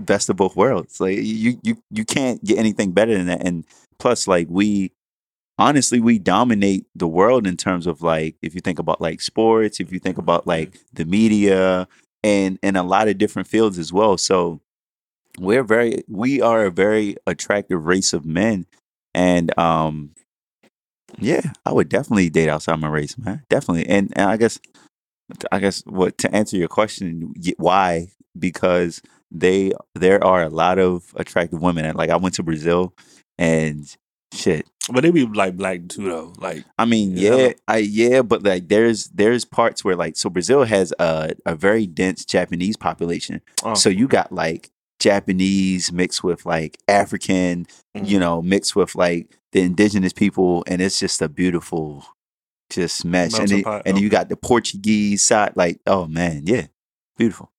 best 0.00 0.28
of 0.28 0.36
both 0.36 0.56
worlds. 0.56 1.00
Like 1.00 1.18
you 1.18 1.58
you 1.62 1.76
you 1.90 2.04
can't 2.04 2.42
get 2.44 2.58
anything 2.58 2.92
better 2.92 3.14
than 3.16 3.26
that. 3.26 3.46
And 3.46 3.64
plus 3.98 4.26
like 4.26 4.48
we 4.50 4.92
honestly 5.58 6.00
we 6.00 6.18
dominate 6.18 6.86
the 6.94 7.06
world 7.06 7.46
in 7.46 7.56
terms 7.56 7.86
of 7.86 8.02
like 8.02 8.36
if 8.42 8.54
you 8.54 8.60
think 8.60 8.78
about 8.78 9.00
like 9.00 9.20
sports, 9.20 9.78
if 9.78 9.92
you 9.92 10.00
think 10.00 10.18
about 10.18 10.46
like 10.46 10.78
the 10.92 11.04
media 11.04 11.86
and 12.24 12.58
in 12.62 12.76
a 12.76 12.82
lot 12.82 13.08
of 13.08 13.18
different 13.18 13.48
fields 13.48 13.78
as 13.78 13.92
well. 13.92 14.16
So 14.16 14.60
we're 15.38 15.64
very 15.64 16.02
we 16.08 16.40
are 16.40 16.64
a 16.64 16.70
very 16.70 17.16
attractive 17.26 17.86
race 17.86 18.12
of 18.12 18.24
men 18.24 18.66
and 19.14 19.56
um 19.58 20.10
yeah 21.18 21.52
i 21.64 21.72
would 21.72 21.88
definitely 21.88 22.28
date 22.28 22.48
outside 22.48 22.78
my 22.80 22.88
race 22.88 23.16
man 23.18 23.42
definitely 23.48 23.86
and, 23.88 24.12
and 24.16 24.30
i 24.30 24.36
guess 24.36 24.58
i 25.50 25.58
guess 25.58 25.82
what 25.86 26.16
to 26.18 26.32
answer 26.34 26.56
your 26.56 26.68
question 26.68 27.32
why 27.56 28.08
because 28.38 29.00
they 29.30 29.72
there 29.94 30.22
are 30.22 30.42
a 30.42 30.50
lot 30.50 30.78
of 30.78 31.14
attractive 31.16 31.60
women 31.60 31.84
and 31.84 31.96
like 31.96 32.10
i 32.10 32.16
went 32.16 32.34
to 32.34 32.42
brazil 32.42 32.94
and 33.38 33.96
shit 34.32 34.66
but 34.90 35.02
they 35.02 35.10
be 35.12 35.24
like 35.26 35.56
black 35.56 35.86
too 35.88 36.06
though. 36.08 36.32
Like 36.38 36.64
I 36.76 36.84
mean, 36.86 37.16
Yeah. 37.16 37.36
yeah, 37.36 37.52
I 37.68 37.76
yeah, 37.76 38.22
but 38.22 38.42
like 38.42 38.66
there's 38.68 39.06
there's 39.10 39.44
parts 39.44 39.84
where 39.84 39.94
like 39.94 40.16
so 40.16 40.28
Brazil 40.28 40.64
has 40.64 40.92
a 40.98 41.34
a 41.46 41.54
very 41.54 41.86
dense 41.86 42.24
Japanese 42.24 42.76
population. 42.76 43.42
oh, 43.62 43.74
So 43.74 43.88
you 43.90 44.08
got 44.08 44.32
like 44.32 44.70
Japanese 44.98 45.92
mixed 45.92 46.24
with 46.24 46.44
like 46.46 46.78
African, 46.88 47.66
Mhm. 47.96 48.08
you 48.08 48.18
know, 48.18 48.42
mixed 48.42 48.74
with 48.74 48.96
like 48.96 49.38
the 49.52 49.60
indigenous 49.60 50.12
people, 50.12 50.64
and 50.66 50.82
it's 50.82 50.98
just 50.98 51.22
a 51.22 51.28
beautiful 51.28 52.04
just 52.70 53.04
mesh. 53.04 53.32
And 53.34 53.38
Melting 53.50 53.56
then, 53.58 53.62
pot, 53.64 53.82
and 53.86 54.00
you 54.00 54.08
got 54.08 54.28
the 54.30 54.36
Portuguese 54.36 55.22
side, 55.22 55.52
like 55.54 55.78
oh 55.86 56.08
man, 56.08 56.42
yeah, 56.46 56.66
beautiful. 57.16 57.51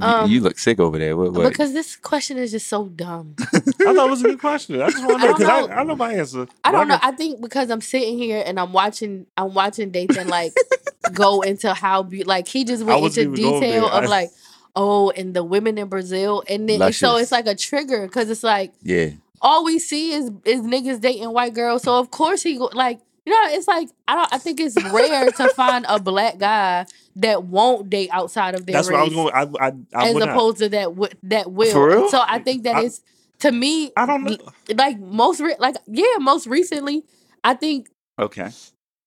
You- 0.00 0.06
Um, 0.06 0.30
you 0.30 0.40
look 0.40 0.58
sick 0.58 0.80
over 0.80 0.98
there. 0.98 1.16
What, 1.16 1.32
what? 1.32 1.48
Because 1.48 1.72
this 1.72 1.96
question 1.96 2.38
is 2.38 2.50
just 2.50 2.68
so 2.68 2.86
dumb. 2.88 3.34
I 3.40 3.46
thought 3.60 4.06
it 4.06 4.10
was 4.10 4.22
a 4.22 4.28
good 4.28 4.40
question. 4.40 4.80
I 4.80 4.90
just 4.90 5.04
want 5.04 5.20
to 5.20 5.28
I 5.28 5.30
know 5.30 5.38
don't 5.38 5.38
because 5.38 5.68
know. 5.68 5.74
I, 5.74 5.80
I 5.80 5.84
know 5.84 5.96
my 5.96 6.12
answer. 6.14 6.46
I 6.64 6.72
don't 6.72 6.88
know. 6.88 6.98
I 7.02 7.12
think 7.12 7.40
because 7.40 7.70
I'm 7.70 7.80
sitting 7.80 8.18
here 8.18 8.42
and 8.44 8.58
I'm 8.58 8.72
watching, 8.72 9.26
I'm 9.36 9.54
watching 9.54 9.90
Dathan 9.90 10.28
like 10.28 10.52
go 11.12 11.42
into 11.42 11.74
how 11.74 12.02
be 12.02 12.24
like 12.24 12.48
he 12.48 12.64
just 12.64 12.84
went 12.84 13.04
into 13.04 13.34
detail 13.34 13.86
of 13.86 14.04
I- 14.04 14.06
like, 14.06 14.30
oh, 14.76 15.10
and 15.10 15.34
the 15.34 15.42
women 15.44 15.78
in 15.78 15.88
Brazil, 15.88 16.42
and 16.48 16.68
then 16.68 16.80
and 16.80 16.94
so 16.94 17.16
it's 17.16 17.32
like 17.32 17.46
a 17.46 17.54
trigger 17.54 18.06
because 18.06 18.30
it's 18.30 18.42
like 18.42 18.72
yeah. 18.82 19.10
all 19.42 19.64
we 19.64 19.78
see 19.78 20.12
is 20.12 20.30
is 20.44 20.60
niggas 20.62 21.00
dating 21.00 21.32
white 21.32 21.54
girls. 21.54 21.82
So 21.82 21.98
of 21.98 22.10
course 22.10 22.42
he 22.42 22.56
go, 22.58 22.70
like 22.72 23.00
you 23.26 23.32
know 23.32 23.54
it's 23.54 23.68
like 23.68 23.88
I 24.08 24.14
don't 24.16 24.32
I 24.34 24.38
think 24.38 24.60
it's 24.60 24.76
rare 24.92 25.30
to 25.30 25.48
find 25.50 25.84
a 25.88 26.00
black 26.00 26.38
guy 26.38 26.86
that 27.16 27.44
won't 27.44 27.90
date 27.90 28.10
outside 28.12 28.54
of 28.54 28.66
their 28.66 28.74
That's 28.74 28.88
race 28.88 28.94
what 28.94 29.00
I 29.00 29.04
was 29.04 29.12
going. 29.14 29.34
I 29.60 29.66
I, 29.66 29.72
I 30.06 30.08
as 30.08 30.16
opposed 30.16 30.58
to 30.58 30.68
that 30.70 30.84
w- 30.84 31.12
that 31.24 31.50
will. 31.52 31.72
For 31.72 31.88
real? 31.88 32.08
So 32.08 32.22
I 32.26 32.38
think 32.38 32.64
that 32.64 32.76
I- 32.76 32.84
it's 32.84 33.02
to 33.40 33.52
me 33.52 33.90
I 33.96 34.06
don't 34.06 34.24
know. 34.24 34.36
like 34.74 34.98
most 35.00 35.40
re- 35.40 35.56
like 35.58 35.76
yeah 35.86 36.16
most 36.18 36.46
recently 36.46 37.04
I 37.42 37.54
think 37.54 37.88
Okay. 38.18 38.50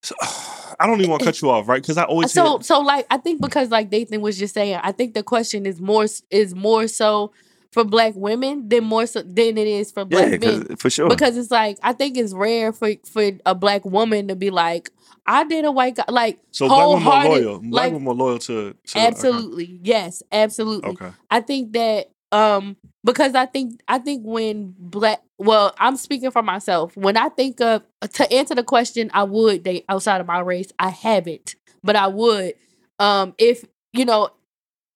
So, 0.02 0.16
I 0.80 0.88
don't 0.88 1.00
even 1.00 1.12
want 1.12 1.22
to 1.22 1.26
cut 1.28 1.42
you 1.42 1.50
off, 1.52 1.68
right? 1.68 1.82
Because 1.82 1.98
I 1.98 2.04
always 2.04 2.32
so 2.32 2.58
hear, 2.58 2.64
so 2.64 2.80
like 2.80 3.06
I 3.12 3.18
think 3.18 3.42
because 3.42 3.70
like 3.70 3.90
Dathan 3.90 4.22
was 4.22 4.38
just 4.40 4.54
saying 4.54 4.80
I 4.82 4.92
think 4.92 5.14
the 5.14 5.24
question 5.24 5.66
is 5.66 5.80
more 5.80 6.06
is 6.32 6.56
more 6.56 6.88
so 6.88 7.32
for 7.74 7.84
black 7.84 8.14
women 8.16 8.70
than 8.70 8.84
more 8.86 9.06
so 9.06 9.22
than 9.22 9.58
it 9.58 9.68
is 9.68 9.92
for 9.92 10.02
Yeah, 10.02 10.06
black 10.06 10.30
men 10.40 10.40
'cause- 10.68 10.76
for 10.80 10.90
sure. 10.90 11.10
because 11.10 11.36
it's 11.38 11.52
like 11.52 11.78
I 11.84 11.94
think 11.94 12.18
it's 12.18 12.34
rare 12.34 12.72
for 12.72 12.92
for 13.12 13.32
a 13.46 13.54
black 13.56 13.84
woman 13.84 14.28
to 14.30 14.36
be 14.36 14.50
like 14.50 14.90
I 15.26 15.44
did 15.46 15.66
a 15.66 15.72
white 15.72 15.96
guy 15.96 16.06
like 16.10 16.40
so 16.52 16.68
black 16.68 16.88
women 16.88 17.04
more 17.04 17.24
loyal. 17.26 17.60
Black 17.60 17.72
like 17.72 17.92
women 17.92 18.04
more 18.04 18.14
loyal 18.16 18.40
to, 18.40 18.74
to 18.88 19.00
absolutely 19.00 19.80
yes 19.84 20.22
absolutely 20.32 20.90
Okay. 20.92 21.06
okay. 21.08 21.16
I 21.32 21.42
think 21.42 21.74
that 21.74 22.10
um 22.32 22.78
because 23.04 23.36
I 23.36 23.46
think 23.48 23.82
I 23.88 23.98
think 24.00 24.24
when 24.26 24.74
black 24.78 25.22
well 25.40 25.74
I'm 25.80 25.98
speaking 25.98 26.32
for 26.32 26.42
myself 26.44 26.96
when 26.98 27.18
I 27.18 27.30
think 27.30 27.60
of 27.62 27.84
to 28.14 28.32
answer 28.34 28.56
the 28.56 28.64
question 28.64 29.10
I 29.14 29.24
would 29.24 29.64
date 29.64 29.86
outside 29.90 30.22
of 30.22 30.28
my 30.28 30.40
race 30.40 30.72
I 30.80 30.90
haven't 30.90 31.56
but 31.84 31.96
I 31.96 32.08
would 32.08 32.54
um 33.00 33.34
if 33.38 33.66
you 33.94 34.06
know 34.06 34.30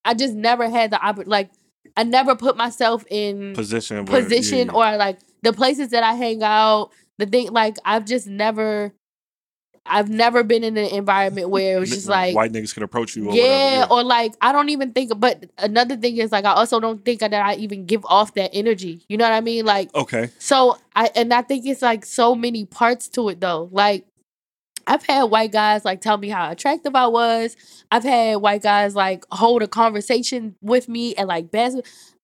I 0.06 0.14
just 0.14 0.34
never 0.36 0.70
had 0.70 0.92
the 0.92 0.98
opportunity 1.04 1.30
like 1.30 1.50
I 1.98 2.04
never 2.04 2.36
put 2.36 2.56
myself 2.56 3.04
in 3.10 3.54
Position. 3.56 4.06
where- 4.06 4.22
position 4.24 4.68
yeah, 4.68 4.74
yeah. 4.74 4.94
or 4.94 4.98
like 4.98 5.20
the 5.42 5.52
places 5.52 5.90
that 5.90 6.04
I 6.04 6.14
hang 6.14 6.44
out 6.44 6.92
the 7.18 7.26
thing 7.26 7.52
like 7.52 7.76
I've 7.84 8.06
just 8.06 8.28
never 8.28 8.94
I've 9.90 10.10
never 10.10 10.44
been 10.44 10.64
in 10.66 10.78
an 10.78 10.86
environment 10.88 11.50
where 11.50 11.78
it 11.78 11.80
was 11.80 11.90
just 11.90 12.08
like 12.10 12.36
white 12.36 12.52
niggas 12.52 12.74
can 12.74 12.84
approach 12.84 13.16
you. 13.16 13.30
Or 13.30 13.34
yeah, 13.34 13.80
whatever. 13.80 13.94
or 13.94 14.04
like 14.04 14.34
I 14.42 14.52
don't 14.52 14.70
even 14.70 14.92
think. 14.92 15.18
But 15.18 15.46
another 15.58 15.96
thing 15.96 16.18
is 16.18 16.32
like 16.32 16.44
I 16.46 16.52
also 16.52 16.80
don't 16.82 17.04
think 17.06 17.22
that 17.22 17.34
I 17.34 17.56
even 17.56 17.86
give 17.86 18.06
off 18.06 18.34
that 18.34 18.50
energy. 18.54 19.06
You 19.08 19.16
know 19.18 19.24
what 19.24 19.34
I 19.34 19.40
mean? 19.42 19.66
Like 19.66 19.94
Okay. 19.96 20.30
so, 20.40 20.78
I 20.96 21.10
and 21.16 21.34
I 21.34 21.42
think 21.42 21.66
it's 21.66 21.82
like 21.82 22.06
so 22.06 22.36
many 22.36 22.66
parts 22.66 23.08
to 23.10 23.30
it 23.30 23.40
though. 23.40 23.70
Like 23.72 24.06
I've 24.88 25.04
had 25.04 25.24
white 25.26 25.52
guys 25.52 25.86
like 25.86 26.02
tell 26.02 26.18
me 26.18 26.30
how 26.30 26.50
attractive 26.50 26.96
I 26.96 27.08
was. 27.08 27.56
I've 27.92 28.04
had 28.04 28.38
white 28.38 28.64
guys 28.64 28.96
like 28.96 29.26
hold 29.32 29.62
a 29.64 29.68
conversation 29.68 30.56
with 30.62 30.88
me 30.90 31.14
and 31.16 31.28
like 31.28 31.52
bas- 31.52 31.82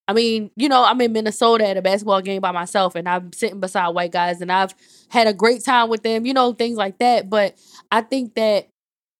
I 0.08 0.14
mean, 0.14 0.52
you 0.56 0.68
know, 0.70 0.84
I'm 0.84 1.00
in 1.02 1.14
Minnesota 1.14 1.68
at 1.68 1.78
a 1.78 1.82
basketball 1.82 2.22
game 2.22 2.42
by 2.42 2.52
myself 2.52 2.96
and 2.96 3.08
I'm 3.08 3.32
sitting 3.34 3.60
beside 3.60 3.90
white 3.90 4.12
guys 4.12 4.42
and 4.42 4.52
I've 4.52 4.74
had 5.10 5.28
a 5.28 5.34
great 5.34 5.64
time 5.64 5.90
with 5.90 6.04
them, 6.04 6.26
you 6.26 6.34
know, 6.34 6.54
things 6.54 6.78
like 6.78 6.98
that. 7.00 7.30
But 7.30 7.56
I 7.92 8.02
think 8.02 8.36
that 8.36 8.68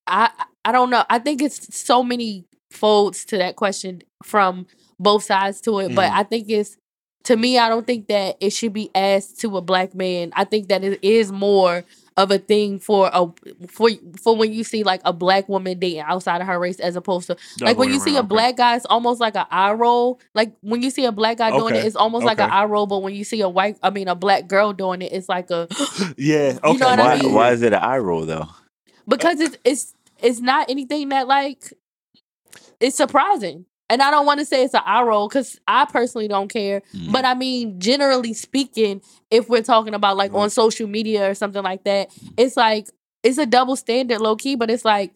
I 0.08 0.30
I 0.66 0.72
don't 0.72 0.90
know. 0.90 1.04
I 1.10 1.20
think 1.20 1.42
it's 1.42 1.76
so 1.76 2.04
many 2.04 2.46
folds 2.72 3.26
to 3.26 3.38
that 3.38 3.56
question 3.56 4.02
from 4.24 4.66
both 5.00 5.24
sides 5.24 5.62
to 5.62 5.80
it. 5.80 5.96
But 5.96 6.10
Mhm. 6.12 6.16
I 6.16 6.24
think 6.24 6.50
it's 6.50 6.78
to 7.26 7.38
me, 7.38 7.58
I 7.58 7.70
don't 7.70 7.88
think 7.88 8.08
that 8.08 8.36
it 8.42 8.50
should 8.52 8.74
be 8.74 8.90
asked 8.94 9.40
to 9.42 9.56
a 9.58 9.62
black 9.62 9.96
man. 9.96 10.32
I 10.36 10.44
think 10.44 10.68
that 10.68 10.84
it 10.84 11.00
is 11.02 11.32
more 11.32 11.86
of 12.18 12.32
a 12.32 12.38
thing 12.38 12.80
for 12.80 13.10
a 13.14 13.28
for 13.68 13.90
for 14.22 14.36
when 14.36 14.54
you 14.54 14.64
see 14.64 14.84
like 14.84 15.02
a 15.06 15.14
black 15.14 15.50
woman 15.50 15.80
dating 15.80 16.02
outside 16.02 16.42
of 16.42 16.48
her 16.48 16.60
race 16.60 16.80
as 16.80 16.96
opposed 16.96 17.28
to 17.28 17.38
like 17.62 17.78
when 17.78 17.90
you 17.90 18.00
see 18.00 18.16
around, 18.16 18.26
a 18.26 18.28
black 18.28 18.58
guy, 18.58 18.76
it's 18.76 18.86
almost 18.86 19.20
like 19.20 19.36
an 19.36 19.46
eye 19.52 19.74
roll. 19.74 20.20
Like 20.34 20.54
when 20.62 20.82
you 20.82 20.90
see 20.90 21.06
a 21.06 21.12
black 21.12 21.38
guy 21.38 21.52
doing 21.52 21.76
it, 21.76 21.86
it's 21.86 21.96
almost 21.96 22.26
like 22.26 22.40
an 22.40 22.46
okay. 22.46 22.54
eye 22.54 22.66
roll. 22.66 22.88
But 22.88 23.02
when 23.02 23.16
you 23.16 23.24
see 23.24 23.42
a 23.42 23.50
white, 23.50 23.78
I 23.82 23.90
mean 23.90 24.08
a 24.08 24.16
black 24.16 24.48
girl 24.48 24.74
doing 24.74 25.02
it, 25.02 25.12
it's 25.12 25.30
like 25.30 25.50
a 25.52 25.68
Yeah. 26.18 26.58
Okay. 26.64 26.72
You 26.72 26.80
know 26.80 26.88
what 26.88 27.00
I 27.00 27.16
why, 27.16 27.22
mean? 27.22 27.34
why 27.34 27.52
is 27.52 27.62
it 27.62 27.74
an 27.74 27.80
eye 27.80 27.98
roll 27.98 28.26
though? 28.26 28.48
because 29.08 29.40
it's 29.40 29.58
it's 29.64 29.94
it's 30.22 30.40
not 30.40 30.70
anything 30.70 31.10
that 31.10 31.28
like 31.28 31.74
it's 32.80 32.98
surprising. 32.98 33.66
And 33.94 34.02
I 34.02 34.10
don't 34.10 34.26
want 34.26 34.40
to 34.40 34.46
say 34.46 34.64
it's 34.64 34.74
an 34.74 34.82
eye 34.84 35.04
roll 35.04 35.28
because 35.28 35.60
I 35.68 35.86
personally 35.86 36.28
don't 36.28 36.48
care. 36.48 36.82
Mm. 36.96 37.12
But 37.12 37.26
I 37.26 37.36
mean, 37.36 37.80
generally 37.80 38.34
speaking, 38.34 39.04
if 39.30 39.50
we're 39.50 39.62
talking 39.62 39.94
about 39.94 40.18
like 40.18 40.34
on 40.34 40.50
social 40.50 40.88
media 40.88 41.30
or 41.30 41.36
something 41.36 41.62
like 41.62 41.84
that, 41.84 42.10
it's 42.36 42.58
like 42.58 42.88
it's 43.22 43.38
a 43.38 43.46
double 43.46 43.76
standard, 43.76 44.20
low 44.20 44.36
key. 44.36 44.56
But 44.56 44.72
it's 44.72 44.84
like 44.84 45.14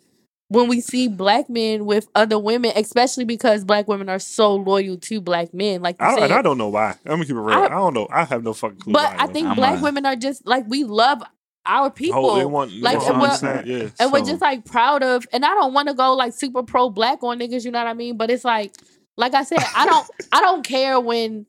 when 0.49 0.67
we 0.67 0.80
see 0.80 1.07
black 1.07 1.49
men 1.49 1.88
with 1.88 2.07
other 2.13 2.38
women, 2.38 2.71
especially 2.75 3.25
because 3.25 3.65
black 3.65 3.88
women 3.88 4.09
are 4.09 4.19
so 4.19 4.53
loyal 4.53 4.97
to 4.97 5.21
black 5.21 5.55
men, 5.55 5.82
like 5.82 5.95
I, 5.99 6.11
don't- 6.11 6.23
and. 6.25 6.34
I 6.34 6.43
don't 6.43 6.59
know 6.59 6.69
why. 6.69 6.91
I'm 7.05 7.13
gonna 7.13 7.25
keep 7.25 7.36
it 7.36 7.39
real. 7.39 7.57
I- 7.57 7.65
I, 7.65 7.69
don't 7.69 7.95
know. 7.95 8.07
I 8.11 8.25
have 8.25 8.43
no 8.43 8.53
fucking 8.53 8.78
clue. 8.78 8.93
But 8.93 9.11
I 9.19 9.25
though. 9.25 9.34
think 9.34 9.55
black 9.55 9.82
women 9.82 10.05
are 10.05 10.15
just 10.15 10.45
like 10.45 10.65
we 10.67 10.84
love 10.84 11.23
our 11.68 11.91
people. 11.91 12.32
Oh, 12.32 12.38
they 12.38 12.45
want, 12.45 12.72
they 12.72 12.80
like, 12.80 13.01
and 13.01 13.22
we're- 13.22 13.63
yeah. 13.65 13.89
and 13.99 14.11
we're 14.11 14.24
just 14.24 14.41
like 14.41 14.65
proud 14.65 15.03
of 15.03 15.28
and 15.32 15.45
i 15.45 15.49
don't 15.49 15.74
want 15.74 15.88
to 15.89 15.93
go 15.93 16.13
like 16.13 16.34
super 16.34 16.63
pro 16.63 16.89
black 16.89 17.22
on 17.22 17.39
niggas 17.39 17.65
you 17.65 17.72
know 17.72 17.80
what 17.80 17.88
i 17.88 17.93
mean? 17.93 18.18
But 18.18 18.32
it's 18.32 18.45
like 18.45 18.74
like 19.18 19.34
i 19.34 19.43
said 19.43 19.59
i 19.76 19.86
don't 19.86 20.09
i 20.32 20.41
don't 20.41 20.65
care 20.65 20.99
when 20.99 21.45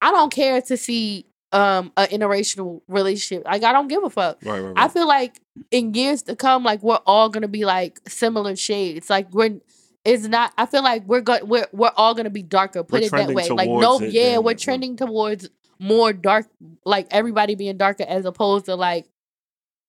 i 0.00 0.10
don't 0.10 0.32
care 0.32 0.60
to 0.62 0.76
see 0.76 1.26
um 1.52 1.92
an 1.98 2.06
interracial 2.08 2.80
relationship. 2.88 3.44
Like 3.44 3.62
i 3.62 3.72
don't 3.72 3.88
give 3.88 4.02
a 4.02 4.10
fuck. 4.10 4.38
Right, 4.42 4.60
right, 4.60 4.74
i 4.76 4.88
feel 4.88 5.06
like 5.06 5.40
in 5.70 5.92
years 5.94 6.22
to 6.22 6.34
come 6.36 6.64
like 6.64 6.82
we're 6.82 7.00
all 7.06 7.28
gonna 7.28 7.48
be 7.48 7.64
like 7.64 8.00
similar 8.08 8.56
shades. 8.56 9.10
Like 9.10 9.32
we're 9.32 9.60
it's 10.04 10.26
not 10.26 10.52
i 10.58 10.66
feel 10.66 10.82
like 10.82 11.06
we're 11.06 11.20
going 11.20 11.46
we're, 11.46 11.66
we're 11.72 11.92
all 11.96 12.14
gonna 12.14 12.30
be 12.30 12.42
darker 12.42 12.82
put 12.82 13.02
We're 13.02 13.06
it 13.06 13.10
that 13.12 13.34
way. 13.34 13.48
Like 13.50 13.68
no 13.68 14.00
it, 14.00 14.12
yeah 14.12 14.30
yeah, 14.32 14.38
we're 14.38 14.54
trending 14.54 14.96
towards 14.96 15.48
more 15.78 16.12
dark 16.12 16.46
like 16.84 17.08
everybody 17.10 17.54
being 17.56 17.76
darker 17.76 18.04
as 18.04 18.24
opposed 18.24 18.64
to 18.66 18.76
like 18.76 19.06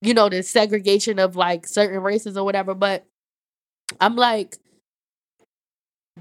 you 0.03 0.13
know 0.13 0.29
the 0.29 0.43
segregation 0.43 1.19
of 1.19 1.35
like 1.35 1.67
certain 1.67 2.01
races 2.01 2.37
or 2.37 2.43
whatever 2.43 2.73
but 2.73 3.05
i'm 3.99 4.15
like 4.15 4.57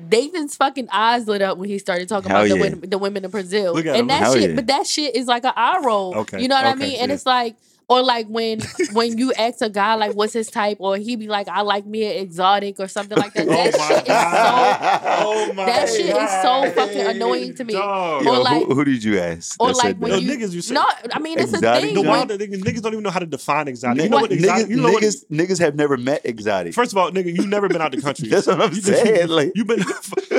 Dathan's 0.09 0.57
fucking 0.57 0.89
eyes 0.91 1.28
lit 1.28 1.43
up 1.43 1.59
when 1.59 1.68
he 1.68 1.78
started 1.78 2.09
talking 2.09 2.30
Hell 2.30 2.47
about 2.47 2.55
the, 2.55 2.61
women, 2.61 2.89
the 2.89 2.97
women 2.97 3.24
in 3.26 3.30
Brazil, 3.30 3.76
and 3.76 3.87
him. 3.87 4.07
that 4.07 4.22
Hell 4.22 4.33
shit. 4.35 4.51
yeah. 4.51 4.57
But 4.57 4.66
that 4.68 4.87
shit 4.87 5.14
is 5.14 5.26
like 5.26 5.45
an 5.45 5.53
eye 5.55 5.83
roll. 5.85 6.16
Okay, 6.16 6.41
You 6.41 6.49
know 6.49 6.55
what 6.55 6.64
I 6.64 6.74
mean? 6.74 6.97
And 6.99 7.11
yeah. 7.11 7.14
it's 7.14 7.26
like, 7.26 7.57
or 7.89 8.03
like 8.03 8.26
when 8.28 8.61
when 8.93 9.18
you 9.18 9.33
ask 9.35 9.61
a 9.61 9.68
guy 9.70 9.95
like, 9.95 10.12
"What's 10.14 10.33
his 10.33 10.49
type?" 10.51 10.78
or 10.80 10.97
he 10.97 11.16
be 11.16 11.26
like, 11.28 11.49
"I 11.49 11.61
like 11.62 11.85
me 11.87 12.05
an 12.05 12.22
exotic" 12.22 12.80
or 12.80 12.89
something 12.89 13.18
like 13.18 13.35
that. 13.35 13.47
Oh 13.49 13.53
That 13.66 13.89
my 13.89 14.66
shit 14.87 15.26
is 15.26 15.26
so 15.26 15.43
Oh 15.43 15.53
my 15.55 15.64
that 15.66 15.89
shit 15.89 16.07
is 16.16 16.30
so 16.43 16.70
fucking 16.72 17.07
annoying 17.16 17.55
to 17.57 17.64
me. 17.64 17.74
Dog. 17.74 18.26
Or 18.26 18.39
like- 18.39 18.64
who, 18.66 18.74
who 18.74 18.85
did 18.85 19.03
you 19.05 19.18
ask? 19.18 19.61
or 19.61 19.72
like 19.72 19.97
when 19.99 20.11
Yo, 20.12 20.16
that? 20.16 20.22
you 20.22 20.33
niggas, 20.37 20.53
you 20.53 20.61
said- 20.62 20.74
no, 20.74 20.85
I 21.12 21.18
mean 21.18 21.39
it's 21.39 21.53
Exotic 21.53 21.83
a 21.85 21.87
thing. 21.87 21.95
The 21.95 22.03
John? 22.03 22.11
when- 22.11 22.28
wild 22.28 22.41
niggas, 22.41 22.61
niggas 22.62 22.83
don't 22.83 22.93
even 22.93 23.03
know 23.05 23.11
how 23.11 23.20
to 23.20 23.26
define 23.26 23.68
exotic. 23.68 23.99
Ni- 23.99 24.05
You 24.05 24.11
know 24.11 24.18
what 24.18 24.33
exotic? 24.33 24.66
niggas, 24.66 24.70
You 24.70 24.76
know 24.76 24.91
what? 24.93 25.03
niggas, 25.03 25.26
niggas 25.30 25.59
have 25.59 25.74
never 25.74 25.97
met 25.97 26.22
exotic. 26.24 26.74
First 26.74 26.93
of 26.93 26.99
all, 26.99 27.11
nigga, 27.11 27.35
you've 27.35 27.49
never 27.49 27.68
been 27.68 27.80
out 27.80 27.93
the 27.93 28.01
country. 28.01 28.28
That's 28.33 28.47
what 28.47 28.61
I'm 28.61 28.72
You- 28.72 28.80
saying. 28.80 29.28
Like, 29.28 29.53
You've 29.55 29.66
been. 29.66 29.85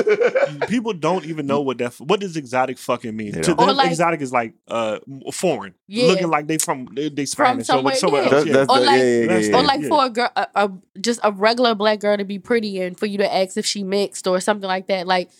people 0.68 0.92
don't 0.92 1.24
even 1.26 1.46
know 1.46 1.60
what 1.60 1.78
that. 1.78 1.94
What 1.94 2.20
does 2.20 2.36
exotic 2.36 2.78
fucking 2.78 3.14
mean? 3.16 3.32
They 3.32 3.40
To 3.42 3.54
them, 3.54 3.76
like- 3.76 3.90
exotic 3.90 4.20
is 4.20 4.32
like 4.32 4.54
uh 4.68 4.98
foreign, 5.32 5.74
Yeah. 5.88 6.06
looking 6.08 6.28
like 6.28 6.46
they 6.46 6.58
from 6.58 6.88
they, 6.94 7.08
they 7.08 7.24
Spanish 7.26 7.62
or 7.62 7.64
somewhere, 7.64 7.94
somewhere 7.96 8.22
yeah. 8.24 8.32
else. 8.34 8.46
Yeah. 8.46 8.54
Or 8.68 8.80
like- 8.80 8.98
yeah, 8.98 9.20
yeah, 9.20 9.26
That's- 9.26 9.48
or 9.54 9.62
like 9.62 9.84
for 9.84 10.04
a 10.06 10.10
girl, 10.10 10.30
a, 10.36 10.46
a, 10.54 10.70
just 11.00 11.20
a 11.22 11.32
regular 11.32 11.74
black 11.74 12.00
girl 12.00 12.16
to 12.16 12.24
be 12.24 12.38
pretty 12.38 12.80
and 12.80 12.98
for 12.98 13.06
you 13.06 13.18
to 13.18 13.34
ask 13.34 13.56
if 13.56 13.66
she 13.66 13.82
mixed 13.82 14.26
or 14.26 14.40
something 14.40 14.68
like 14.68 14.86
that. 14.88 15.06
Like 15.06 15.30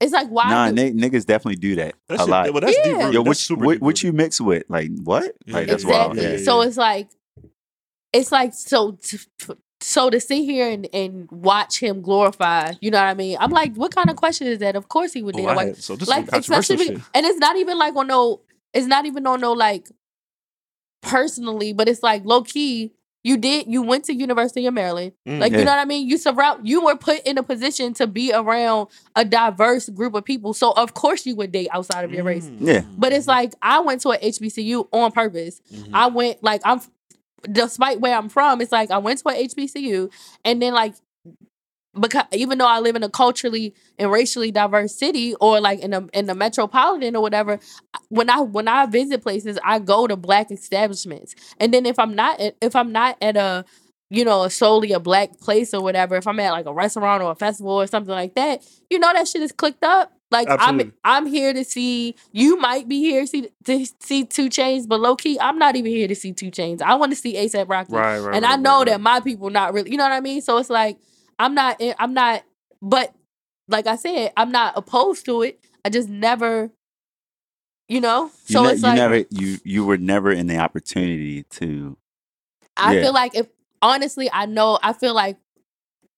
it's 0.00 0.12
like 0.12 0.28
why? 0.28 0.50
nah, 0.50 0.68
do- 0.70 0.74
ni- 0.74 0.92
niggas 0.92 1.24
definitely 1.24 1.56
do 1.56 1.76
that 1.76 1.94
That 2.08 2.14
a 2.16 2.18
shit- 2.18 2.28
lot. 2.28 2.52
Well, 2.52 2.60
that's 2.60 2.76
deep 2.76 2.84
Yeah. 2.86 2.92
rooted. 2.92 3.14
Yo, 3.14 3.22
That's 3.22 3.28
which 3.28 3.38
super 3.38 3.64
what, 3.64 3.72
deep 3.74 3.82
what 3.82 4.02
you 4.02 4.12
mix 4.12 4.40
with? 4.40 4.64
Like 4.68 4.90
what? 5.02 5.32
Yeah, 5.46 5.54
Like 5.54 5.66
that's 5.68 5.84
exactly. 5.84 5.92
wild. 5.92 6.16
Yeah. 6.16 6.36
yeah, 6.38 6.44
So 6.44 6.60
it's 6.62 6.76
like 6.76 7.08
it's 8.12 8.30
like 8.32 8.54
so 8.54 8.92
t- 8.92 9.18
f- 9.40 9.56
so 9.80 10.08
to 10.10 10.20
sit 10.20 10.44
here 10.44 10.68
and, 10.70 10.88
and 10.94 11.28
watch 11.30 11.78
him 11.80 12.00
glorify. 12.00 12.72
You 12.80 12.90
know 12.90 12.98
what 12.98 13.08
I 13.08 13.14
mean? 13.14 13.36
I'm 13.38 13.50
like, 13.50 13.74
what 13.74 13.94
kind 13.94 14.08
of 14.08 14.16
question 14.16 14.46
is 14.46 14.58
that? 14.60 14.76
Of 14.76 14.88
course 14.88 15.12
he 15.12 15.22
would 15.22 15.34
Oh, 15.34 15.38
date 15.38 15.46
I 15.48 15.52
a 15.52 15.56
white. 15.56 15.66
had- 15.68 15.76
so 15.82 15.96
this 15.96 16.08
like 16.08 16.24
is 16.32 16.48
especially, 16.48 16.86
shit. 16.86 17.00
and 17.14 17.26
it's 17.26 17.38
not 17.38 17.56
even 17.56 17.78
like 17.78 17.94
on 17.96 18.06
no. 18.06 18.40
It's 18.72 18.86
not 18.86 19.04
even 19.06 19.26
on 19.26 19.40
no 19.40 19.52
like 19.52 19.88
personally, 21.02 21.72
but 21.72 21.88
it's 21.88 22.02
like 22.02 22.24
low 22.24 22.42
key. 22.42 22.92
You 23.26 23.38
did. 23.38 23.66
You 23.68 23.80
went 23.80 24.04
to 24.06 24.14
University 24.14 24.66
of 24.66 24.74
Maryland. 24.74 25.12
Mm. 25.26 25.38
Like 25.38 25.52
Yeah. 25.52 25.60
you 25.60 25.64
know 25.64 25.70
what 25.70 25.78
I 25.78 25.86
mean. 25.86 26.06
You 26.06 26.18
surround. 26.18 26.68
You 26.68 26.84
were 26.84 26.96
put 26.96 27.20
in 27.26 27.38
a 27.38 27.42
position 27.42 27.94
to 27.94 28.06
be 28.06 28.32
around 28.34 28.88
a 29.16 29.24
diverse 29.24 29.88
group 29.88 30.14
of 30.14 30.24
people. 30.26 30.52
So 30.52 30.72
of 30.72 30.92
course 30.92 31.24
you 31.24 31.34
would 31.36 31.50
date 31.50 31.68
outside 31.72 32.04
of 32.04 32.12
your 32.12 32.22
race. 32.24 32.46
Mm. 32.46 32.56
Yeah. 32.60 32.80
But 32.98 33.12
it's 33.14 33.26
like 33.26 33.54
I 33.62 33.80
went 33.80 34.02
to 34.02 34.10
a 34.10 34.18
HBCU 34.18 34.88
on 34.92 35.10
purpose. 35.12 35.62
Mhm. 35.72 35.90
I 35.94 36.08
went 36.08 36.42
like 36.42 36.60
I'm, 36.64 36.82
despite 37.50 38.00
where 38.00 38.16
I'm 38.16 38.28
from, 38.28 38.60
it's 38.60 38.72
like 38.72 38.90
I 38.90 38.98
went 38.98 39.20
to 39.20 39.28
a 39.28 39.34
HBCU, 39.34 40.10
and 40.44 40.60
then 40.60 40.74
like 40.74 40.94
because 41.98 42.24
even 42.32 42.58
though 42.58 42.66
I 42.66 42.80
live 42.80 42.96
in 42.96 43.02
a 43.02 43.08
culturally 43.08 43.74
and 43.98 44.10
racially 44.10 44.50
diverse 44.50 44.94
city 44.94 45.34
or 45.36 45.60
like 45.60 45.80
in 45.80 45.92
a 45.92 46.06
in 46.12 46.26
the 46.26 46.34
metropolitan 46.34 47.14
or 47.14 47.22
whatever, 47.22 47.60
when 48.08 48.28
I 48.30 48.40
when 48.40 48.68
I 48.68 48.86
visit 48.86 49.22
places, 49.22 49.58
I 49.64 49.78
go 49.78 50.06
to 50.06 50.16
black 50.16 50.50
establishments. 50.50 51.34
And 51.58 51.72
then 51.72 51.86
if 51.86 51.98
I'm 51.98 52.14
not 52.14 52.40
if 52.60 52.74
I'm 52.74 52.92
not 52.92 53.16
at 53.20 53.36
a 53.36 53.64
you 54.14 54.24
know, 54.24 54.46
solely 54.48 54.92
a 54.92 55.00
black 55.00 55.38
place 55.40 55.74
or 55.74 55.82
whatever, 55.82 56.14
if 56.16 56.26
I'm 56.26 56.38
at 56.38 56.52
like 56.52 56.66
a 56.66 56.72
restaurant 56.72 57.22
or 57.22 57.32
a 57.32 57.34
festival 57.34 57.72
or 57.72 57.86
something 57.86 58.14
like 58.14 58.34
that, 58.34 58.64
you 58.88 58.98
know 58.98 59.12
that 59.12 59.26
shit 59.26 59.42
is 59.42 59.50
clicked 59.52 59.82
up. 59.82 60.12
Like 60.30 60.48
Absolutely. 60.48 60.92
I'm 61.04 61.26
I'm 61.26 61.26
here 61.26 61.52
to 61.52 61.64
see 61.64 62.14
you 62.32 62.56
might 62.58 62.88
be 62.88 63.00
here 63.00 63.22
to 63.22 63.26
see 63.26 63.48
to 63.64 63.86
see 64.00 64.24
2 64.24 64.48
Chainz, 64.48 64.86
but 64.86 65.00
low 65.00 65.16
key, 65.16 65.38
I'm 65.40 65.58
not 65.58 65.74
even 65.74 65.90
here 65.90 66.06
to 66.08 66.14
see 66.14 66.32
2 66.32 66.50
Chainz. 66.50 66.80
I 66.80 66.94
want 66.94 67.12
to 67.12 67.16
see 67.16 67.34
ASAP 67.34 67.68
Rocky. 67.68 67.92
Right, 67.92 68.18
right. 68.18 68.36
and 68.36 68.44
right, 68.44 68.52
I 68.52 68.56
know 68.56 68.78
right, 68.78 68.86
that 68.86 68.92
right. 68.92 69.00
my 69.00 69.20
people 69.20 69.50
not 69.50 69.74
really, 69.74 69.90
you 69.90 69.96
know 69.96 70.04
what 70.04 70.12
I 70.12 70.20
mean. 70.20 70.40
So 70.42 70.58
it's 70.58 70.70
like 70.70 70.96
I'm 71.38 71.54
not, 71.54 71.80
I'm 71.98 72.14
not, 72.14 72.44
but 72.80 73.12
like 73.68 73.86
I 73.86 73.96
said, 73.96 74.32
I'm 74.36 74.52
not 74.52 74.74
opposed 74.76 75.24
to 75.26 75.42
it. 75.42 75.58
I 75.84 75.90
just 75.90 76.08
never, 76.08 76.70
you 77.88 78.00
know. 78.00 78.30
You, 78.46 78.54
So 78.54 78.62
ne- 78.62 78.70
it's 78.70 78.82
you 78.82 78.88
like 78.88 78.96
never 78.96 79.24
you 79.30 79.58
you 79.64 79.84
were 79.84 79.98
never 79.98 80.30
in 80.30 80.46
the 80.46 80.58
opportunity 80.58 81.42
to 81.44 81.96
I 82.76 82.94
yeah. 82.94 83.02
feel 83.02 83.12
like 83.12 83.34
if 83.36 83.48
honestly, 83.84 84.28
I 84.32 84.46
know 84.46 84.78
I 84.82 84.92
feel 84.92 85.14
like 85.14 85.36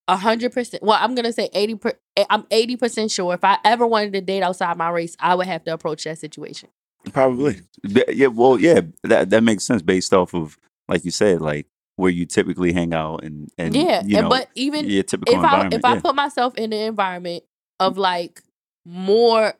a 0.08 0.16
hundred 0.16 0.52
percent. 0.52 0.82
Well, 0.82 0.98
I'm 1.00 1.14
gonna 1.14 1.32
say 1.32 1.50
eighty. 1.52 1.74
Per, 1.74 1.92
eh, 2.16 2.24
I'm 2.30 2.46
eighty 2.50 2.76
percent 2.76 3.10
sure. 3.10 3.34
If 3.34 3.44
I 3.44 3.58
ever 3.64 3.86
wanted 3.86 4.14
to 4.14 4.20
date 4.22 4.42
outside 4.42 4.76
my 4.78 4.88
race, 4.88 5.16
I 5.20 5.34
would 5.34 5.46
have 5.48 5.64
to 5.64 5.72
approach 5.72 6.04
that 6.04 6.18
situation. 6.18 6.70
probably 7.12 7.60
yeah 8.08 8.26
well 8.26 8.58
yeah 8.58 8.80
that 9.04 9.30
that 9.30 9.42
makes 9.44 9.62
sense 9.62 9.80
based 9.80 10.12
off 10.12 10.34
of 10.34 10.58
like 10.88 11.04
you 11.04 11.12
said 11.12 11.40
like 11.40 11.66
where 11.94 12.10
you 12.10 12.26
typically 12.26 12.72
hang 12.72 12.92
out 12.92 13.24
and 13.24 13.48
and 13.58 13.74
yeah, 13.74 14.02
you 14.04 14.16
and 14.18 14.24
know 14.24 14.28
but 14.28 14.48
even 14.54 14.88
your 14.88 15.02
typical 15.02 15.34
if 15.34 15.44
I 15.44 15.68
if 15.72 15.84
I 15.84 16.00
put 16.00 16.14
myself 16.14 16.56
in 16.56 16.70
the 16.70 16.78
environment 16.78 17.44
of 17.80 17.96
like 17.98 18.42
more, 18.84 19.54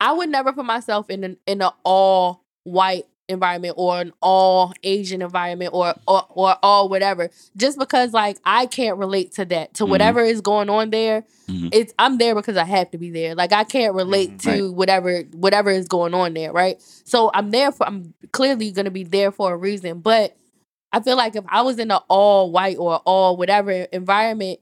I 0.00 0.12
would 0.12 0.28
never 0.28 0.52
put 0.52 0.64
myself 0.64 1.08
in 1.10 1.24
an 1.24 1.36
in 1.46 1.62
an 1.62 1.70
all 1.84 2.44
white 2.64 3.06
environment 3.32 3.74
or 3.76 4.00
an 4.00 4.12
all 4.22 4.72
Asian 4.84 5.22
environment 5.22 5.72
or 5.74 5.94
or 6.06 6.22
or 6.30 6.56
all 6.62 6.88
whatever. 6.88 7.30
Just 7.56 7.78
because 7.78 8.12
like 8.12 8.38
I 8.44 8.66
can't 8.66 8.98
relate 8.98 9.32
to 9.32 9.44
that 9.46 9.74
to 9.74 9.84
Mhm. 9.84 9.88
whatever 9.88 10.20
is 10.20 10.40
going 10.40 10.70
on 10.70 10.90
there. 10.90 11.24
Mhm. 11.48 11.70
It's 11.72 11.92
I'm 11.98 12.18
there 12.18 12.34
because 12.36 12.56
I 12.56 12.64
have 12.64 12.90
to 12.92 12.98
be 12.98 13.10
there. 13.10 13.34
Like 13.34 13.52
I 13.52 13.64
can't 13.64 13.94
relate 13.94 14.38
Mhm. 14.38 14.42
to 14.58 14.72
whatever 14.72 15.22
whatever 15.32 15.70
is 15.70 15.88
going 15.88 16.14
on 16.14 16.34
there, 16.34 16.52
right? 16.52 16.80
So 17.04 17.30
I'm 17.34 17.50
there 17.50 17.72
for 17.72 17.86
I'm 17.86 18.14
clearly 18.32 18.70
gonna 18.70 18.90
be 18.92 19.04
there 19.04 19.32
for 19.32 19.52
a 19.52 19.56
reason, 19.56 19.98
but. 20.00 20.36
I 20.94 21.00
feel 21.00 21.16
like 21.16 21.34
if 21.34 21.44
I 21.48 21.62
was 21.62 21.78
in 21.78 21.90
an 21.90 22.00
all 22.10 22.50
white 22.52 22.76
or 22.76 22.96
all 23.06 23.38
whatever 23.38 23.70
environment, 23.72 24.60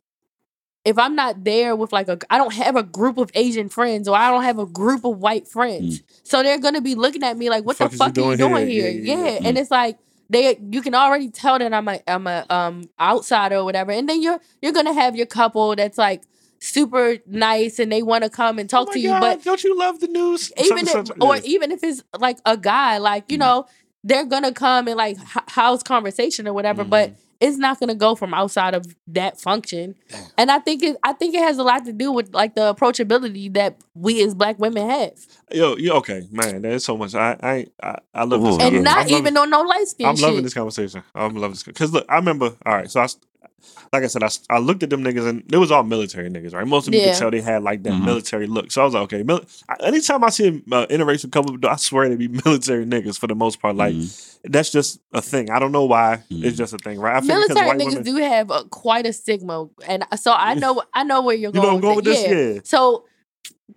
if 0.85 0.99
I'm 0.99 1.14
not 1.14 1.45
there 1.45 1.76
with 1.76 1.93
like 1.93 2.09
a, 2.09 2.18
I 2.31 2.39
don't 2.39 2.55
have 2.55 2.74
a 2.76 2.83
group 2.83 3.18
of 3.18 3.31
Asian 3.35 3.68
friends 3.68 4.09
or 4.09 4.16
I 4.16 4.31
don't 4.31 4.45
have 4.45 4.59
a 4.59 4.66
group 4.66 5.05
of 5.05 5.18
white 5.18 5.47
friends, 5.47 6.03
so 6.22 6.43
they're 6.43 6.59
gonna 6.59 6.81
be 6.81 6.95
looking 6.95 7.22
at 7.22 7.37
me 7.37 7.51
like, 7.51 7.64
"What 7.64 7.76
the 7.78 7.85
Fuck 7.85 7.93
is 7.93 7.99
fuck, 7.99 8.16
you 8.16 8.24
are 8.24 8.31
you 8.33 8.37
doing 8.37 8.66
here?" 8.68 8.91
here?" 8.91 9.03
Yeah, 9.03 9.14
Yeah, 9.14 9.24
yeah, 9.24 9.31
yeah. 9.41 9.49
and 9.49 9.59
it's 9.59 9.70
like 9.70 9.99
they, 10.31 10.59
you 10.70 10.81
can 10.81 10.95
already 10.95 11.28
tell 11.28 11.59
that 11.59 11.72
I'm 11.74 11.89
a, 11.89 12.01
I'm 12.07 12.26
a 12.26 12.47
um 12.49 12.89
outsider 13.01 13.57
or 13.57 13.64
whatever, 13.64 13.93
and 13.93 14.09
then 14.09 14.22
you're 14.22 14.41
you're 14.62 14.72
gonna 14.72 14.95
have 14.95 15.16
your 15.16 15.26
couple 15.26 15.74
that's 15.76 15.99
like 15.99 16.22
super 16.62 17.16
nice 17.26 17.78
and 17.78 17.91
they 17.91 18.03
want 18.03 18.22
to 18.24 18.31
come 18.31 18.59
and 18.59 18.68
Oh 18.72 18.78
talk 18.85 18.89
my 18.89 18.93
to 18.95 19.01
you, 19.01 19.09
God, 19.11 19.20
but 19.20 19.45
don't 19.45 19.64
you 19.64 19.76
love 19.78 20.01
the 20.01 20.09
news? 20.09 20.53
even 20.62 20.87
if, 20.87 21.11
or 21.20 21.37
even 21.45 21.72
if 21.72 21.83
it's 21.83 22.03
like 22.18 22.39
a 22.45 22.57
guy, 22.57 22.99
like 22.99 23.24
you 23.28 23.37
Mhm. 23.37 23.41
know, 23.41 23.66
they're 24.05 24.24
gonna 24.26 24.53
come 24.53 24.87
and 24.89 24.97
like 24.97 25.16
h- 25.18 25.43
house 25.49 25.83
conversation 25.83 26.47
or 26.49 26.53
whatever, 26.55 26.85
but 26.85 27.12
it's 27.41 27.57
not 27.57 27.80
gonna 27.80 27.95
go 27.95 28.14
from 28.14 28.34
outside 28.34 28.74
of 28.74 28.84
that 29.09 29.41
function. 29.41 29.95
Damn. 30.09 30.24
And 30.38 30.51
I 30.53 30.59
think 30.59 30.82
it, 30.82 30.97
I 31.03 31.12
think 31.14 31.34
it 31.34 31.41
has 31.43 31.59
a 31.59 31.62
lot 31.62 31.84
to 31.86 31.93
do 31.93 32.12
with 32.12 32.34
like 32.34 32.55
the 32.55 32.74
approachability 32.74 33.53
that 33.55 33.78
we 33.95 34.22
as 34.22 34.34
black 34.34 34.59
women 34.59 34.88
have, 34.88 35.12
Yo, 35.53 35.76
you 35.76 35.93
okay, 35.95 36.28
man? 36.30 36.62
There's 36.62 36.84
so 36.84 36.97
much. 36.97 37.14
I, 37.14 37.36
I, 37.43 37.66
I, 37.82 37.99
I 38.14 38.24
love 38.24 38.43
Ooh, 38.43 38.47
this. 38.47 38.59
Yeah. 38.59 38.66
and 38.68 38.76
I'm 38.76 38.82
not 38.84 38.99
loving- 38.99 39.16
even 39.16 39.36
on 39.36 39.51
no 39.51 39.62
light 39.62 39.88
skin 39.88 40.07
I'm 40.07 40.16
shit. 40.16 40.26
loving 40.26 40.43
this 40.45 40.55
conversation. 40.55 41.03
I'm 41.14 41.34
loving 41.34 41.51
this 41.53 41.62
because 41.62 41.93
look, 41.93 42.07
I 42.09 42.16
remember. 42.16 42.55
All 42.66 42.74
right, 42.74 42.91
so 42.91 43.01
I, 43.01 43.05
s- 43.05 43.18
like 43.93 44.05
I 44.05 44.07
said, 44.07 44.22
I, 44.22 44.28
I 44.49 44.59
looked 44.59 44.82
at 44.82 44.91
them 44.91 45.03
niggas 45.03 45.28
and 45.28 45.43
it 45.53 45.57
was 45.59 45.70
all 45.70 45.82
military 45.82 46.30
niggas, 46.30 46.55
right? 46.55 46.66
Most 46.66 46.86
of 46.86 46.93
them 46.93 47.01
you 47.01 47.07
Yeah. 47.07 47.12
could 47.12 47.18
tell 47.18 47.30
they 47.30 47.41
had 47.41 47.62
like 47.62 47.82
that 47.82 47.93
Mhm. 47.93 48.05
military 48.05 48.47
look. 48.47 48.70
So 48.70 48.82
I 48.82 48.84
was 48.84 48.95
like, 48.95 49.03
okay, 49.05 49.22
mil- 49.22 49.45
I- 49.68 49.76
anytime 49.84 50.22
I 50.24 50.30
see 50.30 50.49
an 50.49 50.62
uh, 50.72 50.86
interracial 50.86 51.30
couple, 51.32 51.57
I 51.68 51.76
swear 51.76 52.09
they 52.09 52.16
be 52.16 52.28
military 52.45 52.86
niggas 52.86 53.18
for 53.18 53.26
the 53.26 53.34
most 53.34 53.61
part. 53.61 53.76
Like 53.76 53.95
Mhm. 53.95 54.36
that's 54.45 54.70
just 54.70 55.01
a 55.12 55.20
thing. 55.20 55.51
I 55.51 55.59
don't 55.59 55.72
know 55.72 55.84
why. 55.84 56.22
Mhm. 56.30 56.45
It's 56.45 56.57
just 56.57 56.72
a 56.72 56.78
thing, 56.78 57.01
right? 57.01 57.16
I 57.16 57.20
feel 57.20 57.28
because 57.41 57.49
Military 57.49 57.66
white 57.66 57.78
niggas 57.78 57.88
women- 57.99 58.03
do 58.05 58.16
have 58.16 58.51
a, 58.51 58.64
quite 58.64 59.07
a 59.07 59.12
stigma, 59.12 59.68
and 59.86 60.05
so 60.18 60.32
I 60.32 60.55
know 60.62 60.82
I 60.95 61.03
know 61.05 61.22
where 61.22 61.34
you're 61.36 61.51
You 61.55 61.61
going. 61.61 61.66
know, 61.68 61.74
I'm 61.74 61.80
going 61.80 61.97
with 61.97 62.07
it. 62.07 62.11
this. 62.11 62.22
Yeah. 62.24 62.55
Yeah. 62.55 62.61
So 62.64 63.05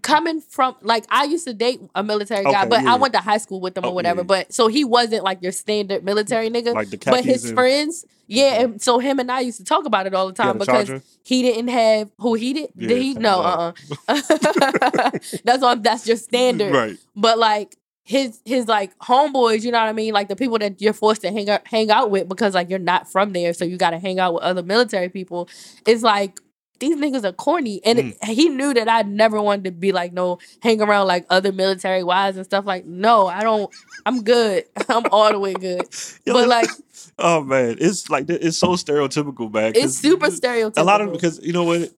coming 0.02 0.41
from 0.41 0.76
like 0.82 1.06
I 1.10 1.26
used 1.26 1.46
to 1.48 1.54
date 1.54 1.82
a 1.96 2.04
military 2.04 2.44
guy, 2.44 2.66
but 2.66 2.84
yeah. 2.84 2.94
I 2.94 2.96
went 2.98 3.14
to 3.14 3.20
high 3.20 3.38
school 3.38 3.62
with 3.62 3.78
him 3.78 3.86
Oh, 3.86 3.89
or 3.89 3.96
whatever. 3.96 4.22
yeah. 4.22 4.26
But 4.28 4.54
so 4.54 4.68
he 4.68 4.84
wasn't 4.84 5.24
like 5.24 5.41
your 5.41 5.52
standard 5.52 6.04
military 6.04 6.50
nigga. 6.50 6.74
Like 6.74 6.89
but 7.06 7.24
his 7.24 7.46
and- 7.46 7.56
friends, 7.56 8.06
yeah. 8.28 8.62
And 8.62 8.82
so 8.82 9.00
him 9.00 9.20
and 9.20 9.32
I 9.32 9.41
used 9.41 9.58
to 9.60 9.64
talk 9.64 9.86
about 9.86 10.08
it 10.08 10.14
all 10.14 10.28
the 10.28 10.34
time 10.34 10.58
because 10.58 10.88
Charger. 10.88 11.04
he 11.24 11.41
didn't 11.41 11.70
have 11.70 12.10
who 12.18 12.34
he 12.34 12.54
did. 12.54 12.70
Yeah, 12.76 12.88
did 12.88 13.02
he? 13.02 13.14
No, 13.14 13.41
uh, 13.41 13.74
uh 14.08 14.22
That's 15.44 15.64
all. 15.64 15.76
That's 15.78 16.08
your 16.08 16.18
standard. 16.18 16.74
Right. 16.74 16.98
But 17.16 17.38
like 17.38 17.78
his 18.06 18.41
his 18.44 18.68
like 18.68 18.98
homeboys, 19.00 19.64
you 19.64 19.72
know 19.72 19.80
what 19.80 19.88
I 19.89 19.94
mean? 19.94 20.14
Like 20.14 20.28
the 20.28 20.36
people 20.36 20.60
that 20.60 20.82
you're 20.82 20.94
forced 20.94 21.22
to 21.22 21.32
hang 21.32 21.50
out 21.50 21.66
hang 21.68 21.89
out 21.89 22.12
with 22.12 22.28
because 22.28 22.54
like 22.54 22.70
you're 22.70 22.80
not 22.80 23.10
from 23.12 23.32
there, 23.34 23.54
so 23.54 23.64
you 23.66 23.78
got 23.78 23.91
to 23.91 24.00
hang 24.00 24.20
out 24.20 24.34
with 24.34 24.44
other 24.44 24.64
military 24.64 25.10
people. 25.10 25.48
It's 25.88 26.04
like 26.04 26.39
these 26.84 26.97
niggas 26.97 27.23
are 27.23 27.31
corny, 27.31 27.79
and 27.86 27.99
it- 27.99 28.19
Mm. 28.21 28.27
he 28.34 28.49
knew 28.49 28.73
that 28.73 28.89
I 28.89 29.01
never 29.03 29.41
wanted 29.41 29.63
to 29.65 29.71
be 29.71 29.91
like 29.91 30.11
no 30.13 30.39
hang 30.61 30.81
around 30.81 31.07
like 31.07 31.25
other 31.29 31.51
military 31.51 32.03
wives 32.03 32.38
and 32.38 32.45
stuff. 32.45 32.65
Like 32.65 32.86
no, 32.86 33.27
I 33.27 33.41
don't. 33.41 33.69
I'm 34.05 34.23
good. 34.23 34.65
I'm 34.89 35.03
all 35.11 35.31
the 35.31 35.39
way 35.39 35.53
good. 35.53 35.81
Yo, 36.25 36.34
But 36.34 36.47
like 36.47 36.69
oh 37.19 37.41
man, 37.43 37.77
it's 37.79 38.09
like 38.09 38.25
it's 38.29 38.57
so 38.57 38.69
stereotypical, 38.69 39.51
man. 39.53 39.73
'cause 39.73 39.84
it's 39.84 39.97
super 39.97 40.27
stereotypical. 40.27 40.81
a 40.81 40.84
lot 40.84 41.01
of 41.01 41.07
them, 41.07 41.15
because 41.15 41.39
you 41.41 41.53
know 41.53 41.63
what, 41.63 41.89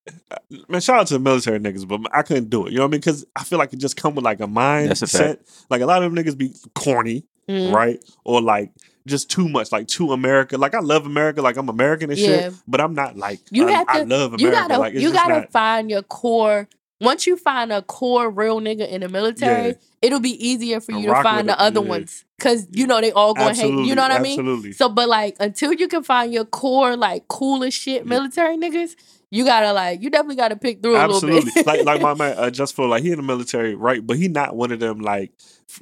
man. 0.70 0.82
Shout 0.82 1.00
out 1.00 1.08
to 1.08 1.16
the 1.16 1.20
military 1.20 1.60
niggas, 1.60 1.88
but 1.88 2.02
I 2.14 2.22
couldn't 2.22 2.50
do 2.50 2.68
it. 2.68 2.72
You 2.72 2.78
know 2.78 2.84
what 2.84 2.90
I 2.90 2.92
mean? 2.92 3.00
Because 3.02 3.26
I 3.36 3.44
feel 3.44 3.58
like 3.60 3.74
it 3.74 3.78
just 3.80 3.98
come 3.98 4.16
with 4.16 4.24
like 4.26 4.40
a 4.40 4.48
That's 4.48 5.02
a 5.02 5.06
mindset. 5.06 5.38
Like 5.70 5.82
a 5.82 5.86
lot 5.86 6.04
of 6.04 6.14
them 6.14 6.24
niggas 6.24 6.38
be 6.38 6.54
corny, 6.76 7.24
Mhm. 7.50 7.74
right? 7.74 8.00
Or 8.24 8.42
like 8.42 8.72
just 9.08 9.30
too 9.30 9.48
much, 9.48 9.72
like 9.72 9.88
too 9.88 10.12
America. 10.14 10.58
Like 10.58 10.74
I 10.74 10.80
love 10.80 11.06
America, 11.06 11.42
like 11.42 11.58
I'm 11.58 11.70
American 11.70 12.10
and 12.10 12.20
Yeah. 12.20 12.28
shit. 12.28 12.54
But 12.68 12.82
I'm 12.82 12.94
not 12.94 13.16
like 13.18 13.40
You 13.52 13.68
I, 13.68 13.72
have 13.72 13.86
I 13.90 14.00
to- 14.00 14.06
love 14.06 14.34
America. 14.34 14.44
you 14.44 14.52
gotta 14.52 14.78
like, 14.80 14.94
you 14.94 15.12
gotta 15.14 15.34
not- 15.42 15.52
find 15.52 15.90
your 15.90 16.02
core. 16.04 16.68
Once 17.02 17.28
you 17.28 17.36
find 17.36 17.74
a 17.74 17.82
core 17.82 18.30
real 18.30 18.62
nigga 18.62 18.88
in 18.90 19.02
the 19.02 19.10
military, 19.10 19.68
Yeah. 19.68 19.74
it'll 20.02 20.22
be 20.22 20.48
easier 20.48 20.80
for 20.80 20.94
you 20.94 21.08
to 21.08 21.22
find 21.24 21.48
the 21.50 21.60
other 21.60 21.82
yeah. 21.82 21.88
ones 21.90 22.24
because 22.38 22.68
you 22.72 22.88
know 22.88 23.02
they 23.02 23.12
all 23.12 23.34
going 23.34 23.54
to 23.54 23.62
hate. 23.62 23.86
You 23.86 23.96
know 23.96 24.02
what 24.02 24.12
I 24.14 24.20
mean? 24.20 24.40
Absolutely. 24.40 24.72
So, 24.72 24.88
but 24.90 25.10
like 25.10 25.36
until 25.42 25.74
you 25.74 25.88
can 25.90 26.04
find 26.04 26.34
your 26.34 26.46
core 26.46 26.96
like 26.96 27.28
coolest 27.28 27.78
shit 27.78 28.06
military 28.06 28.56
niggas, 28.58 28.96
you 29.32 29.44
gotta 29.46 29.74
like 29.74 30.02
you 30.02 30.10
definitely 30.10 30.36
gotta 30.38 30.56
pick 30.56 30.82
through 30.82 30.96
a 30.96 31.00
Absolutely, 31.00 31.52
little 31.52 31.52
bit. 31.54 31.66
like 31.66 31.84
like 31.86 32.02
my 32.02 32.14
man 32.14 32.36
uh, 32.38 32.50
just 32.50 32.74
for 32.76 32.88
like 32.88 33.04
he 33.04 33.12
in 33.12 33.18
the 33.18 33.24
military, 33.24 33.76
right? 33.76 34.06
But 34.06 34.18
he 34.18 34.28
not 34.28 34.56
one 34.56 34.72
of 34.72 34.80
them 34.80 35.00
like 35.00 35.32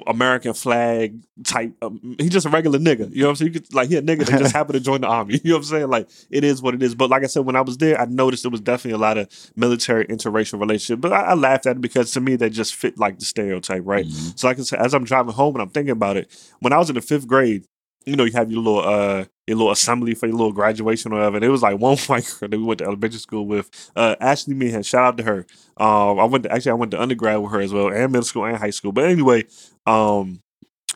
American 0.08 0.54
flag 0.54 1.20
type. 1.44 1.74
Um, 1.82 2.16
he 2.20 2.30
just 2.30 2.46
a 2.46 2.50
regular 2.50 2.80
nigga. 2.80 3.10
You 3.14 3.22
know 3.22 3.28
what 3.28 3.30
I'm 3.32 3.36
saying? 3.36 3.54
You 3.54 3.60
could, 3.60 3.74
like 3.74 3.90
he 3.90 3.98
a 3.98 4.02
nigga 4.02 4.26
that 4.26 4.40
just 4.40 4.54
happened 4.56 4.76
to 4.76 4.80
join 4.80 5.02
the 5.02 5.08
army. 5.08 5.34
You 5.44 5.52
know 5.52 5.56
what 5.58 5.60
I'm 5.60 5.64
saying? 5.66 5.90
Like 5.90 6.10
it 6.32 6.44
is 6.44 6.62
what 6.62 6.74
it 6.74 6.82
is. 6.82 6.96
But 6.96 7.10
like 7.10 7.24
I 7.24 7.28
said, 7.28 7.46
when 7.46 7.56
I 7.56 7.62
was 7.62 7.78
there, 7.78 8.00
I 8.00 8.06
noticed 8.06 8.44
there 8.44 8.50
was 8.50 8.62
definitely 8.62 8.96
a 8.96 8.98
lot 9.02 9.18
of 9.18 9.28
military 9.56 10.06
interracial 10.06 10.60
relationship. 10.60 11.02
But 11.02 11.12
I, 11.14 11.22
I 11.22 11.34
laughed 11.34 11.66
at 11.66 11.76
it 11.76 11.82
because 11.82 12.12
to 12.12 12.22
me 12.22 12.36
they 12.36 12.50
just 12.50 12.76
fit 12.76 12.98
like 12.98 13.20
the 13.20 13.26
stereotype, 13.26 13.84
right? 13.86 14.06
Mhm. 14.06 14.40
So 14.40 14.48
like 14.48 14.58
I 14.60 14.64
said, 14.64 14.80
as 14.80 14.94
I'm 14.94 15.04
driving 15.04 15.34
home 15.34 15.56
and 15.56 15.62
I'm 15.62 15.70
thinking 15.70 15.92
about 15.92 16.18
it, 16.18 16.32
when 16.60 16.72
I 16.74 16.78
was 16.78 16.90
in 16.90 16.96
the 16.96 17.02
fifth 17.02 17.28
grade, 17.28 17.66
you 18.06 18.16
know, 18.16 18.24
you 18.24 18.32
have 18.34 18.52
your 18.52 18.62
little 18.62 18.80
uh 18.88 19.26
your 19.48 19.58
little 19.58 19.72
assembly 19.72 20.14
for 20.16 20.28
your 20.28 20.36
little 20.36 20.54
graduation 20.54 21.12
or 21.12 21.16
whatever. 21.16 21.38
And 21.38 21.46
it 21.46 21.50
was 21.50 21.62
like 21.62 21.78
one 21.80 21.98
white 21.98 22.36
girl 22.40 22.50
that 22.50 22.58
we 22.58 22.64
went 22.64 22.78
to 22.80 22.86
elementary 22.86 23.20
school 23.20 23.46
with, 23.46 23.92
uh 23.96 24.16
Ashley 24.20 24.54
Meehan. 24.56 24.84
Shout 24.84 25.06
out 25.06 25.18
to 25.18 25.24
her. 25.24 25.46
Um 25.78 26.20
I 26.20 26.26
went 26.26 26.44
to 26.46 26.52
actually 26.52 26.72
I 26.72 26.76
went 26.76 26.92
to 26.92 27.02
undergrad 27.02 27.42
with 27.42 27.52
her 27.52 27.62
as 27.62 27.74
well, 27.74 27.88
and 27.90 28.12
middle 28.12 28.24
school 28.24 28.46
and 28.46 28.58
high 28.58 28.70
school. 28.70 28.92
But 28.92 29.06
anyway, 29.06 29.46
um 29.86 30.42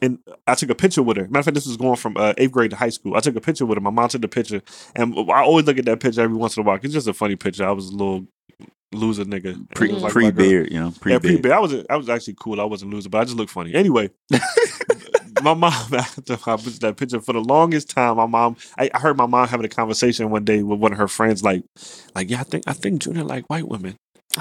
and 0.02 0.20
I 0.46 0.54
took 0.54 0.70
a 0.70 0.76
picture 0.76 1.02
with 1.02 1.18
her. 1.18 1.24
Matter 1.24 1.40
of 1.40 1.46
fact, 1.46 1.56
this 1.56 1.66
was 1.66 1.76
going 1.76 1.96
from 1.96 2.18
uh, 2.18 2.34
eighth 2.38 2.52
grade 2.52 2.70
to 2.70 2.76
high 2.78 2.90
school. 2.90 3.16
I 3.16 3.20
took 3.20 3.36
a 3.36 3.42
picture 3.42 3.66
with 3.66 3.78
her. 3.78 3.82
My 3.82 3.90
mom 3.90 4.08
took 4.10 4.22
the 4.22 4.28
picture, 4.28 4.62
and 4.96 5.16
I 5.32 5.42
always 5.42 5.66
look 5.66 5.80
at 5.80 5.86
that 5.86 6.00
picture 6.00 6.22
every 6.22 6.38
once 6.38 6.56
in 6.56 6.62
a 6.62 6.66
while. 6.68 6.78
It's 6.84 6.94
just 6.94 7.08
a 7.08 7.16
funny 7.16 7.36
picture. 7.36 7.66
I 7.68 7.72
was 7.72 7.88
a 7.90 7.94
little 7.94 8.28
loser 8.94 9.26
nigga. 9.26 9.58
pre 9.74 9.90
like 9.92 10.14
pre 10.14 10.30
beard, 10.30 10.72
you 10.72 10.80
know, 10.80 10.94
pre 11.02 11.14
Yeah, 11.14 11.18
beard. 11.18 11.42
pre 11.42 11.52
I 11.52 11.58
was 11.58 11.74
I 11.90 11.96
was 11.96 12.10
actually 12.10 12.36
cool. 12.40 12.62
I 12.62 12.66
wasn't 12.66 12.94
loser, 12.94 13.10
but 13.10 13.22
I 13.22 13.24
just 13.24 13.38
looked 13.38 13.50
funny. 13.52 13.74
Anyway, 13.74 14.12
my 15.44 15.54
mom 15.54 15.94
after 15.94 16.34
I 16.46 16.56
put 16.58 16.80
that 16.82 16.96
picture 16.98 17.20
for 17.22 17.34
the 17.34 17.40
longest 17.42 17.90
time. 17.90 18.18
My 18.18 18.26
mom, 18.26 18.58
I, 18.78 18.90
I 18.94 19.00
heard 19.00 19.18
my 19.18 19.26
mom 19.26 19.48
having 19.48 19.66
a 19.66 19.70
conversation 19.70 20.30
one 20.30 20.44
day 20.46 20.64
with 20.64 20.80
one 20.80 20.92
of 20.92 20.98
her 20.98 21.08
friends, 21.08 21.44
like, 21.44 21.64
like 22.16 22.30
yeah, 22.30 22.40
I 22.42 22.44
think 22.44 22.64
I 22.68 22.74
think 22.74 23.02
Junior 23.02 23.24
like 23.24 23.46
white 23.50 23.68
women. 23.68 23.96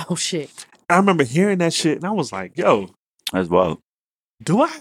oh 0.09 0.15
shit! 0.17 0.67
I 0.89 0.97
remember 0.97 1.25
hearing 1.25 1.59
that 1.59 1.73
shit, 1.73 1.97
and 1.97 2.05
I 2.05 2.11
was 2.11 2.33
like, 2.33 2.57
yo, 2.57 2.91
As 3.35 3.49
well. 3.49 3.81
do 4.43 4.63
I? 4.63 4.73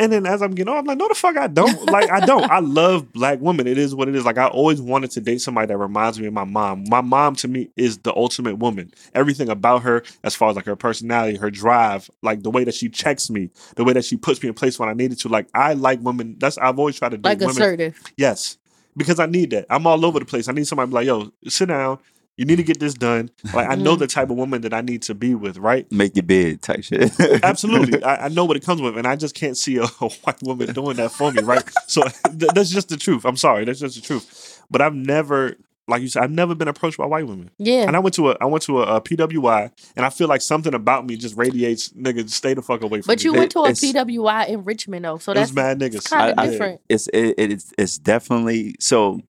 And 0.00 0.10
then 0.10 0.24
as 0.24 0.40
I'm 0.40 0.52
getting 0.52 0.68
older, 0.70 0.78
I'm 0.80 0.86
like, 0.86 0.96
no, 0.96 1.08
the 1.08 1.14
fuck, 1.14 1.36
I 1.36 1.46
don't. 1.46 1.84
Like, 1.90 2.10
I 2.10 2.24
don't. 2.24 2.50
I 2.50 2.60
love 2.60 3.12
black 3.12 3.38
women. 3.40 3.66
It 3.66 3.76
is 3.76 3.94
what 3.94 4.08
it 4.08 4.14
is. 4.16 4.24
Like, 4.24 4.38
I 4.38 4.46
always 4.48 4.80
wanted 4.80 5.10
to 5.12 5.20
date 5.20 5.42
somebody 5.42 5.66
that 5.66 5.76
reminds 5.76 6.18
me 6.18 6.26
of 6.26 6.32
my 6.32 6.44
mom. 6.44 6.84
My 6.88 7.02
mom 7.02 7.36
to 7.36 7.48
me 7.48 7.68
is 7.76 7.98
the 7.98 8.16
ultimate 8.16 8.56
woman. 8.58 8.92
Everything 9.14 9.50
about 9.50 9.82
her, 9.82 10.02
as 10.24 10.34
far 10.34 10.48
as 10.48 10.56
like 10.56 10.64
her 10.64 10.74
personality, 10.74 11.36
her 11.36 11.50
drive, 11.50 12.10
like 12.22 12.42
the 12.42 12.50
way 12.50 12.64
that 12.64 12.74
she 12.74 12.88
checks 12.88 13.28
me, 13.28 13.50
the 13.76 13.84
way 13.84 13.92
that 13.92 14.04
she 14.06 14.16
puts 14.16 14.42
me 14.42 14.48
in 14.48 14.54
place 14.54 14.78
when 14.78 14.88
I 14.88 14.94
needed 14.94 15.18
to. 15.20 15.28
Like, 15.28 15.48
I 15.54 15.74
like 15.74 16.00
women. 16.00 16.36
That's 16.38 16.56
I've 16.56 16.78
always 16.78 16.98
tried 16.98 17.10
to 17.10 17.18
date 17.18 17.28
Like 17.28 17.38
women. 17.40 17.52
assertive. 17.56 18.02
Yes. 18.16 18.56
Because 18.96 19.20
I 19.20 19.26
need 19.26 19.50
that. 19.50 19.66
I'm 19.68 19.86
all 19.86 20.04
over 20.06 20.18
the 20.18 20.24
place. 20.24 20.48
I 20.48 20.52
need 20.52 20.66
somebody 20.66 20.86
to 20.86 20.90
be 20.90 20.94
like, 20.94 21.06
yo, 21.06 21.30
sit 21.50 21.66
down. 21.68 21.98
You 22.40 22.46
need 22.46 22.56
to 22.56 22.62
get 22.62 22.80
this 22.80 22.94
done. 22.94 23.30
Like 23.52 23.68
I 23.68 23.74
know 23.74 23.94
Mhm. 23.96 23.98
the 23.98 24.06
type 24.06 24.30
of 24.30 24.36
woman 24.36 24.62
that 24.62 24.72
I 24.72 24.80
need 24.80 25.02
to 25.02 25.14
be 25.14 25.34
with, 25.34 25.58
right? 25.58 25.84
Make 25.92 26.16
your 26.16 26.22
bed 26.22 26.62
type 26.62 26.82
shit. 26.82 27.12
Absolutely. 27.44 28.02
I, 28.12 28.24
I 28.24 28.28
know 28.28 28.46
what 28.46 28.56
it 28.56 28.64
comes 28.64 28.80
with, 28.80 28.96
and 28.96 29.06
I 29.06 29.14
just 29.16 29.34
can't 29.34 29.58
see 29.58 29.76
a, 29.76 29.82
a 30.00 30.08
white 30.08 30.42
woman 30.42 30.72
doing 30.72 30.96
that 30.96 31.12
for 31.12 31.30
me, 31.32 31.42
right? 31.42 31.62
So 31.86 32.02
th- 32.38 32.52
that's 32.54 32.70
just 32.70 32.88
the 32.88 32.96
truth. 32.96 33.26
I'm 33.26 33.36
sorry, 33.36 33.66
that's 33.66 33.80
just 33.80 33.96
the 33.96 34.00
truth. 34.00 34.62
But 34.70 34.80
I've 34.80 34.94
never, 34.94 35.56
like 35.86 36.00
you 36.00 36.08
said, 36.08 36.22
I've 36.22 36.30
never 36.30 36.54
been 36.54 36.68
approached 36.68 36.96
by 36.96 37.04
white 37.04 37.26
women. 37.26 37.50
Yeah. 37.58 37.82
And 37.86 37.94
I 37.94 37.98
went 37.98 38.14
to 38.14 38.30
a 38.30 38.36
I 38.40 38.46
went 38.46 38.62
to 38.64 38.80
a, 38.82 38.96
a 38.96 39.00
PWI, 39.02 39.70
and 39.96 40.06
I 40.06 40.08
feel 40.08 40.28
like 40.28 40.40
something 40.40 40.72
about 40.72 41.04
me 41.06 41.16
just 41.16 41.36
radiates, 41.36 41.90
nigga, 41.90 42.26
stay 42.30 42.54
the 42.54 42.62
fuck 42.62 42.82
away 42.82 43.02
from 43.02 43.06
But 43.08 43.12
me. 43.12 43.14
But 43.16 43.24
you 43.24 43.32
went 43.34 43.52
to 43.52 43.58
a 43.60 43.70
it's- 43.70 43.82
PWI 43.84 44.48
in 44.48 44.64
Richmond 44.64 45.04
though, 45.04 45.18
so 45.18 45.34
that's 45.34 45.52
mad 45.52 45.78
niggas. 45.78 46.08
kinda 46.08 46.34
I- 46.40 46.44
I- 46.44 46.46
different. 46.48 46.80
it's 46.88 47.06
it, 47.08 47.34
it's 47.36 47.72
it's 47.76 47.98
definitely 47.98 48.76
so 48.80 49.20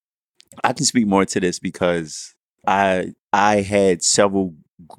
i 0.63 0.73
can 0.73 0.85
speak 0.85 1.07
more 1.07 1.25
to 1.25 1.39
this 1.39 1.59
because 1.59 2.35
i 2.67 3.13
i 3.33 3.61
had 3.61 4.03
several 4.03 4.53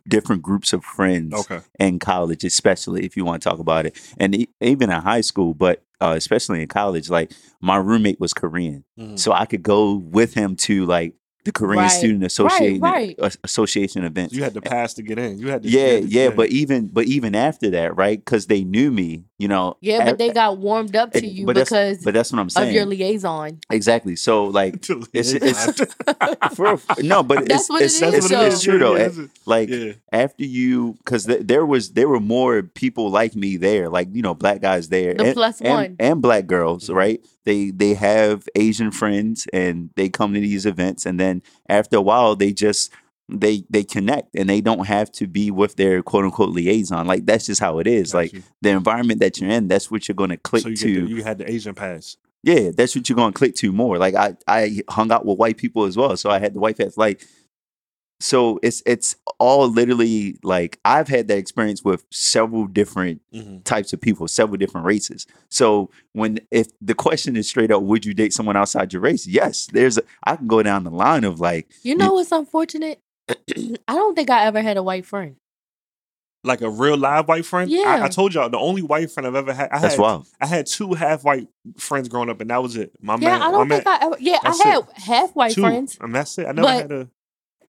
different 0.09 0.43
groups 0.43 0.73
of 0.73 0.85
friends 0.85 1.35
Okay. 1.35 1.61
in 1.79 1.99
college 1.99 2.45
especially 2.45 3.05
if 3.05 3.17
you 3.17 3.25
want 3.25 3.43
to 3.43 3.49
talk 3.49 3.59
about 3.59 3.85
it 3.87 3.99
and 4.19 4.35
e- 4.35 4.49
even 4.61 4.91
in 4.91 5.01
high 5.01 5.21
school 5.21 5.55
but 5.55 5.83
uh, 6.01 6.15
especially 6.17 6.63
in 6.63 6.69
college 6.69 7.11
like 7.11 7.33
my 7.61 7.77
roommate 7.77 8.21
was 8.21 8.33
korean 8.33 8.85
Mhm. 8.99 9.19
so 9.19 9.33
i 9.33 9.45
could 9.45 9.63
go 9.63 9.95
with 9.97 10.35
him 10.35 10.55
to 10.57 10.87
like 10.87 11.15
the 11.45 11.53
korean 11.53 11.83
Right. 11.83 11.89
student 11.91 12.23
association 12.25 12.81
right. 12.81 13.17
uh, 13.21 13.31
association 13.45 14.05
events 14.05 14.33
You 14.35 14.43
had 14.45 14.55
to 14.55 14.61
pass 14.61 14.95
to 14.95 15.03
get 15.03 15.19
in. 15.19 15.39
You 15.39 15.49
had 15.49 15.63
to 15.65 15.69
yeah, 15.69 16.01
get- 16.01 16.05
yeah, 16.11 16.31
but 16.31 16.51
even 16.51 16.87
but 16.89 17.07
even 17.07 17.35
after 17.35 17.71
that, 17.71 17.97
right? 17.97 18.19
Because 18.25 18.47
they 18.47 18.63
knew 18.63 18.91
me, 18.93 19.25
you 19.39 19.49
know. 19.49 19.77
Yeah, 19.81 20.03
a- 20.03 20.05
but 20.07 20.19
they 20.19 20.31
got 20.31 20.59
warmed 20.59 20.95
up 20.95 21.13
to 21.13 21.27
you 21.27 21.45
but 21.47 21.57
that's- 21.57 21.69
because 21.71 22.05
But 22.05 22.15
that's 22.15 22.31
what 22.33 22.39
I'm 22.39 22.51
saying 22.51 22.69
of 22.69 22.75
your 22.75 22.87
liaison. 22.87 23.59
exactly. 23.71 24.15
So 24.17 24.47
like, 24.47 24.75
It's- 25.13 25.33
it's- 25.35 25.77
for, 26.55 26.79
no, 27.03 27.23
but 27.23 27.49
That's 27.49 27.63
it's, 27.63 27.71
what 27.71 27.83
it 27.83 27.85
it's, 27.87 27.95
is, 28.03 28.15
it's, 28.15 28.29
though. 28.29 28.41
it's 28.43 28.63
true 28.63 28.79
though. 28.79 28.97
Yeah, 28.97 29.11
Like 29.47 29.69
yeah. 29.69 29.93
after 30.13 30.45
you, 30.45 30.95
because 30.99 31.27
th- 31.27 31.43
there 31.47 31.67
was 31.67 31.91
there 31.93 32.09
were 32.09 32.21
more 32.21 32.63
people 32.63 33.11
like 33.11 33.35
me 33.35 33.57
there, 33.57 33.89
like 33.89 34.09
you 34.13 34.23
know, 34.23 34.35
black 34.35 34.61
guys 34.61 34.89
there, 34.89 35.15
The 35.15 35.25
and, 35.25 35.35
plus 35.35 35.61
one. 35.61 35.97
and 35.99 36.23
black 36.23 36.47
girls, 36.47 36.89
Mhm. 36.89 36.95
right? 36.95 37.21
They 37.45 37.71
they 37.71 37.95
have 37.95 38.49
Asian 38.55 38.91
friends 38.91 39.47
and 39.53 39.91
they 39.97 40.09
come 40.09 40.35
to 40.35 40.41
these 40.41 40.67
events, 40.67 41.07
and 41.07 41.19
then 41.19 41.43
after 41.69 41.97
a 41.97 42.03
while, 42.03 42.37
they 42.37 42.53
just 42.53 42.93
they 43.29 43.65
they 43.71 43.85
connect 43.85 44.35
and 44.35 44.49
they 44.49 44.61
don't 44.61 44.87
have 44.87 45.11
to 45.13 45.27
be 45.27 45.51
with 45.51 45.77
their 45.77 46.03
quote 46.03 46.25
unquote 46.25 46.51
liaison. 46.51 47.07
Like 47.07 47.27
that's 47.27 47.47
just 47.47 47.61
how 47.61 47.79
it 47.79 47.87
is. 47.87 48.13
Got 48.13 48.19
Like 48.19 48.33
you. 48.33 48.43
the 48.61 48.71
environment 48.71 49.21
that 49.21 49.41
you're 49.41 49.51
in, 49.51 49.69
that's 49.69 49.91
what 49.91 50.09
you're 50.09 50.15
going 50.15 50.31
to 50.31 50.37
click 50.37 50.63
so 50.63 50.69
you, 50.71 50.77
to. 50.77 51.01
the, 51.03 51.11
you 51.11 51.25
had 51.25 51.39
the 51.39 51.51
Asian 51.51 51.75
pass. 51.75 52.17
Yeah, 52.45 52.71
that's 52.77 52.97
what 52.97 53.09
you're 53.09 53.17
gonna 53.17 53.33
click 53.33 53.55
to 53.57 53.71
more. 53.71 53.99
Like 53.99 54.17
I, 54.17 54.37
I 54.49 54.83
hung 54.91 55.13
out 55.13 55.25
with 55.25 55.39
white 55.39 55.57
people 55.59 55.85
as 55.85 55.97
well, 55.97 56.17
so 56.17 56.29
I 56.29 56.41
had 56.41 56.55
the 56.55 56.59
white 56.59 56.77
pass. 56.77 56.97
Like, 56.97 57.25
so 58.23 58.59
it's 58.63 58.83
it's 58.87 59.17
all 59.39 59.69
literally 59.69 60.39
like 60.43 60.79
I've 60.85 61.09
had 61.09 61.29
that 61.29 61.39
experience 61.39 61.83
with 61.85 62.05
several 62.11 62.67
different 62.67 63.21
Mm-hmm. 63.35 63.61
types 63.61 63.93
of 63.95 64.01
people, 64.01 64.29
several 64.29 64.59
different 64.59 64.87
races. 64.87 65.27
So 65.49 65.91
when 66.13 66.39
if 66.51 66.69
the 66.81 66.95
question 66.95 67.35
is 67.37 67.49
straight 67.49 67.71
up, 67.71 67.83
would 67.83 68.05
you 68.05 68.13
date 68.15 68.33
someone 68.35 68.57
outside 68.57 68.93
your 68.93 69.01
race? 69.03 69.27
Yes, 69.27 69.67
there's 69.73 69.97
a, 69.99 70.03
I 70.25 70.37
can 70.37 70.47
go 70.47 70.63
down 70.63 70.85
the 70.85 70.91
line 70.91 71.25
of 71.25 71.41
like 71.41 71.69
You 71.83 71.95
know 71.97 72.13
what's 72.15 72.31
unfortunate? 72.31 73.01
I 73.29 73.95
don't 73.95 74.15
think 74.15 74.29
I 74.31 74.45
ever 74.45 74.61
had 74.63 74.77
a 74.77 74.83
white 74.83 75.07
friend. 75.07 75.37
Like 76.45 76.61
a 76.61 76.69
real 76.69 76.97
live 76.97 77.29
white 77.29 77.47
friend. 77.47 77.71
I, 77.71 77.75
Yeah. 77.75 78.05
I 78.05 78.09
told 78.09 78.35
y'all 78.35 78.51
the 78.51 78.59
only 78.59 78.83
white 78.83 79.11
friend 79.13 79.27
I've 79.27 79.35
ever 79.37 79.53
had. 79.55 79.71
I 79.71 79.79
that's 79.79 79.95
had 79.95 80.01
wild. 80.03 80.27
I 80.41 80.47
had 80.47 80.67
two 80.67 80.93
half 80.93 81.23
white 81.25 81.49
friends 81.79 82.09
growing 82.09 82.29
up, 82.31 82.41
and 82.41 82.51
that 82.51 82.61
was 82.63 82.77
it. 82.77 82.93
My 83.01 83.15
Yeah, 83.15 83.31
man, 83.39 83.43
I 83.43 83.51
don't 83.53 83.69
think 83.69 83.85
man, 83.85 83.99
I 84.01 84.05
ever. 84.07 84.17
Yeah, 84.21 84.39
I 84.43 84.49
That's 84.49 84.63
had 84.63 84.83
half 84.95 85.35
white 85.37 85.53
two, 85.55 85.61
friends. 85.63 85.97
and 86.01 86.15
that's 86.15 86.37
it. 86.39 86.47
I 86.47 86.53
never 86.53 86.63
But 86.63 86.83
had 86.83 86.93
a, 86.93 87.09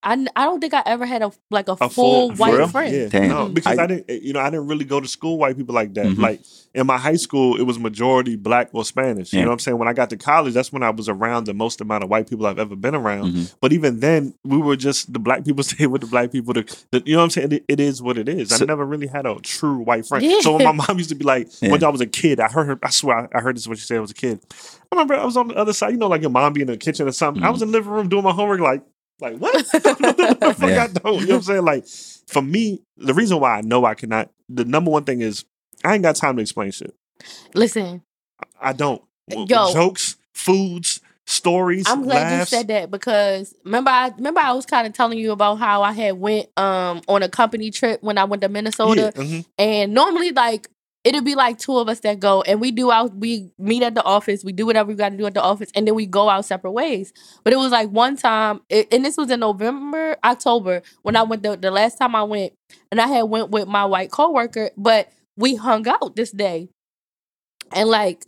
I, 0.04 0.14
n- 0.14 0.28
I 0.36 0.44
don't 0.46 0.60
think 0.60 0.74
I 0.74 0.84
ever 0.86 1.06
had 1.06 1.22
a 1.22 1.32
like 1.50 1.68
a, 1.70 1.74
a 1.74 1.90
full, 1.90 1.90
full, 2.30 2.32
white 2.36 2.54
real? 2.54 2.68
friend. 2.68 2.94
Yeah, 2.96 3.08
Damn. 3.08 3.30
no, 3.30 3.48
because 3.50 3.78
I, 3.80 3.84
I- 3.84 3.88
didn't. 3.88 4.10
You 4.24 4.34
know, 4.34 4.42
I 4.42 4.50
didn't 4.50 4.68
really 4.68 4.86
go 4.86 5.00
to 5.00 5.08
school 5.08 5.38
white 5.38 5.56
people 5.58 5.74
like 5.74 5.94
that. 5.94 6.06
Mhm. 6.06 6.18
Like 6.20 6.42
in 6.74 6.86
my 6.88 6.98
high 6.98 7.16
school, 7.16 7.56
it 7.56 7.64
was 7.64 7.80
majority 7.80 8.36
black 8.36 8.70
or 8.74 8.84
Spanish. 8.84 9.32
You 9.32 9.42
know 9.42 9.48
what 9.48 9.54
I'm 9.54 9.60
saying? 9.60 9.78
When 9.78 9.88
I 9.88 9.94
got 9.94 10.10
to 10.10 10.18
college, 10.18 10.54
that's 10.56 10.74
when 10.74 10.84
I 10.84 10.90
was 10.90 11.08
around 11.08 11.46
the 11.46 11.54
most 11.54 11.80
amount 11.82 12.04
of 12.04 12.10
white 12.10 12.30
people 12.30 12.46
I've 12.48 12.60
ever 12.60 12.76
been 12.76 12.96
around. 12.96 13.34
Mhm. 13.34 13.56
But 13.62 13.72
even 13.74 14.00
then, 14.02 14.34
we 14.44 14.58
were 14.58 14.76
just 14.76 15.14
the 15.14 15.20
black 15.20 15.46
people 15.46 15.64
stayed 15.64 15.88
with 15.88 16.02
the 16.02 16.08
black 16.08 16.32
people. 16.32 16.54
The, 16.54 16.64
the, 16.92 17.02
you 17.06 17.14
know 17.14 17.20
what 17.20 17.24
I'm 17.26 17.30
saying? 17.30 17.52
It, 17.54 17.66
it 17.68 17.80
is 17.80 18.02
what 18.02 18.18
it 18.18 18.28
is. 18.28 18.50
So- 18.50 18.66
I 18.66 18.68
never 18.68 18.86
really 18.86 19.08
had 19.08 19.26
a 19.26 19.36
true 19.40 19.78
white 19.80 20.06
friend. 20.06 20.24
Yeah. 20.26 20.40
So 20.42 20.58
when 20.58 20.66
my 20.66 20.86
mom 20.88 20.98
used 20.98 21.10
to 21.10 21.16
be 21.16 21.24
like, 21.26 21.48
Yeah. 21.62 21.72
when 21.72 21.84
I 21.84 21.90
was 21.90 22.02
a 22.02 22.08
kid, 22.08 22.40
I 22.40 22.50
heard 22.50 22.66
her. 22.68 22.80
I 22.84 22.90
swear, 22.90 23.30
I, 23.34 23.38
I 23.38 23.42
heard 23.42 23.56
this 23.56 23.68
when 23.68 23.78
she 23.78 23.86
said 23.86 23.98
I 23.98 24.02
was 24.02 24.12
a 24.12 24.16
kid. 24.16 24.40
I 24.92 24.96
remember 24.96 25.14
I 25.16 25.24
was 25.26 25.38
on 25.38 25.48
the 25.48 25.56
other 25.56 25.74
side. 25.74 25.92
You 25.92 25.98
know, 25.98 26.08
like 26.08 26.22
your 26.22 26.30
mom 26.30 26.54
be 26.54 26.62
in 26.62 26.68
the 26.68 26.78
kitchen 26.78 27.08
or 27.08 27.12
something. 27.12 27.44
I 27.44 27.50
was 27.50 27.62
in 27.62 27.70
the 27.72 27.78
living 27.78 27.92
room 27.92 28.10
doing 28.10 28.24
my 28.24 28.32
homework, 28.32 28.60
like. 28.60 28.84
Like 29.20 29.38
what? 29.38 29.54
the 29.72 30.56
fuck 30.58 30.70
Yeah. 30.70 30.84
I 30.84 30.88
don't. 30.88 31.22
You 31.22 31.28
know 31.28 31.34
what 31.34 31.38
I'm 31.38 31.42
saying? 31.44 31.66
Like 31.66 31.86
for 32.28 32.42
me, 32.42 32.82
the 32.98 33.14
reason 33.14 33.40
why 33.40 33.58
I 33.58 33.62
know 33.62 33.86
I 33.86 33.94
cannot. 33.94 34.30
The 34.50 34.66
number 34.66 34.92
one 34.92 35.04
thing 35.04 35.22
is 35.22 35.46
I 35.84 35.94
ain't 35.94 36.04
got 36.04 36.16
time 36.16 36.36
to 36.38 36.42
explain 36.42 36.72
shit. 36.72 36.94
Listen, 37.54 38.02
I 38.60 38.74
don't. 38.74 39.02
Yo. 39.30 39.46
jokes, 39.72 40.18
foods, 40.34 41.00
stories. 41.26 41.86
I'm 41.88 42.04
glad 42.04 42.24
laughs. 42.32 42.52
you 42.52 42.58
said 42.58 42.68
that 42.68 42.92
because 42.92 43.56
remember 43.64 43.90
I 43.92 44.10
remember 44.10 44.42
I 44.42 44.52
was 44.54 44.66
kind 44.66 44.86
of 44.88 44.94
telling 44.94 45.18
you 45.18 45.32
about 45.32 45.56
how 45.56 45.82
I 45.84 45.94
had 45.94 46.20
went 46.20 46.48
um 46.58 47.02
on 47.08 47.24
a 47.24 47.30
company 47.30 47.72
trip 47.72 48.04
when 48.04 48.18
I 48.18 48.26
went 48.26 48.42
to 48.42 48.50
Minnesota 48.50 49.14
Yeah, 49.16 49.22
mhm. 49.24 49.46
and 49.58 49.94
normally 49.94 50.32
like 50.32 50.70
it'd 51.04 51.26
be 51.26 51.36
like 51.36 51.58
two 51.58 51.78
of 51.78 51.90
us 51.90 52.00
that 52.02 52.20
go 52.20 52.42
and 52.44 52.62
we 52.62 52.72
do 52.72 52.92
out 52.92 53.16
we 53.16 53.52
meet 53.58 53.84
at 53.84 53.96
the 53.96 54.04
office 54.04 54.44
we 54.44 54.52
do 54.54 54.66
whatever 54.66 54.88
we 54.90 54.96
got 54.96 55.10
to 55.10 55.18
do 55.18 55.26
at 55.26 55.34
the 55.34 55.42
office 55.42 55.70
and 55.76 55.88
then 55.88 55.96
we 55.96 56.06
go 56.06 56.30
out 56.30 56.46
separate 56.46 56.72
ways. 56.72 57.14
But 57.44 57.54
it 57.54 57.58
was 57.58 57.72
like 57.72 57.90
one 57.90 58.16
time 58.16 58.62
it, 58.70 58.88
and 58.94 59.04
this 59.04 59.18
was 59.18 59.30
in 59.30 59.42
november 59.42 60.16
october 60.24 60.82
when 61.02 61.16
i 61.16 61.24
went 61.24 61.44
the, 61.44 61.58
the 61.58 61.72
last 61.72 61.98
time 61.98 62.16
i 62.16 62.24
went 62.24 62.54
and 62.92 63.02
i 63.02 63.08
had 63.08 63.24
went 63.24 63.52
with 63.52 63.68
my 63.68 63.86
white 63.86 64.12
coworker 64.12 64.70
but 64.78 65.12
we 65.36 65.56
hung 65.56 65.88
out 65.88 66.16
this 66.16 66.32
day. 66.32 66.70
And 67.74 67.90
like 67.90 68.26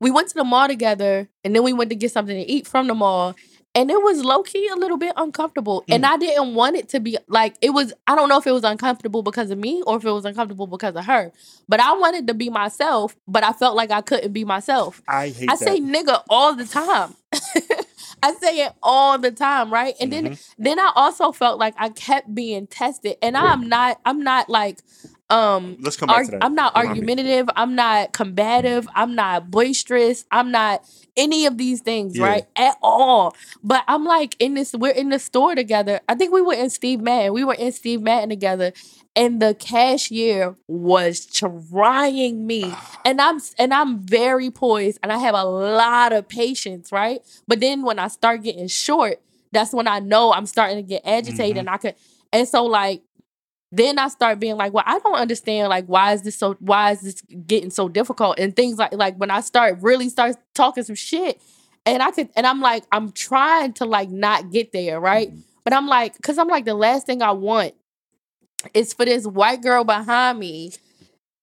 we 0.00 0.10
went 0.10 0.28
to 0.28 0.34
the 0.34 0.44
mall 0.44 0.68
together 0.68 1.28
and 1.44 1.54
then 1.54 1.62
we 1.62 1.72
went 1.72 1.90
to 1.90 1.96
get 1.96 2.12
something 2.12 2.36
to 2.36 2.50
eat 2.50 2.66
from 2.66 2.88
the 2.88 2.94
mall 2.94 3.34
and 3.74 3.90
it 3.90 4.02
was 4.02 4.22
low 4.22 4.42
key 4.42 4.68
a 4.68 4.76
little 4.76 4.98
bit 4.98 5.14
uncomfortable. 5.16 5.84
And 5.88 6.04
mm. 6.04 6.08
I 6.08 6.16
didn't 6.18 6.54
want 6.54 6.76
it 6.76 6.88
to 6.90 7.00
be 7.00 7.16
like 7.28 7.56
it 7.62 7.70
was. 7.70 7.92
I 8.06 8.14
don't 8.14 8.28
know 8.28 8.38
if 8.38 8.46
it 8.46 8.52
was 8.52 8.64
uncomfortable 8.64 9.22
because 9.22 9.50
of 9.50 9.58
me 9.58 9.82
or 9.86 9.96
if 9.96 10.04
it 10.04 10.10
was 10.10 10.24
uncomfortable 10.24 10.66
because 10.66 10.94
of 10.94 11.06
her. 11.06 11.32
But 11.68 11.80
I 11.80 11.92
wanted 11.94 12.26
to 12.26 12.34
be 12.34 12.50
myself, 12.50 13.16
but 13.26 13.44
I 13.44 13.52
felt 13.52 13.74
like 13.74 13.90
I 13.90 14.02
couldn't 14.02 14.32
be 14.32 14.44
myself. 14.44 15.02
I 15.08 15.28
hate 15.28 15.50
I 15.50 15.56
that. 15.56 15.58
say 15.58 15.80
nigga 15.80 16.22
all 16.28 16.54
the 16.54 16.66
time. 16.66 17.14
I 18.22 18.34
say 18.34 18.66
it 18.66 18.72
all 18.82 19.18
the 19.18 19.32
time, 19.32 19.72
right? 19.72 19.94
And 20.00 20.12
then 20.12 20.26
mm-hmm. 20.26 20.62
then 20.62 20.78
I 20.78 20.92
also 20.94 21.32
felt 21.32 21.58
like 21.58 21.74
I 21.78 21.88
kept 21.88 22.32
being 22.34 22.66
tested. 22.66 23.16
And 23.22 23.36
I'm 23.36 23.68
not 23.68 24.00
I'm 24.04 24.22
not 24.22 24.50
like 24.50 24.78
um 25.32 25.76
Let's 25.80 25.96
come 25.96 26.08
back 26.08 26.16
arg- 26.16 26.26
to 26.26 26.30
that. 26.32 26.44
I'm 26.44 26.54
not 26.54 26.74
Remind 26.76 26.84
me. 26.84 27.00
argumentative, 27.00 27.50
I'm 27.56 27.74
not 27.74 28.12
combative, 28.12 28.86
I'm 28.94 29.14
not 29.14 29.50
boisterous, 29.50 30.24
I'm 30.30 30.50
not 30.50 30.84
any 31.16 31.46
of 31.46 31.58
these 31.58 31.80
things, 31.80 32.16
Yeah. 32.16 32.26
right? 32.26 32.44
At 32.56 32.76
all. 32.82 33.34
But 33.62 33.84
I'm 33.88 34.04
like 34.04 34.36
in 34.38 34.54
this 34.54 34.72
we're 34.74 34.92
in 34.92 35.08
the 35.10 35.18
store 35.18 35.54
together. 35.54 36.00
I 36.08 36.14
think 36.14 36.32
we 36.32 36.40
were 36.42 36.54
in 36.54 36.70
Steve 36.70 37.00
Madden. 37.00 37.32
We 37.32 37.44
were 37.44 37.54
in 37.54 37.72
Steve 37.72 38.00
Madden 38.02 38.28
together. 38.28 38.72
And 39.14 39.42
the 39.42 39.54
cashier 39.54 40.56
was 40.68 41.26
trying 41.26 42.46
me 42.46 42.72
and 43.04 43.20
I'm 43.20 43.40
and 43.58 43.74
I'm 43.74 43.98
very 44.00 44.50
poised 44.50 44.98
and 45.02 45.12
I 45.12 45.18
have 45.18 45.34
a 45.34 45.44
lot 45.44 46.12
of 46.12 46.28
patience, 46.28 46.92
right? 46.92 47.20
But 47.46 47.60
then 47.60 47.82
when 47.82 47.98
I 47.98 48.08
start 48.08 48.42
getting 48.42 48.68
short, 48.68 49.20
that's 49.52 49.72
when 49.72 49.86
I 49.86 49.98
know 50.00 50.32
I'm 50.32 50.46
starting 50.46 50.76
to 50.76 50.82
get 50.82 51.02
agitated 51.04 51.56
Mhm. 51.56 51.60
and 51.60 51.70
I 51.70 51.76
could 51.76 51.94
and 52.32 52.48
so 52.48 52.64
like 52.64 53.02
then 53.72 53.98
I 53.98 54.08
start 54.08 54.38
being 54.38 54.56
like, 54.56 54.72
well, 54.74 54.84
I 54.86 54.98
don't 54.98 55.16
understand 55.16 55.70
like 55.70 55.86
why 55.86 56.12
is 56.12 56.22
this 56.22 56.36
so 56.36 56.54
why 56.60 56.92
is 56.92 57.00
this 57.00 57.22
getting 57.46 57.70
so 57.70 57.88
difficult 57.88 58.38
and 58.38 58.54
things 58.54 58.78
like 58.78 58.92
like 58.92 59.16
when 59.16 59.30
I 59.30 59.40
start 59.40 59.78
really 59.80 60.08
start 60.10 60.36
talking 60.54 60.84
some 60.84 60.94
shit 60.94 61.40
and 61.86 62.02
I 62.02 62.10
could 62.10 62.28
and 62.36 62.46
I'm 62.46 62.60
like 62.60 62.84
I'm 62.92 63.12
trying 63.12 63.72
to 63.74 63.86
like 63.86 64.10
not 64.10 64.52
get 64.52 64.72
there, 64.72 65.00
right? 65.00 65.30
Mm-hmm. 65.30 65.40
But 65.64 65.72
I'm 65.72 65.86
like 65.86 66.20
cuz 66.22 66.36
I'm 66.38 66.48
like 66.48 66.66
the 66.66 66.74
last 66.74 67.06
thing 67.06 67.22
I 67.22 67.32
want 67.32 67.74
is 68.74 68.92
for 68.92 69.04
this 69.04 69.26
white 69.26 69.62
girl 69.62 69.84
behind 69.84 70.38
me 70.38 70.72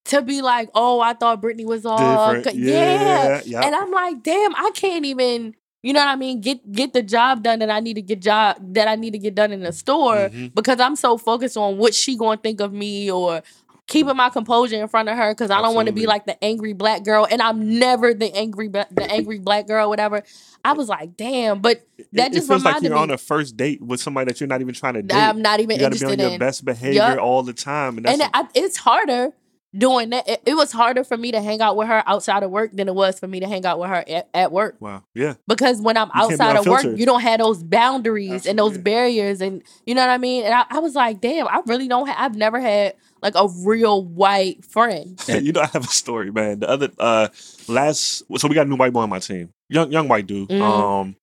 to 0.05 0.21
be 0.21 0.41
like, 0.41 0.69
"Oh, 0.73 0.99
I 0.99 1.13
thought 1.13 1.41
Brittany 1.41 1.65
was 1.65 1.85
all 1.85 1.97
Different. 2.33 2.43
good." 2.57 2.65
yeah. 2.65 3.23
Yeah. 3.23 3.41
yeah. 3.45 3.61
And 3.65 3.75
I'm 3.75 3.91
like, 3.91 4.23
damn, 4.23 4.55
I 4.55 4.71
can't 4.73 5.05
even, 5.05 5.53
you 5.81 5.93
know 5.93 5.99
what 5.99 6.09
I 6.09 6.15
mean, 6.15 6.41
get 6.41 6.71
get 6.71 6.93
the 6.93 7.01
job 7.03 7.43
done 7.43 7.59
that 7.59 7.69
I 7.69 7.79
need 7.79 7.95
to 7.95 8.01
get 8.01 8.21
job 8.21 8.57
that 8.73 8.87
I 8.87 8.95
need 8.95 9.11
to 9.11 9.19
get 9.19 9.35
done 9.35 9.51
in 9.51 9.61
the 9.61 9.71
store 9.71 10.29
Mhm. 10.29 10.53
because 10.53 10.79
I'm 10.79 10.95
so 10.95 11.17
focused 11.17 11.57
on 11.57 11.77
what 11.77 11.93
she 11.93 12.15
gonna 12.17 12.37
think 12.41 12.59
of 12.59 12.73
me 12.73 13.09
or 13.09 13.41
keeping 13.87 14.15
my 14.15 14.29
composure 14.29 14.79
in 14.79 14.87
front 14.87 15.09
of 15.09 15.17
her 15.17 15.33
because 15.33 15.49
I 15.49 15.61
don't 15.63 15.73
want 15.73 15.87
to 15.87 15.91
be 15.93 16.05
like 16.05 16.25
the 16.25 16.41
angry 16.43 16.73
black 16.73 17.03
girl, 17.03 17.25
and 17.29 17.41
I'm 17.41 17.79
never 17.79 18.13
the 18.13 18.31
angry 18.35 18.67
the 18.67 18.87
angry 19.11 19.39
black 19.39 19.67
girl, 19.67 19.89
whatever. 19.89 20.23
I 20.63 20.73
was 20.73 20.89
like, 20.89 21.15
damn, 21.17 21.59
but 21.61 21.87
that 22.13 22.27
it, 22.31 22.33
just 22.33 22.45
it 22.45 22.49
feels 22.49 22.65
like 22.65 22.83
you're 22.83 22.95
on 22.95 23.09
a 23.09 23.17
first 23.17 23.55
date 23.57 23.81
with 23.81 23.99
somebody 24.01 24.31
that 24.31 24.39
you're 24.39 24.47
not 24.47 24.61
even 24.61 24.73
trying 24.75 24.95
to 24.95 25.01
date. 25.01 25.15
I'm 25.17 25.41
not 25.41 25.59
even 25.61 25.77
you 25.77 25.81
got 25.81 25.93
to 25.93 25.97
be 25.99 26.05
on 26.05 26.11
interested 26.11 26.29
your 26.31 26.39
best 26.39 26.65
behavior 26.65 26.95
Yup. 26.99 27.19
all 27.19 27.41
the 27.41 27.53
time, 27.53 27.97
and 27.97 28.05
that's 28.05 28.19
and 28.21 28.29
I, 28.33 28.47
it's 28.53 28.77
harder 28.77 29.31
doing 29.77 30.09
that. 30.09 30.27
It, 30.27 30.41
it 30.45 30.53
was 30.55 30.71
harder 30.71 31.03
for 31.03 31.15
me 31.17 31.31
to 31.31 31.41
hang 31.41 31.61
out 31.61 31.75
with 31.77 31.87
her 31.87 32.03
outside 32.07 32.43
of 32.43 32.51
work 32.51 32.71
than 32.73 32.87
it 32.87 32.95
was 32.95 33.19
for 33.19 33.27
me 33.27 33.39
to 33.39 33.47
hang 33.47 33.65
out 33.65 33.79
with 33.79 33.89
her 33.89 34.03
at, 34.07 34.27
at 34.33 34.51
work. 34.51 34.75
wow, 34.79 35.03
yeah. 35.13 35.35
Because 35.47 35.81
when 35.81 35.95
I'm 35.97 36.07
You 36.15 36.21
outside 36.23 36.55
of 36.55 36.65
work, 36.65 36.83
you 36.83 37.05
don't 37.05 37.21
have 37.21 37.39
those 37.39 37.61
boundaries 37.63 38.45
and 38.45 38.57
those 38.57 38.77
barriers, 38.77 39.41
and 39.41 39.61
you 39.85 39.93
know 39.95 40.01
what 40.01 40.09
I 40.11 40.17
mean. 40.17 40.43
And 40.45 40.53
I, 40.53 40.65
I 40.69 40.79
was 40.79 40.95
like, 40.95 41.21
damn, 41.21 41.47
I 41.47 41.61
really 41.65 41.87
don't. 41.87 42.07
Ha- 42.07 42.15
I've 42.17 42.35
never 42.35 42.59
had 42.59 42.95
like 43.21 43.35
a 43.35 43.47
real 43.65 44.03
white 44.03 44.63
friend. 44.65 45.21
you 45.27 45.51
know, 45.51 45.61
I 45.61 45.67
have 45.67 45.83
a 45.83 45.87
story, 45.87 46.31
man. 46.31 46.59
The 46.59 46.69
other 46.69 46.89
uh 46.97 47.27
last, 47.67 48.23
so 48.37 48.47
we 48.47 48.55
got 48.55 48.65
a 48.65 48.69
new 48.69 48.75
white 48.77 48.93
boy 48.93 49.01
on 49.01 49.09
my 49.09 49.19
team, 49.19 49.49
young 49.69 49.91
young 49.91 50.07
white 50.07 50.25
dude. 50.25 50.49
Mhm. 50.49 50.61
Um, 50.61 51.15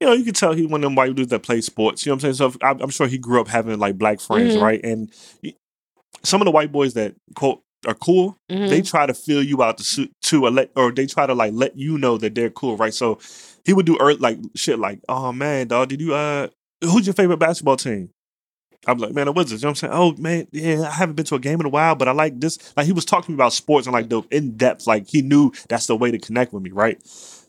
you 0.00 0.06
know, 0.06 0.12
you 0.12 0.24
can 0.24 0.34
tell 0.34 0.52
he 0.52 0.66
one 0.66 0.80
of 0.82 0.88
them 0.88 0.94
white 0.94 1.14
dudes 1.14 1.30
that 1.30 1.42
play 1.42 1.60
sports. 1.62 2.04
You 2.04 2.10
know 2.10 2.16
what 2.16 2.24
I'm 2.24 2.34
saying? 2.34 2.52
So 2.52 2.58
I'm, 2.62 2.80
I'm 2.82 2.90
sure 2.90 3.06
he 3.06 3.16
grew 3.16 3.40
up 3.40 3.48
having 3.48 3.78
like 3.78 3.96
black 3.96 4.20
friends, 4.20 4.54
Mhm. 4.56 4.60
right? 4.60 4.80
And 4.84 5.10
some 6.22 6.40
of 6.40 6.44
the 6.46 6.50
white 6.50 6.72
boys 6.72 6.94
that 6.94 7.14
quote 7.34 7.62
are 7.86 7.94
cool, 7.94 8.36
Mhm. 8.50 8.68
they 8.68 8.82
try 8.82 9.06
to 9.06 9.14
fill 9.14 9.42
you 9.42 9.62
out 9.62 9.78
to 9.78 10.08
to 10.22 10.40
let, 10.42 10.70
or 10.76 10.92
they 10.92 11.06
try 11.06 11.26
to 11.26 11.34
like 11.34 11.52
let 11.54 11.76
you 11.78 11.98
know 11.98 12.18
that 12.18 12.34
they're 12.34 12.50
cool, 12.50 12.76
right? 12.76 12.92
So 12.94 13.18
he 13.64 13.72
would 13.72 13.86
do 13.86 13.96
earth 14.00 14.20
like 14.20 14.38
shit 14.54 14.78
like, 14.78 15.00
oh 15.08 15.32
man, 15.32 15.68
dog, 15.68 15.88
did 15.88 16.00
you 16.00 16.14
uh, 16.14 16.48
who's 16.82 17.06
your 17.06 17.14
favorite 17.14 17.38
basketball 17.38 17.76
team? 17.76 18.10
I'm 18.88 18.98
like, 18.98 19.14
man, 19.14 19.26
the 19.26 19.32
Wizards. 19.32 19.62
You 19.62 19.66
know 19.66 19.70
what 19.70 19.82
I'm 19.82 19.90
saying? 19.90 19.92
Oh 19.92 20.14
man, 20.22 20.46
yeah, 20.52 20.82
I 20.82 20.90
haven't 20.92 21.16
been 21.16 21.24
to 21.26 21.34
a 21.34 21.40
game 21.40 21.58
in 21.58 21.66
a 21.66 21.70
while, 21.70 21.96
but 21.96 22.06
I 22.06 22.12
like 22.12 22.38
this. 22.38 22.58
Like 22.76 22.86
he 22.86 22.92
was 22.92 23.04
talking 23.04 23.26
to 23.26 23.30
me 23.32 23.34
about 23.36 23.52
sports 23.52 23.86
and 23.86 23.94
like 23.94 24.08
the 24.08 24.22
in 24.30 24.56
depth. 24.56 24.86
Like 24.86 25.08
he 25.08 25.22
knew 25.22 25.50
that's 25.68 25.86
the 25.86 25.96
way 25.96 26.10
to 26.12 26.18
connect 26.18 26.52
with 26.52 26.62
me, 26.62 26.70
right? 26.70 27.00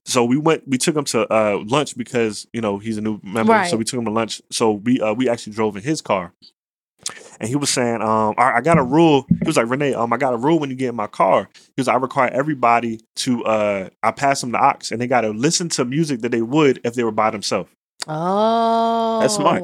So 0.05 0.23
we 0.23 0.37
went, 0.37 0.65
we 0.67 0.77
took 0.77 0.95
him 0.95 1.03
to 1.05 1.31
uh, 1.31 1.61
lunch 1.67 1.95
because 1.97 2.47
you 2.53 2.61
know 2.61 2.77
he's 2.79 2.97
a 2.97 3.01
new 3.01 3.19
member. 3.23 3.51
Right. 3.53 3.69
So 3.69 3.77
we 3.77 3.83
took 3.83 3.99
him 3.99 4.05
to 4.05 4.11
lunch. 4.11 4.41
So 4.51 4.71
we 4.71 4.99
uh, 4.99 5.13
we 5.13 5.29
actually 5.29 5.53
drove 5.53 5.75
in 5.77 5.83
his 5.83 6.01
car, 6.01 6.33
and 7.39 7.49
he 7.49 7.55
was 7.55 7.69
saying, 7.69 8.01
um, 8.01 8.33
I, 8.37 8.53
I 8.57 8.61
got 8.61 8.77
a 8.77 8.83
rule. 8.83 9.25
He 9.29 9.45
was 9.45 9.57
like, 9.57 9.69
Renee, 9.69 9.93
um, 9.93 10.11
I 10.13 10.17
got 10.17 10.33
a 10.33 10.37
rule 10.37 10.59
when 10.59 10.69
you 10.69 10.75
get 10.75 10.89
in 10.89 10.95
my 10.95 11.07
car. 11.07 11.49
He 11.55 11.73
was, 11.81 11.87
I 11.87 11.95
require 11.95 12.29
everybody 12.31 13.01
to, 13.17 13.43
uh, 13.45 13.89
I 14.03 14.11
pass 14.11 14.41
them 14.41 14.51
the 14.51 14.63
aux, 14.63 14.79
and 14.91 14.99
they 15.01 15.07
got 15.07 15.21
to 15.21 15.29
listen 15.29 15.69
to 15.69 15.85
music 15.85 16.21
that 16.21 16.29
they 16.31 16.41
would 16.41 16.81
if 16.83 16.93
they 16.95 17.03
were 17.03 17.11
by 17.11 17.29
themselves. 17.31 17.69
Oh, 18.07 19.19
that's 19.21 19.35
smart. 19.35 19.63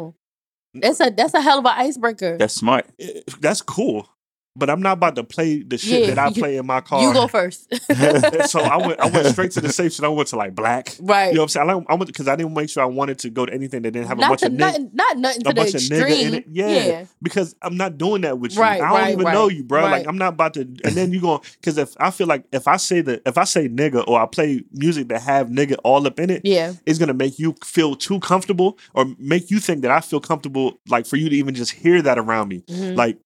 That's 0.74 1.00
a 1.00 1.12
that's 1.12 1.34
a 1.36 1.42
hell 1.42 1.60
of 1.60 1.66
an 1.66 1.74
icebreaker. 1.76 2.38
That's 2.38 2.56
smart. 2.56 2.88
Eh, 3.00 3.22
That's 3.40 3.62
cool, 3.62 4.10
but 4.56 4.70
I'm 4.70 4.82
not 4.82 4.94
about 4.94 5.16
to 5.16 5.24
play 5.24 5.64
the 5.64 5.78
shit 5.78 6.02
Yeah, 6.02 6.08
that 6.14 6.20
I 6.20 6.28
you- 6.28 6.42
play 6.42 6.58
in 6.58 6.66
my 6.66 6.80
car. 6.82 7.02
you 7.02 7.12
go 7.14 7.28
first. 7.28 7.68
so 8.50 8.60
I 8.60 8.78
went, 8.86 9.00
I 9.00 9.08
went 9.10 9.28
straight 9.28 9.52
to 9.52 9.62
the 9.62 9.72
safe 9.72 9.94
shit. 9.94 10.06
I 10.06 10.10
went 10.10 10.30
to 10.30 10.36
like 10.36 10.54
black. 10.54 10.96
right. 11.02 11.30
You 11.30 11.36
know 11.36 11.42
what 11.42 11.56
I'm 11.56 11.68
saying? 11.68 11.86
I, 11.90 11.96
went 11.96 12.08
because 12.08 12.28
I 12.28 12.36
didn't 12.36 12.54
make 12.54 12.70
sure 12.70 12.84
I 12.84 12.88
wanted 12.88 13.18
to 13.20 13.30
go 13.32 13.46
to 13.46 13.54
anything 13.54 13.82
that 13.82 13.92
didn't 13.92 14.08
have 14.08 14.18
a 14.20 14.22
bunch 14.22 14.42
to 14.42 14.48
of 14.48 14.52
niggas. 14.54 14.58
nothing, 14.60 14.90
not 14.94 15.18
nothing 15.18 15.42
a 15.42 15.44
to 15.46 15.50
the 15.50 15.56
bunch 15.56 15.74
of 15.74 15.82
nigga 15.82 16.02
extreme. 16.08 16.28
in 16.28 16.34
it. 16.36 16.46
Yeah. 16.50 17.06
Because 17.22 17.56
I'm 17.62 17.78
not 17.78 17.98
doing 17.98 18.22
that 18.22 18.38
with 18.38 18.56
you. 18.56 18.62
Right, 18.62 18.82
I 18.82 18.86
don't 18.90 18.92
right, 19.00 19.12
even 19.14 19.26
right, 19.26 19.34
know 19.34 19.48
you, 19.50 19.64
bro. 19.64 19.82
Like. 19.84 20.08
I'm 20.08 20.18
not 20.18 20.34
about 20.34 20.54
to. 20.56 20.62
And 20.62 20.78
then 20.96 21.12
you 21.12 21.22
going 21.22 21.42
because 21.60 21.78
if 21.78 21.94
I 22.00 22.12
feel 22.12 22.28
like 22.28 22.46
if 22.52 22.68
I 22.68 22.78
say 22.78 23.02
that 23.02 23.22
if 23.26 23.38
I 23.38 23.46
say 23.46 23.68
nigga 23.68 24.08
or 24.08 24.22
I 24.22 24.26
play 24.28 24.64
music 24.72 25.08
that 25.10 25.22
have 25.24 25.48
nigga 25.48 25.78
all 25.84 26.06
up 26.06 26.20
in 26.20 26.30
it, 26.30 26.42
Yeah. 26.44 26.74
it's 26.86 27.00
gonna 27.00 27.14
make 27.14 27.40
you 27.40 27.56
feel 27.64 27.96
too 27.96 28.20
comfortable 28.20 28.78
or 28.94 29.06
make 29.18 29.50
you 29.50 29.60
think 29.60 29.82
that 29.82 29.92
I 29.92 30.00
feel 30.02 30.20
comfortable, 30.20 30.80
like 30.90 31.06
for 31.08 31.16
you 31.16 31.30
to 31.30 31.36
even 31.36 31.56
just 31.56 31.72
hear 31.72 32.02
that 32.04 32.20
around 32.20 32.50
me. 32.50 32.62
Mhm. 32.70 32.96
Like, 32.96 33.18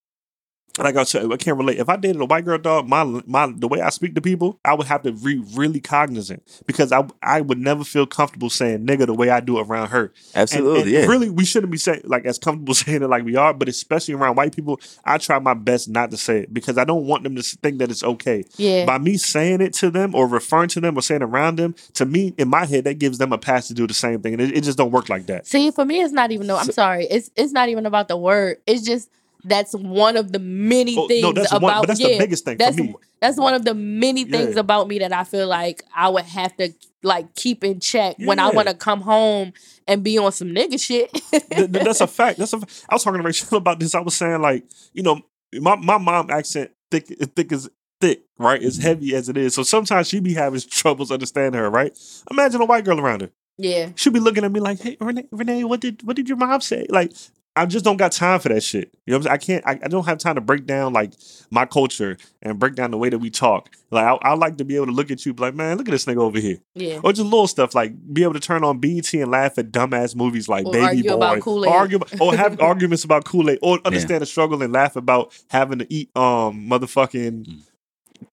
like 0.77 0.95
I 0.95 1.03
said, 1.03 1.31
I 1.31 1.37
can't 1.37 1.57
relate. 1.57 1.77
If 1.79 1.89
I 1.89 1.95
dated 1.95 2.21
a 2.21 2.25
white 2.25 2.45
girl, 2.45 2.57
dog, 2.57 2.87
my 2.87 3.03
my 3.25 3.51
the 3.55 3.67
way 3.67 3.81
I 3.81 3.89
speak 3.89 4.15
to 4.15 4.21
people, 4.21 4.59
I 4.63 4.73
would 4.73 4.87
have 4.87 5.03
to 5.03 5.11
be 5.11 5.37
really 5.55 5.79
cognizant 5.79 6.43
because 6.65 6.91
I 6.91 7.05
I 7.21 7.41
would 7.41 7.57
never 7.59 7.83
feel 7.83 8.05
comfortable 8.05 8.49
saying 8.49 8.85
nigga 8.85 9.05
the 9.05 9.13
way 9.13 9.29
I 9.29 9.39
do 9.39 9.57
around 9.59 9.89
her. 9.89 10.13
Absolutely, 10.35 10.81
and 10.81 10.89
yeah. 10.91 11.05
Really, 11.05 11.29
we 11.29 11.45
shouldn't 11.45 11.71
be 11.71 11.77
saying 11.77 12.01
like 12.05 12.25
as 12.25 12.37
comfortable 12.37 12.73
saying 12.75 13.01
it 13.03 13.07
like 13.07 13.23
we 13.23 13.35
are, 13.35 13.53
but 13.53 13.67
especially 13.69 14.13
around 14.13 14.35
white 14.35 14.55
people, 14.55 14.79
I 15.05 15.17
try 15.17 15.39
my 15.39 15.53
best 15.53 15.89
not 15.89 16.11
to 16.11 16.17
say 16.17 16.39
it 16.41 16.53
because 16.53 16.77
I 16.77 16.83
don't 16.83 17.05
want 17.05 17.23
them 17.23 17.35
to 17.35 17.43
think 17.43 17.79
that 17.79 17.91
it's 17.91 18.03
okay. 18.03 18.43
Yeah. 18.57 18.85
By 18.85 18.97
me 18.97 19.17
saying 19.17 19.61
it 19.61 19.73
to 19.75 19.89
them 19.89 20.13
or 20.15 20.27
referring 20.27 20.69
to 20.69 20.81
them 20.81 20.97
or 20.97 21.01
saying 21.01 21.21
around 21.23 21.57
them, 21.57 21.75
to 21.95 22.05
me 22.05 22.33
in 22.37 22.47
my 22.49 22.65
head 22.65 22.83
that 22.85 22.99
gives 22.99 23.17
them 23.17 23.33
a 23.33 23.37
pass 23.37 23.67
to 23.67 23.73
do 23.73 23.87
the 23.87 23.93
same 23.93 24.21
thing, 24.21 24.33
and 24.33 24.41
it, 24.41 24.57
it 24.57 24.61
just 24.63 24.77
don't 24.77 24.91
work 24.91 25.09
like 25.09 25.25
that. 25.27 25.47
See, 25.47 25.71
for 25.71 25.85
me, 25.85 26.01
it's 26.01 26.13
not 26.13 26.31
even. 26.31 26.47
though. 26.47 26.57
I'm 26.57 26.65
So- 26.65 26.71
sorry. 26.73 27.05
It's 27.05 27.31
it's 27.35 27.51
not 27.51 27.69
even 27.69 27.85
about 27.85 28.07
the 28.07 28.17
word. 28.17 28.57
It's 28.67 28.83
just 28.83 29.09
that's 29.47 29.73
one 29.73 30.17
of 30.17 30.31
the 30.31 30.39
many 30.39 30.95
Oh, 30.97 31.07
things 31.07 31.23
no, 31.23 31.31
that's 31.33 31.51
about. 31.51 31.61
one, 31.61 31.81
but 31.81 31.87
that's 31.87 31.99
yeah, 31.99 32.09
the 32.09 32.17
biggest 32.19 32.45
thing 32.45 32.57
that's 32.57 32.77
for 32.77 32.83
me. 32.83 32.95
that's 33.21 33.37
one 33.37 33.53
of 33.53 33.65
the 33.65 33.73
many 33.73 34.25
things 34.25 34.55
Yeah. 34.55 34.59
about 34.61 34.87
me 34.87 34.99
that 34.99 35.13
I 35.13 35.23
feel 35.23 35.47
like 35.47 35.83
I 35.95 36.09
would 36.09 36.25
have 36.25 36.55
to 36.57 36.73
like 37.03 37.33
keep 37.35 37.63
in 37.63 37.79
check 37.79 38.15
when 38.19 38.39
I 38.39 38.49
want 38.49 38.67
to 38.67 38.73
come 38.73 39.01
home 39.01 39.53
and 39.87 40.03
be 40.03 40.17
on 40.17 40.31
some 40.31 40.49
nigga 40.49 40.79
shit. 40.79 41.11
Th- 41.31 41.43
th- 41.49 41.69
that's 41.71 42.01
a 42.01 42.07
fact. 42.19 42.39
That's 42.39 42.53
a. 42.53 42.57
f- 42.57 42.85
I 42.89 42.95
was 42.95 43.03
talking 43.03 43.21
to 43.21 43.25
Rachel 43.25 43.57
about 43.63 43.79
this. 43.79 43.95
I 43.95 44.01
was 44.01 44.15
saying 44.15 44.41
like, 44.41 44.63
you 44.93 45.03
know, 45.03 45.21
my 45.53 45.75
my 45.75 45.97
mom 45.97 46.29
accent 46.29 46.71
thick 46.91 47.07
thick 47.35 47.51
as 47.51 47.69
thick, 48.01 48.23
right? 48.37 48.61
As 48.61 48.77
mm-hmm. 48.77 48.87
heavy 48.87 49.15
as 49.15 49.29
it 49.29 49.37
is. 49.37 49.55
So 49.55 49.63
sometimes 49.63 50.07
she 50.07 50.19
be 50.19 50.33
having 50.33 50.59
troubles 50.69 51.11
understanding 51.11 51.59
her, 51.61 51.69
right? 51.69 51.97
Imagine 52.31 52.61
a 52.61 52.65
white 52.65 52.83
girl 52.85 52.99
around 52.99 53.21
her. 53.21 53.31
yeah. 53.57 53.89
She'll 53.95 54.13
be 54.13 54.19
looking 54.19 54.43
at 54.43 54.51
me 54.51 54.59
like, 54.59 54.79
"Hey, 54.81 54.97
Renee, 54.99 55.27
Renee, 55.31 55.63
what 55.63 55.79
did 55.79 56.03
what 56.03 56.15
did 56.15 56.27
your 56.27 56.37
mom 56.37 56.61
say?" 56.61 56.85
Like, 56.89 57.11
I 57.57 57.65
just 57.65 57.83
don't 57.83 57.97
got 57.97 58.11
time 58.11 58.39
for 58.39 58.49
that 58.49 58.61
shit. 58.63 58.93
You 59.05 59.11
know, 59.13 59.19
what 59.19 59.27
I'm 59.31 59.39
saying? 59.41 59.61
I 59.61 59.61
can't. 59.71 59.81
I, 59.83 59.85
I 59.85 59.87
don't 59.89 60.05
have 60.05 60.17
time 60.17 60.35
to 60.35 60.41
break 60.41 60.65
down 60.65 60.93
like 60.93 61.13
my 61.49 61.65
culture 61.65 62.17
and 62.41 62.57
break 62.59 62.75
down 62.75 62.91
the 62.91 62.97
way 62.97 63.09
that 63.09 63.19
we 63.19 63.29
talk. 63.29 63.69
Like, 63.91 64.05
I, 64.05 64.29
I 64.29 64.33
like 64.35 64.57
to 64.57 64.65
be 64.65 64.75
able 64.75 64.85
to 64.87 64.91
look 64.91 65.11
at 65.11 65.25
you, 65.25 65.33
be 65.33 65.41
like, 65.41 65.55
man, 65.55 65.77
look 65.77 65.87
at 65.87 65.91
this 65.91 66.05
nigga 66.05 66.17
over 66.21 66.39
here, 66.39 66.59
Yeah. 66.75 66.99
or 67.03 67.11
just 67.13 67.23
little 67.25 67.47
stuff 67.47 67.73
like 67.75 67.93
be 68.13 68.23
able 68.23 68.33
to 68.33 68.39
turn 68.39 68.63
on 68.63 68.79
BET 68.79 69.11
and 69.13 69.31
laugh 69.31 69.57
at 69.57 69.71
dumbass 69.71 70.15
movies 70.15 70.47
like 70.47 70.65
Or 70.65 70.73
Baby 70.73 70.85
argue 70.85 71.03
Boy, 71.03 71.13
about 71.15 71.39
Kool-Aid. 71.41 71.71
or 71.71 71.75
argue 71.77 71.99
or 72.21 72.35
have 72.35 72.61
arguments 72.61 73.03
about 73.03 73.25
Kool 73.25 73.49
Aid, 73.49 73.59
or 73.61 73.79
understand 73.85 74.21
the 74.21 74.25
struggle 74.25 74.61
and 74.61 74.71
laugh 74.73 74.95
about 74.95 75.33
having 75.49 75.79
to 75.79 75.93
eat 75.93 76.09
um 76.15 76.67
motherfucking. 76.69 77.45
Mm. 77.45 77.61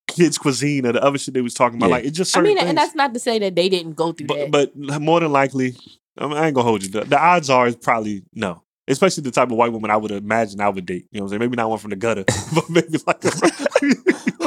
Kids 0.06 0.38
cuisine 0.38 0.86
or 0.86 0.92
the 0.92 1.02
other 1.02 1.18
shit 1.18 1.34
they 1.34 1.40
was 1.40 1.54
talking 1.54 1.76
about, 1.78 1.88
Yeah. 1.88 1.96
like 1.96 2.04
it's 2.04 2.16
just 2.16 2.36
I 2.36 2.40
mean, 2.40 2.56
things. 2.56 2.68
and 2.68 2.78
that's 2.78 2.94
not 2.94 3.12
to 3.14 3.20
say 3.20 3.38
that 3.40 3.54
they 3.56 3.68
didn't 3.68 3.94
go 3.94 4.12
through 4.12 4.26
But 4.28 4.50
that. 4.52 4.72
but 4.76 5.00
more 5.02 5.18
than 5.20 5.32
likely, 5.32 5.74
I, 6.16 6.26
mean, 6.26 6.36
I 6.36 6.46
ain't 6.46 6.54
gonna 6.54 6.68
hold 6.68 6.82
you. 6.84 6.88
The, 6.90 7.04
the 7.04 7.18
odds 7.18 7.50
are 7.50 7.66
it's 7.66 7.76
probably 7.84 8.22
no. 8.34 8.62
Especially 8.86 9.22
the 9.22 9.30
type 9.30 9.50
of 9.50 9.56
white 9.56 9.72
woman 9.72 9.90
I 9.90 9.96
would 9.96 10.10
imagine 10.10 10.60
I 10.60 10.68
would 10.68 10.84
date. 10.84 11.06
You 11.10 11.20
know 11.20 11.24
what 11.24 11.26
I'm 11.26 11.30
saying? 11.30 11.40
Maybe 11.40 11.56
not 11.56 11.70
one 11.70 11.78
from 11.78 11.90
the 11.90 11.96
gutter, 11.96 12.24
but 12.54 12.68
maybe 12.68 12.98
like 13.06 13.24
a, 13.24 13.30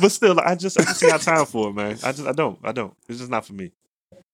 But 0.00 0.10
still, 0.10 0.34
like, 0.34 0.46
I 0.46 0.54
just 0.54 0.78
I 0.78 0.84
just 0.84 1.02
ain't 1.02 1.12
got 1.12 1.20
time 1.20 1.46
for 1.46 1.68
it, 1.68 1.74
man. 1.74 1.98
I 2.02 2.12
just 2.12 2.26
I 2.26 2.32
don't. 2.32 2.58
I 2.62 2.72
don't. 2.72 2.94
It's 3.08 3.18
just 3.18 3.30
not 3.30 3.44
for 3.44 3.52
me. 3.52 3.72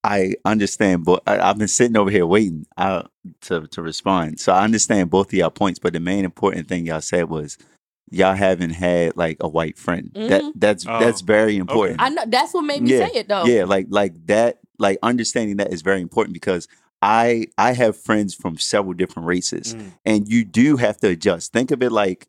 I 0.05 0.35
understand, 0.45 1.05
but 1.05 1.23
I, 1.27 1.39
I've 1.39 1.59
been 1.59 1.69
sitting 1.69 1.97
over 1.97 2.11
here 2.11 2.27
waiting 2.27 2.67
uh, 2.77 3.03
to 3.43 3.67
to 3.69 3.83
respond. 3.83 4.41
So 4.41 4.53
I 4.53 4.65
understand 4.65 5.11
both 5.11 5.29
of 5.29 5.35
y'all 5.35 5.51
points, 5.51 5.79
but 5.79 5.93
the 5.93 6.01
main 6.01 6.25
important 6.25 6.69
thing 6.69 6.87
y'all 6.87 7.01
said 7.01 7.29
was 7.29 7.59
y'all 8.11 8.35
haven't 8.35 8.71
had 8.71 9.17
like 9.17 9.37
a 9.41 9.49
white 9.49 9.79
friend. 9.79 10.11
That 10.15 10.43
Mhm. 10.43 10.53
that's 10.57 10.87
Oh, 10.87 10.99
that's 10.99 11.21
very 11.21 11.57
important. 11.57 12.01
I 12.01 12.09
know 12.11 12.25
that's 12.27 12.55
what 12.55 12.63
made 12.63 12.83
me 12.83 12.91
Yeah, 12.91 13.07
say 13.07 13.21
it 13.21 13.29
though. 13.29 13.47
Yeah, 13.47 13.65
like 13.65 13.87
like 13.91 14.27
that. 14.27 14.59
Like 14.79 14.99
understanding 15.03 15.59
that 15.59 15.73
is 15.73 15.83
very 15.83 16.01
important 16.01 16.35
because 16.35 16.67
I 17.03 17.47
I 17.59 17.73
have 17.73 17.97
friends 17.97 18.35
from 18.35 18.57
several 18.59 18.95
different 18.95 19.27
races, 19.27 19.75
Mm. 19.75 19.93
and 20.05 20.29
you 20.29 20.45
do 20.45 20.77
have 20.77 20.99
to 20.99 21.09
adjust. 21.09 21.53
Think 21.53 21.71
of 21.73 21.83
it 21.83 21.91
like 21.91 22.29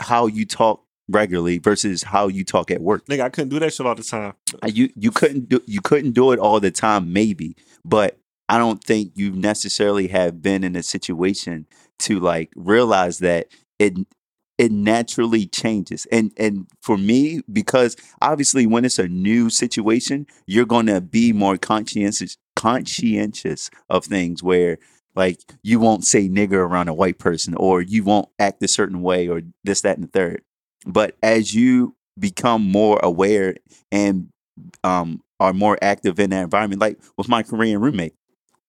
how 0.00 0.26
you 0.26 0.44
talk 0.44 0.82
regularly 1.08 1.58
versus 1.58 2.02
how 2.02 2.28
you 2.28 2.44
talk 2.44 2.70
at 2.70 2.80
work. 2.80 3.06
Nigga, 3.06 3.20
I 3.20 3.28
couldn't 3.28 3.50
do 3.50 3.58
that 3.60 3.72
shit 3.72 3.86
all 3.86 3.94
the 3.94 4.02
time. 4.02 4.34
Uh, 4.62 4.66
you 4.66 4.90
you 4.96 5.10
couldn't 5.10 5.48
do 5.48 5.62
you 5.66 5.80
couldn't 5.80 6.12
do 6.12 6.32
it 6.32 6.38
all 6.38 6.60
the 6.60 6.70
time 6.70 7.12
maybe 7.12 7.56
but 7.84 8.18
i 8.48 8.58
don't 8.58 8.82
think 8.82 9.12
you 9.14 9.30
necessarily 9.32 10.08
have 10.08 10.40
been 10.42 10.62
in 10.64 10.74
a 10.76 10.82
situation 10.82 11.66
to 11.98 12.18
like 12.20 12.50
realize 12.56 13.18
that 13.18 13.48
it 13.78 13.94
it 14.58 14.72
naturally 14.72 15.46
changes 15.46 16.06
and 16.12 16.32
and 16.36 16.66
for 16.80 16.96
me 16.96 17.40
because 17.52 17.96
obviously 18.22 18.66
when 18.66 18.84
it's 18.84 18.98
a 18.98 19.08
new 19.08 19.50
situation 19.50 20.26
you're 20.46 20.64
going 20.66 20.86
to 20.86 21.00
be 21.00 21.32
more 21.32 21.56
conscientious 21.58 22.36
conscientious 22.56 23.70
of 23.88 24.04
things 24.04 24.42
where 24.42 24.78
like 25.14 25.40
you 25.62 25.78
won't 25.78 26.04
say 26.04 26.28
nigger 26.28 26.54
around 26.54 26.88
a 26.88 26.94
white 26.94 27.18
person 27.18 27.54
or 27.54 27.80
you 27.80 28.02
won't 28.02 28.28
act 28.38 28.62
a 28.62 28.68
certain 28.68 29.02
way 29.02 29.28
or 29.28 29.42
this 29.62 29.82
that 29.82 29.96
and 29.96 30.08
the 30.08 30.10
third 30.10 30.42
but 30.84 31.16
as 31.22 31.54
you 31.54 31.94
become 32.18 32.62
more 32.62 32.98
aware 33.02 33.54
and 33.92 34.28
um, 34.84 35.22
are 35.40 35.52
more 35.52 35.78
active 35.82 36.18
in 36.18 36.30
that 36.30 36.44
environment. 36.44 36.80
Like 36.80 36.98
with 37.16 37.28
my 37.28 37.42
Korean 37.42 37.80
roommate, 37.80 38.14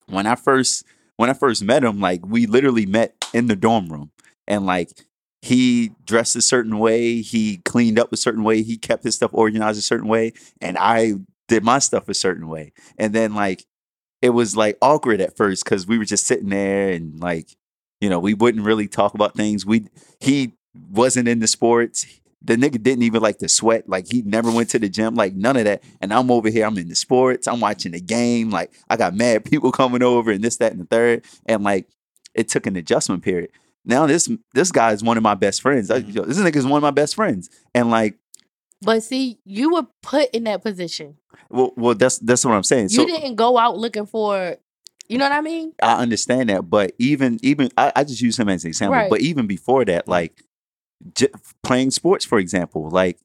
when 0.08 0.26
I 0.26 0.36
first 0.36 0.86
when 1.16 1.30
I 1.30 1.34
first 1.34 1.64
met 1.64 1.84
him, 1.84 2.00
like 2.00 2.26
we 2.26 2.46
literally 2.46 2.86
met 2.86 3.16
in 3.34 3.48
the 3.48 3.56
dorm 3.56 3.90
room, 3.90 4.12
and 4.48 4.66
like 4.66 4.90
he 5.42 5.92
dressed 6.06 6.36
a 6.36 6.42
certain 6.42 6.80
way, 6.80 7.22
he 7.22 7.58
cleaned 7.58 8.00
up 8.00 8.12
a 8.12 8.18
certain 8.18 8.44
way, 8.44 8.64
he 8.64 8.78
kept 8.78 9.04
his 9.04 9.16
stuff 9.16 9.32
organized 9.34 9.80
a 9.80 9.84
certain 9.84 10.08
way, 10.08 10.34
and 10.62 10.78
I 10.78 11.14
did 11.48 11.64
my 11.64 11.80
stuff 11.80 12.10
a 12.10 12.14
certain 12.14 12.48
way, 12.50 12.74
and 12.98 13.14
then 13.14 13.34
like 13.34 13.66
it 14.22 14.32
was 14.32 14.56
like 14.56 14.78
awkward 14.82 15.22
at 15.22 15.38
first 15.38 15.64
because 15.64 15.88
we 15.88 15.98
were 15.98 16.06
just 16.06 16.26
sitting 16.26 16.50
there 16.50 16.90
and 16.90 17.20
like 17.20 17.56
you 18.02 18.10
know 18.10 18.20
we 18.20 18.34
wouldn't 18.34 18.66
really 18.66 18.88
talk 18.88 19.14
about 19.14 19.36
things. 19.36 19.66
We 19.66 19.88
he 20.20 20.54
wasn't 20.92 21.28
into 21.28 21.48
sports. 21.48 22.06
The 22.42 22.56
nigga 22.56 22.82
didn't 22.82 23.04
even 23.04 23.22
like 23.22 23.40
to 23.40 23.50
sweat. 23.50 23.90
Like 23.90 24.08
he 24.12 24.22
never 24.22 24.52
went 24.52 24.70
to 24.70 24.80
the 24.80 24.90
gym. 24.90 25.16
Like 25.16 25.34
none 25.34 25.58
of 25.58 25.66
that. 25.66 25.84
And 26.02 26.14
I'm 26.14 26.30
over 26.32 26.50
here. 26.50 26.66
I'm 26.66 26.78
in 26.78 26.88
the 26.88 26.96
sports. 26.96 27.48
I'm 27.48 27.60
watching 27.60 27.94
the 27.94 28.00
game. 28.00 28.52
Like 28.52 28.72
I 28.90 28.96
got 28.96 29.16
mad 29.16 29.44
people 29.52 29.72
coming 29.72 30.04
over 30.04 30.32
and 30.32 30.44
this, 30.44 30.58
that, 30.58 30.72
and 30.72 30.82
the 30.82 30.86
third. 30.86 31.26
And 31.46 31.64
like 31.64 31.88
it 32.36 32.48
took 32.48 32.68
an 32.68 32.76
adjustment 32.76 33.24
period. 33.24 33.50
Now 33.86 34.06
this 34.06 34.30
this 34.54 34.72
guy 34.72 34.92
is 34.92 35.04
one 35.04 35.18
of 35.18 35.24
my 35.24 35.34
best 35.36 35.62
friends. 35.62 35.90
Mhm. 35.90 36.14
yo, 36.14 36.24
this 36.24 36.38
nigga 36.38 36.58
is 36.58 36.66
one 36.66 36.78
of 36.78 36.84
my 36.84 36.92
best 36.92 37.16
friends. 37.16 37.50
And 37.74 37.90
like, 37.90 38.16
But 38.82 39.02
see, 39.04 39.40
you 39.44 39.74
were 39.74 39.88
put 40.04 40.30
in 40.32 40.44
that 40.44 40.62
position. 40.62 41.18
well, 41.50 41.74
well 41.76 41.96
that's 41.96 42.20
that's 42.20 42.46
what 42.46 42.54
I'm 42.54 42.64
saying. 42.64 42.90
So 42.90 43.02
you 43.02 43.08
didn't 43.08 43.36
go 43.36 43.58
out 43.58 43.78
looking 43.78 44.06
for, 44.06 44.58
you 45.10 45.18
know 45.18 45.26
what 45.26 45.32
I 45.32 45.42
mean? 45.42 45.74
I 45.82 45.96
understand 46.02 46.50
that, 46.50 46.70
but 46.70 46.92
even 47.00 47.40
even 47.42 47.70
I, 47.78 47.92
I 47.96 48.04
just 48.04 48.22
use 48.22 48.38
him 48.38 48.50
as 48.50 48.64
an 48.64 48.70
example. 48.70 48.96
Right. 48.96 49.10
But 49.10 49.22
even 49.22 49.48
before 49.48 49.84
that, 49.86 50.08
like 50.08 50.44
j- 51.16 51.30
playing 51.64 51.92
sports, 51.92 52.24
for 52.24 52.38
example, 52.38 52.90
like 52.90 53.18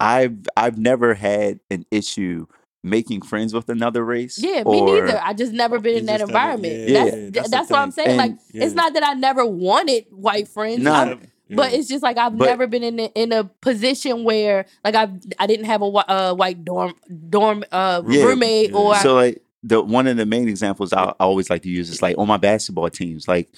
I've 0.00 0.38
I've 0.56 0.78
never 0.78 1.14
had 1.14 1.60
an 1.70 1.84
issue 1.90 2.46
making 2.82 3.22
friends 3.22 3.54
with 3.54 3.68
another 3.68 4.04
race. 4.04 4.38
Yeah, 4.42 4.62
me 4.64 4.80
neither. 4.80 5.18
I 5.22 5.32
just 5.32 5.52
never 5.52 5.76
oh, 5.76 5.80
been 5.80 5.98
in 5.98 6.06
that 6.06 6.20
just 6.20 6.32
never- 6.32 6.38
environment. 6.38 6.88
yeah, 6.88 7.04
that's 7.04 7.16
yeah, 7.16 7.30
that's, 7.30 7.50
that's 7.50 7.68
the 7.68 7.74
what 7.74 7.80
I'm 7.80 7.90
saying. 7.90 8.08
And- 8.08 8.18
like, 8.18 8.38
it's 8.52 8.74
not 8.74 8.94
that 8.94 9.04
I 9.04 9.14
never 9.14 9.44
wanted 9.46 10.06
white 10.10 10.48
friends. 10.48 10.82
Nah, 10.82 10.92
I- 10.92 11.18
Yeah. 11.48 11.56
But 11.56 11.72
it's 11.74 11.88
just 11.88 12.02
like 12.02 12.16
I've 12.16 12.36
But- 12.38 12.46
never 12.46 12.66
been 12.66 12.82
in 12.82 12.98
a, 13.00 13.04
in 13.14 13.32
a 13.32 13.44
position 13.44 14.24
where 14.24 14.66
like 14.84 14.94
I 14.94 15.08
I 15.38 15.46
didn't 15.46 15.66
have 15.66 15.82
a 15.82 15.88
whi- 15.88 16.04
uh, 16.08 16.34
white 16.34 16.64
dorm 16.64 16.94
dorm 17.30 17.64
uh, 17.70 18.02
Yeah. 18.06 18.24
roommate 18.24 18.70
Yeah. 18.70 18.76
or 18.76 18.94
So 18.96 19.14
like 19.14 19.42
the 19.62 19.82
one 19.82 20.06
of 20.06 20.16
the 20.16 20.26
main 20.26 20.48
examples 20.48 20.92
I, 20.92 21.04
I 21.04 21.14
always 21.20 21.50
like 21.50 21.62
to 21.62 21.68
use 21.70 21.90
is 21.90 22.00
like 22.02 22.16
on 22.18 22.28
my 22.28 22.36
basketball 22.38 22.88
teams, 22.90 23.28
like 23.28 23.50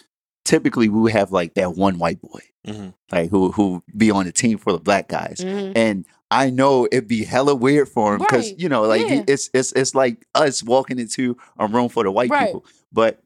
typically 0.44 0.88
we 0.88 1.00
would 1.00 1.12
have 1.12 1.32
like 1.32 1.54
that 1.54 1.74
one 1.76 1.98
white 1.98 2.20
boy, 2.20 2.40
Mhm. 2.66 2.94
like 3.12 3.30
who 3.30 3.52
who 3.52 3.82
be 3.96 4.10
on 4.10 4.24
the 4.26 4.32
team 4.32 4.58
for 4.58 4.72
the 4.72 4.78
black 4.78 5.08
guys. 5.08 5.38
Mhm. 5.40 5.72
and 5.76 6.04
I 6.28 6.50
know 6.50 6.88
it'd 6.90 7.06
be 7.06 7.22
hella 7.24 7.54
weird 7.54 7.88
for 7.88 8.14
him 8.14 8.18
because 8.18 8.50
Right. 8.50 8.58
you 8.58 8.68
know, 8.68 8.82
like 8.82 9.08
Yeah. 9.08 9.22
it's 9.28 9.48
it's 9.54 9.70
it's 9.72 9.94
like 9.94 10.26
us 10.34 10.62
walking 10.62 10.98
into 10.98 11.36
a 11.58 11.68
room 11.68 11.88
for 11.88 12.02
the 12.02 12.10
white 12.10 12.30
Right. 12.30 12.46
people. 12.46 12.64
But 12.92 13.20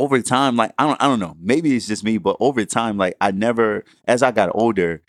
over 0.00 0.22
time, 0.22 0.56
like 0.56 0.72
I 0.78 0.86
don't 0.86 1.02
I 1.02 1.06
don't 1.06 1.20
know, 1.20 1.36
maybe 1.38 1.76
it's 1.76 1.86
just 1.86 2.04
me, 2.04 2.16
but 2.18 2.36
over 2.40 2.64
time, 2.64 2.96
like 2.96 3.16
I 3.20 3.30
never, 3.30 3.84
as 4.06 4.22
I 4.22 4.30
got 4.30 4.50
older, 4.54 5.02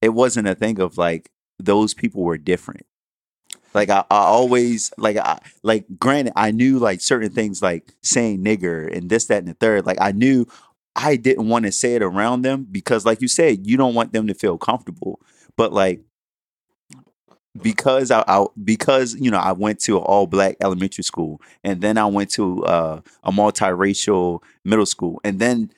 it 0.00 0.10
wasn't 0.10 0.48
a 0.48 0.54
thing 0.54 0.80
of 0.80 0.96
like 0.96 1.30
those 1.58 1.92
people 1.92 2.22
were 2.22 2.38
different. 2.38 2.86
Like 3.74 3.90
I, 3.90 4.00
I 4.10 4.18
always 4.18 4.90
like 4.96 5.18
I 5.18 5.40
like 5.62 5.84
granted 5.98 6.32
I 6.34 6.50
knew 6.50 6.78
like 6.78 7.02
certain 7.02 7.30
things 7.30 7.60
like 7.62 7.92
saying 8.02 8.42
nigger 8.42 8.90
and 8.96 9.10
this 9.10 9.26
that 9.26 9.38
and 9.38 9.48
the 9.48 9.54
third. 9.54 9.84
Like 9.84 9.98
I 10.00 10.12
knew 10.12 10.46
I 10.96 11.16
didn't 11.16 11.48
want 11.48 11.66
to 11.66 11.72
say 11.72 11.94
it 11.94 12.02
around 12.02 12.42
them 12.42 12.66
because 12.70 13.04
like 13.04 13.20
you 13.20 13.28
said 13.28 13.66
you 13.66 13.76
don't 13.76 13.94
want 13.94 14.12
them 14.12 14.26
to 14.28 14.34
feel 14.34 14.56
comfortable. 14.56 15.20
But 15.56 15.72
like 15.72 16.00
because 17.62 18.10
I, 18.10 18.24
I 18.26 18.46
because 18.62 19.14
you 19.14 19.30
know 19.30 19.38
I 19.38 19.52
went 19.52 19.80
to 19.80 19.96
an 19.98 20.02
all 20.04 20.26
black 20.26 20.56
elementary 20.62 21.04
school 21.04 21.40
and 21.64 21.80
then 21.80 21.98
I 21.98 22.06
went 22.06 22.30
to 22.32 22.64
uh, 22.64 23.00
a 23.22 23.32
multiracial 23.32 24.42
middle 24.64 24.86
school 24.86 25.20
and 25.24 25.38
then 25.38 25.70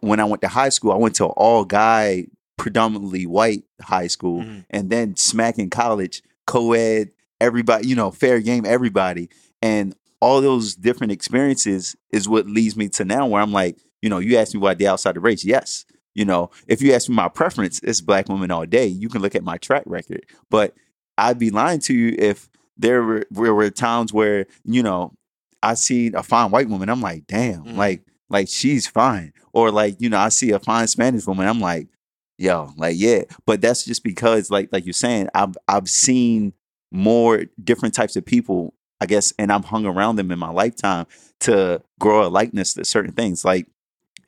when 0.00 0.20
I 0.20 0.24
went 0.24 0.42
to 0.42 0.48
high 0.48 0.68
school 0.68 0.92
I 0.92 0.96
went 0.96 1.14
to 1.16 1.24
an 1.26 1.32
all 1.36 1.64
guy 1.64 2.26
predominantly 2.56 3.26
white 3.26 3.64
high 3.80 4.06
school 4.08 4.42
Mhm. 4.42 4.64
and 4.70 4.90
then 4.90 5.16
smack 5.16 5.58
in 5.58 5.70
college 5.70 6.22
co-ed 6.46 7.10
everybody 7.40 7.86
you 7.86 7.94
know 7.94 8.10
fair 8.10 8.40
game 8.40 8.64
everybody 8.66 9.28
and 9.62 9.94
all 10.20 10.40
those 10.40 10.74
different 10.74 11.12
experiences 11.12 11.94
is 12.10 12.28
what 12.28 12.46
leads 12.48 12.76
me 12.76 12.88
to 12.88 13.04
now 13.04 13.26
where 13.26 13.40
I'm 13.40 13.52
like 13.52 13.78
you 14.02 14.08
know 14.10 14.18
you 14.18 14.36
asked 14.36 14.54
me 14.54 14.60
why 14.60 14.74
did 14.74 14.86
outside 14.86 15.16
of 15.16 15.22
race 15.22 15.44
yes 15.44 15.84
you 16.14 16.24
know 16.24 16.50
if 16.66 16.82
you 16.82 16.92
ask 16.92 17.08
me 17.08 17.14
my 17.14 17.28
preference 17.28 17.80
it's 17.84 18.00
black 18.00 18.28
women 18.28 18.50
all 18.50 18.66
day 18.66 18.86
you 18.86 19.08
can 19.08 19.22
look 19.22 19.36
at 19.36 19.44
my 19.44 19.56
track 19.58 19.84
record 19.86 20.26
but 20.50 20.74
I'd 21.18 21.38
be 21.38 21.50
lying 21.50 21.80
to 21.80 21.94
you 21.94 22.14
if 22.18 22.48
there 22.76 23.02
were, 23.02 23.24
there 23.30 23.54
were 23.54 23.70
times 23.70 24.12
where 24.12 24.46
you 24.64 24.82
know 24.82 25.12
I 25.62 25.74
see 25.74 26.12
a 26.14 26.22
fine 26.22 26.50
white 26.50 26.68
woman 26.68 26.88
I'm 26.88 27.02
like 27.02 27.26
damn 27.26 27.64
Mhm. 27.64 27.76
like 27.76 28.02
like 28.30 28.48
she's 28.48 28.86
fine. 28.86 29.32
Or 29.52 29.70
like 29.70 29.96
you 30.00 30.08
know 30.08 30.18
I 30.18 30.28
see 30.30 30.52
a 30.52 30.58
fine 30.60 30.86
Spanish 30.86 31.26
woman 31.26 31.46
I'm 31.48 31.60
like 31.60 31.88
yo 32.38 32.72
like 32.76 32.94
yeah. 32.98 33.22
But 33.46 33.60
that's 33.60 33.84
just 33.84 34.04
because 34.04 34.50
like 34.50 34.68
like 34.72 34.86
you're 34.86 34.92
saying 34.92 35.28
I've 35.34 35.56
I've 35.66 35.88
seen 35.88 36.52
more 36.92 37.44
different 37.62 37.94
types 37.94 38.16
of 38.16 38.24
people 38.24 38.74
I 39.00 39.06
guess 39.06 39.32
and 39.38 39.50
I've 39.52 39.64
hung 39.66 39.84
around 39.86 40.16
them 40.16 40.30
in 40.30 40.38
my 40.38 40.50
lifetime 40.50 41.06
to 41.40 41.82
grow 42.00 42.26
a 42.26 42.28
likeness 42.28 42.74
to 42.74 42.84
certain 42.84 43.12
things. 43.12 43.44
Like 43.44 43.66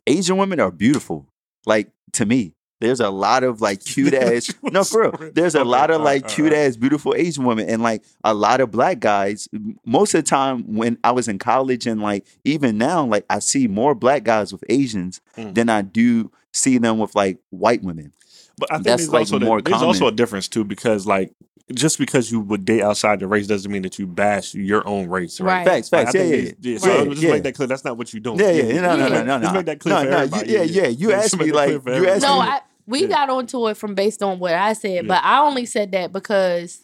Asian 0.07 0.37
women 0.37 0.61
are 0.61 0.71
beautiful 0.71 1.27
like 1.67 1.91
to 2.15 2.27
me 2.27 2.55
there's 2.81 3.01
a 3.01 3.11
lot 3.11 3.45
of 3.45 3.61
like 3.61 3.85
cute 3.85 4.15
ass 4.15 4.53
no 4.63 4.83
for 4.85 5.11
real 5.11 5.31
there's 5.35 5.55
a 5.55 5.61
Okay, 5.61 5.69
lot 5.69 5.91
of 5.91 6.01
like 6.01 6.23
right, 6.25 6.33
cute 6.33 6.53
right. 6.53 6.59
ass 6.67 6.77
beautiful 6.77 7.15
Asian 7.15 7.45
women 7.45 7.69
and 7.69 7.83
like 7.83 8.03
a 8.25 8.35
lot 8.35 8.61
of 8.61 8.71
black 8.71 8.99
guys 9.01 9.49
most 9.85 10.15
of 10.15 10.25
the 10.25 10.29
time 10.29 10.75
when 10.75 10.99
I 11.05 11.13
was 11.13 11.29
in 11.29 11.39
college 11.39 11.87
and 11.87 12.01
like 12.03 12.27
even 12.45 12.79
now 12.79 13.05
like 13.05 13.25
I 13.31 13.39
see 13.41 13.69
more 13.69 13.95
black 13.95 14.25
guys 14.25 14.53
with 14.53 14.65
Asians 14.69 15.21
Mm. 15.37 15.55
than 15.55 15.69
I 15.69 15.83
do 15.83 16.31
see 16.53 16.79
them 16.79 16.99
with 16.99 17.15
like 17.15 17.39
white 17.51 17.83
women 17.83 18.13
But 18.59 18.73
I 18.73 18.75
think 18.77 18.85
That's, 18.85 19.03
there's 19.03 19.13
like, 19.13 19.21
also 19.21 19.39
the- 19.39 19.45
more 19.47 19.63
there's 19.63 19.83
also 19.83 20.07
a 20.09 20.13
difference 20.13 20.49
too 20.49 20.65
because 20.65 21.07
like 21.07 21.33
just 21.73 21.99
because 22.01 22.33
you 22.33 22.41
would 22.41 22.65
date 22.65 22.83
outside 22.83 23.21
the 23.21 23.29
race 23.29 23.47
doesn't 23.47 23.71
mean 23.71 23.83
that 23.83 23.97
you 23.97 24.05
bash 24.05 24.55
your 24.55 24.85
own 24.89 25.09
race, 25.09 25.41
right? 25.41 25.59
Right. 25.59 25.65
facts 25.67 25.89
facts 25.89 26.17
I 26.17 26.19
yeah 26.19 26.25
think 26.25 26.45
yeah 26.45 26.53
yeah, 26.61 26.73
yeah, 26.73 26.79
so 26.79 26.99
yeah, 26.99 27.05
just 27.11 27.23
yeah. 27.23 27.31
make 27.31 27.43
that 27.45 27.55
clear. 27.55 27.69
That's 27.69 27.85
not 27.85 27.97
what 27.97 28.13
you're 28.13 28.19
doing. 28.21 28.41
Yeah, 28.41 28.51
yeah, 28.51 28.81
no, 28.81 28.97
no, 28.97 29.07
no, 29.09 29.23
no, 29.23 29.39
Just 29.39 29.53
no. 29.53 29.59
make 29.61 29.67
that 29.67 29.79
clear 29.79 29.95
no, 29.95 30.03
for 30.03 30.11
no, 30.11 30.17
everybody. 30.17 30.51
You, 30.51 30.57
yeah, 30.59 30.63
yeah. 30.65 30.87
You 30.89 31.09
Just 31.11 31.25
asked 31.35 31.39
me 31.39 31.53
like 31.53 31.69
you 31.69 31.75
everybody. 31.77 32.09
asked 32.09 32.23
No, 32.23 32.41
me. 32.43 32.49
I, 32.49 32.61
we 32.87 33.03
Yeah. 33.03 33.09
got 33.09 33.31
onto 33.31 33.69
it 33.69 33.77
from 33.77 33.95
based 33.95 34.23
on 34.23 34.39
what 34.39 34.55
I 34.55 34.73
said, 34.75 34.91
Yeah. 35.07 35.09
but 35.09 35.23
I 35.25 35.41
only 35.41 35.67
said 35.67 35.93
that 35.93 36.13
because 36.13 36.81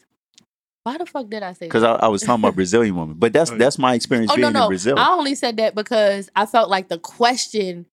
why 0.85 0.99
the 0.99 1.07
fuck 1.07 1.29
did 1.29 1.43
I 1.43 1.53
say 1.53 1.67
because? 1.67 1.83
I, 1.83 1.95
I 1.95 2.09
was 2.09 2.23
talking 2.23 2.43
about 2.45 2.55
Brazilian 2.57 2.95
women, 2.97 3.17
but 3.19 3.33
that's 3.33 3.51
Oh, 3.51 3.57
that's 3.57 3.79
my 3.79 3.95
experience 3.95 4.31
oh 4.33 4.37
being 4.37 4.53
no 4.53 4.59
no, 4.61 4.63
in 4.65 4.69
Brazil. 4.71 4.99
I 4.99 5.09
only 5.11 5.35
said 5.35 5.57
that 5.57 5.75
because 5.75 6.31
I 6.37 6.47
felt 6.47 6.71
like 6.71 6.89
the 6.89 6.99
question 6.99 7.87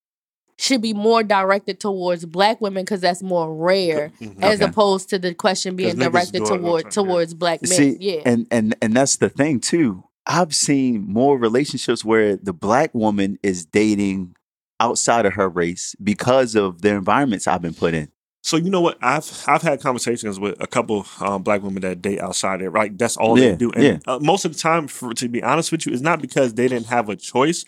should 0.60 0.82
be 0.84 0.94
more 0.94 1.24
directed 1.24 1.80
towards 1.80 2.26
black 2.26 2.62
women 2.62 2.84
because 2.86 3.02
that's 3.02 3.24
more 3.24 3.54
rare 3.54 4.12
Mhm. 4.22 4.42
as 4.44 4.62
Okay. 4.62 4.70
opposed 4.70 5.10
to 5.10 5.18
the 5.18 5.34
question 5.34 5.76
being 5.76 5.96
directed 5.98 6.44
do 6.46 6.54
it, 6.54 6.58
toward 6.60 6.84
yeah. 6.84 6.90
towards 6.92 7.34
black 7.34 7.62
men. 7.64 7.72
See, 7.72 7.98
yeah, 8.00 8.22
and 8.26 8.46
and 8.52 8.76
and 8.82 8.94
that's 8.96 9.16
the 9.18 9.30
thing 9.30 9.60
too. 9.60 10.04
I've 10.28 10.54
seen 10.54 11.06
more 11.12 11.38
relationships 11.40 12.06
where 12.06 12.38
the 12.38 12.54
black 12.54 12.94
woman 12.94 13.40
is 13.42 13.66
dating 13.66 14.36
outside 14.80 15.26
of 15.26 15.34
her 15.34 15.48
race 15.50 15.96
because 16.04 16.56
of 16.56 16.82
the 16.82 16.90
environments 16.90 17.48
I've 17.48 17.62
been 17.62 17.74
put 17.74 17.94
in. 17.94 18.10
So 18.46 18.58
you 18.58 18.70
know 18.70 18.82
what? 18.82 18.98
I've 19.02 19.44
I've 19.48 19.62
had 19.62 19.80
conversations 19.82 20.38
with 20.40 20.60
a 20.62 20.68
couple 20.68 21.06
um, 21.22 21.44
black 21.44 21.62
women 21.64 21.82
that 21.84 22.02
date 22.02 22.20
outside 22.20 22.62
it. 22.62 22.70
Right, 22.70 22.98
that's 22.98 23.16
all 23.16 23.40
Yeah, 23.40 23.52
they 23.52 23.56
do. 23.56 23.72
And 23.72 23.84
yeah. 23.84 23.98
uh, 24.06 24.20
most 24.22 24.44
of 24.44 24.52
the 24.54 24.60
time, 24.60 24.88
for, 24.88 25.14
to 25.14 25.30
be 25.30 25.42
honest 25.42 25.72
with 25.72 25.86
you, 25.86 25.94
it's 25.94 26.02
not 26.02 26.22
because 26.22 26.54
they 26.56 26.68
didn't 26.68 26.88
have 26.88 27.08
a 27.08 27.16
choice. 27.16 27.64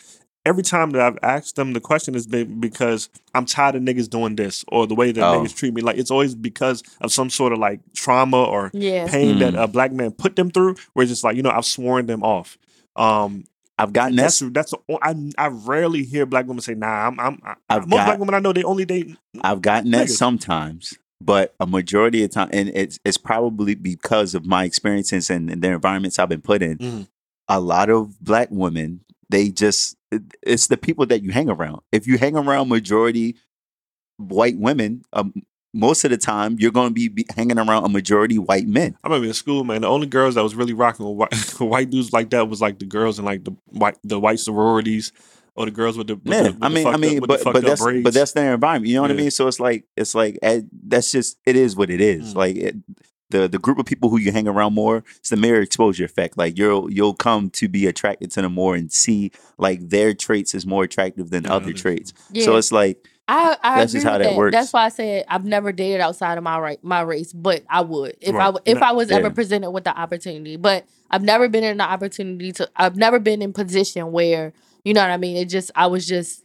Every 0.45 0.61
time 0.63 0.91
that 0.91 1.01
I've 1.01 1.17
asked 1.23 1.55
them 1.55 1.73
the 1.73 1.79
question 1.79 2.13
is 2.13 2.27
they, 2.27 2.43
because 2.43 3.09
I'm 3.33 3.45
tired 3.45 3.73
of 3.75 3.81
niggas 3.83 4.09
doing 4.09 4.35
this 4.35 4.63
or 4.67 4.85
the 4.85 4.93
way 4.93 5.11
that 5.13 5.23
Oh. 5.23 5.39
niggas 5.39 5.55
treat 5.55 5.73
me. 5.73 5.81
Like 5.81 5.97
it's 5.97 6.11
always 6.11 6.35
because 6.35 6.83
of 7.01 7.11
some 7.13 7.29
sort 7.29 7.53
of 7.53 7.57
like 7.59 7.79
trauma 7.95 8.43
or 8.43 8.69
yeah. 8.73 9.07
pain 9.07 9.39
that 9.39 9.53
Mm. 9.53 9.63
a 9.63 9.67
black 9.67 9.93
man 9.93 10.11
put 10.11 10.35
them 10.35 10.51
through. 10.51 10.75
Where 10.93 11.03
it's 11.03 11.11
just 11.11 11.23
like 11.23 11.37
you 11.37 11.41
know 11.41 11.51
I've 11.51 11.65
sworn 11.65 12.05
them 12.07 12.21
off. 12.21 12.57
Um, 12.97 13.45
I've 13.77 13.91
gotten 13.93 14.15
that's 14.15 14.39
that. 14.39 14.53
that's 14.53 14.73
I 15.01 15.15
I 15.37 15.47
rarely 15.47 16.03
hear 16.03 16.25
black 16.25 16.47
women 16.47 16.61
say 16.61 16.75
nah. 16.75 17.07
I'm 17.07 17.19
I'm 17.19 17.39
I, 17.43 17.55
I've 17.69 17.87
most 17.87 17.97
got- 17.97 18.05
black 18.05 18.19
women 18.19 18.35
I 18.35 18.39
know 18.39 18.53
they 18.53 18.63
only 18.63 18.85
date 18.85 19.15
I've 19.41 19.61
gotten 19.61 19.91
that 19.91 20.09
sometimes, 20.09 20.93
but 21.19 21.53
a 21.59 21.67
majority 21.67 22.23
of 22.23 22.31
time, 22.31 22.49
and 22.53 22.69
it's 22.73 22.99
it's 23.03 23.17
probably 23.17 23.75
because 23.75 24.33
of 24.35 24.45
my 24.45 24.63
experiences 24.63 25.29
and, 25.29 25.49
and 25.49 25.61
the 25.61 25.71
environments 25.71 26.19
I've 26.19 26.29
been 26.29 26.41
put 26.41 26.61
in. 26.61 26.77
Mhm. 26.77 27.07
A 27.47 27.59
lot 27.59 27.89
of 27.89 28.19
black 28.23 28.47
women, 28.49 29.01
they 29.29 29.49
just 29.49 29.97
it- 30.11 30.23
it's 30.41 30.67
the 30.67 30.77
people 30.77 31.05
that 31.07 31.21
you 31.23 31.31
hang 31.31 31.49
around. 31.49 31.81
If 31.91 32.07
you 32.07 32.17
hang 32.17 32.37
around 32.37 32.69
majority 32.69 33.35
white 34.17 34.57
women, 34.57 35.03
um, 35.13 35.33
most 35.75 36.03
of 36.05 36.11
the 36.11 36.17
time 36.17 36.55
you're 36.59 36.71
going 36.71 36.87
to 36.89 36.93
be, 36.93 37.07
be 37.09 37.25
hanging 37.35 37.59
around 37.59 37.83
a 37.83 37.89
majority 37.89 38.39
white 38.39 38.67
men. 38.67 38.97
I 39.03 39.07
remember 39.07 39.27
in 39.27 39.33
school, 39.33 39.63
man. 39.63 39.81
The 39.81 39.87
only 39.87 40.07
girls 40.07 40.35
that 40.35 40.43
was 40.43 40.55
really 40.55 40.73
rocking 40.73 41.05
with 41.05 41.15
white, 41.17 41.59
white 41.59 41.89
dudes 41.89 42.13
like 42.13 42.29
that 42.31 42.47
was 42.49 42.61
like 42.61 42.79
the 42.79 42.85
girls 42.85 43.19
in 43.19 43.25
like 43.25 43.43
the 43.43 43.51
white 43.67 43.97
the 44.03 44.19
white 44.19 44.39
sororities 44.39 45.11
or 45.55 45.65
the 45.65 45.71
girls 45.71 45.97
with 45.97 46.07
the 46.07 46.15
with 46.15 46.33
Yeah, 46.33 46.43
the, 46.43 46.51
with 46.53 46.63
I 46.63 46.69
mean, 46.69 46.83
fucked 46.85 46.95
I 46.95 46.99
mean, 46.99 47.17
up, 47.23 47.27
but 47.27 47.43
but 47.43 47.63
that's 47.63 47.81
braids. 47.81 48.03
but 48.03 48.13
that's 48.13 48.31
their 48.31 48.53
environment. 48.53 48.87
You 48.89 48.95
know 48.95 49.01
what 49.03 49.11
I 49.11 49.15
mean? 49.15 49.31
So 49.31 49.47
it's 49.47 49.59
like 49.59 49.85
it's 49.97 50.15
like 50.15 50.39
eh, 50.41 50.61
that's 50.87 51.11
just 51.11 51.37
it 51.45 51.55
is 51.55 51.75
what 51.75 51.89
it 51.89 52.01
is. 52.01 52.33
Mm. 52.33 52.37
Like 52.37 52.55
it, 52.55 52.75
the 53.31 53.47
the 53.47 53.57
group 53.59 53.79
of 53.79 53.85
people 53.85 54.09
who 54.09 54.19
you 54.19 54.31
hang 54.31 54.47
around 54.47 54.73
more, 54.73 55.03
it's 55.17 55.29
the 55.31 55.35
mere 55.37 55.61
exposure 55.61 56.05
effect. 56.05 56.37
Like 56.37 56.57
you'll 56.57 56.91
you'll 56.91 57.15
come 57.15 57.49
to 57.51 57.67
be 57.67 57.87
attracted 57.87 58.31
to 58.31 58.41
them 58.41 58.53
more 58.53 58.75
and 58.75 58.91
see 58.91 59.31
like 59.57 59.89
their 59.89 60.13
traits 60.13 60.53
is 60.53 60.65
more 60.65 60.83
attractive 60.83 61.31
than 61.31 61.43
Than 61.43 61.51
other 61.51 61.73
traits. 61.73 62.13
yeah. 62.31 62.45
So 62.45 62.55
it's 62.57 62.71
like 62.71 63.07
I, 63.27 63.57
I 63.63 63.81
That's 63.81 63.91
agree 63.91 63.91
just 63.91 64.05
how 64.05 64.11
with 64.11 64.19
that 64.19 64.33
works. 64.35 64.51
That's 64.51 64.71
why 64.73 64.85
I 64.85 64.89
said 64.89 65.25
I've 65.27 65.45
never 65.45 65.71
dated 65.71 66.01
outside 66.01 66.37
of 66.37 66.43
my 66.43 66.59
right 66.59 66.83
my 66.83 67.01
race, 67.01 67.33
but 67.33 67.63
I 67.69 67.81
would 67.81 68.17
if 68.21 68.39
I 68.39 68.45
Right. 68.45 68.45
w- 68.45 68.61
if 68.65 68.81
I 68.81 68.91
was 68.91 69.09
ever 69.11 69.29
presented 69.31 69.71
with 69.71 69.83
the 69.83 69.97
opportunity. 69.97 70.57
But 70.57 70.85
I've 71.09 71.23
never 71.23 71.47
been 71.49 71.63
in 71.63 71.77
the 71.77 71.83
opportunity 71.83 72.51
to. 72.53 72.69
I've 72.75 72.95
never 72.97 73.19
been 73.19 73.41
in 73.41 73.53
position 73.53 74.11
where 74.11 74.53
you 74.83 74.93
know 74.93 75.01
what 75.01 75.09
I 75.11 75.17
mean. 75.17 75.37
It 75.37 75.49
just 75.49 75.71
I 75.75 75.87
was 75.87 76.07
just 76.07 76.43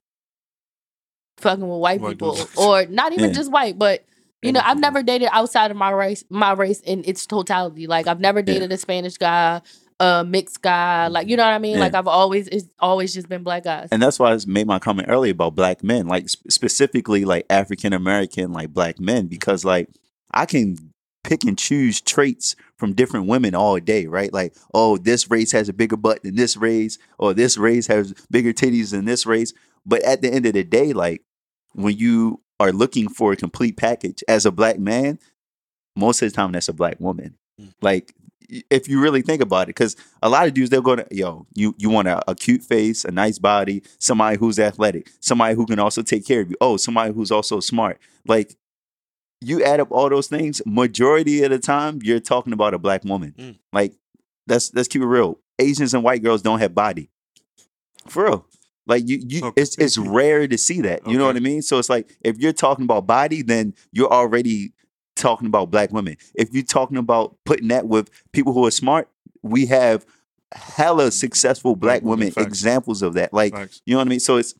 fucking 1.39 1.67
with 1.69 1.81
white 1.81 2.05
people, 2.05 2.51
or 2.57 2.87
not 2.87 3.13
even 3.13 3.33
Yeah. 3.33 3.35
just 3.35 3.51
white, 3.51 3.79
but 3.79 4.05
you 4.43 4.53
know, 4.53 4.61
I've 4.65 4.79
never 4.79 5.03
dated 5.03 5.29
outside 5.33 5.71
of 5.71 5.77
my 5.77 5.91
race, 5.91 6.25
my 6.31 6.53
race 6.53 6.81
in 6.81 7.03
its 7.07 7.27
totality. 7.27 7.87
Like 7.87 8.07
I've 8.07 8.21
never 8.21 8.43
dated 8.43 8.73
a 8.73 8.77
Spanish 8.77 9.17
guy, 9.17 9.61
a 10.01 10.25
mixed 10.25 10.63
guy. 10.63 11.07
Like 11.09 11.29
you 11.29 11.37
know 11.37 11.45
what 11.45 11.53
I 11.53 11.59
mean? 11.59 11.75
Yeah. 11.75 11.81
Like 11.81 11.95
I've 11.95 12.09
always 12.09 12.49
it's 12.49 12.67
always 12.81 13.15
just 13.15 13.29
been 13.29 13.45
black 13.45 13.65
guys. 13.65 13.89
and 13.93 14.03
that's 14.03 14.19
why 14.19 14.33
I 14.33 14.39
made 14.47 14.67
my 14.67 14.79
comment 14.81 15.09
earlier 15.09 15.33
about 15.33 15.55
black 15.55 15.85
men, 15.85 16.09
like 16.09 16.29
sp- 16.33 16.49
specifically 16.51 17.25
like 17.25 17.47
African 17.51 17.93
American 17.93 18.53
like 18.53 18.73
black 18.73 18.99
men, 18.99 19.27
because 19.27 19.65
like 19.65 19.89
I 20.33 20.47
can 20.47 20.77
pick 21.23 21.45
and 21.45 21.59
choose 21.59 22.01
traits 22.01 22.57
from 22.79 22.95
different 22.95 23.27
women 23.27 23.55
all 23.55 23.79
day, 23.79 24.07
right? 24.07 24.33
Like, 24.33 24.57
oh, 24.73 24.97
this 24.97 25.31
race 25.31 25.53
has 25.53 25.69
a 25.69 25.73
bigger 25.75 25.97
butt 25.97 26.23
than 26.23 26.35
this 26.35 26.57
race, 26.57 26.99
or 27.19 27.35
this 27.35 27.59
race 27.59 27.87
has 27.89 28.15
bigger 28.31 28.53
titties 28.55 28.93
than 28.93 29.05
this 29.05 29.27
race. 29.27 29.53
But 29.85 30.03
at 30.03 30.23
the 30.23 30.33
end 30.33 30.47
of 30.47 30.55
the 30.55 30.65
day, 30.65 30.93
like 30.95 31.23
when 31.73 31.97
you 31.97 32.41
are 32.59 32.73
looking 32.73 33.09
for 33.09 33.33
a 33.33 33.37
complete 33.37 33.77
package 33.77 34.25
as 34.29 34.47
a 34.47 34.51
black 34.51 34.79
man, 34.79 35.19
most 35.97 36.23
of 36.23 36.31
the 36.31 36.37
time 36.37 36.53
that's 36.53 36.69
a 36.69 36.73
black 36.73 36.99
woman. 37.01 37.37
Mm. 37.61 37.73
Like 37.83 38.15
y- 38.19 38.20
if 38.71 38.89
you 38.89 39.01
really 39.01 39.23
think 39.23 39.41
about 39.43 39.63
it, 39.65 39.67
because 39.69 39.97
a 40.23 40.29
lot 40.29 40.47
of 40.47 40.55
dudes 40.55 40.71
they'll 40.71 40.81
go 40.83 40.97
to 40.97 41.07
yo, 41.11 41.47
you 41.55 41.75
you 41.79 41.89
want 41.91 42.09
a, 42.09 42.31
a 42.31 42.35
cute 42.35 42.63
face, 42.63 43.05
a 43.05 43.11
nice 43.11 43.39
body, 43.39 43.83
somebody 43.99 44.37
who's 44.39 44.59
athletic, 44.59 45.11
somebody 45.21 45.55
who 45.55 45.67
can 45.67 45.79
also 45.79 46.03
take 46.03 46.27
care 46.27 46.41
of 46.41 46.51
you. 46.51 46.57
Oh, 46.61 46.77
somebody 46.77 47.13
who's 47.13 47.31
also 47.31 47.61
smart. 47.61 47.99
Like 48.27 48.57
you 49.41 49.63
add 49.65 49.81
up 49.81 49.91
all 49.91 50.09
those 50.09 50.27
things, 50.29 50.61
majority 50.67 51.43
of 51.43 51.51
the 51.51 51.59
time 51.59 52.01
you're 52.03 52.21
talking 52.21 52.53
about 52.53 52.75
a 52.75 52.79
black 52.79 53.05
woman. 53.05 53.35
Mm. 53.39 53.59
Like 53.73 53.95
let's 54.47 54.73
let's 54.75 54.89
keep 54.89 55.03
it 55.03 55.07
real. 55.07 55.39
Asians 55.59 55.95
and 55.95 56.03
white 56.03 56.23
girls 56.23 56.43
don't 56.43 56.59
have 56.59 56.75
body. 56.75 57.11
For 58.07 58.25
real. 58.25 58.47
Like 58.87 59.07
you, 59.09 59.21
you 59.27 59.45
Okay. 59.47 59.63
it's 59.63 59.79
it's 59.79 59.97
rare 59.99 60.49
to 60.49 60.59
see 60.59 60.81
that. 60.81 61.07
You 61.07 61.17
know 61.19 61.27
what 61.27 61.37
I 61.37 61.41
mean? 61.41 61.63
So 61.63 61.79
it's 61.79 61.89
like 61.91 62.17
if 62.23 62.39
you're 62.39 62.53
talking 62.53 62.85
about 62.85 63.07
body, 63.07 63.43
then 63.43 63.75
you're 63.93 64.13
already 64.13 64.73
talking 65.21 65.47
about 65.47 65.71
black 65.71 65.93
women. 65.93 66.17
If 66.35 66.53
you're 66.53 66.65
talking 66.65 66.97
about 66.97 67.37
putting 67.45 67.69
that 67.69 67.87
with 67.87 68.11
people 68.33 68.53
who 68.53 68.67
are 68.67 68.71
smart, 68.71 69.09
we 69.43 69.67
have 69.67 70.05
hella 70.53 71.11
successful 71.13 71.77
black 71.77 72.03
Black 72.03 72.11
women, 72.11 72.31
facts. 72.33 72.47
examples 72.47 73.03
of 73.03 73.15
that. 73.15 73.33
Like 73.33 73.53
Facts. 73.53 73.83
you 73.87 73.95
know 73.95 73.99
what 73.99 74.09
I 74.09 74.11
mean? 74.11 74.21
So 74.21 74.37
it's 74.37 74.55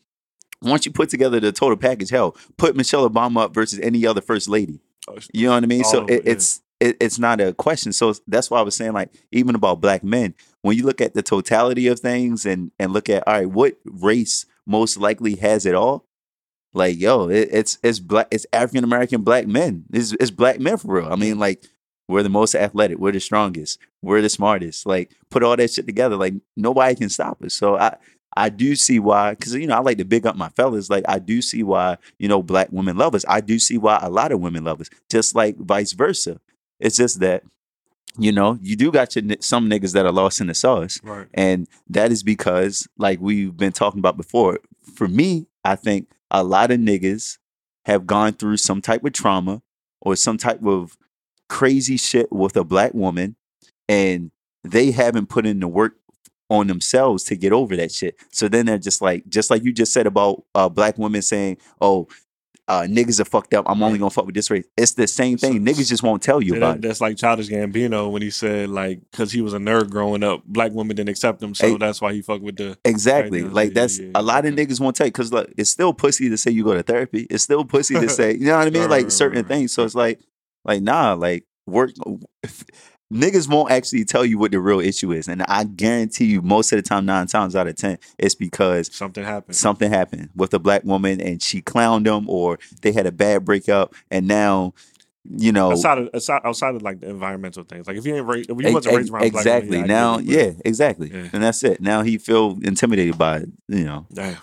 once 0.61 0.85
you 0.85 0.91
put 0.91 1.09
together 1.09 1.39
the 1.39 1.51
total 1.51 1.77
package, 1.77 2.09
hell, 2.11 2.35
put 2.57 2.75
Michelle 2.75 3.09
Obama 3.09 3.41
up 3.45 3.53
versus 3.53 3.79
any 3.79 4.05
other 4.05 4.21
first 4.21 4.47
lady. 4.47 4.79
Oh, 5.07 5.17
You 5.33 5.47
know 5.47 5.55
what 5.55 5.63
I 5.63 5.67
mean? 5.67 5.83
All 5.83 5.91
so 5.91 6.05
it, 6.05 6.11
it, 6.11 6.25
yeah. 6.25 6.31
it's 6.33 6.61
it, 6.79 6.97
it's 6.99 7.19
not 7.19 7.39
a 7.41 7.53
question. 7.53 7.93
So 7.93 8.13
that's 8.27 8.49
why 8.49 8.59
I 8.59 8.63
was 8.63 8.75
saying 8.75 8.93
like 8.93 9.09
even 9.31 9.55
about 9.55 9.81
black 9.81 10.03
men, 10.03 10.35
when 10.61 10.77
you 10.77 10.83
look 10.85 11.01
at 11.01 11.13
the 11.13 11.23
totality 11.23 11.87
of 11.87 11.99
things 11.99 12.45
and 12.45 12.71
and 12.79 12.93
look 12.93 13.09
at 13.09 13.27
all 13.27 13.33
right, 13.33 13.49
what 13.49 13.75
race 13.85 14.45
most 14.65 14.97
likely 14.97 15.35
has 15.35 15.65
it 15.65 15.75
all? 15.75 16.05
Like 16.73 16.99
yo, 16.99 17.29
it, 17.29 17.49
it's 17.51 17.77
it's 17.83 17.99
black, 17.99 18.27
it's 18.31 18.45
African 18.53 18.83
American 18.83 19.21
black 19.21 19.47
men. 19.47 19.85
It's 19.91 20.13
it's 20.13 20.31
black 20.31 20.59
men 20.59 20.77
for 20.77 20.95
real. 20.95 21.11
I 21.11 21.15
mean 21.15 21.39
like. 21.39 21.63
We're 22.07 22.23
the 22.23 22.29
most 22.29 22.55
athletic. 22.55 22.97
We're 22.97 23.13
the 23.13 23.21
strongest. 23.21 23.79
We're 24.01 24.21
the 24.21 24.27
smartest. 24.27 24.85
Like 24.85 25.11
put 25.29 25.43
all 25.43 25.55
that 25.55 25.71
shit 25.71 25.85
together. 25.85 26.17
Like 26.17 26.33
nobody 26.57 26.93
can 26.93 27.07
stop 27.07 27.41
us. 27.41 27.53
So 27.53 27.77
I 27.77 27.95
I 28.35 28.49
do 28.49 28.75
see 28.75 28.99
why, 28.99 29.29
because 29.33 29.53
you 29.53 29.65
know 29.65 29.77
I 29.77 29.79
like 29.79 29.97
to 29.99 30.03
big 30.03 30.25
up 30.25 30.35
my 30.35 30.49
fellas. 30.49 30.89
Like 30.89 31.05
I 31.07 31.19
do 31.19 31.41
see 31.41 31.63
why 31.63 31.95
you 32.19 32.27
know 32.27 32.43
black 32.43 32.67
women 32.69 32.97
love 32.97 33.15
us. 33.15 33.23
I 33.29 33.39
do 33.39 33.59
see 33.59 33.77
why 33.77 33.97
a 34.01 34.09
lot 34.09 34.33
of 34.33 34.41
women 34.41 34.65
love 34.65 34.81
us, 34.81 34.89
just 35.09 35.35
like 35.35 35.55
vice 35.55 35.93
versa. 35.93 36.41
It's 36.81 36.97
just 36.97 37.21
that 37.21 37.43
you 38.17 38.33
know 38.33 38.57
you 38.61 38.75
do 38.75 38.91
got 38.91 39.15
your, 39.15 39.23
some 39.39 39.69
niggas 39.69 39.93
that 39.93 40.05
are 40.05 40.11
lost 40.11 40.41
in 40.41 40.47
the 40.47 40.53
sauce, 40.53 40.99
Right. 41.03 41.27
and 41.33 41.65
that 41.87 42.11
is 42.11 42.23
because 42.23 42.89
like 42.97 43.21
we've 43.21 43.55
been 43.55 43.71
talking 43.71 43.99
about 43.99 44.17
before. 44.17 44.59
For 44.95 45.07
me, 45.07 45.47
I 45.63 45.77
think 45.77 46.09
a 46.31 46.43
lot 46.43 46.71
of 46.71 46.79
niggas 46.79 47.37
have 47.85 48.07
gone 48.07 48.33
through 48.33 48.57
some 48.57 48.81
type 48.81 49.03
of 49.03 49.13
trauma 49.13 49.61
or 50.01 50.15
some 50.15 50.37
type 50.37 50.65
of 50.65 50.97
crazy 51.49 51.97
shit 51.97 52.31
with 52.31 52.55
a 52.55 52.63
black 52.63 52.93
woman, 52.93 53.35
and 53.89 54.31
they 54.63 54.91
haven't 54.91 55.27
put 55.27 55.45
in 55.45 55.59
the 55.59 55.67
work 55.67 55.95
on 56.49 56.67
themselves 56.67 57.23
to 57.25 57.35
get 57.35 57.53
over 57.53 57.75
that 57.75 57.91
shit. 57.91 58.15
So 58.31 58.47
then 58.47 58.65
they're 58.65 58.77
just 58.77 59.01
like, 59.01 59.27
just 59.29 59.49
like 59.49 59.63
you 59.63 59.73
just 59.73 59.93
said 59.93 60.07
about 60.07 60.43
uh, 60.55 60.69
black 60.69 60.97
women 60.97 61.21
saying, 61.21 61.57
"Oh, 61.79 62.07
uh, 62.71 62.83
niggas 62.83 63.19
are 63.19 63.25
fucked 63.25 63.53
up. 63.53 63.65
I'm 63.67 63.83
only 63.83 63.99
gonna 63.99 64.09
fuck 64.09 64.25
with 64.25 64.35
this 64.35 64.49
race." 64.49 64.65
It's 64.77 64.93
the 64.93 65.07
same 65.07 65.37
thing. 65.37 65.65
Niggas 65.65 65.89
just 65.89 66.03
won't 66.03 66.21
tell 66.23 66.41
you 66.41 66.55
about 66.55 66.73
that, 66.81 66.85
it. 66.85 66.87
that's 66.87 67.01
like 67.01 67.17
Childish 67.17 67.49
Gambino 67.49 68.09
when 68.11 68.21
he 68.21 68.29
said 68.29 68.69
like 68.69 69.01
because 69.11 69.31
he 69.31 69.41
was 69.41 69.53
a 69.53 69.57
nerd 69.57 69.89
growing 69.89 70.23
up, 70.23 70.43
black 70.45 70.71
women 70.71 70.95
didn't 70.95 71.09
accept 71.09 71.43
him, 71.43 71.53
so 71.53 71.67
Hey. 71.67 71.77
that's 71.77 71.99
why 72.01 72.13
he 72.13 72.21
fucked 72.21 72.43
with 72.43 72.55
the. 72.55 72.77
Exactly. 72.85 73.43
Right 73.43 73.53
like 73.53 73.69
yeah, 73.69 73.81
that's 73.81 73.99
yeah, 73.99 74.05
yeah, 74.05 74.11
a 74.15 74.21
lot 74.21 74.45
of 74.45 74.53
niggas 74.53 74.79
won't 74.79 74.95
tell 74.95 75.07
you 75.07 75.11
because 75.11 75.33
look, 75.33 75.51
it's 75.57 75.69
still 75.69 75.93
pussy 75.93 76.29
to 76.29 76.37
say 76.37 76.51
you 76.51 76.63
go 76.63 76.73
to 76.73 76.83
therapy. 76.83 77.27
It's 77.29 77.43
still 77.43 77.65
pussy 77.65 77.95
to 77.95 78.07
say, 78.19 78.33
you 78.35 78.45
know 78.45 78.57
what 78.57 78.67
I 78.67 78.69
mean? 78.69 78.83
Right, 78.83 78.89
like 78.89 79.03
right, 79.03 79.11
certain 79.11 79.43
things. 79.45 79.73
So 79.73 79.83
it's 79.83 79.95
like, 79.95 80.19
like 80.63 80.81
nah, 80.81 81.13
like 81.13 81.45
work. 81.67 81.91
Niggas 83.11 83.49
won't 83.49 83.71
actually 83.71 84.05
tell 84.05 84.23
you 84.25 84.37
what 84.37 84.51
the 84.51 84.59
real 84.59 84.79
issue 84.79 85.11
is, 85.11 85.27
and 85.27 85.43
I 85.43 85.65
guarantee 85.65 86.25
you, 86.25 86.41
most 86.41 86.71
of 86.71 86.77
the 86.77 86.81
time, 86.81 87.05
nine 87.05 87.27
times 87.27 87.55
out 87.55 87.67
of 87.67 87.75
ten, 87.75 87.97
it's 88.17 88.35
because 88.35 88.93
Something 88.95 89.23
happened. 89.25 89.55
something 89.55 89.91
happened 89.91 90.29
with 90.35 90.53
a 90.53 90.59
black 90.59 90.83
woman 90.85 91.19
and 91.19 91.41
she 91.43 91.61
clowned 91.61 92.05
them, 92.05 92.29
or 92.29 92.57
they 92.81 92.91
had 92.93 93.05
a 93.05 93.11
bad 93.11 93.43
breakup, 93.43 93.93
and 94.09 94.27
now, 94.27 94.73
you 95.29 95.51
know, 95.51 95.71
Outside 95.71 95.97
of 95.97 96.09
outside, 96.15 96.41
outside 96.45 96.75
of 96.75 96.81
like 96.83 97.01
the 97.01 97.09
environmental 97.09 97.63
things, 97.63 97.85
like 97.85 97.97
if 97.97 98.05
you 98.05 98.15
ain't 98.15 98.25
raised, 98.25 98.49
if 98.49 98.57
you 98.57 98.65
Ex- 98.67 98.73
wasn't 98.73 98.95
raised 98.95 99.11
around 99.11 99.19
black 99.31 99.33
exactly. 99.45 99.71
women, 99.71 99.87
now, 99.87 100.17
yeah, 100.19 100.51
exactly, 100.63 101.11
Yeah. 101.13 101.29
and 101.33 101.43
that's 101.43 101.63
it. 101.63 101.81
Now 101.81 102.03
he 102.03 102.17
feel 102.17 102.57
intimidated 102.63 103.17
by 103.17 103.39
it. 103.39 103.49
You 103.67 103.83
know, 103.83 104.07
Damn, 104.13 104.37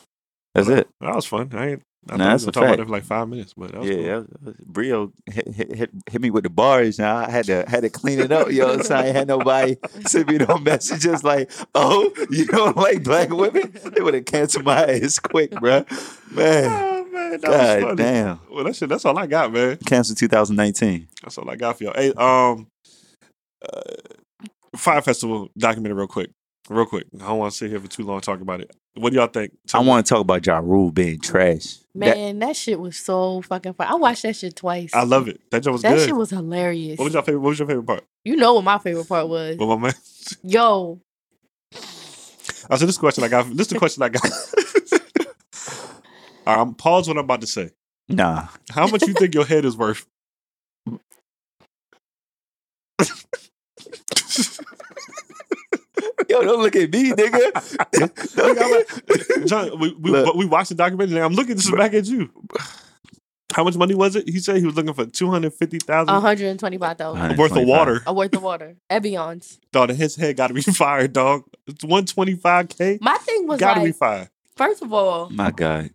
that's 0.54 0.68
Well, 0.68 0.78
it. 0.78 0.88
that 1.00 1.14
was 1.14 1.24
fun. 1.26 1.48
I 1.54 1.68
ain't. 1.70 1.82
I 2.10 2.16
Nah, 2.16 2.30
that's 2.30 2.44
a 2.44 2.52
talking 2.52 2.68
about 2.68 2.80
it 2.80 2.84
for 2.86 2.92
like 2.92 3.04
five 3.04 3.28
minutes, 3.28 3.54
but 3.54 3.72
that 3.72 3.80
was 3.80 3.90
Yeah, 3.90 4.22
cool. 4.42 4.54
Brio 4.64 5.12
hit, 5.30 5.48
hit, 5.54 5.90
hit, 6.08 6.20
me 6.20 6.30
with 6.30 6.44
the 6.44 6.50
bars. 6.50 6.98
Now 6.98 7.16
I 7.16 7.30
had 7.30 7.46
to 7.46 7.64
had 7.68 7.82
to 7.82 7.90
clean 7.90 8.18
it 8.18 8.32
up, 8.32 8.50
yo. 8.50 8.80
So 8.82 8.94
I 8.94 9.06
ain't 9.06 9.16
had 9.16 9.28
nobody 9.28 9.76
send 10.06 10.28
me 10.28 10.38
no 10.38 10.56
messages 10.58 11.22
like, 11.22 11.50
"Oh, 11.74 12.10
you 12.30 12.46
don't 12.46 12.76
like 12.76 13.02
black 13.04 13.30
women?" 13.30 13.76
They 13.94 14.00
would 14.00 14.14
have 14.14 14.24
canceled 14.24 14.64
my 14.64 14.84
ass 14.86 15.18
quick, 15.18 15.50
bro. 15.50 15.84
Man, 16.30 16.64
Oh 16.72 17.04
man, 17.12 17.30
that 17.32 17.42
was 17.42 17.42
God 17.42 17.82
funny. 17.82 17.96
damn, 17.96 18.40
Well, 18.50 18.64
that 18.64 18.76
shit. 18.76 18.88
That's 18.88 19.04
all 19.04 19.18
I 19.18 19.26
got, 19.26 19.52
man. 19.52 19.76
cancel 19.78 20.14
2019. 20.14 21.08
That's 21.22 21.36
all 21.36 21.50
I 21.50 21.56
got 21.56 21.76
for 21.76 21.84
y'all. 21.84 21.94
Hey, 21.94 22.12
um, 22.14 22.68
uh, 23.70 23.80
Fyre 24.76 25.02
Festival 25.02 25.48
documentary, 25.58 25.96
real 25.98 26.06
quick, 26.06 26.30
real 26.68 26.86
quick. 26.86 27.06
I 27.14 27.26
don't 27.28 27.38
want 27.38 27.52
to 27.52 27.56
sit 27.56 27.70
here 27.70 27.80
for 27.80 27.88
too 27.88 28.04
long 28.04 28.20
talking 28.20 28.42
about 28.42 28.60
it. 28.60 28.74
What 28.94 29.10
do 29.10 29.18
y'all 29.18 29.28
think? 29.28 29.52
I 29.72 29.80
want 29.80 30.04
to 30.04 30.08
talk 30.14 30.20
about 30.20 30.44
Ja 30.46 30.58
Rule 30.58 30.90
being 30.90 31.20
trash. 31.20 31.78
Man, 31.94 32.38
that, 32.40 32.56
shit 32.56 32.78
was 32.78 32.96
so 32.96 33.42
fucking 33.42 33.74
fun. 33.74 33.86
I 33.86 33.94
watched 33.94 34.22
that 34.22 34.36
shit 34.36 34.56
twice. 34.56 34.94
I 34.94 35.04
love 35.04 35.28
it. 35.28 35.40
That 35.50 35.62
joke 35.62 35.72
was 35.72 35.82
that 35.82 35.96
good. 35.96 36.06
shit 36.06 36.16
was 36.16 36.30
hilarious. 36.30 36.98
what 36.98 37.04
was 37.04 37.14
your 37.14 37.22
favorite? 37.22 37.40
What 37.40 37.48
was 37.50 37.58
your 37.58 37.68
favorite 37.68 37.86
part? 37.86 38.04
you 38.24 38.36
know 38.36 38.54
what 38.54 38.64
my 38.64 38.78
favorite 38.78 39.08
part 39.08 39.28
was? 39.28 39.56
Well, 39.56 39.76
my 39.76 39.88
man. 39.88 39.94
Yo, 40.42 41.00
I 42.70 42.76
said 42.76 42.88
this 42.88 42.98
question 42.98 43.24
I 43.24 43.28
got. 43.28 43.48
This 43.50 43.66
is 43.66 43.68
the 43.68 43.78
question 43.78 44.02
I 44.02 44.10
got. 44.10 44.24
All 46.46 46.54
right, 46.56 46.62
I'm 46.62 46.74
pause 46.74 47.08
what 47.08 47.16
I'm 47.18 47.24
about 47.24 47.40
to 47.42 47.46
say. 47.46 47.70
nah, 48.08 48.48
How 48.70 48.86
much 48.86 49.02
you 49.06 49.12
think 49.12 49.34
your 49.34 49.44
head 49.44 49.64
is 49.64 49.76
worth? 49.76 50.06
yo, 56.30 56.42
don't 56.42 56.62
look 56.62 56.76
at 56.76 56.92
me, 56.92 57.12
nigga. 57.12 57.78
Like- 59.38 59.46
John, 59.46 59.78
we 59.78 59.92
we, 59.94 60.10
Look. 60.10 60.34
we 60.34 60.44
watched 60.46 60.68
the 60.70 60.74
documentary. 60.74 61.16
and 61.16 61.24
I'm 61.24 61.32
looking 61.34 61.56
this 61.56 61.70
back 61.70 61.94
at 61.94 62.06
you. 62.06 62.30
How 63.54 63.64
much 63.64 63.76
money 63.76 63.94
was 63.94 64.14
it? 64.14 64.28
He 64.28 64.38
said 64.40 64.58
he 64.58 64.66
was 64.66 64.76
looking 64.76 64.92
for 64.92 65.06
two 65.06 65.30
hundred 65.30 65.54
fifty 65.54 65.78
thousand 65.78 66.12
one 66.12 66.22
hundred 66.22 66.48
and 66.48 66.60
twenty 66.60 66.76
five 66.78 66.98
thousand. 66.98 67.36
worth 67.38 67.56
of 67.56 67.66
water. 67.66 68.02
A 68.06 68.12
worth 68.12 68.34
of 68.36 68.42
water. 68.42 68.76
Evians. 68.90 69.58
Dog, 69.72 69.90
his 69.90 70.16
head 70.16 70.36
got 70.36 70.48
to 70.48 70.54
be 70.54 70.60
fired, 70.82 71.12
dog. 71.14 71.44
It's 71.66 71.84
one 71.84 72.04
twenty 72.04 72.34
five 72.34 72.68
k. 72.68 72.98
My 73.00 73.16
thing 73.16 73.46
was 73.46 73.58
Got 73.58 73.74
to 73.74 73.84
be 73.84 73.92
fired. 73.92 74.28
first 74.56 74.82
of 74.82 74.92
all, 74.92 75.30
My 75.30 75.50
God, 75.50 75.90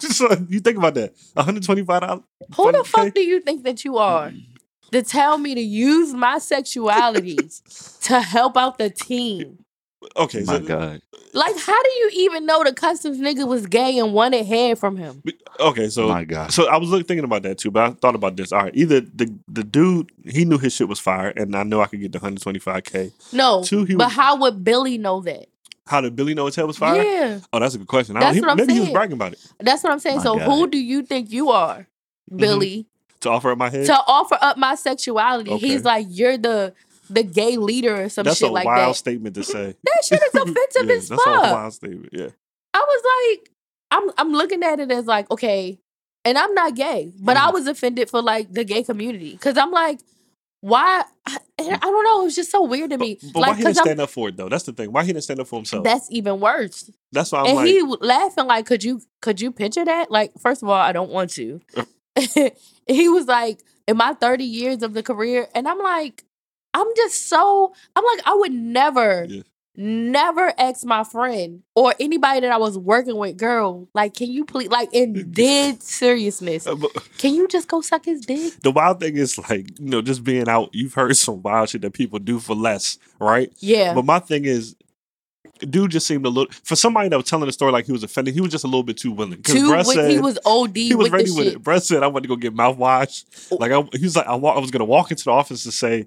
so 0.00 0.28
you 0.48 0.60
think 0.60 0.76
about 0.76 0.94
that. 0.94 1.14
One 1.32 1.44
hundred 1.46 1.62
twenty 1.64 1.82
five 1.84 2.02
dollars. 2.02 2.22
who 2.56 2.72
the 2.72 2.84
fuck 2.84 3.14
do 3.14 3.22
you 3.22 3.40
think 3.40 3.64
that 3.64 3.84
you 3.84 3.96
are 3.96 4.30
to 4.92 5.02
tell 5.02 5.38
me 5.38 5.54
to 5.54 5.60
use 5.60 6.14
my 6.14 6.38
sexuality 6.38 7.36
to 8.02 8.20
help 8.20 8.56
out 8.56 8.78
the 8.78 8.90
team? 8.90 9.64
Okay, 10.16 10.42
my 10.44 10.58
so, 10.58 10.60
God. 10.60 11.02
Like, 11.32 11.56
how 11.58 11.82
do 11.82 11.90
you 11.90 12.10
even 12.14 12.44
know 12.44 12.62
the 12.64 12.74
customs 12.74 13.18
nigga 13.18 13.46
was 13.46 13.66
gay 13.66 13.98
and 13.98 14.12
wanted 14.12 14.44
head 14.44 14.78
from 14.78 14.96
him? 14.96 15.22
okay, 15.60 15.88
so 15.88 16.08
my 16.08 16.24
God. 16.24 16.52
So 16.52 16.68
I 16.68 16.76
was 16.76 16.90
look, 16.90 17.06
thinking 17.08 17.24
about 17.24 17.42
that 17.44 17.58
too, 17.58 17.70
but 17.70 17.82
I 17.82 17.94
thought 17.94 18.14
about 18.14 18.36
this. 18.36 18.52
All 18.52 18.64
right, 18.64 18.74
either 18.76 19.00
the 19.00 19.32
the 19.48 19.64
dude 19.64 20.10
he 20.24 20.44
knew 20.44 20.58
his 20.58 20.74
shit 20.74 20.88
was 20.88 21.00
fire, 21.00 21.28
and 21.28 21.56
I 21.56 21.62
know 21.62 21.80
I 21.80 21.86
could 21.86 22.00
get 22.00 22.12
the 22.12 22.18
125k. 22.18 23.12
No, 23.32 23.62
Two, 23.62 23.84
he 23.84 23.94
but 23.94 24.06
was- 24.06 24.12
how 24.12 24.36
would 24.36 24.62
Billy 24.62 24.98
know 24.98 25.20
that? 25.22 25.46
How 25.86 26.00
did 26.00 26.14
Billy 26.14 26.34
know 26.34 26.46
his 26.46 26.54
head 26.54 26.64
was 26.66 26.78
fire? 26.78 27.02
Yeah, 27.02 27.40
Oh, 27.52 27.58
that's 27.58 27.74
a 27.74 27.78
good 27.78 27.88
question. 27.88 28.14
That's 28.14 28.26
don't, 28.26 28.34
he, 28.34 28.40
what 28.40 28.50
I'm 28.50 28.56
maybe 28.56 28.74
he 28.74 28.80
was 28.80 28.90
bragging 28.90 29.14
about 29.14 29.32
it 29.32 29.40
that's 29.58 29.82
what 29.82 29.92
I'm 29.92 29.98
saying. 29.98 30.18
My 30.18 30.22
so, 30.22 30.38
God. 30.38 30.44
who 30.44 30.68
do 30.68 30.78
you 30.78 31.02
think 31.02 31.30
you 31.30 31.50
are, 31.50 31.78
mm-hmm. 31.78 32.36
Billy, 32.36 32.86
to 33.22 33.30
offer 33.30 33.50
up 33.50 33.58
my 33.58 33.70
head. 33.70 33.86
to 33.86 33.94
offer 34.06 34.38
up 34.40 34.56
my 34.58 34.74
sexuality? 34.74 35.50
Okay. 35.52 35.66
He's 35.66 35.84
like, 35.84 36.06
you're 36.10 36.38
the 36.38 36.74
the 37.10 37.22
gay 37.24 37.56
leader 37.56 38.04
or 38.04 38.08
some 38.08 38.24
that's 38.24 38.38
shit 38.38 38.48
a 38.48 38.52
like 38.52 38.64
wild 38.64 38.90
that. 38.94 38.98
statement 38.98 39.34
to 39.34 39.42
say. 39.44 39.74
That 39.84 40.04
shit 40.04 40.22
is 40.22 40.34
offensive 40.34 40.86
Yeah, 40.86 40.92
as 40.94 41.08
That's 41.08 41.20
a 41.22 41.24
fuck. 41.24 41.42
wild 41.52 41.72
statement. 41.74 42.08
Yeah. 42.12 42.28
I 42.74 42.78
was 42.78 43.38
like, 43.40 43.50
I'm 43.90 44.10
I'm 44.18 44.32
looking 44.32 44.62
at 44.62 44.80
it 44.80 44.90
as 44.90 45.06
like, 45.06 45.30
okay, 45.30 45.78
and 46.24 46.38
I'm 46.38 46.54
not 46.54 46.74
gay, 46.76 47.12
but 47.20 47.36
I 47.36 47.48
Mhm. 47.50 47.52
was 47.54 47.66
offended 47.66 48.08
for 48.08 48.22
like 48.22 48.52
the 48.52 48.64
gay 48.64 48.82
community 48.82 49.32
because 49.32 49.58
I'm 49.58 49.70
like, 49.72 50.00
why? 50.60 51.02
I, 51.26 51.38
I 51.58 51.76
don't 51.78 52.04
know. 52.04 52.22
It 52.22 52.24
was 52.24 52.36
just 52.36 52.50
so 52.52 52.62
weird 52.64 52.90
to 52.90 52.98
me. 52.98 53.18
But, 53.20 53.32
but 53.34 53.40
like, 53.40 53.48
why 53.50 53.54
he 53.56 53.62
didn't 53.64 53.76
I'm- 53.78 53.84
stand 53.84 54.00
up 54.00 54.10
for 54.10 54.28
it 54.28 54.36
though? 54.36 54.48
That's 54.48 54.62
the 54.64 54.72
thing. 54.72 54.92
Why 54.92 55.02
he 55.04 55.08
didn't 55.12 55.24
stand 55.24 55.40
up 55.40 55.48
for 55.48 55.56
himself? 55.56 55.84
that's 55.84 56.06
even 56.10 56.40
worse. 56.40 56.88
That's 57.10 57.30
why 57.32 57.40
I'm 57.40 57.46
and 57.46 57.56
like, 57.56 57.66
he 57.66 57.82
laughing 58.00 58.46
like, 58.46 58.64
could 58.66 58.82
you 58.84 59.02
could 59.20 59.40
you 59.40 59.50
picture 59.52 59.84
that? 59.84 60.10
Like, 60.10 60.32
first 60.40 60.62
of 60.62 60.68
all, 60.68 60.74
I 60.80 60.92
don't 60.92 61.10
want 61.10 61.30
to. 61.32 61.60
he 62.86 63.08
was 63.08 63.26
like, 63.26 63.60
in 63.88 63.96
my 63.96 64.14
30 64.14 64.44
years 64.44 64.82
of 64.82 64.94
the 64.94 65.02
career, 65.02 65.48
and 65.54 65.66
I'm 65.68 65.78
like, 65.78 66.24
I'm 66.74 66.86
just 66.96 67.28
so 67.28 67.74
I'm 67.96 68.04
like, 68.04 68.26
I 68.26 68.34
would 68.34 68.52
never, 68.52 69.26
Yeah. 69.28 69.42
never 69.76 70.52
ask 70.58 70.84
my 70.84 71.04
friend 71.04 71.62
or 71.74 71.94
anybody 72.00 72.40
that 72.40 72.52
I 72.52 72.56
was 72.58 72.78
working 72.78 73.16
with, 73.16 73.36
girl, 73.36 73.88
like, 73.94 74.14
can 74.14 74.30
you 74.30 74.44
please 74.44 74.68
like 74.68 74.88
in 74.92 75.30
dead 75.32 75.82
seriousness, 75.82 76.66
uh, 76.66 76.76
can 77.18 77.34
you 77.34 77.48
just 77.48 77.68
go 77.68 77.80
suck 77.80 78.04
his 78.04 78.20
dick? 78.22 78.54
the 78.62 78.70
wild 78.70 79.00
thing 79.00 79.16
is 79.16 79.36
like, 79.50 79.78
you 79.78 79.86
know, 79.90 80.00
just 80.02 80.24
being 80.24 80.48
out. 80.48 80.70
You've 80.72 80.94
heard 80.94 81.16
some 81.26 81.42
wild 81.42 81.68
shit 81.70 81.82
that 81.82 81.92
people 81.92 82.18
do 82.18 82.38
for 82.38 82.54
less, 82.54 82.98
right? 83.18 83.52
Yeah. 83.58 83.94
But 83.94 84.04
my 84.04 84.18
thing 84.20 84.44
is, 84.44 84.76
dude 85.70 85.90
just 85.90 86.06
seemed 86.06 86.24
a 86.26 86.28
little 86.28 86.52
for 86.64 86.76
somebody 86.76 87.08
that 87.08 87.16
was 87.16 87.26
telling 87.26 87.46
the 87.46 87.52
story 87.52 87.72
like 87.72 87.86
he 87.86 87.92
was 87.92 88.02
offended. 88.02 88.34
He 88.34 88.40
was 88.40 88.50
just 88.50 88.64
a 88.64 88.66
little 88.68 88.82
bit 88.82 88.96
too 88.96 89.12
willing. 89.12 89.42
Too 89.42 89.70
when 89.70 89.84
said- 89.84 90.10
he 90.10 90.18
was 90.18 90.38
OD 90.44 90.76
he 90.76 90.94
was 90.94 91.04
with 91.06 91.12
ready 91.12 91.30
with 91.30 91.44
shit. 91.46 91.54
it. 91.54 91.62
Brett 91.62 91.82
said, 91.82 92.02
"I 92.02 92.06
want 92.08 92.22
to 92.24 92.28
go 92.28 92.36
get 92.36 92.54
mouthwash." 92.54 93.24
Like 93.58 93.72
I, 93.72 93.82
he 93.96 94.04
was 94.04 94.16
like, 94.16 94.26
I, 94.26 94.34
wa- 94.34 94.54
I 94.54 94.58
was 94.58 94.70
gonna 94.70 94.84
walk 94.84 95.10
into 95.10 95.24
the 95.24 95.30
office 95.30 95.62
to 95.64 95.72
say, 95.72 96.06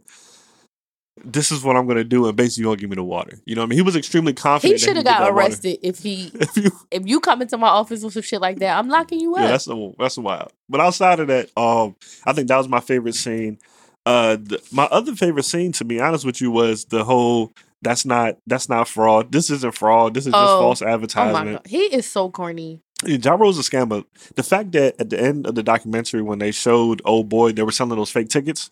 "This 1.24 1.52
is 1.52 1.64
what 1.64 1.76
I'm 1.78 1.88
gonna 1.88 2.04
do," 2.04 2.28
and 2.28 2.36
basically, 2.36 2.62
you 2.64 2.68
gonna 2.68 2.78
give 2.78 2.90
me 2.90 2.96
the 2.98 3.04
water. 3.04 3.40
You 3.46 3.56
know 3.56 3.62
what 3.62 3.68
I 3.68 3.70
mean? 3.70 3.78
He 3.78 3.82
was 3.84 3.96
extremely 3.96 4.34
confident. 4.34 4.80
He 4.80 4.86
should 4.86 4.98
have 4.98 5.06
got 5.06 5.20
that 5.20 5.34
water. 5.34 5.46
arrested 5.48 5.80
if 5.82 6.00
he 6.00 6.32
If 6.40 6.58
you, 6.58 6.72
if 6.92 7.04
you 7.08 7.20
come 7.22 7.42
into 7.42 7.58
my 7.58 7.70
office 7.70 8.04
with 8.04 8.14
some 8.14 8.22
shit 8.22 8.42
like 8.42 8.60
that, 8.60 8.78
I'm 8.78 8.90
locking 8.90 9.20
you 9.22 9.34
up. 9.36 9.42
yeah, 9.42 9.48
that's 9.48 9.68
a, 9.68 9.92
that's 9.98 10.18
wild. 10.18 10.52
But 10.68 10.82
outside 10.82 11.20
of 11.20 11.28
that, 11.28 11.50
um, 11.58 11.96
I 12.26 12.34
think 12.34 12.50
that 12.50 12.58
was 12.58 12.68
my 12.68 12.82
favorite 12.82 13.16
scene. 13.16 13.60
Uh, 14.06 14.36
the, 14.40 14.62
my 14.72 14.84
other 14.86 15.16
favorite 15.16 15.46
scene, 15.46 15.72
to 15.72 15.86
be 15.86 16.00
honest 16.00 16.26
with 16.26 16.40
you, 16.42 16.52
was 16.52 16.86
the 16.86 17.04
whole. 17.04 17.54
That's 17.86 18.04
not 18.06 18.38
that's 18.48 18.68
not 18.68 18.88
fraud. 18.90 19.32
This 19.32 19.50
isn't 19.50 19.76
fraud. 19.76 20.14
This 20.16 20.26
is 20.26 20.34
just 20.34 20.44
Oh. 20.54 20.60
false 20.60 20.82
oh 20.82 20.86
my 20.86 20.92
advertisement. 20.92 21.64
god, 21.64 21.68
he 21.68 21.84
is 21.84 22.06
so 22.10 22.30
corny. 22.30 22.82
Yeah, 23.06 23.18
Ja 23.24 23.36
Rule's 23.36 23.60
a 23.60 23.62
scammer. 23.62 24.04
The 24.36 24.44
fact 24.44 24.72
that 24.72 24.96
at 25.00 25.10
the 25.12 25.22
end 25.22 25.46
of 25.46 25.54
the 25.56 25.64
documentary, 25.64 26.22
when 26.24 26.40
they 26.40 26.52
showed 26.52 27.02
old 27.06 27.30
boy, 27.30 27.52
they 27.52 27.62
were 27.64 27.72
selling 27.72 27.96
those 27.98 28.10
fake 28.12 28.30
tickets. 28.30 28.70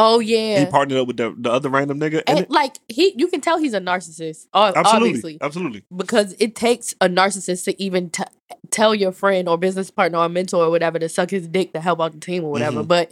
Oh 0.00 0.20
yeah, 0.20 0.60
He 0.60 0.66
partnered 0.66 0.98
up 1.00 1.08
with 1.08 1.16
the, 1.16 1.34
the 1.36 1.50
other 1.50 1.68
random 1.68 1.98
nigga. 1.98 2.18
And 2.18 2.28
and 2.28 2.38
it- 2.40 2.50
like 2.50 2.78
he, 2.88 3.14
you 3.16 3.26
can 3.26 3.40
tell 3.40 3.58
he's 3.58 3.74
a 3.74 3.80
narcissist. 3.80 4.46
absolutely, 4.54 5.08
Obviously, 5.08 5.38
absolutely. 5.40 5.84
because 5.96 6.36
it 6.38 6.54
takes 6.54 6.94
a 7.00 7.08
narcissist 7.08 7.64
to 7.64 7.82
even 7.82 8.10
t- 8.10 8.22
tell 8.70 8.94
your 8.94 9.10
friend 9.10 9.48
or 9.48 9.58
business 9.58 9.90
partner 9.90 10.18
or 10.18 10.28
mentor 10.28 10.64
or 10.66 10.70
whatever 10.70 11.00
to 11.00 11.08
suck 11.08 11.30
his 11.30 11.48
dick 11.48 11.72
to 11.72 11.80
help 11.80 12.00
out 12.00 12.12
the 12.12 12.20
team 12.20 12.44
or 12.44 12.52
whatever. 12.52 12.84
Mhm. 12.84 12.88
But 12.88 13.10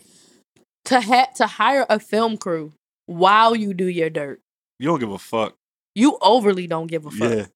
to 0.84 1.00
ha- 1.00 1.30
to 1.36 1.46
hire 1.48 1.86
a 1.90 1.98
film 1.98 2.36
crew 2.36 2.72
while 3.06 3.56
you 3.56 3.74
do 3.74 3.86
your 3.86 4.10
dirt, 4.10 4.38
You 4.78 4.88
don't 4.88 5.00
give 5.00 5.10
a 5.10 5.18
fuck. 5.18 5.56
you 5.94 6.18
overly 6.20 6.66
don't 6.66 6.86
give 6.86 7.06
a 7.06 7.10
fuck. 7.10 7.30
Yeah. 7.30 7.46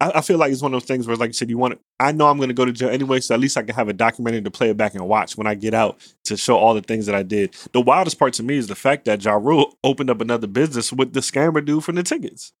I, 0.00 0.18
I 0.18 0.20
feel 0.20 0.36
like 0.36 0.50
it's 0.50 0.60
one 0.62 0.74
of 0.74 0.80
those 0.80 0.88
things 0.88 1.06
where, 1.06 1.16
like 1.16 1.28
you 1.28 1.34
said, 1.34 1.48
you 1.48 1.56
want. 1.58 1.74
To, 1.74 1.80
I 2.00 2.10
know 2.10 2.26
I'm 2.26 2.36
going 2.38 2.48
to 2.48 2.54
go 2.54 2.64
to 2.64 2.72
jail 2.72 2.88
anyway, 2.88 3.20
so 3.20 3.34
at 3.34 3.40
least 3.40 3.56
I 3.56 3.62
can 3.62 3.74
have 3.76 3.88
a 3.88 3.92
documentary 3.92 4.42
to 4.42 4.50
play 4.50 4.70
it 4.70 4.76
back 4.76 4.94
and 4.94 5.06
watch 5.06 5.36
when 5.36 5.46
I 5.46 5.54
get 5.54 5.74
out 5.74 6.00
to 6.24 6.36
show 6.36 6.56
all 6.56 6.74
the 6.74 6.80
things 6.80 7.06
that 7.06 7.14
I 7.14 7.22
did. 7.22 7.54
The 7.72 7.80
wildest 7.80 8.18
part 8.18 8.32
to 8.34 8.42
me 8.42 8.56
is 8.56 8.66
the 8.66 8.74
fact 8.74 9.04
that 9.04 9.24
Ja 9.24 9.34
Rule 9.34 9.78
opened 9.84 10.10
up 10.10 10.20
another 10.20 10.48
business 10.48 10.92
with 10.92 11.12
the 11.12 11.20
scammer 11.20 11.64
dude 11.64 11.84
from 11.84 11.94
the 11.94 12.02
tickets. 12.02 12.52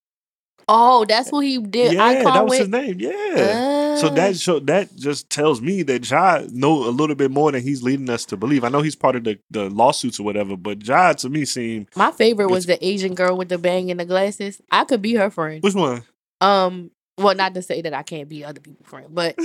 Oh, 0.68 1.04
that's 1.04 1.32
what 1.32 1.44
he 1.44 1.58
did. 1.58 1.94
Yeah, 1.94 2.04
I 2.04 2.14
that 2.14 2.24
call 2.24 2.44
was 2.46 2.58
his 2.58 2.68
name. 2.68 3.00
Yeah. 3.00 3.10
So 3.96 4.08
that 4.10 4.36
show 4.36 4.58
that 4.60 4.94
just 4.96 5.28
tells 5.30 5.60
me 5.60 5.82
that 5.84 6.08
Ja 6.10 6.42
know 6.52 6.84
a 6.88 6.90
little 6.90 7.16
bit 7.16 7.30
more 7.30 7.50
than 7.52 7.62
he's 7.62 7.82
leading 7.82 8.08
us 8.10 8.24
to 8.26 8.36
believe. 8.36 8.64
I 8.64 8.68
know 8.68 8.82
he's 8.82 8.96
part 8.96 9.16
of 9.16 9.24
the, 9.24 9.38
the 9.50 9.68
lawsuits 9.70 10.18
or 10.20 10.24
whatever, 10.24 10.56
but 10.56 10.86
Ja 10.86 11.12
to 11.14 11.28
me 11.28 11.44
seemed 11.44 11.88
My 11.96 12.10
favorite 12.12 12.50
was 12.50 12.66
the 12.66 12.84
Asian 12.84 13.14
girl 13.14 13.36
with 13.36 13.48
the 13.48 13.58
bang 13.58 13.90
and 13.90 13.98
the 14.00 14.04
glasses. 14.04 14.60
I 14.70 14.84
could 14.84 15.02
be 15.02 15.14
her 15.14 15.30
friend. 15.30 15.62
which 15.62 15.74
one? 15.74 16.02
Um, 16.40 16.90
well, 17.18 17.34
not 17.34 17.54
to 17.54 17.62
say 17.62 17.82
that 17.82 17.94
I 17.94 18.02
can't 18.02 18.28
be 18.28 18.44
other 18.44 18.60
people's 18.60 18.88
friend, 18.88 19.08
but 19.10 19.38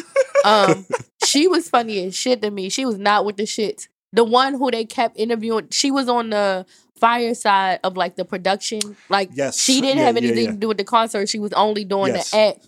um, 0.45 0.85
she 1.25 1.47
was 1.47 1.69
funny 1.69 2.05
as 2.05 2.15
shit 2.15 2.41
to 2.41 2.49
me. 2.51 2.69
She 2.69 2.85
was 2.85 2.97
not 2.97 3.25
with 3.25 3.37
the 3.37 3.43
shits. 3.43 3.87
The 4.13 4.23
one 4.23 4.53
who 4.53 4.71
they 4.71 4.85
kept 4.85 5.17
interviewing, 5.19 5.67
she 5.71 5.91
was 5.91 6.07
on 6.07 6.29
the 6.29 6.65
Fyre 6.99 7.35
side 7.35 7.79
of 7.83 7.95
like 7.95 8.15
the 8.15 8.25
production. 8.25 8.79
Like 9.09 9.29
Yes. 9.33 9.59
she 9.59 9.81
didn't 9.81 9.97
Yeah, 9.99 10.05
have 10.05 10.15
yeah, 10.15 10.23
anything 10.23 10.45
yeah. 10.45 10.51
to 10.51 10.57
do 10.57 10.67
with 10.69 10.77
the 10.77 10.83
concert. 10.85 11.29
She 11.29 11.37
was 11.39 11.53
only 11.53 11.83
doing 11.83 12.13
Yes. 12.15 12.31
the 12.31 12.37
act. 12.37 12.67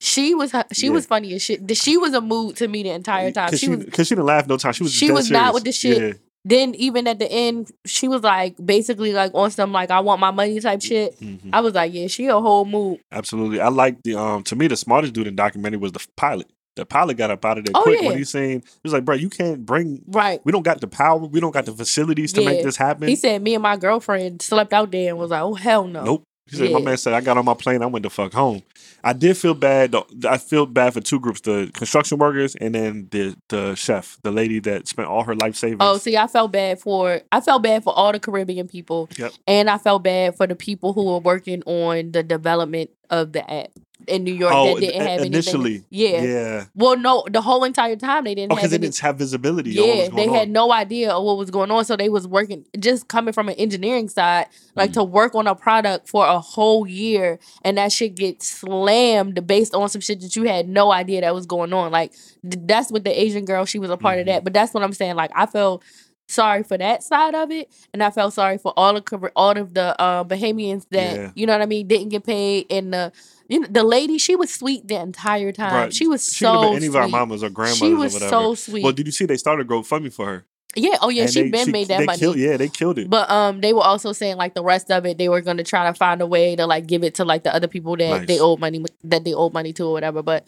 She 0.00 0.34
was 0.34 0.52
she 0.72 0.86
Yeah. 0.86 0.92
was 0.92 1.06
funny 1.06 1.32
as 1.34 1.42
shit. 1.42 1.76
She 1.76 1.96
was 1.96 2.12
a 2.14 2.20
mood 2.20 2.56
to 2.56 2.68
me 2.68 2.82
the 2.82 2.90
entire 2.90 3.30
time. 3.32 3.46
Because 3.46 3.60
She 3.60 3.66
she, 3.66 3.74
was 3.76 3.84
cause 3.92 4.06
she 4.08 4.14
didn't 4.14 4.26
laugh 4.26 4.46
no 4.46 4.56
time. 4.56 4.72
She 4.72 4.82
was 4.82 4.92
she 4.92 5.10
was 5.10 5.30
not 5.30 5.54
with 5.54 5.64
the 5.64 5.72
shit. 5.72 6.02
Yeah. 6.02 6.12
then 6.44 6.74
even 6.76 7.08
at 7.08 7.18
the 7.18 7.30
end, 7.32 7.72
she 7.86 8.06
was 8.06 8.22
like 8.22 8.54
basically 8.64 9.12
like 9.12 9.32
on 9.34 9.50
some 9.50 9.72
like 9.72 9.90
I 9.90 10.00
want 10.00 10.20
my 10.20 10.30
money 10.30 10.60
type 10.60 10.82
shit. 10.82 11.18
Mhm. 11.18 11.50
I 11.52 11.60
was 11.60 11.74
like, 11.74 11.92
yeah, 11.94 12.06
she 12.08 12.26
a 12.26 12.38
whole 12.38 12.64
mood. 12.64 13.00
Absolutely. 13.10 13.60
I 13.60 13.68
like 13.68 14.02
the 14.04 14.14
um 14.16 14.42
to 14.44 14.54
me 14.56 14.66
the 14.68 14.76
smartest 14.76 15.12
dude 15.14 15.26
in 15.26 15.34
the 15.34 15.42
documentary 15.42 15.78
was 15.78 15.92
the 15.92 16.06
pilot. 16.16 16.48
The 16.76 16.84
pilot 16.84 17.16
got 17.16 17.30
up 17.30 17.42
out 17.42 17.56
of 17.56 17.64
there 17.64 17.72
Oh, 17.74 17.82
quick 17.84 18.02
yeah. 18.02 18.08
when 18.08 18.18
he's 18.18 18.28
saying 18.28 18.60
he 18.60 18.80
was 18.84 18.92
like, 18.92 19.04
bro, 19.06 19.14
you 19.14 19.30
can't 19.30 19.64
bring 19.64 20.02
Right. 20.08 20.40
we 20.44 20.52
don't 20.52 20.62
got 20.62 20.82
the 20.82 20.86
power, 20.86 21.18
we 21.20 21.40
don't 21.40 21.52
got 21.54 21.64
the 21.64 21.72
facilities 21.72 22.34
to 22.34 22.44
make 22.44 22.62
this 22.62 22.76
happen. 22.76 23.08
He 23.08 23.16
said 23.16 23.40
me 23.42 23.54
and 23.54 23.62
my 23.62 23.78
girlfriend 23.78 24.42
slept 24.42 24.74
out 24.74 24.90
there 24.90 25.08
and 25.08 25.16
was 25.18 25.30
like, 25.30 25.40
oh 25.42 25.54
hell 25.54 25.86
no. 25.86 26.04
Nope. 26.04 26.22
He 26.48 26.56
said, 26.56 26.70
my 26.72 26.80
man 26.80 26.96
said, 26.96 27.12
I 27.12 27.20
got 27.20 27.36
on 27.36 27.44
my 27.44 27.54
plane, 27.54 27.82
I 27.82 27.86
went 27.86 28.04
the 28.04 28.10
fuck 28.10 28.32
home. 28.32 28.62
I 29.02 29.12
did 29.12 29.36
feel 29.36 29.54
bad. 29.54 29.92
though. 29.92 30.06
I 30.28 30.38
feel 30.38 30.64
bad 30.66 30.94
for 30.94 31.00
two 31.00 31.18
groups 31.20 31.40
the 31.40 31.70
construction 31.74 32.18
workers 32.18 32.54
and 32.56 32.74
then 32.74 33.08
the 33.10 33.36
the 33.48 33.74
chef, 33.74 34.18
the 34.22 34.30
lady 34.32 34.58
that 34.60 34.88
spent 34.88 35.08
all 35.08 35.22
her 35.24 35.34
life 35.34 35.56
savings. 35.56 35.78
Oh, 35.80 35.98
see, 35.98 36.16
I 36.16 36.26
felt 36.26 36.52
bad 36.52 36.80
for 36.80 37.20
I 37.32 37.40
felt 37.40 37.62
bad 37.62 37.82
for 37.84 37.92
all 37.96 38.12
the 38.12 38.20
Caribbean 38.20 38.68
people, 38.68 39.08
Yep. 39.18 39.32
and 39.46 39.68
I 39.70 39.78
felt 39.78 40.02
bad 40.04 40.36
for 40.36 40.46
the 40.46 40.56
people 40.56 40.92
who 40.92 41.04
were 41.04 41.18
working 41.18 41.62
on 41.64 42.12
the 42.12 42.22
development 42.22 42.90
of 43.10 43.32
the 43.32 43.48
app 43.48 43.70
in 44.06 44.22
New 44.24 44.34
York 44.34 44.52
Oh, 44.54 44.74
that 44.74 44.80
didn't 44.80 45.00
have 45.06 45.20
initially. 45.22 45.70
anything. 45.70 45.84
Yeah. 45.90 46.22
Yeah. 46.22 46.64
Well, 46.74 46.96
no, 46.98 47.24
the 47.30 47.40
whole 47.40 47.64
entire 47.64 47.96
time 47.96 48.24
they 48.24 48.34
didn't 48.34 48.52
Oh, 48.52 48.54
have. 48.54 48.62
because 48.62 48.70
they 48.70 48.78
didn't 48.78 48.98
have 48.98 49.16
visibility. 49.16 49.78
on 49.78 49.86
yeah, 49.88 50.08
they 50.14 50.28
had 50.28 50.48
no 50.50 50.70
idea 50.72 51.10
of 51.12 51.24
what 51.24 51.38
was 51.38 51.50
going 51.50 51.70
on, 51.70 51.84
so 51.84 51.96
they 51.96 52.08
was 52.08 52.26
working 52.28 52.64
just 52.78 53.08
coming 53.08 53.32
from 53.32 53.48
an 53.48 53.54
engineering 53.56 54.08
side, 54.08 54.46
like 54.76 54.90
Mm. 54.90 54.94
to 54.94 55.04
work 55.04 55.34
on 55.34 55.46
a 55.46 55.54
product 55.54 56.08
for 56.08 56.24
a 56.26 56.38
whole 56.38 56.86
year, 56.86 57.38
and 57.64 57.78
that 57.78 57.90
shit 57.90 58.14
get 58.14 58.42
slammed 58.42 59.46
based 59.46 59.74
on 59.74 59.88
some 59.88 60.00
shit 60.00 60.20
that 60.20 60.36
you 60.36 60.44
had 60.44 60.68
no 60.68 60.92
idea 60.92 61.22
that 61.22 61.34
was 61.34 61.46
going 61.46 61.72
on. 61.72 61.90
Like 61.90 62.12
th- 62.42 62.62
that's 62.66 62.90
what 62.92 63.04
the 63.04 63.20
Asian 63.20 63.44
girl, 63.44 63.64
she 63.64 63.78
was 63.78 63.90
a 63.90 63.96
part 63.96 64.18
Mhm. 64.18 64.20
of 64.20 64.26
that. 64.26 64.44
But 64.44 64.52
that's 64.52 64.74
what 64.74 64.82
I'm 64.82 64.92
saying. 64.92 65.16
Like 65.16 65.30
I 65.34 65.46
felt 65.46 65.82
sorry 66.28 66.62
for 66.64 66.76
that 66.76 67.02
side 67.04 67.34
of 67.36 67.50
it, 67.52 67.68
and 67.94 68.02
I 68.02 68.10
felt 68.10 68.34
sorry 68.34 68.58
for 68.58 68.72
all 68.76 68.96
of 68.96 69.04
Car- 69.04 69.32
all 69.36 69.56
of 69.56 69.74
the 69.74 70.00
uh, 70.00 70.24
Bahamians 70.24 70.84
that 70.90 71.14
Yeah. 71.16 71.30
you 71.34 71.46
know 71.46 71.52
what 71.52 71.62
I 71.62 71.66
mean 71.66 71.86
didn't 71.86 72.08
get 72.08 72.24
paid, 72.24 72.66
and 72.70 72.92
the 72.92 73.12
you 73.48 73.60
know 73.60 73.68
the 73.70 73.84
lady 73.84 74.18
she 74.18 74.36
was 74.36 74.52
sweet 74.52 74.86
the 74.88 75.00
entire 75.00 75.52
time. 75.52 75.72
Right. 75.74 75.94
She 75.94 76.06
was 76.06 76.24
She 76.32 76.44
could 76.44 76.50
have 76.52 76.56
so 76.56 76.62
been 76.62 76.76
any 76.76 76.86
sweet. 76.86 76.88
of 76.88 76.96
our 76.96 77.08
mamas 77.08 77.42
or 77.42 77.50
grandmothers 77.50 77.78
she 77.78 77.94
was 77.94 78.18
so 78.18 78.54
sweet. 78.54 78.82
well, 78.84 78.92
did 78.92 79.06
you 79.06 79.12
see 79.12 79.26
they 79.26 79.36
started 79.36 79.66
GoFundMe 79.66 80.12
for 80.12 80.26
her? 80.26 80.46
yeah, 80.78 80.98
oh 81.00 81.08
yeah, 81.08 81.22
And 81.22 81.32
she 81.32 81.42
they- 81.44 81.50
been 81.50 81.70
made 81.70 81.88
that 81.88 82.04
money. 82.04 82.18
Killed, 82.18 82.36
yeah, 82.36 82.58
they 82.58 82.68
killed 82.68 82.98
it. 82.98 83.08
But 83.08 83.30
um, 83.30 83.62
they 83.62 83.72
were 83.72 83.80
also 83.82 84.12
saying 84.12 84.36
like 84.36 84.52
the 84.54 84.62
rest 84.62 84.90
of 84.90 85.06
it, 85.06 85.16
they 85.16 85.28
were 85.30 85.40
gonna 85.40 85.64
try 85.64 85.86
to 85.86 85.94
find 85.94 86.20
a 86.20 86.26
way 86.26 86.54
to 86.54 86.66
like 86.66 86.86
give 86.86 87.02
it 87.02 87.14
to 87.14 87.24
like 87.24 87.44
the 87.44 87.54
other 87.54 87.66
people 87.68 87.96
that 87.96 88.18
Nice. 88.18 88.26
they 88.26 88.38
owed 88.40 88.60
money 88.60 88.84
that 89.04 89.24
they 89.24 89.32
owed 89.32 89.54
money 89.54 89.72
to 89.74 89.84
or 89.84 89.92
whatever. 89.92 90.22
But 90.22 90.46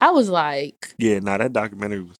I 0.00 0.10
was 0.10 0.28
like, 0.28 0.94
yeah, 0.98 1.20
nah, 1.20 1.38
that 1.38 1.52
documentary 1.52 2.00
was 2.02 2.16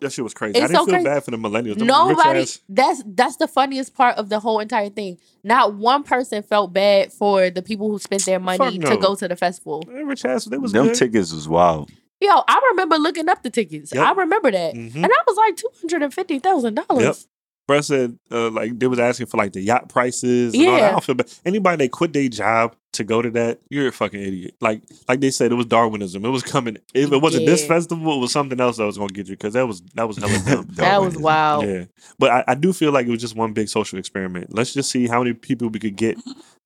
that 0.00 0.12
shit 0.12 0.22
was 0.24 0.34
crazy. 0.34 0.58
I 0.58 0.64
It's 0.64 0.70
didn't 0.72 0.80
so 0.80 0.84
feel 0.86 0.94
crazy. 0.94 1.04
bad 1.04 1.24
for 1.24 1.30
the 1.30 1.36
millennials. 1.36 1.78
Them 1.78 1.86
nobody. 1.86 2.40
ass, 2.40 2.60
That's 2.68 3.02
that's 3.06 3.36
the 3.36 3.48
funniest 3.48 3.94
part 3.94 4.16
of 4.16 4.28
the 4.28 4.40
whole 4.40 4.60
entire 4.60 4.88
thing. 4.90 5.18
Not 5.44 5.74
one 5.74 6.02
person 6.02 6.42
felt 6.42 6.72
bad 6.72 7.12
for 7.12 7.50
the 7.50 7.62
people 7.62 7.90
who 7.90 7.98
spent 7.98 8.24
their 8.24 8.38
money 8.40 8.78
Fuck 8.80 8.90
to 8.90 8.96
go 8.98 9.14
to 9.14 9.28
the 9.28 9.36
festival. 9.36 9.82
them 9.82 10.08
rich 10.08 10.24
ass, 10.24 10.44
they 10.46 10.58
was 10.58 10.72
Them 10.72 10.86
good. 10.88 10.94
tickets 10.96 11.32
was 11.32 11.48
wild. 11.48 11.90
Yo, 12.20 12.30
I 12.30 12.68
remember 12.72 12.96
looking 12.96 13.28
up 13.28 13.42
the 13.42 13.50
tickets. 13.50 13.92
Yep. 13.94 14.04
I 14.06 14.12
remember 14.12 14.50
that, 14.50 14.74
Mhm. 14.74 14.94
and 14.94 15.04
I 15.06 15.22
was 15.26 15.36
like 15.36 15.56
two 15.56 15.68
hundred 15.80 16.02
and 16.02 16.14
fifty 16.14 16.38
thousand 16.38 16.76
Yep. 16.76 16.88
dollars. 16.88 17.28
Bruh 17.68 17.82
said 17.84 18.16
uh, 18.30 18.48
like 18.50 18.78
they 18.78 18.86
was 18.86 18.98
asking 19.00 19.26
for 19.26 19.36
like 19.38 19.52
the 19.52 19.60
yacht 19.60 19.88
prices. 19.88 20.54
And 20.54 20.66
all 20.68 20.76
that. 20.76 20.82
I 20.84 20.90
don't 20.92 21.02
feel 21.04 21.14
bad. 21.16 21.32
Anybody 21.44 21.84
that 21.84 21.90
quit 21.92 22.12
their 22.12 22.28
job 22.28 22.76
to 22.92 23.04
go 23.04 23.20
to 23.20 23.30
that, 23.32 23.60
you're 23.68 23.88
a 23.88 23.92
fucking 23.92 24.20
idiot. 24.20 24.54
Like 24.60 24.82
like 25.08 25.20
they 25.20 25.30
said, 25.30 25.52
it 25.52 25.54
was 25.54 25.66
Darwinism. 25.66 26.24
It 26.24 26.28
was 26.30 26.42
coming. 26.42 26.78
If 26.94 27.12
it 27.12 27.18
wasn't 27.18 27.46
this 27.46 27.66
festival, 27.66 28.16
it 28.16 28.20
was 28.20 28.32
something 28.32 28.60
else 28.60 28.78
that 28.78 28.86
was 28.86 28.96
gonna 28.98 29.08
get 29.12 29.28
you 29.28 29.34
because 29.34 29.52
that 29.54 29.66
was 29.66 29.82
that 29.94 30.06
was 30.06 30.16
hella 30.16 30.38
dumb. 30.38 30.66
That 30.74 31.00
was 31.00 31.16
wild. 31.16 31.66
Yeah, 31.66 31.84
but 32.18 32.30
I, 32.30 32.44
I 32.48 32.54
do 32.54 32.72
feel 32.72 32.92
like 32.92 33.06
it 33.06 33.10
was 33.10 33.20
just 33.20 33.36
one 33.36 33.52
big 33.52 33.68
social 33.68 33.98
experiment. 33.98 34.54
Let's 34.54 34.72
just 34.72 34.90
see 34.90 35.06
how 35.06 35.22
many 35.22 35.34
people 35.34 35.68
we 35.68 35.78
could 35.78 35.96
get 35.96 36.16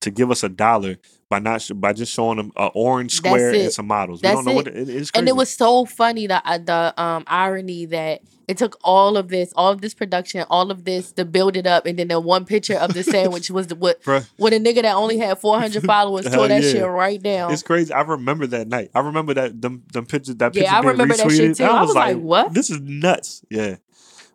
to 0.01 0.11
give 0.11 0.31
us 0.31 0.43
a 0.43 0.49
dollar 0.49 0.97
by 1.29 1.39
not 1.39 1.61
sh- 1.61 1.71
by 1.71 1.93
just 1.93 2.13
showing 2.13 2.37
them 2.37 2.51
an 2.55 2.71
orange 2.75 3.13
square 3.13 3.53
and 3.53 3.71
some 3.71 3.87
models. 3.87 4.21
That's 4.21 4.37
we 4.37 4.43
don't 4.43 4.45
know 4.45 4.53
what 4.53 4.67
it. 4.67 4.75
it, 4.75 4.89
it's 4.89 5.11
crazy. 5.11 5.21
and 5.21 5.27
it 5.29 5.35
was 5.35 5.49
so 5.51 5.85
funny 5.85 6.27
the 6.27 6.45
uh, 6.47 6.57
the 6.57 6.93
um 7.01 7.23
irony 7.27 7.85
that 7.85 8.21
it 8.47 8.57
took 8.57 8.77
all 8.83 9.15
of 9.15 9.29
this, 9.29 9.53
all 9.55 9.71
of 9.71 9.79
this 9.79 9.93
production, 9.93 10.43
all 10.49 10.71
of 10.71 10.83
this 10.83 11.13
to 11.13 11.23
build 11.23 11.55
it 11.55 11.65
up, 11.65 11.85
and 11.85 11.97
then 11.97 12.09
the 12.09 12.19
one 12.19 12.43
picture 12.43 12.75
of 12.75 12.93
the 12.93 13.01
sandwich 13.15 13.49
was 13.49 13.67
the, 13.67 13.75
what 13.75 14.03
Bruh. 14.03 14.29
with 14.37 14.51
a 14.51 14.59
nigga 14.59 14.81
that 14.81 14.93
only 14.93 15.17
had 15.19 15.39
four 15.39 15.57
hundred 15.57 15.83
Hell 16.29 16.39
tore 16.39 16.47
that 16.49 16.63
yeah. 16.63 16.71
shit 16.71 16.85
right 16.87 17.21
down. 17.21 17.51
It's 17.51 17.63
crazy. 17.63 17.93
I 17.93 18.01
remember 18.01 18.47
that 18.47 18.67
night. 18.67 18.91
I 18.95 18.99
remember 18.99 19.33
that 19.35 19.61
them 19.61 19.83
them 19.93 20.05
pictures. 20.05 20.35
That 20.35 20.55
Yeah, 20.55 20.75
I 20.77 20.81
being 20.81 20.91
remember 20.91 21.15
that 21.15 21.29
shit 21.31 21.51
retweeted. 21.51 21.57
too. 21.57 21.63
I 21.63 21.81
was 21.81 21.95
like, 21.95 22.17
what? 22.17 22.53
This 22.53 22.69
is 22.69 22.79
nuts. 22.81 23.43
Yeah, 23.49 23.77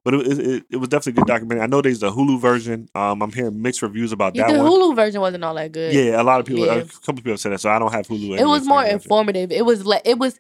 but 0.05 0.15
it, 0.15 0.27
it, 0.27 0.39
it, 0.39 0.65
it 0.71 0.77
was 0.77 0.89
definitely 0.89 1.21
a 1.21 1.25
good 1.25 1.29
documentary. 1.29 1.63
I 1.63 1.67
know 1.67 1.83
there's 1.83 2.03
a 2.03 2.11
Hulu 2.11 2.41
version. 2.41 2.89
Um, 2.95 3.23
I'm 3.23 3.33
hearing 3.33 3.61
mixed 3.61 3.83
reviews 3.83 4.13
about 4.13 4.35
Yeah, 4.37 4.47
that 4.47 4.53
the 4.55 4.63
one. 4.63 4.71
Hulu 4.73 4.95
version 4.97 5.21
wasn't 5.21 5.45
all 5.45 5.55
that 5.55 5.73
good. 5.73 5.93
Yeah, 5.95 6.21
a 6.21 6.25
lot 6.25 6.41
of 6.41 6.47
people, 6.47 6.65
Yeah. 6.67 6.75
a 6.75 6.85
couple 6.85 7.17
people 7.17 7.37
said 7.37 7.53
that. 7.53 7.61
So 7.61 7.71
I 7.71 7.79
don't 7.79 7.93
have 7.93 8.07
Hulu. 8.07 8.39
it 8.39 8.45
was 8.47 8.67
more 8.67 8.85
informative. 8.85 9.51
It 9.53 9.65
was 9.65 9.85
le- 9.87 10.01
it 10.05 10.19
was 10.19 10.39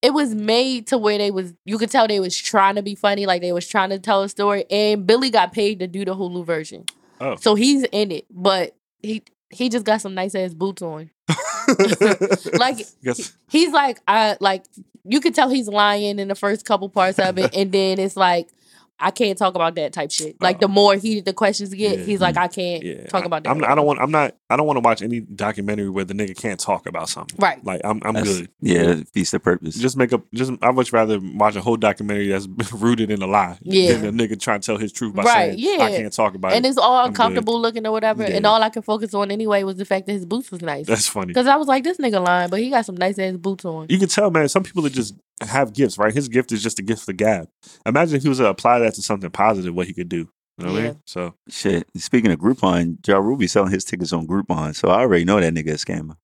it 0.00 0.12
was 0.14 0.34
made 0.34 0.88
to 0.88 0.98
where 0.98 1.16
they 1.18 1.30
was 1.30 1.52
you 1.64 1.78
could 1.78 1.90
tell 1.90 2.08
they 2.08 2.18
was 2.20 2.36
trying 2.36 2.74
to 2.76 2.82
be 2.82 2.94
funny, 2.94 3.24
like 3.26 3.40
they 3.40 3.52
was 3.52 3.68
trying 3.68 3.90
to 3.90 3.98
tell 3.98 4.22
a 4.22 4.28
story. 4.28 4.64
And 4.70 5.06
Billy 5.06 5.30
got 5.30 5.52
paid 5.52 5.78
to 5.80 5.86
do 5.86 6.04
the 6.04 6.14
Hulu 6.16 6.44
version, 6.44 6.86
Oh, 7.20 7.36
so 7.36 7.54
he's 7.54 7.84
in 7.92 8.10
it. 8.10 8.24
But 8.30 8.74
he 9.02 9.22
he 9.52 9.68
just 9.68 9.84
got 9.84 10.00
some 10.00 10.14
nice 10.14 10.34
ass 10.34 10.54
boots 10.54 10.82
on. 10.82 11.10
Like 12.54 12.78
Guess, 13.04 13.36
he's 13.48 13.72
like 13.72 14.00
I 14.08 14.36
like 14.40 14.64
you 15.04 15.20
could 15.20 15.34
tell 15.34 15.48
he's 15.48 15.68
lying 15.68 16.18
in 16.18 16.28
the 16.28 16.34
first 16.34 16.64
couple 16.66 16.88
parts 16.88 17.18
of 17.18 17.38
it, 17.38 17.54
and 17.56 17.72
then 17.72 17.98
it's 17.98 18.16
like. 18.16 18.48
I 19.00 19.10
can't 19.10 19.36
talk 19.36 19.54
about 19.54 19.74
that 19.74 19.92
type 19.92 20.12
shit. 20.12 20.40
Like 20.40 20.60
the 20.60 20.66
oh. 20.66 20.68
more 20.68 20.94
heated 20.94 21.24
the 21.24 21.32
questions 21.32 21.74
get, 21.74 21.98
Yeah. 21.98 22.04
he's 22.04 22.20
like, 22.20 22.36
mm-hmm. 22.36 22.44
I 22.44 22.48
can't 22.48 22.82
yeah, 22.84 23.06
talk 23.06 23.24
about 23.24 23.42
that. 23.42 23.50
I'm, 23.50 23.64
I 23.64 23.74
don't 23.74 23.86
want. 23.86 24.00
I'm 24.00 24.10
not. 24.10 24.36
I 24.48 24.56
don't 24.56 24.66
want 24.66 24.76
to 24.76 24.80
watch 24.80 25.02
any 25.02 25.20
documentary 25.20 25.88
where 25.90 26.04
the 26.04 26.14
nigga 26.14 26.36
can't 26.36 26.60
talk 26.60 26.86
about 26.86 27.08
something. 27.08 27.36
Right. 27.38 27.64
Like 27.64 27.80
I'm. 27.84 28.00
I'm 28.04 28.14
That's- 28.14 28.38
good. 28.38 28.48
Yeah, 28.60 28.96
feast 29.12 29.34
of 29.34 29.42
purpose. 29.42 29.76
Just 29.76 29.96
make 29.96 30.12
up. 30.12 30.22
Just 30.32 30.52
I 30.62 30.70
would 30.70 30.82
much 30.82 30.92
rather 30.92 31.20
watch 31.20 31.56
a 31.56 31.60
whole 31.60 31.76
documentary 31.76 32.28
that's 32.28 32.46
rooted 32.72 33.10
in 33.10 33.22
a 33.22 33.26
lie 33.26 33.58
Yeah. 33.62 33.94
than 33.94 34.06
a 34.06 34.12
nigga 34.12 34.40
trying 34.40 34.60
to 34.60 34.66
tell 34.66 34.76
his 34.76 34.92
truth 34.92 35.14
by 35.14 35.22
Right, 35.22 35.58
saying 35.58 35.80
I 35.80 35.90
can't 35.90 36.12
talk 36.12 36.34
about 36.34 36.52
and 36.52 36.54
it. 36.54 36.56
And 36.58 36.66
it's 36.66 36.78
all 36.78 37.06
uncomfortable 37.06 37.60
looking 37.60 37.86
or 37.86 37.92
whatever. 37.92 38.22
And 38.22 38.44
all 38.46 38.62
I 38.62 38.70
could 38.70 38.84
focus 38.84 39.14
on 39.14 39.30
anyway 39.30 39.62
was 39.62 39.76
the 39.76 39.84
fact 39.84 40.06
that 40.06 40.12
his 40.12 40.26
boots 40.26 40.50
was 40.50 40.60
nice. 40.62 40.86
That's 40.86 41.08
funny. 41.08 41.28
Because 41.28 41.46
I 41.46 41.56
was 41.56 41.68
like, 41.68 41.84
this 41.84 41.98
nigga 41.98 42.24
lying, 42.24 42.50
but 42.50 42.60
he 42.60 42.70
got 42.70 42.84
some 42.84 42.96
nice 42.96 43.18
ass 43.18 43.36
boots 43.36 43.64
on. 43.64 43.86
You 43.88 43.98
can 43.98 44.08
tell, 44.08 44.30
man. 44.30 44.48
Some 44.48 44.62
people 44.62 44.84
are 44.86 44.90
just 44.90 45.14
have 45.40 45.72
gifts, 45.72 45.98
right? 45.98 46.14
His 46.14 46.28
gift 46.28 46.52
is 46.52 46.62
just 46.62 46.78
a 46.78 46.82
gift 46.82 47.04
for 47.04 47.12
gab. 47.12 47.48
Imagine 47.86 48.16
if 48.16 48.22
he 48.22 48.28
was 48.28 48.38
to 48.38 48.46
apply 48.46 48.78
that 48.80 48.94
to 48.94 49.02
something 49.02 49.30
positive, 49.30 49.74
what 49.74 49.86
he 49.86 49.94
could 49.94 50.08
do. 50.08 50.28
You 50.58 50.66
know 50.66 50.72
what 50.72 50.80
I 50.80 50.84
mean? 50.84 51.02
So 51.06 51.34
Shit. 51.48 51.88
Speaking 51.96 52.30
of 52.30 52.38
Groupon, 52.38 53.06
Ja 53.06 53.18
Ruby 53.18 53.46
selling 53.46 53.72
his 53.72 53.84
tickets 53.84 54.12
on 54.12 54.26
Groupon, 54.26 54.74
so 54.74 54.88
I 54.88 55.00
already 55.00 55.24
know 55.24 55.40
that 55.40 55.54
nigga 55.54 55.70
a 55.70 55.74
scammer. 55.74 56.16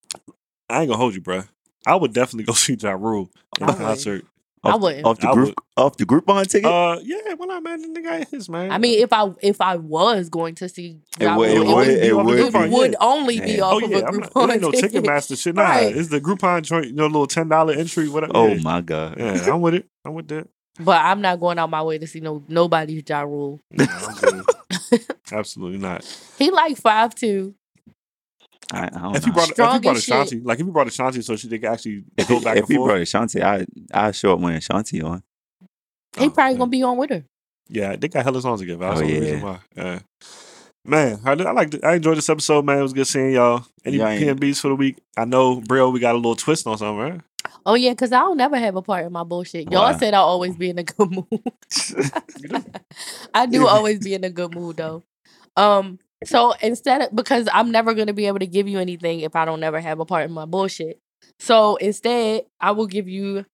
I 0.68 0.80
ain't 0.80 0.88
gonna 0.88 0.98
hold 0.98 1.14
you, 1.14 1.22
bruh. 1.22 1.48
I 1.86 1.96
would 1.96 2.12
definitely 2.12 2.44
go 2.44 2.52
see 2.54 2.76
Ja 2.78 2.92
Rule 2.92 3.30
in 3.58 3.68
I 3.68 3.94
would. 3.94 4.26
Concert. 4.64 4.74
I 4.74 4.82
wouldn't. 4.82 5.06
off 5.06 5.18
the 5.18 5.28
I 5.28 5.32
group 5.32 5.46
would. 5.48 5.54
off 5.84 5.96
the 5.96 6.04
Groupon 6.06 6.46
ticket. 6.46 6.64
Uh, 6.70 6.98
yeah, 7.02 7.34
why 7.36 7.46
not, 7.46 7.62
man? 7.62 7.80
The 7.80 8.00
nigga 8.00 8.18
ain't 8.20 8.28
his 8.30 8.48
man. 8.48 8.70
I 8.72 8.78
mean, 8.78 9.00
if 9.02 9.12
I 9.12 9.30
if 9.42 9.60
I 9.60 9.76
was 9.76 10.28
going 10.28 10.54
to 10.56 10.68
see, 10.68 11.00
It 11.18 11.24
Ja 11.24 11.36
would- 11.36 11.50
it 11.50 11.58
Rule, 11.60 11.76
would- 11.76 11.88
it, 11.88 12.04
it 12.04 12.16
would, 12.16 12.26
would 12.26 12.38
it 12.38 12.52
be. 12.52 12.68
would 12.68 12.96
only 13.00 13.40
be 13.40 13.56
Damn. 13.56 13.62
off 13.64 13.72
oh 13.74 13.84
of 13.84 13.90
yeah, 13.90 13.98
a 13.98 14.04
I'm 14.06 14.10
group 14.12 14.34
not, 14.34 14.50
it 14.50 14.52
ain't 14.54 14.62
no 14.62 14.70
Ticketmaster 14.72 15.40
shit. 15.42 15.54
Nah, 15.54 15.62
Right. 15.62 15.96
it's 15.96 16.08
the 16.08 16.20
Groupon 16.20 16.62
joint. 16.62 16.86
You 16.86 16.92
know, 16.92 17.06
little 17.06 17.26
ten 17.26 17.48
dollar 17.48 17.74
entry, 17.74 18.08
whatever. 18.08 18.32
oh 18.34 18.48
yeah. 18.48 18.60
my 18.62 18.80
god. 18.80 19.16
yeah, 19.18 19.52
I'm 19.52 19.60
with 19.60 19.74
it. 19.74 19.86
I'm 20.04 20.14
with 20.14 20.28
that. 20.28 20.48
But 20.80 21.04
I'm 21.04 21.20
not 21.20 21.40
going 21.40 21.58
out 21.58 21.70
my 21.70 21.82
way 21.82 21.98
to 21.98 22.06
see 22.06 22.20
no 22.20 22.44
nobody's 22.48 23.02
Ja 23.08 23.22
Rule. 23.22 23.60
Nah, 23.72 23.86
Absolutely 25.32 25.78
not. 25.78 26.04
He 26.38 26.50
like 26.50 26.76
five 26.76 27.14
two. 27.14 27.54
I, 28.72 28.88
I 28.92 29.16
If 29.16 29.26
you 29.26 29.32
brought 29.32 29.48
if 29.48 29.54
Strong 29.54 29.74
you 29.76 29.80
brought 29.80 29.96
as 29.96 30.04
shit. 30.04 30.14
Ashanti, 30.14 30.40
like 30.40 30.60
if 30.60 30.66
you 30.66 30.72
brought 30.72 30.86
Ashanti, 30.88 31.22
so 31.22 31.36
she 31.36 31.48
could 31.48 31.64
actually 31.64 32.04
if 32.16 32.28
go 32.28 32.38
he, 32.38 32.44
back 32.44 32.56
if 32.56 32.62
and 32.64 32.68
he 32.68 32.76
forth. 32.76 32.88
brought 32.88 33.00
Ashanti, 33.00 33.42
I 33.42 33.66
I 33.92 34.10
show 34.12 34.34
up 34.34 34.40
when 34.40 34.54
Ashanti 34.54 35.00
on. 35.02 35.22
He 36.18 36.26
Oh, 36.26 36.30
probably 36.30 36.52
yeah. 36.54 36.58
gonna 36.58 36.70
be 36.70 36.82
on 36.82 36.96
with 36.98 37.10
her. 37.10 37.24
Yeah, 37.68 37.96
they 37.96 38.08
got 38.08 38.24
hella 38.24 38.40
songs 38.40 38.60
together. 38.60 38.80
That's 38.80 39.00
Oh, 39.00 39.04
the 39.06 39.12
yeah. 39.12 39.20
reason 39.20 39.42
why. 39.42 39.58
Yeah. 39.76 39.98
Man, 40.84 41.20
I, 41.24 41.32
I 41.32 41.52
like. 41.52 41.84
I 41.84 41.94
enjoyed 41.96 42.16
this 42.16 42.30
episode, 42.30 42.64
man. 42.64 42.78
It 42.78 42.82
was 42.82 42.92
good 42.94 43.06
seeing 43.06 43.32
y'all. 43.32 43.64
Any 43.84 43.98
Yeah, 43.98 44.06
I 44.06 44.12
ain't- 44.14 44.56
for 44.56 44.68
the 44.68 44.74
week? 44.74 44.96
I 45.18 45.24
know, 45.26 45.60
Brio. 45.60 45.90
We 45.90 46.00
got 46.00 46.14
a 46.14 46.16
little 46.16 46.36
twist 46.36 46.66
on 46.66 46.78
something, 46.78 46.96
right? 46.98 47.20
Oh 47.66 47.74
yeah, 47.74 47.90
because 47.90 48.12
I 48.12 48.20
don't 48.20 48.38
never 48.38 48.56
have 48.58 48.76
a 48.76 48.82
part 48.82 49.04
in 49.04 49.12
my 49.12 49.22
bullshit. 49.24 49.70
Y'all 49.70 49.82
Why? 49.92 49.98
said 49.98 50.14
I'll 50.14 50.24
always 50.24 50.56
be 50.56 50.70
in 50.70 50.78
a 50.78 50.84
good 50.84 51.10
mood. 51.10 51.26
I 53.34 53.46
do 53.46 53.66
always 53.66 53.98
be 54.00 54.14
in 54.14 54.24
a 54.24 54.30
good 54.30 54.54
mood 54.54 54.76
though. 54.78 55.02
Um, 55.56 55.98
so 56.24 56.52
instead 56.62 57.02
of 57.02 57.14
because 57.14 57.48
I'm 57.52 57.70
never 57.70 57.94
gonna 57.94 58.12
be 58.12 58.26
able 58.26 58.40
to 58.40 58.46
give 58.46 58.68
you 58.68 58.78
anything 58.78 59.20
if 59.20 59.36
I 59.36 59.44
don't 59.44 59.62
ever 59.62 59.80
have 59.80 60.00
a 60.00 60.04
part 60.04 60.24
in 60.24 60.32
my 60.32 60.44
bullshit. 60.46 60.98
So 61.38 61.76
instead, 61.76 62.42
I 62.60 62.72
will 62.72 62.86
give 62.86 63.08
you 63.08 63.44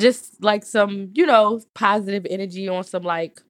just 0.00 0.42
like 0.42 0.64
some, 0.64 1.10
you 1.14 1.26
know, 1.26 1.60
positive 1.74 2.26
energy 2.30 2.68
on 2.68 2.84
some 2.84 3.02
like 3.02 3.40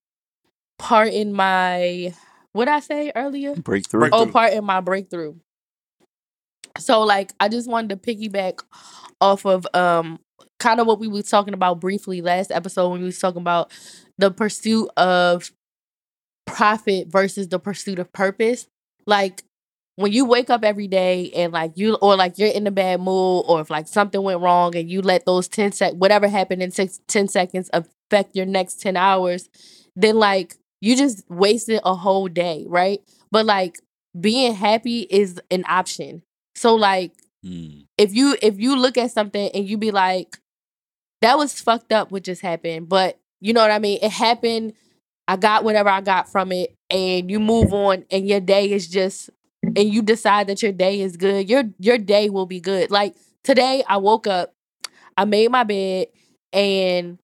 part 0.79 1.09
in 1.09 1.33
my 1.33 2.15
what 2.53 2.69
I 2.69 2.81
say 2.81 3.13
earlier? 3.15 3.55
Breakthrough. 3.55 4.01
Break- 4.01 4.13
Oh, 4.15 4.27
part 4.27 4.53
in 4.53 4.65
my 4.65 4.81
breakthrough. 4.81 5.35
So 6.79 7.03
like 7.03 7.33
I 7.41 7.49
just 7.49 7.69
wanted 7.69 7.91
to 7.91 7.97
piggyback 8.15 8.61
off 9.21 9.45
of 9.45 9.67
um 9.75 10.19
kind 10.61 10.81
of 10.81 10.87
what 10.87 10.99
we 11.01 11.09
were 11.09 11.23
talking 11.23 11.55
about 11.55 11.81
briefly 11.81 12.21
last 12.21 12.51
episode 12.51 12.89
when 12.91 13.01
we 13.01 13.07
was 13.07 13.19
talking 13.19 13.41
about 13.41 13.73
the 14.19 14.31
pursuit 14.31 14.89
of 14.97 15.51
profit 16.49 17.09
versus 17.09 17.49
the 17.49 17.59
pursuit 17.59 17.99
of 17.99 18.13
purpose. 18.13 18.67
Like 19.07 19.43
when 19.97 20.13
you 20.13 20.25
wake 20.25 20.51
up 20.51 20.65
every 20.65 20.87
day 20.87 21.31
and 21.35 21.53
like 21.53 21.73
you 21.77 21.95
or 21.97 22.17
like 22.17 22.39
you're 22.39 22.49
in 22.51 22.67
a 22.67 22.71
bad 22.71 23.01
mood 23.01 23.45
or 23.49 23.61
if 23.61 23.71
like 23.71 23.89
something 23.89 24.23
went 24.23 24.41
wrong 24.41 24.77
and 24.77 24.89
you 24.91 25.03
let 25.03 25.27
those 25.27 25.49
10 25.49 25.73
sec 25.73 25.95
whatever 25.95 26.29
happened 26.29 26.63
in 26.63 26.71
six, 26.71 27.01
10 27.09 27.27
seconds 27.29 27.69
affect 27.73 28.37
your 28.37 28.47
next 28.47 28.81
10 28.81 28.97
hours 28.97 29.49
then 29.97 30.17
like 30.17 30.55
you 30.81 30.97
just 30.97 31.29
wasted 31.29 31.81
a 31.85 31.95
whole 31.97 32.29
day 32.29 32.65
right 32.69 33.01
but 33.33 33.45
like 33.45 33.81
being 34.21 34.55
happy 34.55 35.01
is 35.11 35.41
an 35.51 35.65
option 35.69 36.23
so 36.55 36.75
like 36.75 37.13
Mm. 37.45 37.87
if 37.97 38.13
you 38.13 38.37
if 38.43 38.59
you 38.59 38.75
look 38.77 38.99
at 38.99 39.13
something 39.13 39.49
and 39.55 39.69
you 39.69 39.79
be 39.79 39.93
like 39.93 40.39
that 41.21 41.39
was 41.39 41.61
fucked 41.61 41.93
up 41.93 42.11
what 42.11 42.25
just 42.25 42.43
happened 42.43 42.89
but 42.89 43.19
you 43.41 43.53
know 43.53 43.61
what 43.61 43.71
i 43.71 43.79
mean 43.79 43.99
it 44.03 44.11
happened 44.11 44.73
i 45.29 45.37
got 45.37 45.65
whatever 45.65 45.91
i 45.91 46.01
got 46.03 46.31
from 46.31 46.53
it 46.53 46.75
and 46.91 47.31
you 47.31 47.41
move 47.41 47.75
on 47.75 48.05
and 48.11 48.29
your 48.29 48.41
day 48.41 48.71
is 48.71 48.89
just 48.89 49.31
and 49.65 49.93
you 49.95 50.03
decide 50.03 50.49
that 50.49 50.63
your 50.63 50.73
day 50.73 51.01
is 51.01 51.17
good 51.17 51.49
your 51.51 51.65
your 51.79 51.99
day 51.99 52.31
will 52.31 52.47
be 52.47 52.61
good 52.61 52.91
like 52.91 53.17
today 53.45 53.85
i 53.89 53.99
woke 53.99 54.27
up 54.27 54.55
i 55.17 55.25
made 55.25 55.51
my 55.51 55.65
bed 55.65 56.09
and 56.53 57.19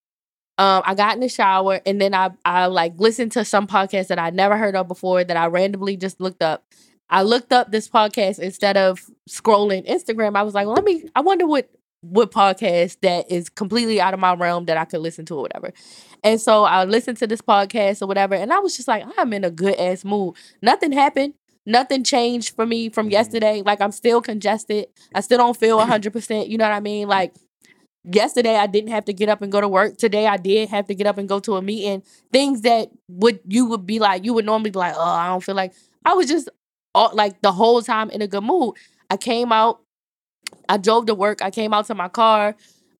um 0.59 0.82
i 0.86 0.94
got 0.94 1.14
in 1.14 1.20
the 1.20 1.28
shower 1.28 1.81
and 1.86 2.01
then 2.01 2.14
i 2.14 2.31
i 2.44 2.66
like 2.66 2.94
listened 2.98 3.32
to 3.32 3.44
some 3.44 3.66
podcast 3.66 4.09
that 4.09 4.18
i 4.18 4.31
never 4.31 4.56
heard 4.56 4.76
of 4.76 4.89
before 4.89 5.24
that 5.24 5.36
i 5.36 5.47
randomly 5.47 5.97
just 5.97 6.20
looked 6.20 6.43
up 6.43 6.64
I 7.10 7.22
looked 7.22 7.52
up 7.52 7.70
this 7.70 7.89
podcast 7.89 8.39
instead 8.39 8.78
of 8.78 8.98
scrolling 9.28 9.86
Instagram. 9.86 10.36
I 10.36 10.43
was 10.43 10.55
like, 10.55 10.66
well, 10.66 10.74
let 10.76 10.85
me. 10.85 11.05
I 11.14 11.20
wonder 11.20 11.47
what 11.47 11.68
what 12.05 12.31
podcast 12.31 12.98
that 13.01 13.31
is 13.31 13.48
completely 13.48 14.01
out 14.01 14.14
of 14.14 14.20
my 14.20 14.35
realm 14.35 14.66
that 14.66 14.76
I 14.76 14.85
could 14.85 15.01
listen 15.01 15.24
to 15.26 15.35
or 15.35 15.43
whatever. 15.43 15.72
And 16.22 16.40
so 16.40 16.64
I 16.64 16.85
listened 16.85 17.18
to 17.18 17.26
this 17.26 17.40
podcast 17.40 18.02
or 18.02 18.06
whatever, 18.06 18.35
and 18.35 18.52
I 18.52 18.59
was 18.59 18.76
just 18.76 18.89
like, 18.89 19.05
I'm 19.18 19.32
in 19.32 19.44
a 19.44 19.51
good 19.51 19.74
ass 19.78 20.05
mood. 20.05 20.36
Nothing 20.62 20.93
happened. 20.93 21.35
Nothing 21.66 22.05
changed 22.05 22.55
for 22.55 22.66
me 22.66 22.89
from 22.90 23.06
mm-hmm. 23.06 23.12
yesterday. 23.12 23.62
Like 23.64 23.81
I'm 23.81 23.93
still 23.93 24.20
congested. 24.20 24.86
I 25.14 25.20
still 25.20 25.39
don't 25.39 25.56
feel 25.56 25.78
100. 25.78 26.12
percent 26.12 26.48
You 26.48 26.59
know 26.59 26.64
what 26.64 26.74
I 26.74 26.81
mean? 26.81 27.09
Like 27.09 27.35
yesterday 28.05 28.56
I 28.56 28.66
didn't 28.66 28.90
have 28.90 29.06
to 29.06 29.12
get 29.12 29.28
up 29.28 29.43
and 29.43 29.51
go 29.51 29.60
to 29.60 29.68
work. 29.68 29.97
Today 29.97 30.26
I 30.26 30.36
did 30.36 30.68
have 30.68 30.86
to 30.89 30.94
get 30.94 31.06
up 31.06 31.18
and 31.18 31.28
go 31.28 31.40
to 31.40 31.56
a 31.56 31.62
meeting. 31.62 32.02
Things 32.32 32.60
that 32.62 32.90
would 33.09 33.40
you 33.47 33.66
would 33.66 33.86
be 33.86 33.98
like, 33.98 34.24
you 34.24 34.35
would 34.35 34.44
normally 34.44 34.70
be 34.70 34.78
like, 34.78 34.94
oh, 34.97 35.02
I 35.02 35.28
don't 35.28 35.43
feel 35.43 35.55
like. 35.55 35.72
I 36.05 36.12
was 36.12 36.28
just 36.28 36.51
all, 36.94 37.10
like 37.14 37.40
the 37.40 37.52
whole 37.52 37.81
time 37.81 38.10
in 38.10 38.20
a 38.20 38.26
good 38.26 38.44
mood. 38.44 38.76
I 39.10 39.16
came 39.16 39.52
out. 39.52 39.81
I 40.69 40.77
drove 40.77 41.07
to 41.07 41.15
work. 41.15 41.43
I 41.43 41.51
came 41.51 41.73
out 41.74 41.86
to 41.86 41.95
my 41.95 42.09
car. 42.09 42.55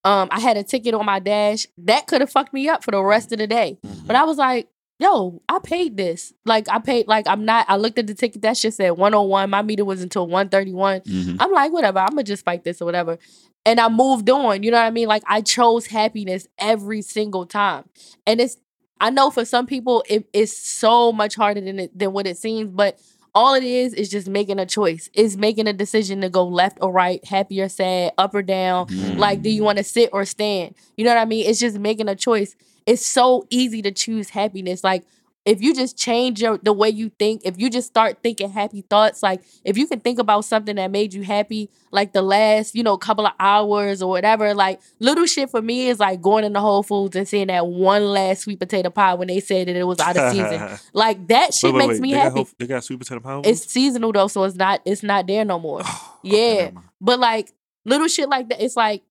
Um, 0.05 0.28
I 0.31 0.41
had 0.41 0.57
a 0.57 0.62
ticket 0.62 0.95
on 0.95 1.07
my 1.07 1.19
dash. 1.19 1.66
That 1.78 2.07
could 2.07 2.20
have 2.20 2.31
fucked 2.31 2.53
me 2.53 2.69
up 2.69 2.85
for 2.85 2.91
the 2.91 3.03
rest 3.03 3.32
of 3.32 3.39
the 3.39 3.47
day. 3.47 3.78
But 4.07 4.16
I 4.16 4.24
was 4.24 4.36
like, 4.36 4.69
yo, 4.99 5.41
I 5.49 5.59
paid 5.62 5.97
this. 5.97 6.32
Like 6.45 6.69
I 6.69 6.78
paid 6.78 7.09
like 7.09 7.27
I'm 7.27 7.45
not 7.45 7.66
I 7.69 7.77
looked 7.77 7.99
at 7.99 8.07
the 8.07 8.15
ticket, 8.15 8.43
that 8.43 8.57
shit 8.57 8.74
said 8.74 8.91
101. 8.91 9.51
My 9.51 9.62
meter 9.62 9.85
was 9.85 10.03
until 10.03 10.27
131. 10.27 11.01
Mhm. 11.01 11.36
I'm 11.41 11.53
like, 11.53 11.73
whatever, 11.73 11.99
I'm 12.01 12.11
gonna 12.11 12.23
just 12.23 12.45
fight 12.45 12.65
this 12.65 12.82
or 12.82 12.85
whatever. 12.85 13.19
And 13.66 13.81
I 13.81 13.89
moved 13.89 14.28
on. 14.28 14.62
You 14.62 14.70
know 14.70 14.77
what 14.78 14.85
I 14.86 14.91
mean? 14.91 15.09
Like 15.09 15.23
I 15.27 15.41
chose 15.41 15.86
happiness 15.86 16.47
every 16.59 17.01
single 17.01 17.47
time. 17.47 17.85
And 18.27 18.41
it's 18.41 18.59
I 19.01 19.11
know 19.11 19.31
for 19.31 19.45
some 19.45 19.66
people 19.66 20.05
it, 20.09 20.28
it's 20.32 20.57
so 20.57 21.12
much 21.12 21.35
harder 21.35 21.61
than 21.62 21.78
it 21.81 21.99
than 21.99 22.12
what 22.12 22.27
it 22.27 22.36
seems, 22.36 22.70
but 22.70 22.99
all 23.35 23.55
it 23.55 23.65
is 23.65 23.94
is 23.94 24.09
just 24.09 24.28
making 24.28 24.59
a 24.59 24.66
choice. 24.66 25.11
It's 25.12 25.36
making 25.36 25.66
a 25.66 25.73
decision 25.73 26.20
to 26.20 26.28
go 26.28 26.47
left 26.47 26.78
or 26.81 26.93
right, 26.93 27.24
happy 27.24 27.61
or 27.61 27.69
sad, 27.69 28.12
up 28.16 28.35
or 28.35 28.43
down. 28.43 28.86
Mm. 28.86 29.19
Like, 29.19 29.43
do 29.43 29.51
you 29.51 29.65
want 29.65 29.78
to 29.78 29.85
sit 29.85 30.11
or 30.12 30.24
stand? 30.24 30.74
You 30.97 31.05
know 31.05 31.11
what 31.11 31.20
I 31.20 31.24
mean? 31.24 31.47
It's 31.48 31.59
just 31.59 31.78
making 31.78 32.09
a 32.09 32.15
choice. 32.15 32.55
It's 32.86 33.05
so 33.05 33.47
easy 33.51 33.82
to 33.82 33.90
choose 33.90 34.31
happiness. 34.31 34.85
Like 34.85 35.05
if 35.45 35.61
you 35.61 35.75
just 35.75 35.99
change 35.99 36.41
your 36.41 36.59
the 36.59 36.73
way 36.73 36.89
you 36.89 37.11
think, 37.19 37.43
if 37.45 37.59
you 37.59 37.69
just 37.69 37.87
start 37.89 38.19
thinking 38.23 38.51
happy 38.51 38.83
thoughts, 38.89 39.23
like 39.23 39.43
if 39.65 39.77
you 39.77 39.87
can 39.87 40.01
think 40.01 40.19
about 40.19 40.45
something 40.45 40.77
that 40.77 40.91
made 40.91 41.12
you 41.12 41.23
happy, 41.23 41.69
like 41.91 42.12
the 42.15 42.23
last, 42.23 42.75
you 42.75 42.83
know, 42.83 42.97
couple 42.97 43.27
of 43.27 43.33
hours 43.39 44.01
or 44.01 44.09
whatever, 44.11 44.55
like 44.55 44.81
little 45.01 45.27
shit 45.27 45.51
for 45.51 45.61
me 45.61 45.89
is 45.89 46.01
like 46.01 46.23
going 46.23 46.45
into 46.45 46.61
Whole 46.61 46.83
Foods 46.83 47.15
and 47.15 47.29
seeing 47.29 47.49
that 47.49 47.66
one 47.66 48.05
last 48.05 48.43
sweet 48.45 48.59
potato 48.59 48.89
pie 48.91 49.15
when 49.15 49.29
they 49.29 49.41
said 49.41 49.69
that 49.69 49.77
it 49.77 49.85
was 49.85 50.01
out 50.01 50.16
of 50.16 50.33
season. 50.33 50.79
like 50.95 51.27
that 51.29 51.53
shit 51.53 51.75
Wait, 51.75 51.79
wait, 51.81 51.87
makes 51.89 52.01
wait. 52.01 52.03
me 52.03 52.11
they 52.12 52.16
Got 52.16 52.23
happy. 52.25 52.35
whole- 52.37 52.49
they 52.59 52.66
got 52.66 52.85
sweet 52.85 52.99
potato 53.01 53.21
pie. 53.21 53.41
It's 53.45 53.71
seasonal 53.71 54.12
though, 54.12 54.29
so 54.29 54.45
it's 54.45 54.57
not 54.57 54.81
it's 54.85 55.03
not 55.03 55.27
there 55.27 55.45
no 55.45 55.59
more. 55.59 55.83
Yeah. 56.23 56.71
But 57.03 57.19
like 57.21 57.53
little 57.85 58.09
shit 58.09 58.31
like 58.31 58.49
that, 58.49 58.65
it's 58.65 58.77
like 58.77 59.03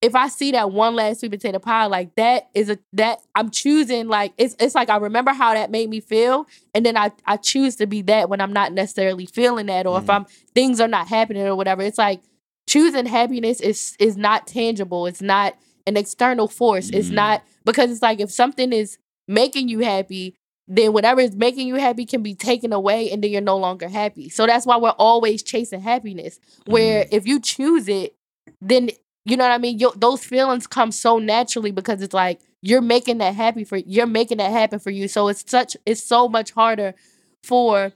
if 0.00 0.14
I 0.14 0.28
see 0.28 0.52
that 0.52 0.70
one 0.70 0.94
last 0.94 1.20
sweet 1.20 1.30
potato 1.32 1.58
pie, 1.58 1.86
like 1.86 2.14
that 2.16 2.48
is 2.54 2.70
a 2.70 2.78
that 2.94 3.20
I'm 3.34 3.50
choosing 3.50 4.08
like 4.08 4.32
it's 4.38 4.54
it's 4.60 4.74
like 4.74 4.90
I 4.90 4.96
remember 4.96 5.32
how 5.32 5.54
that 5.54 5.70
made 5.70 5.88
me 5.90 6.00
feel, 6.00 6.46
and 6.74 6.84
then 6.84 6.96
I 6.96 7.12
I 7.26 7.36
choose 7.36 7.76
to 7.76 7.86
be 7.86 8.02
that 8.02 8.28
when 8.28 8.40
I'm 8.40 8.52
not 8.52 8.72
necessarily 8.72 9.26
feeling 9.26 9.66
that, 9.66 9.86
or 9.86 9.98
if 9.98 10.06
Mhm. 10.06 10.14
I'm 10.14 10.26
things 10.54 10.80
are 10.80 10.88
not 10.88 11.08
happening 11.08 11.42
or 11.46 11.56
whatever. 11.56 11.82
It's 11.82 11.98
like 11.98 12.20
choosing 12.68 13.06
happiness 13.06 13.60
is 13.60 13.96
is 13.98 14.16
not 14.16 14.46
tangible. 14.46 15.06
It's 15.06 15.22
not 15.22 15.54
an 15.86 15.96
external 15.96 16.48
force. 16.48 16.90
It's 16.90 17.08
Mm. 17.10 17.14
not 17.14 17.42
because 17.64 17.90
it's 17.90 18.02
like 18.02 18.20
if 18.20 18.30
something 18.30 18.72
is 18.72 18.98
making 19.28 19.68
you 19.68 19.80
happy, 19.80 20.36
then 20.68 20.92
whatever 20.92 21.20
is 21.20 21.34
making 21.34 21.66
you 21.66 21.74
happy 21.76 22.04
can 22.06 22.22
be 22.22 22.34
taken 22.34 22.72
away 22.72 23.10
and 23.10 23.22
then 23.22 23.30
you're 23.30 23.40
no 23.40 23.56
longer 23.56 23.88
happy. 23.88 24.28
So 24.28 24.46
that's 24.46 24.64
why 24.66 24.76
we're 24.76 24.90
always 24.90 25.42
chasing 25.42 25.80
happiness. 25.80 26.38
Where 26.66 27.06
if 27.10 27.26
you 27.26 27.40
choose 27.40 27.88
it, 27.88 28.14
then 28.60 28.90
you 29.24 29.36
know 29.36 29.44
what 29.44 29.52
I 29.52 29.58
mean? 29.58 29.78
you 29.78 29.92
those 29.96 30.24
feelings 30.24 30.66
come 30.66 30.90
so 30.92 31.18
naturally 31.18 31.70
because 31.70 32.02
it's 32.02 32.14
like 32.14 32.40
you're 32.60 32.80
making 32.80 33.18
that 33.18 33.34
happy 33.34 33.64
for 33.64 33.76
you're 33.76 34.06
making 34.06 34.38
that 34.38 34.50
happen 34.52 34.78
for 34.78 34.90
you. 34.90 35.08
So 35.08 35.28
it's 35.28 35.48
such 35.48 35.76
it's 35.86 36.02
so 36.02 36.28
much 36.28 36.52
harder 36.52 36.94
for 37.42 37.92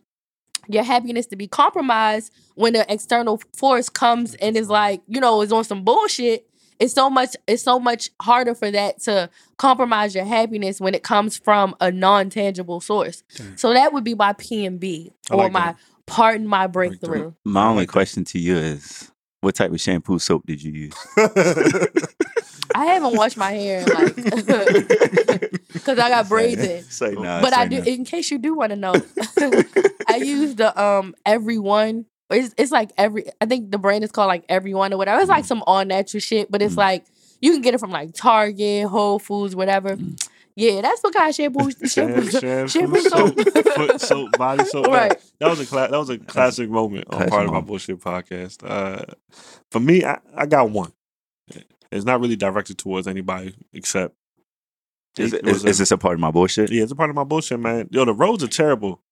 your 0.69 0.83
happiness 0.83 1.27
to 1.27 1.37
be 1.37 1.47
compromised 1.47 2.33
when 2.55 2.75
an 2.75 2.85
external 2.89 3.41
force 3.57 3.89
comes 3.89 4.35
and 4.37 4.57
is 4.57 4.69
like, 4.69 5.01
you 5.07 5.21
know, 5.21 5.41
is 5.43 5.53
on 5.53 5.63
some 5.65 5.85
bullshit. 5.85 6.49
It's 6.79 6.93
so 6.93 7.09
much 7.09 7.37
it's 7.47 7.63
so 7.63 7.79
much 7.79 8.11
harder 8.21 8.55
for 8.55 8.71
that 8.71 9.01
to 9.03 9.31
compromise 9.57 10.15
your 10.15 10.25
happiness 10.25 10.81
when 10.81 10.95
it 10.95 11.03
comes 11.03 11.39
from 11.39 11.75
a 11.81 11.91
non-tangible 11.91 12.81
source. 12.81 13.23
Dang. 13.37 13.57
So 13.57 13.73
that 13.73 13.93
would 13.93 14.05
be 14.05 14.15
my 14.15 14.33
P 14.35 14.67
and 14.67 14.79
B 14.79 15.13
I 15.31 15.35
or 15.35 15.39
like 15.45 15.53
my 15.53 15.61
that. 15.61 15.77
pardon 16.07 16.47
my 16.47 16.67
Breakthrough. 16.67 17.09
breakthrough. 17.09 17.33
My 17.45 17.67
only 17.67 17.87
question 17.87 18.25
to 18.25 18.39
you 18.39 18.57
is, 18.57 19.11
what 19.47 19.55
type 19.55 19.71
of 19.71 19.81
shampoo 19.81 20.19
soap 20.19 20.45
did 20.45 20.61
you 20.61 20.73
use? 20.73 20.95
I 22.75 22.85
haven't 22.87 23.15
washed 23.17 23.37
my 23.37 23.53
hair 23.53 23.81
in 23.83 23.87
like 23.87 24.17
because 25.73 25.99
I 26.01 26.09
got 26.09 26.29
braids 26.29 26.61
in. 26.63 26.83
Say 26.83 27.13
nah, 27.13 27.41
but 27.41 27.53
say 27.55 27.61
I 27.61 27.69
do. 27.69 27.79
nah. 27.79 27.85
In 27.85 28.05
case 28.05 28.29
you 28.33 28.39
do 28.39 28.55
want 28.57 28.71
to 28.71 28.77
know, 28.77 28.95
I 30.09 30.17
use 30.17 30.57
the 30.57 30.79
um 30.83 31.15
everyone. 31.25 32.07
It's 32.29 32.53
it's 32.59 32.73
like 32.73 32.91
every. 32.99 33.27
I 33.41 33.47
think 33.47 33.71
the 33.71 33.79
brand 33.79 34.03
is 34.03 34.11
called 34.11 34.27
like 34.27 34.45
everyone 34.49 34.93
or 34.93 34.97
whatever. 34.97 35.21
It's 35.21 35.29
like 35.31 35.45
Mm. 35.45 35.49
some 35.49 35.63
all 35.65 35.85
natural 35.85 36.21
shit, 36.21 36.51
but 36.51 36.61
it's 36.61 36.75
Mm. 36.75 36.79
like 36.79 37.05
you 37.41 37.53
can 37.53 37.63
get 37.63 37.73
it 37.75 37.79
from 37.79 37.93
like 37.93 38.15
Target, 38.15 38.89
Whole 38.89 39.21
Foods, 39.21 39.55
whatever. 39.55 39.97
Mm. 39.97 40.29
Yeah, 40.57 40.81
that's 40.81 41.03
what 41.03 41.13
kind 41.15 41.29
of 41.29 41.35
shampoo. 41.35 41.71
Sham, 41.87 42.29
shampoo, 42.29 42.31
shampoo, 42.31 42.69
shampoo 42.69 43.01
soap, 43.01 43.39
soap. 43.39 43.65
foot 43.77 44.01
soap, 44.01 44.39
body 44.39 44.65
soap. 44.65 44.87
Right. 44.87 45.11
That, 45.11 45.21
that 45.41 45.51
was 45.51 45.61
a 45.61 45.67
cla- 45.67 45.89
that 45.91 45.99
was 45.99 46.09
a 46.11 46.19
classic 46.19 46.71
moment 46.71 47.05
on 47.11 47.17
classic 47.19 47.31
part 47.31 47.47
of 47.47 47.53
my 47.53 47.61
bullshit 47.61 48.01
podcast. 48.01 48.69
Uh, 48.69 49.05
for 49.71 49.81
me, 49.81 50.05
I, 50.05 50.19
I 50.35 50.47
got 50.47 50.71
one. 50.71 50.93
It's 51.93 52.05
not 52.07 52.21
really 52.21 52.37
directed 52.37 52.79
towards 52.79 53.07
anybody 53.07 53.55
except. 53.73 54.15
Is, 55.19 55.33
it 55.33 55.47
is, 55.47 55.53
was 55.53 55.65
is 55.65 55.79
this 55.79 55.91
a 55.91 55.99
part 55.99 56.15
of 56.15 56.21
my 56.21 56.31
bullshit? 56.31 56.71
Yeah, 56.71 56.83
it's 56.83 56.93
a 56.93 56.97
part 56.97 57.11
of 57.11 57.17
my 57.17 57.25
bullshit, 57.25 57.61
man. 57.61 57.89
Yo, 57.91 58.05
the 58.05 58.13
roads 58.15 58.43
are 58.43 58.49
terrible. 58.49 59.03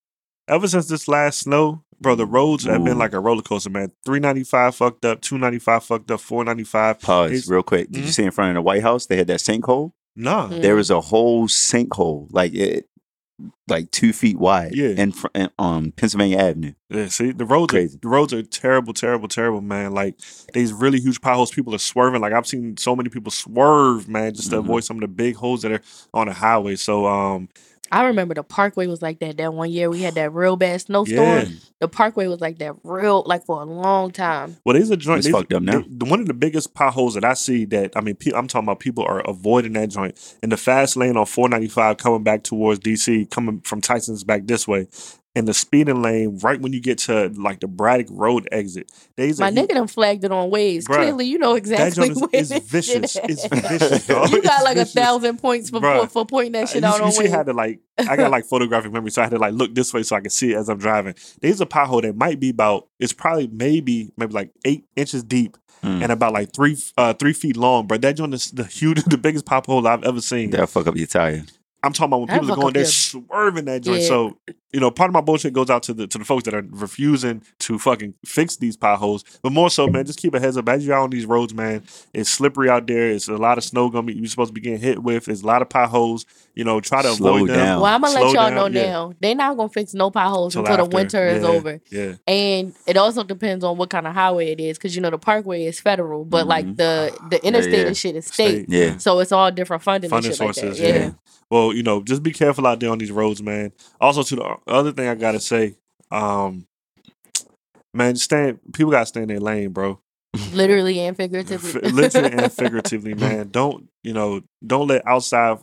Ever 0.49 0.67
since 0.69 0.89
this 0.89 1.09
last 1.09 1.41
snow, 1.41 1.83
bro, 2.01 2.15
the 2.15 2.27
roads 2.27 2.65
have 2.65 2.85
been 2.85 2.99
like 2.99 3.13
a 3.15 3.21
roller 3.21 3.41
coaster, 3.43 3.71
man. 3.71 3.93
Three 4.05 4.19
ninety 4.21 4.45
five 4.45 4.75
fucked 4.75 5.05
up, 5.05 5.21
two 5.21 5.39
ninety 5.39 5.59
five 5.59 5.85
fucked 5.85 6.11
up, 6.11 6.21
four 6.21 6.43
ninety 6.45 6.65
five. 6.65 7.01
Pause 7.01 7.31
It's- 7.33 7.49
real 7.49 7.63
quick. 7.63 7.91
Did 7.91 8.03
you 8.05 8.09
Mhm. 8.11 8.15
see 8.15 8.25
in 8.25 8.31
front 8.31 8.51
of 8.51 8.55
the 8.55 8.63
White 8.63 8.83
House 8.83 9.07
they 9.07 9.17
had 9.17 9.27
that 9.29 9.41
sinkhole? 9.41 9.93
Nah, 10.17 10.49
Mm. 10.49 10.63
There 10.63 10.77
was 10.77 10.91
a 10.91 11.01
whole 11.01 11.49
sinkhole, 11.49 12.29
like 12.31 12.55
it, 12.55 12.89
like 13.67 13.91
two 13.91 14.13
feet 14.13 14.39
wide, 14.39 14.75
Yeah. 14.77 14.91
in 14.91 15.11
fr- 15.11 15.27
in, 15.35 15.51
on 15.59 15.91
Pennsylvania 15.91 16.39
Avenue. 16.39 16.73
Yeah, 16.89 17.09
see, 17.09 17.33
the 17.33 17.45
roads 17.45 17.71
Crazy. 17.73 17.97
are 17.97 18.01
the 18.01 18.09
roads 18.09 18.33
are 18.33 18.43
terrible, 18.43 18.93
terrible, 18.93 19.27
terrible, 19.27 19.61
man. 19.61 19.93
Like 19.93 20.15
these 20.53 20.73
really 20.73 21.01
huge 21.01 21.21
potholes, 21.21 21.51
people 21.51 21.75
are 21.75 21.79
swerving. 21.79 22.21
Like 22.21 22.33
I've 22.33 22.47
seen 22.47 22.77
so 22.77 22.95
many 22.95 23.09
people 23.09 23.33
swerve, 23.33 24.09
man, 24.09 24.35
just 24.35 24.51
to 24.51 24.57
Mhm. 24.57 24.61
avoid 24.61 24.85
some 24.85 24.99
of 24.99 25.01
the 25.01 25.09
big 25.09 25.35
holes 25.35 25.63
that 25.63 25.73
are 25.73 25.81
on 26.13 26.29
the 26.29 26.33
highway. 26.35 26.77
So, 26.77 27.07
um, 27.07 27.49
I 27.93 28.05
remember 28.07 28.35
the 28.35 28.43
Parkway 28.43 28.87
was 28.87 29.03
like 29.03 29.19
that. 29.21 29.37
That 29.37 29.53
one 29.55 29.71
year 29.71 29.89
we 29.91 30.01
had 30.03 30.15
that 30.15 30.33
real 30.33 30.57
bad 30.57 30.81
snowstorm. 30.81 31.19
yeah, 31.19 31.45
The 31.81 31.89
Parkway 31.89 32.27
was 32.27 32.41
like 32.41 32.59
that 32.59 32.75
real, 32.83 33.23
like 33.27 33.45
for 33.45 33.61
a 33.61 33.65
long 33.65 34.11
time. 34.11 34.57
well, 34.65 34.75
these 34.75 34.91
are 34.91 34.97
joint. 34.97 35.21
It's 35.21 35.29
fucked 35.29 35.53
up 35.53 35.63
now. 35.63 35.81
they- 35.83 35.87
the- 35.89 36.05
one 36.07 36.21
of 36.21 36.27
the 36.27 36.35
biggest 36.35 36.75
potholes 36.75 37.15
that 37.15 37.25
I 37.25 37.35
see 37.35 37.65
that 37.67 37.93
I 37.97 38.01
mean, 38.01 38.17
pe- 38.17 38.33
I'm 38.33 38.49
talking 38.49 38.67
about 38.67 38.81
people 38.81 39.05
are 39.05 39.21
avoiding 39.21 39.75
that 39.75 39.91
joint 39.91 40.19
in 40.43 40.51
the 40.51 40.57
fast 40.57 40.97
lane 40.97 41.17
on 41.17 41.27
495 41.27 41.97
coming 41.99 42.23
back 42.23 42.43
towards 42.43 42.81
DC, 42.81 43.31
coming 43.31 43.61
from 43.61 43.81
Tyson's 43.81 44.25
back 44.25 44.47
this 44.47 44.67
way. 44.67 44.89
In 45.37 45.47
the 45.47 45.55
speeding 45.55 46.01
lane, 46.01 46.39
right 46.45 46.61
when 46.61 46.73
you 46.73 46.81
get 46.81 46.99
to 46.99 47.27
like 47.37 47.59
the 47.59 47.67
Braddock 47.67 48.07
Road 48.11 48.49
exit, 48.53 48.93
there's 49.17 49.41
My 49.41 49.49
a 49.49 49.53
nigga 49.53 49.71
done 49.71 49.89
flagged 49.89 50.23
it 50.23 50.31
on 50.31 50.49
Waze. 50.49 50.85
Bruh, 50.85 50.95
Clearly, 50.95 51.27
you 51.27 51.39
know 51.39 51.55
that 51.55 51.59
exactly 51.59 52.09
joint 52.11 52.21
where 52.33 52.41
is, 52.41 52.49
this 52.51 52.63
is 52.65 52.71
vicious. 52.71 53.13
shit 53.13 53.25
It's 53.31 53.47
vicious, 53.49 54.07
dog. 54.09 54.31
You 54.31 54.41
got 54.43 54.61
It's 54.61 54.65
like 54.65 54.77
a 54.77 54.85
thousand 54.85 55.39
points 55.39 55.71
for, 55.71 55.81
Bruh. 55.81 56.03
for, 56.03 56.07
for 56.09 56.25
pointing 56.27 56.53
that 56.53 56.69
shit 56.69 56.83
you, 56.83 56.89
out 56.89 56.99
you 56.99 57.05
on 57.07 57.11
see, 57.13 57.25
Waze. 57.25 57.31
had 57.31 57.47
to 57.47 57.53
like 57.53 57.81
I 57.99 58.15
got 58.17 58.31
like 58.31 58.45
photographic 58.45 58.93
memory, 58.93 59.11
so 59.11 59.23
I 59.23 59.25
had 59.25 59.31
to 59.33 59.39
like 59.39 59.55
look 59.55 59.75
this 59.75 59.93
way 59.93 60.05
so 60.05 60.15
I 60.15 60.21
could 60.21 60.31
see 60.31 60.53
it 60.53 60.57
as 60.57 60.69
I'm 60.69 60.79
driving. 60.79 61.15
There's 61.41 61.61
a 61.61 61.67
pothole 61.67 62.03
that 62.03 62.15
might 62.17 62.39
be 62.39 62.51
about 62.51 62.87
it's 63.01 63.13
probably 63.13 63.49
maybe 63.49 64.13
maybe 64.17 64.33
like 64.33 64.51
eight 64.65 64.85
inches 64.97 65.25
deep 65.25 65.57
Mm. 65.83 66.03
and 66.03 66.13
about 66.13 66.33
like 66.33 66.51
three 66.55 66.79
uh 66.97 67.13
three 67.13 67.35
feet 67.35 67.59
long. 67.59 67.87
But 67.87 68.01
that 68.03 68.17
joint 68.17 68.33
is 68.33 68.51
the 68.53 68.65
huge, 68.65 69.03
the 69.05 69.19
biggest 69.19 69.45
pothole 69.45 69.87
I've 69.87 70.03
ever 70.05 70.23
seen. 70.23 70.49
That'll 70.51 70.67
fuck 70.67 70.87
up 70.87 70.97
your 70.97 71.07
tire. 71.07 71.43
I'm 71.85 71.93
talking 71.93 72.07
about 72.07 72.19
when 72.21 72.27
That'll 72.29 72.43
people 72.45 72.53
are 72.55 72.57
going, 72.57 72.67
up 72.69 72.75
they're 72.75 72.83
your- 72.83 72.91
swerving 72.91 73.65
that 73.67 73.83
joint. 73.83 74.03
Yeah. 74.03 74.09
So 74.09 74.39
you 74.73 74.81
know, 74.81 74.91
part 74.91 75.09
of 75.09 75.15
my 75.15 75.21
bullshit 75.21 75.53
goes 75.53 75.71
out 75.71 75.85
to 75.85 75.95
the 75.95 76.09
to 76.09 76.19
the 76.19 76.25
folks 76.25 76.43
that 76.45 76.55
are 76.55 76.65
refusing 76.71 77.43
to 77.61 77.79
fucking 77.79 78.13
fix 78.27 78.57
these 78.57 78.77
potholes. 78.77 79.23
But 79.41 79.53
more 79.53 79.71
so, 79.71 79.87
man, 79.87 80.05
just 80.05 80.19
keep 80.19 80.35
a 80.35 80.41
heads 80.41 80.57
up 80.57 80.69
as 80.69 80.85
you're 80.85 80.97
out 80.97 81.05
on 81.05 81.11
these 81.11 81.27
roads, 81.27 81.55
man. 81.55 81.85
It's 82.13 82.29
slippery 82.29 82.69
out 82.69 82.87
there. 82.89 83.11
It's 83.11 83.29
a 83.29 83.37
lot 83.37 83.57
of 83.57 83.63
snow 83.63 83.89
gonna 83.89 84.07
be 84.09 84.15
you're 84.15 84.27
supposed 84.27 84.49
to 84.49 84.53
be 84.53 84.61
getting 84.61 84.81
hit 84.81 85.01
with. 85.03 85.27
There's 85.27 85.43
a 85.43 85.47
lot 85.47 85.63
of 85.63 85.69
potholes. 85.69 86.27
You 86.57 86.65
know, 86.65 86.81
try 86.81 87.03
to 87.03 87.13
Slow 87.15 87.37
avoid 87.37 87.51
them. 87.51 87.81
well, 87.81 87.85
I'm 87.95 88.01
gonna 88.01 88.13
Slow 88.15 88.23
let 88.27 88.35
y'all 88.35 88.51
down, 88.51 88.73
know 88.73 88.81
yeah. 88.81 88.87
now. 88.91 89.13
They're 89.21 89.35
not 89.37 89.57
gonna 89.57 89.69
fix 89.69 89.95
no 89.95 90.11
potholes 90.11 90.55
Till 90.55 90.63
until 90.63 90.77
the 90.79 90.83
after. 90.85 90.95
winter 90.97 91.27
is 91.29 91.43
Yeah, 91.43 91.49
over. 91.49 91.81
Yeah. 91.91 92.15
And 92.27 92.75
it 92.87 92.97
also 92.97 93.23
depends 93.23 93.65
on 93.65 93.77
what 93.77 93.91
kind 93.91 94.07
of 94.09 94.15
highway 94.15 94.51
it 94.53 94.59
is, 94.61 94.77
because 94.77 94.97
you 94.97 95.03
know 95.03 95.11
the 95.11 95.19
Parkway 95.19 95.65
is 95.67 95.79
federal, 95.79 96.25
but 96.25 96.49
like 96.49 96.67
Mhm. 96.67 96.77
the 96.79 97.17
the 97.31 97.45
interstate 97.47 97.81
yeah. 97.81 97.87
and 97.87 97.97
shit 97.97 98.17
is 98.17 98.27
state. 98.27 98.65
State. 98.65 98.67
Yeah. 98.69 98.97
So 98.99 99.21
it's 99.21 99.31
all 99.31 99.53
different 99.53 99.85
funding, 99.85 100.11
Funding 100.11 100.31
and 100.33 100.37
shit 100.37 100.47
like 100.47 100.55
sources. 100.57 100.79
that. 100.81 100.89
yeah. 100.89 100.95
Yeah. 100.99 101.11
Well, 101.51 101.74
you 101.75 101.83
know, 101.83 102.03
just 102.03 102.23
be 102.23 102.33
careful 102.33 102.67
out 102.67 102.81
there 102.81 102.91
on 102.91 102.99
these 102.99 103.13
roads, 103.13 103.43
man. 103.43 103.73
Also, 104.01 104.23
to 104.23 104.37
the 104.37 104.57
other 104.67 104.93
thing 104.93 105.09
I 105.09 105.15
gotta 105.15 105.41
say, 105.41 105.75
um, 106.11 106.67
man, 107.93 108.17
stay. 108.17 108.55
People 108.73 108.93
gotta 108.93 109.07
stay 109.07 109.23
in 109.23 109.29
their 109.29 109.41
lane, 109.41 109.71
bro. 109.71 110.01
literally 110.53 111.01
and 111.01 111.17
figuratively. 111.17 111.91
Literally 111.91 112.33
and 112.33 112.53
figuratively, 112.53 113.15
man. 113.15 113.49
Don't 113.51 113.89
you 114.03 114.13
know? 114.13 114.43
Don't 114.67 114.89
let 114.89 115.07
outside, 115.07 115.59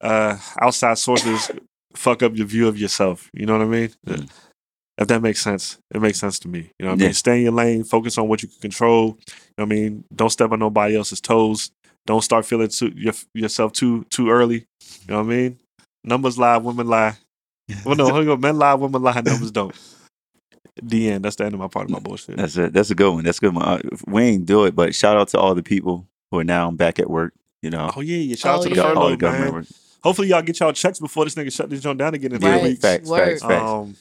uh, 0.00 0.38
outside 0.60 0.98
sources 0.98 1.50
fuck 1.94 2.22
up 2.22 2.36
your 2.36 2.46
view 2.46 2.68
of 2.68 2.78
yourself. 2.78 3.30
You 3.32 3.46
know 3.46 3.56
what 3.58 3.66
I 3.66 3.68
mean? 3.68 3.90
Mm. 4.06 4.30
If 4.98 5.08
that 5.08 5.20
makes 5.20 5.42
sense, 5.42 5.78
it 5.94 6.00
makes 6.00 6.18
sense 6.18 6.38
to 6.40 6.48
me. 6.48 6.70
You 6.78 6.86
know 6.86 6.92
what 6.92 7.02
I 7.02 7.04
mean? 7.04 7.12
Stay 7.12 7.36
in 7.36 7.42
your 7.42 7.52
lane. 7.52 7.84
Focus 7.84 8.16
on 8.16 8.28
what 8.28 8.42
you 8.42 8.48
can 8.48 8.60
control. 8.60 9.08
You 9.08 9.34
know 9.58 9.64
what 9.64 9.64
I 9.64 9.68
mean? 9.68 10.04
Don't 10.14 10.30
step 10.30 10.52
on 10.52 10.58
nobody 10.58 10.96
else's 10.96 11.20
toes. 11.20 11.70
Don't 12.06 12.22
start 12.22 12.46
feeling 12.46 12.68
too, 12.68 12.92
your, 12.96 13.12
yourself 13.34 13.72
too 13.72 14.04
too 14.10 14.30
early. 14.30 14.66
You 14.80 15.06
know 15.08 15.16
what 15.18 15.26
I 15.26 15.36
mean? 15.36 15.58
Numbers 16.04 16.38
lie, 16.38 16.56
women 16.56 16.86
lie. 16.88 17.16
Well, 17.84 17.96
no, 17.96 18.08
hold 18.10 18.28
on. 18.28 18.40
men 18.46 18.58
lie, 18.58 18.74
women 18.74 19.02
lie, 19.02 19.20
numbers 19.20 19.50
don't. 19.50 19.74
The 20.82 21.08
end. 21.10 21.24
That's 21.24 21.36
the 21.36 21.44
end 21.46 21.54
of 21.54 21.60
my 21.60 21.68
part 21.68 21.86
of 21.86 21.90
my 21.90 21.98
bullshit. 21.98 22.36
That's 22.36 22.56
a 22.56 22.70
that's 22.70 22.90
a 22.90 22.94
good 22.94 23.12
one. 23.12 23.24
That's 23.24 23.38
a 23.38 23.40
good 23.40 23.54
one. 23.54 23.64
Uh, 23.64 23.80
we 24.06 24.22
ain't 24.24 24.46
do 24.46 24.64
it, 24.66 24.74
but 24.76 24.94
shout 24.94 25.16
out 25.16 25.28
to 25.28 25.38
all 25.38 25.54
the 25.54 25.62
people 25.62 26.06
who 26.30 26.38
are 26.38 26.44
now 26.44 26.70
back 26.70 26.98
at 26.98 27.08
work. 27.10 27.32
You 27.62 27.70
know, 27.70 27.90
Oh 27.96 28.00
yeah, 28.02 28.18
yeah. 28.18 28.36
Shout 28.36 28.54
out 28.54 28.60
Oh, 28.60 28.62
to 28.64 28.68
the 28.68 28.76
yeah. 28.76 28.92
all 28.92 29.08
the 29.10 29.16
government 29.16 29.44
man. 29.46 29.54
work. 29.54 29.66
Hopefully 30.02 30.28
y'all 30.28 30.42
get 30.42 30.60
y'all 30.60 30.72
checks 30.72 31.00
before 31.00 31.24
this 31.24 31.34
nigga 31.34 31.52
shut 31.52 31.70
this 31.70 31.80
joint 31.80 31.98
down 31.98 32.14
again 32.14 32.32
in 32.32 32.40
three 32.40 32.50
Right. 32.50 32.62
weeks. 32.62 32.80
facts, 32.80 33.08
Word. 33.08 33.40
facts, 33.40 33.42
facts. 33.42 33.68
Um, 33.70 33.96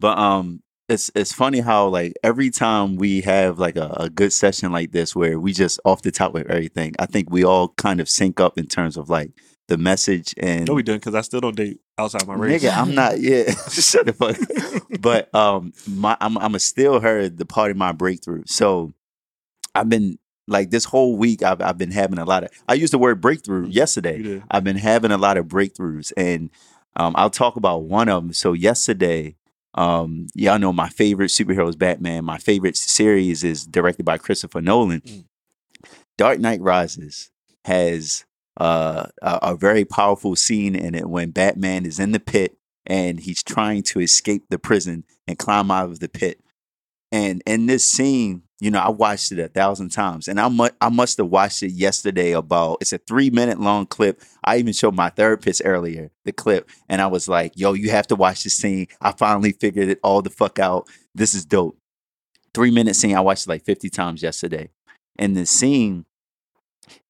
But 0.00 0.18
um, 0.18 0.60
it's 0.88 1.10
it's 1.14 1.32
funny 1.32 1.60
how 1.60 1.88
like 1.88 2.14
every 2.22 2.50
time 2.50 2.96
we 2.96 3.20
have 3.22 3.58
like 3.58 3.76
a, 3.76 3.94
a 3.98 4.10
good 4.10 4.32
session 4.32 4.72
like 4.72 4.92
this 4.92 5.14
where 5.14 5.38
we 5.38 5.52
just 5.52 5.78
off 5.84 6.02
the 6.02 6.10
top 6.10 6.32
with 6.32 6.48
everything, 6.50 6.94
I 6.98 7.06
think 7.06 7.30
we 7.30 7.44
all 7.44 7.68
kind 7.76 8.00
of 8.00 8.08
sync 8.08 8.40
up 8.40 8.58
in 8.58 8.66
terms 8.66 8.96
of 8.96 9.10
like 9.10 9.32
the 9.68 9.76
message 9.76 10.34
and 10.38 10.66
no, 10.66 10.74
we 10.74 10.82
didn't 10.82 11.00
because 11.02 11.14
I 11.14 11.20
still 11.20 11.40
don't 11.40 11.56
date 11.56 11.80
outside 11.98 12.26
my 12.26 12.34
race. 12.34 12.62
Nigga, 12.62 12.74
I'm 12.74 12.94
not. 12.94 13.20
Yeah, 13.20 13.50
shut 13.70 14.06
the 14.06 14.12
fuck. 14.14 14.38
but 15.00 15.34
um, 15.34 15.72
my 15.86 16.16
I'm 16.20 16.38
I'm 16.38 16.54
a 16.54 16.58
still 16.58 17.00
heard 17.00 17.36
the 17.36 17.44
part 17.44 17.70
of 17.70 17.76
my 17.76 17.92
breakthrough. 17.92 18.44
So 18.46 18.92
I've 19.74 19.90
been 19.90 20.18
like 20.46 20.70
this 20.70 20.86
whole 20.86 21.18
week. 21.18 21.42
I've 21.42 21.60
I've 21.60 21.76
been 21.76 21.90
having 21.90 22.18
a 22.18 22.24
lot 22.24 22.44
of. 22.44 22.50
I 22.66 22.74
used 22.74 22.94
the 22.94 22.98
word 22.98 23.20
breakthrough 23.20 23.66
You 23.66 23.72
yesterday. 23.72 24.42
I've 24.50 24.64
been 24.64 24.78
having 24.78 25.10
a 25.10 25.18
lot 25.18 25.36
of 25.36 25.46
breakthroughs, 25.46 26.12
and 26.16 26.48
Um, 26.96 27.12
I'll 27.16 27.30
talk 27.30 27.56
about 27.56 27.82
one 27.82 28.08
of 28.08 28.22
them. 28.24 28.32
So 28.32 28.54
yesterday, 28.54 29.36
um, 29.74 30.26
y'all 30.34 30.58
know 30.58 30.72
my 30.72 30.88
favorite 30.88 31.28
superhero 31.28 31.68
is 31.68 31.76
Batman. 31.76 32.24
My 32.24 32.38
favorite 32.38 32.76
series 32.76 33.44
is 33.44 33.66
directed 33.66 34.04
by 34.04 34.18
Christopher 34.18 34.60
Nolan. 34.60 35.00
Mm. 35.00 35.24
Dark 36.16 36.40
Knight 36.40 36.60
Rises 36.60 37.30
has 37.64 38.24
uh, 38.58 39.06
a, 39.22 39.38
a 39.42 39.56
very 39.56 39.84
powerful 39.84 40.34
scene 40.34 40.74
in 40.74 40.94
it 40.94 41.08
when 41.08 41.30
Batman 41.30 41.86
is 41.86 42.00
in 42.00 42.12
the 42.12 42.20
pit 42.20 42.56
and 42.86 43.20
he's 43.20 43.42
trying 43.42 43.82
to 43.84 44.00
escape 44.00 44.44
the 44.48 44.58
prison 44.58 45.04
and 45.26 45.38
climb 45.38 45.70
out 45.70 45.90
of 45.90 46.00
the 46.00 46.08
pit. 46.08 46.40
And 47.10 47.42
in 47.46 47.66
this 47.66 47.84
scene, 47.86 48.42
you 48.60 48.70
know, 48.70 48.80
I 48.80 48.90
watched 48.90 49.30
it 49.32 49.38
a 49.38 49.48
thousand 49.48 49.90
times, 49.90 50.26
and 50.28 50.40
I 50.40 50.48
mu- 50.48 50.68
I 50.80 50.88
must 50.88 51.16
have 51.18 51.28
watched 51.28 51.62
it 51.62 51.70
yesterday. 51.70 52.32
About 52.32 52.78
it's 52.80 52.92
a 52.92 52.98
three 52.98 53.30
minute 53.30 53.60
long 53.60 53.86
clip. 53.86 54.20
I 54.42 54.58
even 54.58 54.72
showed 54.72 54.94
my 54.94 55.10
therapist 55.10 55.62
earlier 55.64 56.10
the 56.24 56.32
clip, 56.32 56.68
and 56.88 57.00
I 57.00 57.06
was 57.06 57.28
like, 57.28 57.52
"Yo, 57.54 57.72
you 57.72 57.90
have 57.90 58.08
to 58.08 58.16
watch 58.16 58.42
this 58.44 58.56
scene." 58.56 58.88
I 59.00 59.12
finally 59.12 59.52
figured 59.52 59.88
it 59.88 60.00
all 60.02 60.22
the 60.22 60.30
fuck 60.30 60.58
out. 60.58 60.88
This 61.14 61.34
is 61.34 61.44
dope. 61.44 61.78
Three 62.52 62.72
minute 62.72 62.96
scene. 62.96 63.16
I 63.16 63.20
watched 63.20 63.46
it 63.46 63.50
like 63.50 63.64
fifty 63.64 63.90
times 63.90 64.22
yesterday, 64.22 64.70
and 65.16 65.36
the 65.36 65.46
scene, 65.46 66.04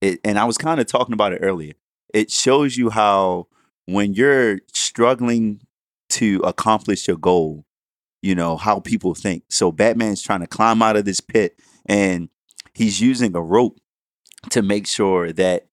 it, 0.02 0.20
and 0.24 0.38
I 0.38 0.44
was 0.44 0.58
kind 0.58 0.80
of 0.80 0.86
talking 0.86 1.14
about 1.14 1.32
it 1.32 1.40
earlier. 1.42 1.72
It 2.12 2.30
shows 2.30 2.76
you 2.76 2.90
how 2.90 3.48
when 3.86 4.12
you're 4.12 4.60
struggling 4.74 5.62
to 6.10 6.40
accomplish 6.44 7.08
your 7.08 7.16
goal, 7.16 7.64
you 8.22 8.34
know, 8.34 8.56
how 8.56 8.80
people 8.80 9.14
think. 9.14 9.44
So 9.48 9.70
Batman's 9.72 10.22
trying 10.22 10.40
to 10.40 10.46
climb 10.46 10.82
out 10.82 10.96
of 10.96 11.04
this 11.04 11.20
pit 11.20 11.58
and 11.86 12.28
he's 12.74 13.00
using 13.00 13.34
a 13.36 13.42
rope 13.42 13.78
to 14.50 14.62
make 14.62 14.86
sure 14.86 15.32
that 15.32 15.66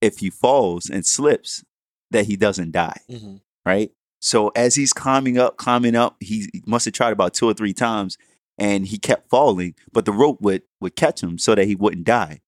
if 0.00 0.18
he 0.18 0.30
falls 0.30 0.88
and 0.90 1.04
slips, 1.06 1.64
that 2.10 2.26
he 2.26 2.36
doesn't 2.36 2.70
die, 2.72 3.00
Mhm. 3.10 3.40
right? 3.64 3.90
So 4.20 4.48
as 4.56 4.74
he's 4.76 4.92
climbing 4.92 5.38
up, 5.38 5.56
climbing 5.56 5.94
up, 5.96 6.16
he 6.20 6.48
he 6.52 6.62
must 6.66 6.84
have 6.84 6.94
tried 6.94 7.12
about 7.12 7.34
two 7.34 7.46
or 7.48 7.54
three 7.54 7.74
times 7.74 8.16
and 8.58 8.86
he 8.86 8.98
kept 8.98 9.28
falling, 9.28 9.74
but 9.92 10.04
the 10.04 10.12
rope 10.12 10.40
would 10.40 10.62
would 10.80 10.96
catch 10.96 11.22
him 11.22 11.38
so 11.38 11.54
that 11.54 11.66
he 11.66 11.74
wouldn't 11.74 12.04
die, 12.06 12.40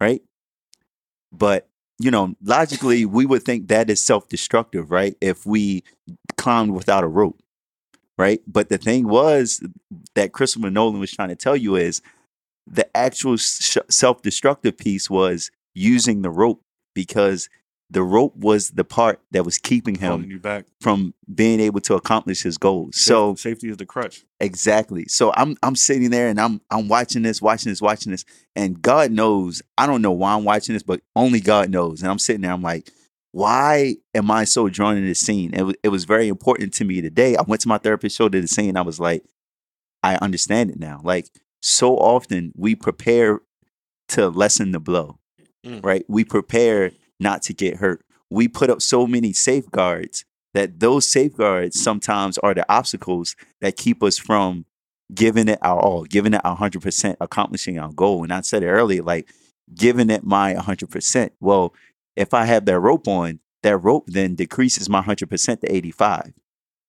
right? 0.00 0.22
But 1.32 1.68
you 1.98 2.10
know, 2.10 2.34
logically, 2.42 3.06
we 3.06 3.24
would 3.24 3.42
think 3.42 3.68
that 3.68 3.88
is 3.88 4.02
self-destructive, 4.04 4.90
right? 4.90 5.16
If 5.22 5.46
we 5.46 5.82
climbed 6.36 6.74
without 6.74 7.04
a 7.04 7.08
rope, 7.08 7.40
right? 8.18 8.40
But 8.46 8.68
the 8.68 8.78
thing 8.78 9.08
was 9.08 9.62
that 10.14 10.32
Christopher 10.32 10.70
Nolan 10.70 11.00
was 11.00 11.12
trying 11.12 11.28
to 11.28 11.36
tell 11.36 11.56
you 11.56 11.76
is 11.76 12.02
the 12.66 12.94
actual 12.96 13.36
sh- 13.36 13.78
self-destructive 13.88 14.76
piece 14.76 15.08
was 15.08 15.50
using 15.74 16.22
the 16.22 16.30
rope 16.30 16.62
because 16.94 17.48
the 17.90 18.02
rope 18.02 18.34
was 18.36 18.70
the 18.70 18.82
part 18.84 19.20
that 19.30 19.44
was 19.44 19.58
keeping 19.58 19.94
him 19.94 20.40
from 20.80 21.14
being 21.32 21.60
able 21.60 21.80
to 21.80 21.94
accomplish 21.94 22.42
his 22.42 22.58
goals. 22.58 22.96
So 22.96 23.36
safety 23.36 23.68
is 23.68 23.76
the 23.76 23.86
crutch. 23.86 24.24
Exactly. 24.40 25.04
So 25.06 25.32
I'm 25.36 25.56
I'm 25.62 25.76
sitting 25.76 26.10
there 26.10 26.28
and 26.28 26.40
I'm 26.40 26.60
I'm 26.70 26.88
watching 26.88 27.22
this, 27.22 27.40
watching 27.40 27.70
this, 27.70 27.80
watching 27.80 28.10
this, 28.10 28.24
and 28.56 28.82
God 28.82 29.12
knows 29.12 29.62
I 29.78 29.86
don't 29.86 30.02
know 30.02 30.10
why 30.10 30.34
I'm 30.34 30.44
watching 30.44 30.72
this, 30.72 30.82
but 30.82 31.00
only 31.14 31.40
God 31.40 31.70
knows. 31.70 32.02
And 32.02 32.10
I'm 32.10 32.18
sitting 32.18 32.42
there, 32.42 32.52
I'm 32.52 32.62
like, 32.62 32.90
why 33.36 33.96
am 34.14 34.30
I 34.30 34.44
so 34.44 34.70
drawn 34.70 34.94
to 34.94 35.02
this 35.02 35.20
scene? 35.20 35.52
It 35.52 35.62
was 35.62 35.74
it 35.82 35.88
was 35.90 36.04
very 36.04 36.28
important 36.28 36.72
to 36.74 36.84
me 36.86 37.02
today. 37.02 37.36
I 37.36 37.42
went 37.42 37.60
to 37.62 37.68
my 37.68 37.76
therapist, 37.76 38.16
showed 38.16 38.32
her 38.32 38.40
the 38.40 38.48
scene. 38.48 38.78
I 38.78 38.80
was 38.80 38.98
like, 38.98 39.24
I 40.02 40.16
understand 40.16 40.70
it 40.70 40.78
now. 40.78 41.02
Like 41.04 41.26
so 41.60 41.96
often 41.98 42.52
we 42.56 42.74
prepare 42.74 43.40
to 44.08 44.28
lessen 44.28 44.72
the 44.72 44.80
blow, 44.80 45.18
Mm. 45.66 45.84
right? 45.84 46.04
We 46.08 46.24
prepare 46.24 46.92
not 47.20 47.42
to 47.42 47.52
get 47.52 47.76
hurt. 47.76 48.04
We 48.30 48.48
put 48.48 48.70
up 48.70 48.80
so 48.80 49.06
many 49.06 49.32
safeguards 49.34 50.24
that 50.54 50.80
those 50.80 51.06
safeguards 51.06 51.78
sometimes 51.82 52.38
are 52.38 52.54
the 52.54 52.64
obstacles 52.72 53.36
that 53.60 53.76
keep 53.76 54.02
us 54.02 54.16
from 54.16 54.64
giving 55.14 55.48
it 55.48 55.58
our 55.60 55.78
all, 55.80 56.04
giving 56.04 56.32
it 56.34 56.40
our 56.44 56.56
100%, 56.56 57.16
accomplishing 57.20 57.78
our 57.78 57.92
goal. 57.92 58.22
And 58.22 58.32
I 58.32 58.40
said 58.40 58.62
it 58.62 58.68
earlier, 58.68 59.02
like 59.02 59.28
giving 59.74 60.08
it 60.08 60.24
my 60.24 60.54
100%. 60.54 61.30
Well, 61.40 61.74
if 62.16 62.34
I 62.34 62.44
have 62.46 62.64
that 62.64 62.80
rope 62.80 63.06
on, 63.06 63.40
that 63.62 63.78
rope 63.78 64.06
then 64.06 64.34
decreases 64.34 64.88
my 64.88 65.02
100% 65.02 65.60
to 65.60 65.74
85. 65.74 66.32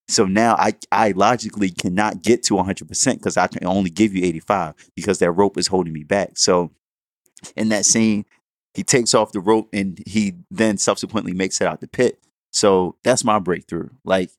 So 0.09 0.25
now 0.25 0.55
I, 0.55 0.73
I 0.91 1.11
logically 1.11 1.69
cannot 1.69 2.21
get 2.21 2.43
to 2.43 2.53
100% 2.53 3.13
because 3.13 3.35
I 3.35 3.47
can 3.47 3.65
only 3.67 3.89
give 3.89 4.13
you 4.13 4.23
85 4.25 4.75
because 4.95 5.19
that 5.19 5.31
rope 5.31 5.57
is 5.57 5.67
holding 5.67 5.93
me 5.93 6.03
back. 6.03 6.37
So 6.37 6.71
in 7.55 7.69
that 7.69 7.85
scene, 7.85 8.25
he 8.73 8.83
takes 8.83 9.13
off 9.13 9.31
the 9.31 9.39
rope 9.39 9.69
and 9.73 10.01
he 10.05 10.35
then 10.49 10.77
subsequently 10.77 11.33
makes 11.33 11.59
it 11.59 11.67
out 11.67 11.81
the 11.81 11.87
pit. 11.87 12.19
So 12.51 12.95
that's 13.03 13.23
my 13.23 13.39
breakthrough. 13.39 13.89
Like, 14.05 14.31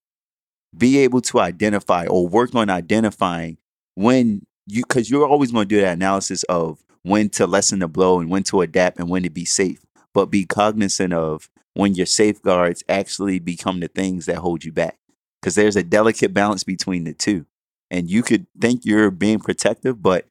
be 0.76 0.98
able 0.98 1.20
to 1.22 1.40
identify 1.40 2.06
or 2.06 2.28
work 2.28 2.54
on 2.54 2.70
identifying 2.70 3.58
when 3.94 4.46
you, 4.66 4.82
because 4.82 5.10
you're 5.10 5.26
always 5.26 5.50
going 5.50 5.68
to 5.68 5.74
do 5.74 5.80
that 5.80 5.94
analysis 5.94 6.44
of 6.44 6.82
when 7.02 7.30
to 7.30 7.46
lessen 7.46 7.78
the 7.78 7.88
blow 7.88 8.20
and 8.20 8.30
when 8.30 8.42
to 8.44 8.60
adapt 8.60 8.98
and 8.98 9.08
when 9.08 9.22
to 9.22 9.30
be 9.30 9.44
safe. 9.44 9.80
But 10.14 10.26
be 10.26 10.44
cognizant 10.44 11.12
of 11.12 11.48
when 11.74 11.94
your 11.94 12.06
safeguards 12.06 12.82
actually 12.88 13.38
become 13.38 13.80
the 13.80 13.88
things 13.88 14.26
that 14.26 14.38
hold 14.38 14.64
you 14.64 14.72
back. 14.72 14.98
Because 15.40 15.54
there's 15.54 15.76
a 15.76 15.82
delicate 15.82 16.34
balance 16.34 16.64
between 16.64 17.04
the 17.04 17.14
two. 17.14 17.46
And 17.90 18.10
you 18.10 18.22
could 18.22 18.46
think 18.60 18.84
you're 18.84 19.10
being 19.10 19.38
protective, 19.38 20.02
but 20.02 20.26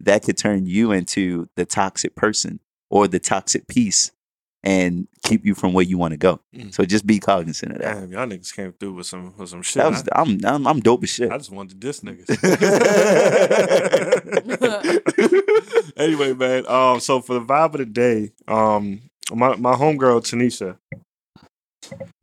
that 0.00 0.24
could 0.24 0.36
turn 0.36 0.66
you 0.66 0.92
into 0.92 1.48
the 1.56 1.64
toxic 1.64 2.14
person 2.14 2.60
or 2.90 3.08
the 3.08 3.18
toxic 3.18 3.66
piece 3.68 4.10
and 4.64 5.06
keep 5.22 5.46
you 5.46 5.54
from 5.54 5.72
where 5.72 5.84
you 5.84 5.98
want 5.98 6.12
to 6.12 6.18
go. 6.18 6.40
Mm. 6.54 6.74
So 6.74 6.84
just 6.84 7.06
be 7.06 7.20
cognizant 7.20 7.72
of 7.72 7.78
that. 7.78 7.94
Damn, 7.94 8.12
y'all 8.12 8.26
niggas 8.26 8.54
came 8.54 8.72
through 8.72 8.94
with 8.94 9.06
some 9.06 9.34
with 9.36 9.50
some 9.50 9.62
shit. 9.62 9.84
Was, 9.84 10.02
I, 10.12 10.20
I'm, 10.20 10.40
I'm 10.44 10.66
I'm 10.66 10.80
dope 10.80 11.04
as 11.04 11.10
shit. 11.10 11.30
I 11.30 11.38
just 11.38 11.50
wanted 11.50 11.70
to 11.70 11.76
diss 11.76 12.00
niggas. 12.00 12.28
anyway, 15.96 16.32
man. 16.32 16.66
Um, 16.66 17.00
so 17.00 17.20
for 17.20 17.34
the 17.34 17.40
vibe 17.40 17.74
of 17.74 17.78
the 17.78 17.86
day, 17.86 18.32
um, 18.48 19.00
my 19.34 19.56
my 19.56 19.74
homegirl 19.74 20.22
Tanisha, 20.22 20.76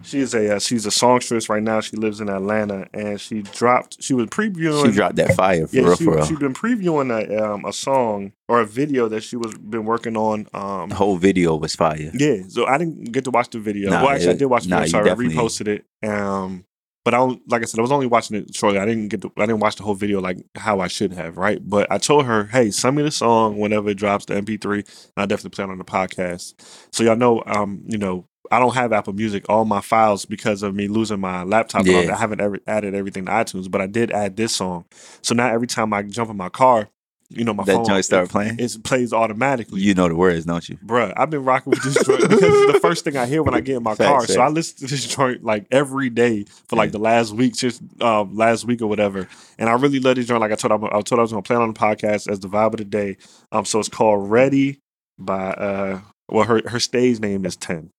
she 0.04 0.20
is 0.20 0.34
a 0.36 0.56
uh, 0.56 0.60
she's 0.60 0.86
a 0.86 0.92
songstress 0.92 1.50
right 1.50 1.64
now. 1.64 1.82
She 1.82 1.98
lives 1.98 2.20
in 2.20 2.30
Atlanta, 2.30 2.88
and 2.94 3.20
she 3.20 3.42
dropped. 3.42 4.02
She 4.02 4.14
was 4.14 4.28
previewing. 4.28 4.86
She 4.86 4.92
dropped 4.92 5.16
that 5.16 5.34
fire 5.34 5.68
for 5.68 5.76
yeah, 5.76 5.84
real, 5.84 5.96
she, 5.96 6.04
for 6.04 6.16
real. 6.16 6.26
she'd 6.26 6.40
been 6.40 6.54
previewing 6.54 7.12
a 7.12 7.44
um 7.44 7.66
a 7.66 7.74
song 7.74 8.34
or 8.48 8.62
a 8.62 8.66
video 8.66 9.08
that 9.10 9.22
she 9.22 9.36
was 9.36 9.58
been 9.58 9.86
working 9.86 10.16
on. 10.16 10.48
Um, 10.54 10.90
the 10.90 10.96
whole 10.96 11.18
video 11.18 11.56
was 11.56 11.76
fire. 11.76 12.12
yeah, 12.14 12.42
so 12.48 12.66
I 12.68 12.78
didn't 12.78 13.12
get 13.12 13.24
to 13.26 13.32
watch 13.32 13.50
the 13.50 13.60
video. 13.60 13.90
Nah, 13.90 14.04
well, 14.04 14.12
actually, 14.12 14.32
I 14.32 14.38
did 14.38 14.46
watch 14.46 14.64
the 14.64 14.70
nah, 14.70 14.82
video. 14.82 14.92
Sorry, 14.92 15.10
I 15.10 15.16
reposted 15.16 15.68
it. 15.68 16.08
Um, 16.08 16.66
but 17.06 17.14
I 17.14 17.18
don't, 17.18 17.40
like 17.50 17.62
I 17.62 17.66
said, 17.66 17.80
I 17.80 17.84
was 17.84 17.92
only 17.92 18.08
watching 18.08 18.36
it 18.36 18.54
shortly. 18.54 18.80
I 18.80 18.86
didn't 18.86 19.10
get 19.10 19.22
to, 19.22 19.32
I 19.38 19.46
didn't 19.46 19.60
watch 19.60 19.76
the 19.76 19.84
whole 19.84 19.94
video 19.94 20.20
like 20.20 20.44
how 20.56 20.80
I 20.80 20.88
should 20.88 21.14
have, 21.14 21.38
right? 21.38 21.60
But 21.64 21.90
I 21.92 22.00
told 22.00 22.26
her, 22.26 22.46
hey, 22.46 22.72
send 22.72 22.98
me 22.98 23.04
the 23.04 23.12
song 23.12 23.60
whenever 23.60 23.92
it 23.92 23.96
drops, 23.96 24.26
the 24.26 24.34
MP3, 24.34 24.80
and 24.80 24.86
I 25.16 25.28
definitely 25.28 25.52
plan 25.52 25.70
on 25.70 25.78
the 25.78 25.86
podcast. 25.86 26.56
So 26.92 27.04
y'all 27.04 27.16
know, 27.16 27.44
um, 27.46 27.84
you 27.86 28.00
know, 28.00 28.28
I 28.52 28.60
don't 28.60 28.74
have 28.74 28.92
Apple 28.92 29.14
Music. 29.14 29.46
All 29.50 29.66
my 29.66 29.82
files 29.82 30.26
because 30.26 30.64
of 30.64 30.74
me 30.76 30.88
losing 30.88 31.20
my 31.20 31.44
laptop. 31.44 31.86
Yeah. 31.86 32.14
I 32.14 32.18
haven't 32.18 32.42
ever 32.42 32.60
added 32.68 32.96
everything 32.96 33.26
to 33.26 33.32
iTunes, 33.32 33.70
but 33.70 33.82
I 33.82 33.88
did 33.88 34.12
add 34.12 34.36
this 34.36 34.56
song. 34.56 34.86
So 35.22 35.36
now 35.36 35.48
every 35.48 35.68
time 35.68 35.94
I 35.94 36.04
jump 36.04 36.30
in 36.30 36.38
my 36.38 36.50
car, 36.50 36.90
you 37.36 37.44
know, 37.44 37.54
my 37.54 37.64
that 37.66 37.74
phone 37.76 37.86
joint 37.86 38.06
started 38.06 38.30
it, 38.30 38.32
playing. 38.32 38.60
it 38.60 38.84
plays 38.84 39.14
automatically. 39.14 39.82
You 39.82 39.94
know 39.94 40.08
the 40.08 40.16
words, 40.16 40.46
don't 40.46 40.68
you? 40.68 40.78
Bruh, 40.78 41.14
I've 41.18 41.30
been 41.30 41.44
rocking 41.44 41.72
with 41.72 41.84
this 41.84 41.94
joint 42.06 42.22
because 42.22 42.42
it's 42.42 42.72
the 42.74 42.80
first 42.80 43.04
thing 43.04 43.18
I 43.18 43.26
hear 43.26 43.44
when 43.44 43.54
I 43.54 43.60
get 43.60 43.76
in 43.78 43.84
my 43.84 43.96
car. 43.96 44.26
So 44.26 44.42
I 44.42 44.48
listen 44.50 44.78
to 44.80 44.88
this 44.88 45.06
joint 45.06 45.44
like 45.44 45.66
every 45.72 46.10
day 46.10 46.46
for 46.68 46.76
like 46.76 46.88
Yeah. 46.88 46.92
the 46.94 47.00
last 47.00 47.34
week, 47.34 47.56
just 47.56 47.82
um, 48.02 48.36
last 48.36 48.66
week 48.66 48.82
or 48.82 48.88
whatever. 48.88 49.28
And 49.60 49.70
I 49.70 49.74
really 49.74 50.00
love 50.00 50.16
this 50.16 50.26
joint. 50.28 50.42
Like 50.42 50.52
I 50.52 50.56
told, 50.56 50.72
I 50.84 51.02
told 51.02 51.20
I 51.20 51.22
was 51.22 51.32
gonna 51.32 51.42
play 51.42 51.56
it 51.56 51.62
on 51.62 51.74
the 51.74 51.80
podcast 51.80 52.28
as 52.32 52.40
the 52.40 52.48
vibe 52.48 52.68
of 52.74 52.78
the 52.78 52.86
day. 52.86 53.18
Um, 53.52 53.66
so 53.66 53.80
it's 53.80 53.90
called 53.90 54.30
"Ready" 54.32 54.80
by 55.20 55.52
uh, 55.52 56.00
well, 56.30 56.46
her 56.46 56.62
her 56.68 56.80
stage 56.80 57.20
name 57.20 57.46
is 57.46 57.56
Ten. 57.56 57.90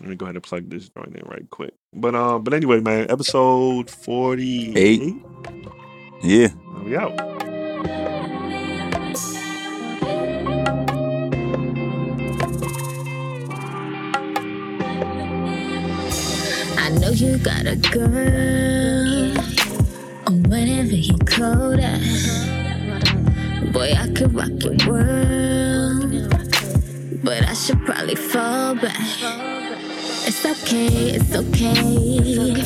Let 0.00 0.10
me 0.10 0.16
go 0.16 0.26
ahead 0.26 0.36
and 0.36 0.42
plug 0.44 0.68
this 0.68 0.90
joint 0.90 1.16
in 1.16 1.26
right 1.26 1.48
quick. 1.50 1.72
But 1.94 2.14
um, 2.14 2.44
but 2.44 2.52
anyway, 2.52 2.80
man, 2.80 3.10
episode 3.10 3.88
forty 3.90 4.76
eight. 4.76 5.14
Yeah. 6.22 6.48
We 6.84 6.96
out. 6.96 7.45
I 16.78 16.88
know 17.00 17.10
you 17.10 17.38
got 17.38 17.66
a 17.66 17.76
girl. 17.92 19.38
And 20.26 20.46
whenever 20.48 20.96
call 21.26 21.76
cold 21.76 21.80
boy, 23.72 23.92
I 23.92 24.08
could 24.14 24.34
rock 24.34 24.50
your 24.64 24.74
world. 24.88 26.30
But 27.22 27.42
I 27.44 27.54
should 27.54 27.80
probably 27.84 28.16
fall 28.16 28.74
back. 28.74 28.96
It's 30.28 30.44
okay, 30.44 31.10
it's 31.10 31.34
okay. 31.34 32.62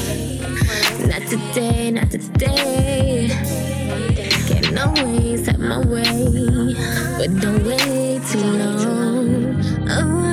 Not 1.06 1.22
today, 1.28 1.90
not 1.90 2.10
today. 2.10 3.69
Can't 4.70 4.98
always 4.98 5.46
have 5.46 5.58
my 5.58 5.78
way, 5.78 6.74
but 7.18 7.40
don't 7.40 7.64
wait 7.66 8.24
too 8.24 8.38
long. 8.38 9.64
Oh. 9.88 10.29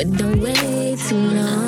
But 0.00 0.16
don't 0.16 0.40
wait 0.40 0.98
too 0.98 1.14
long. 1.14 1.59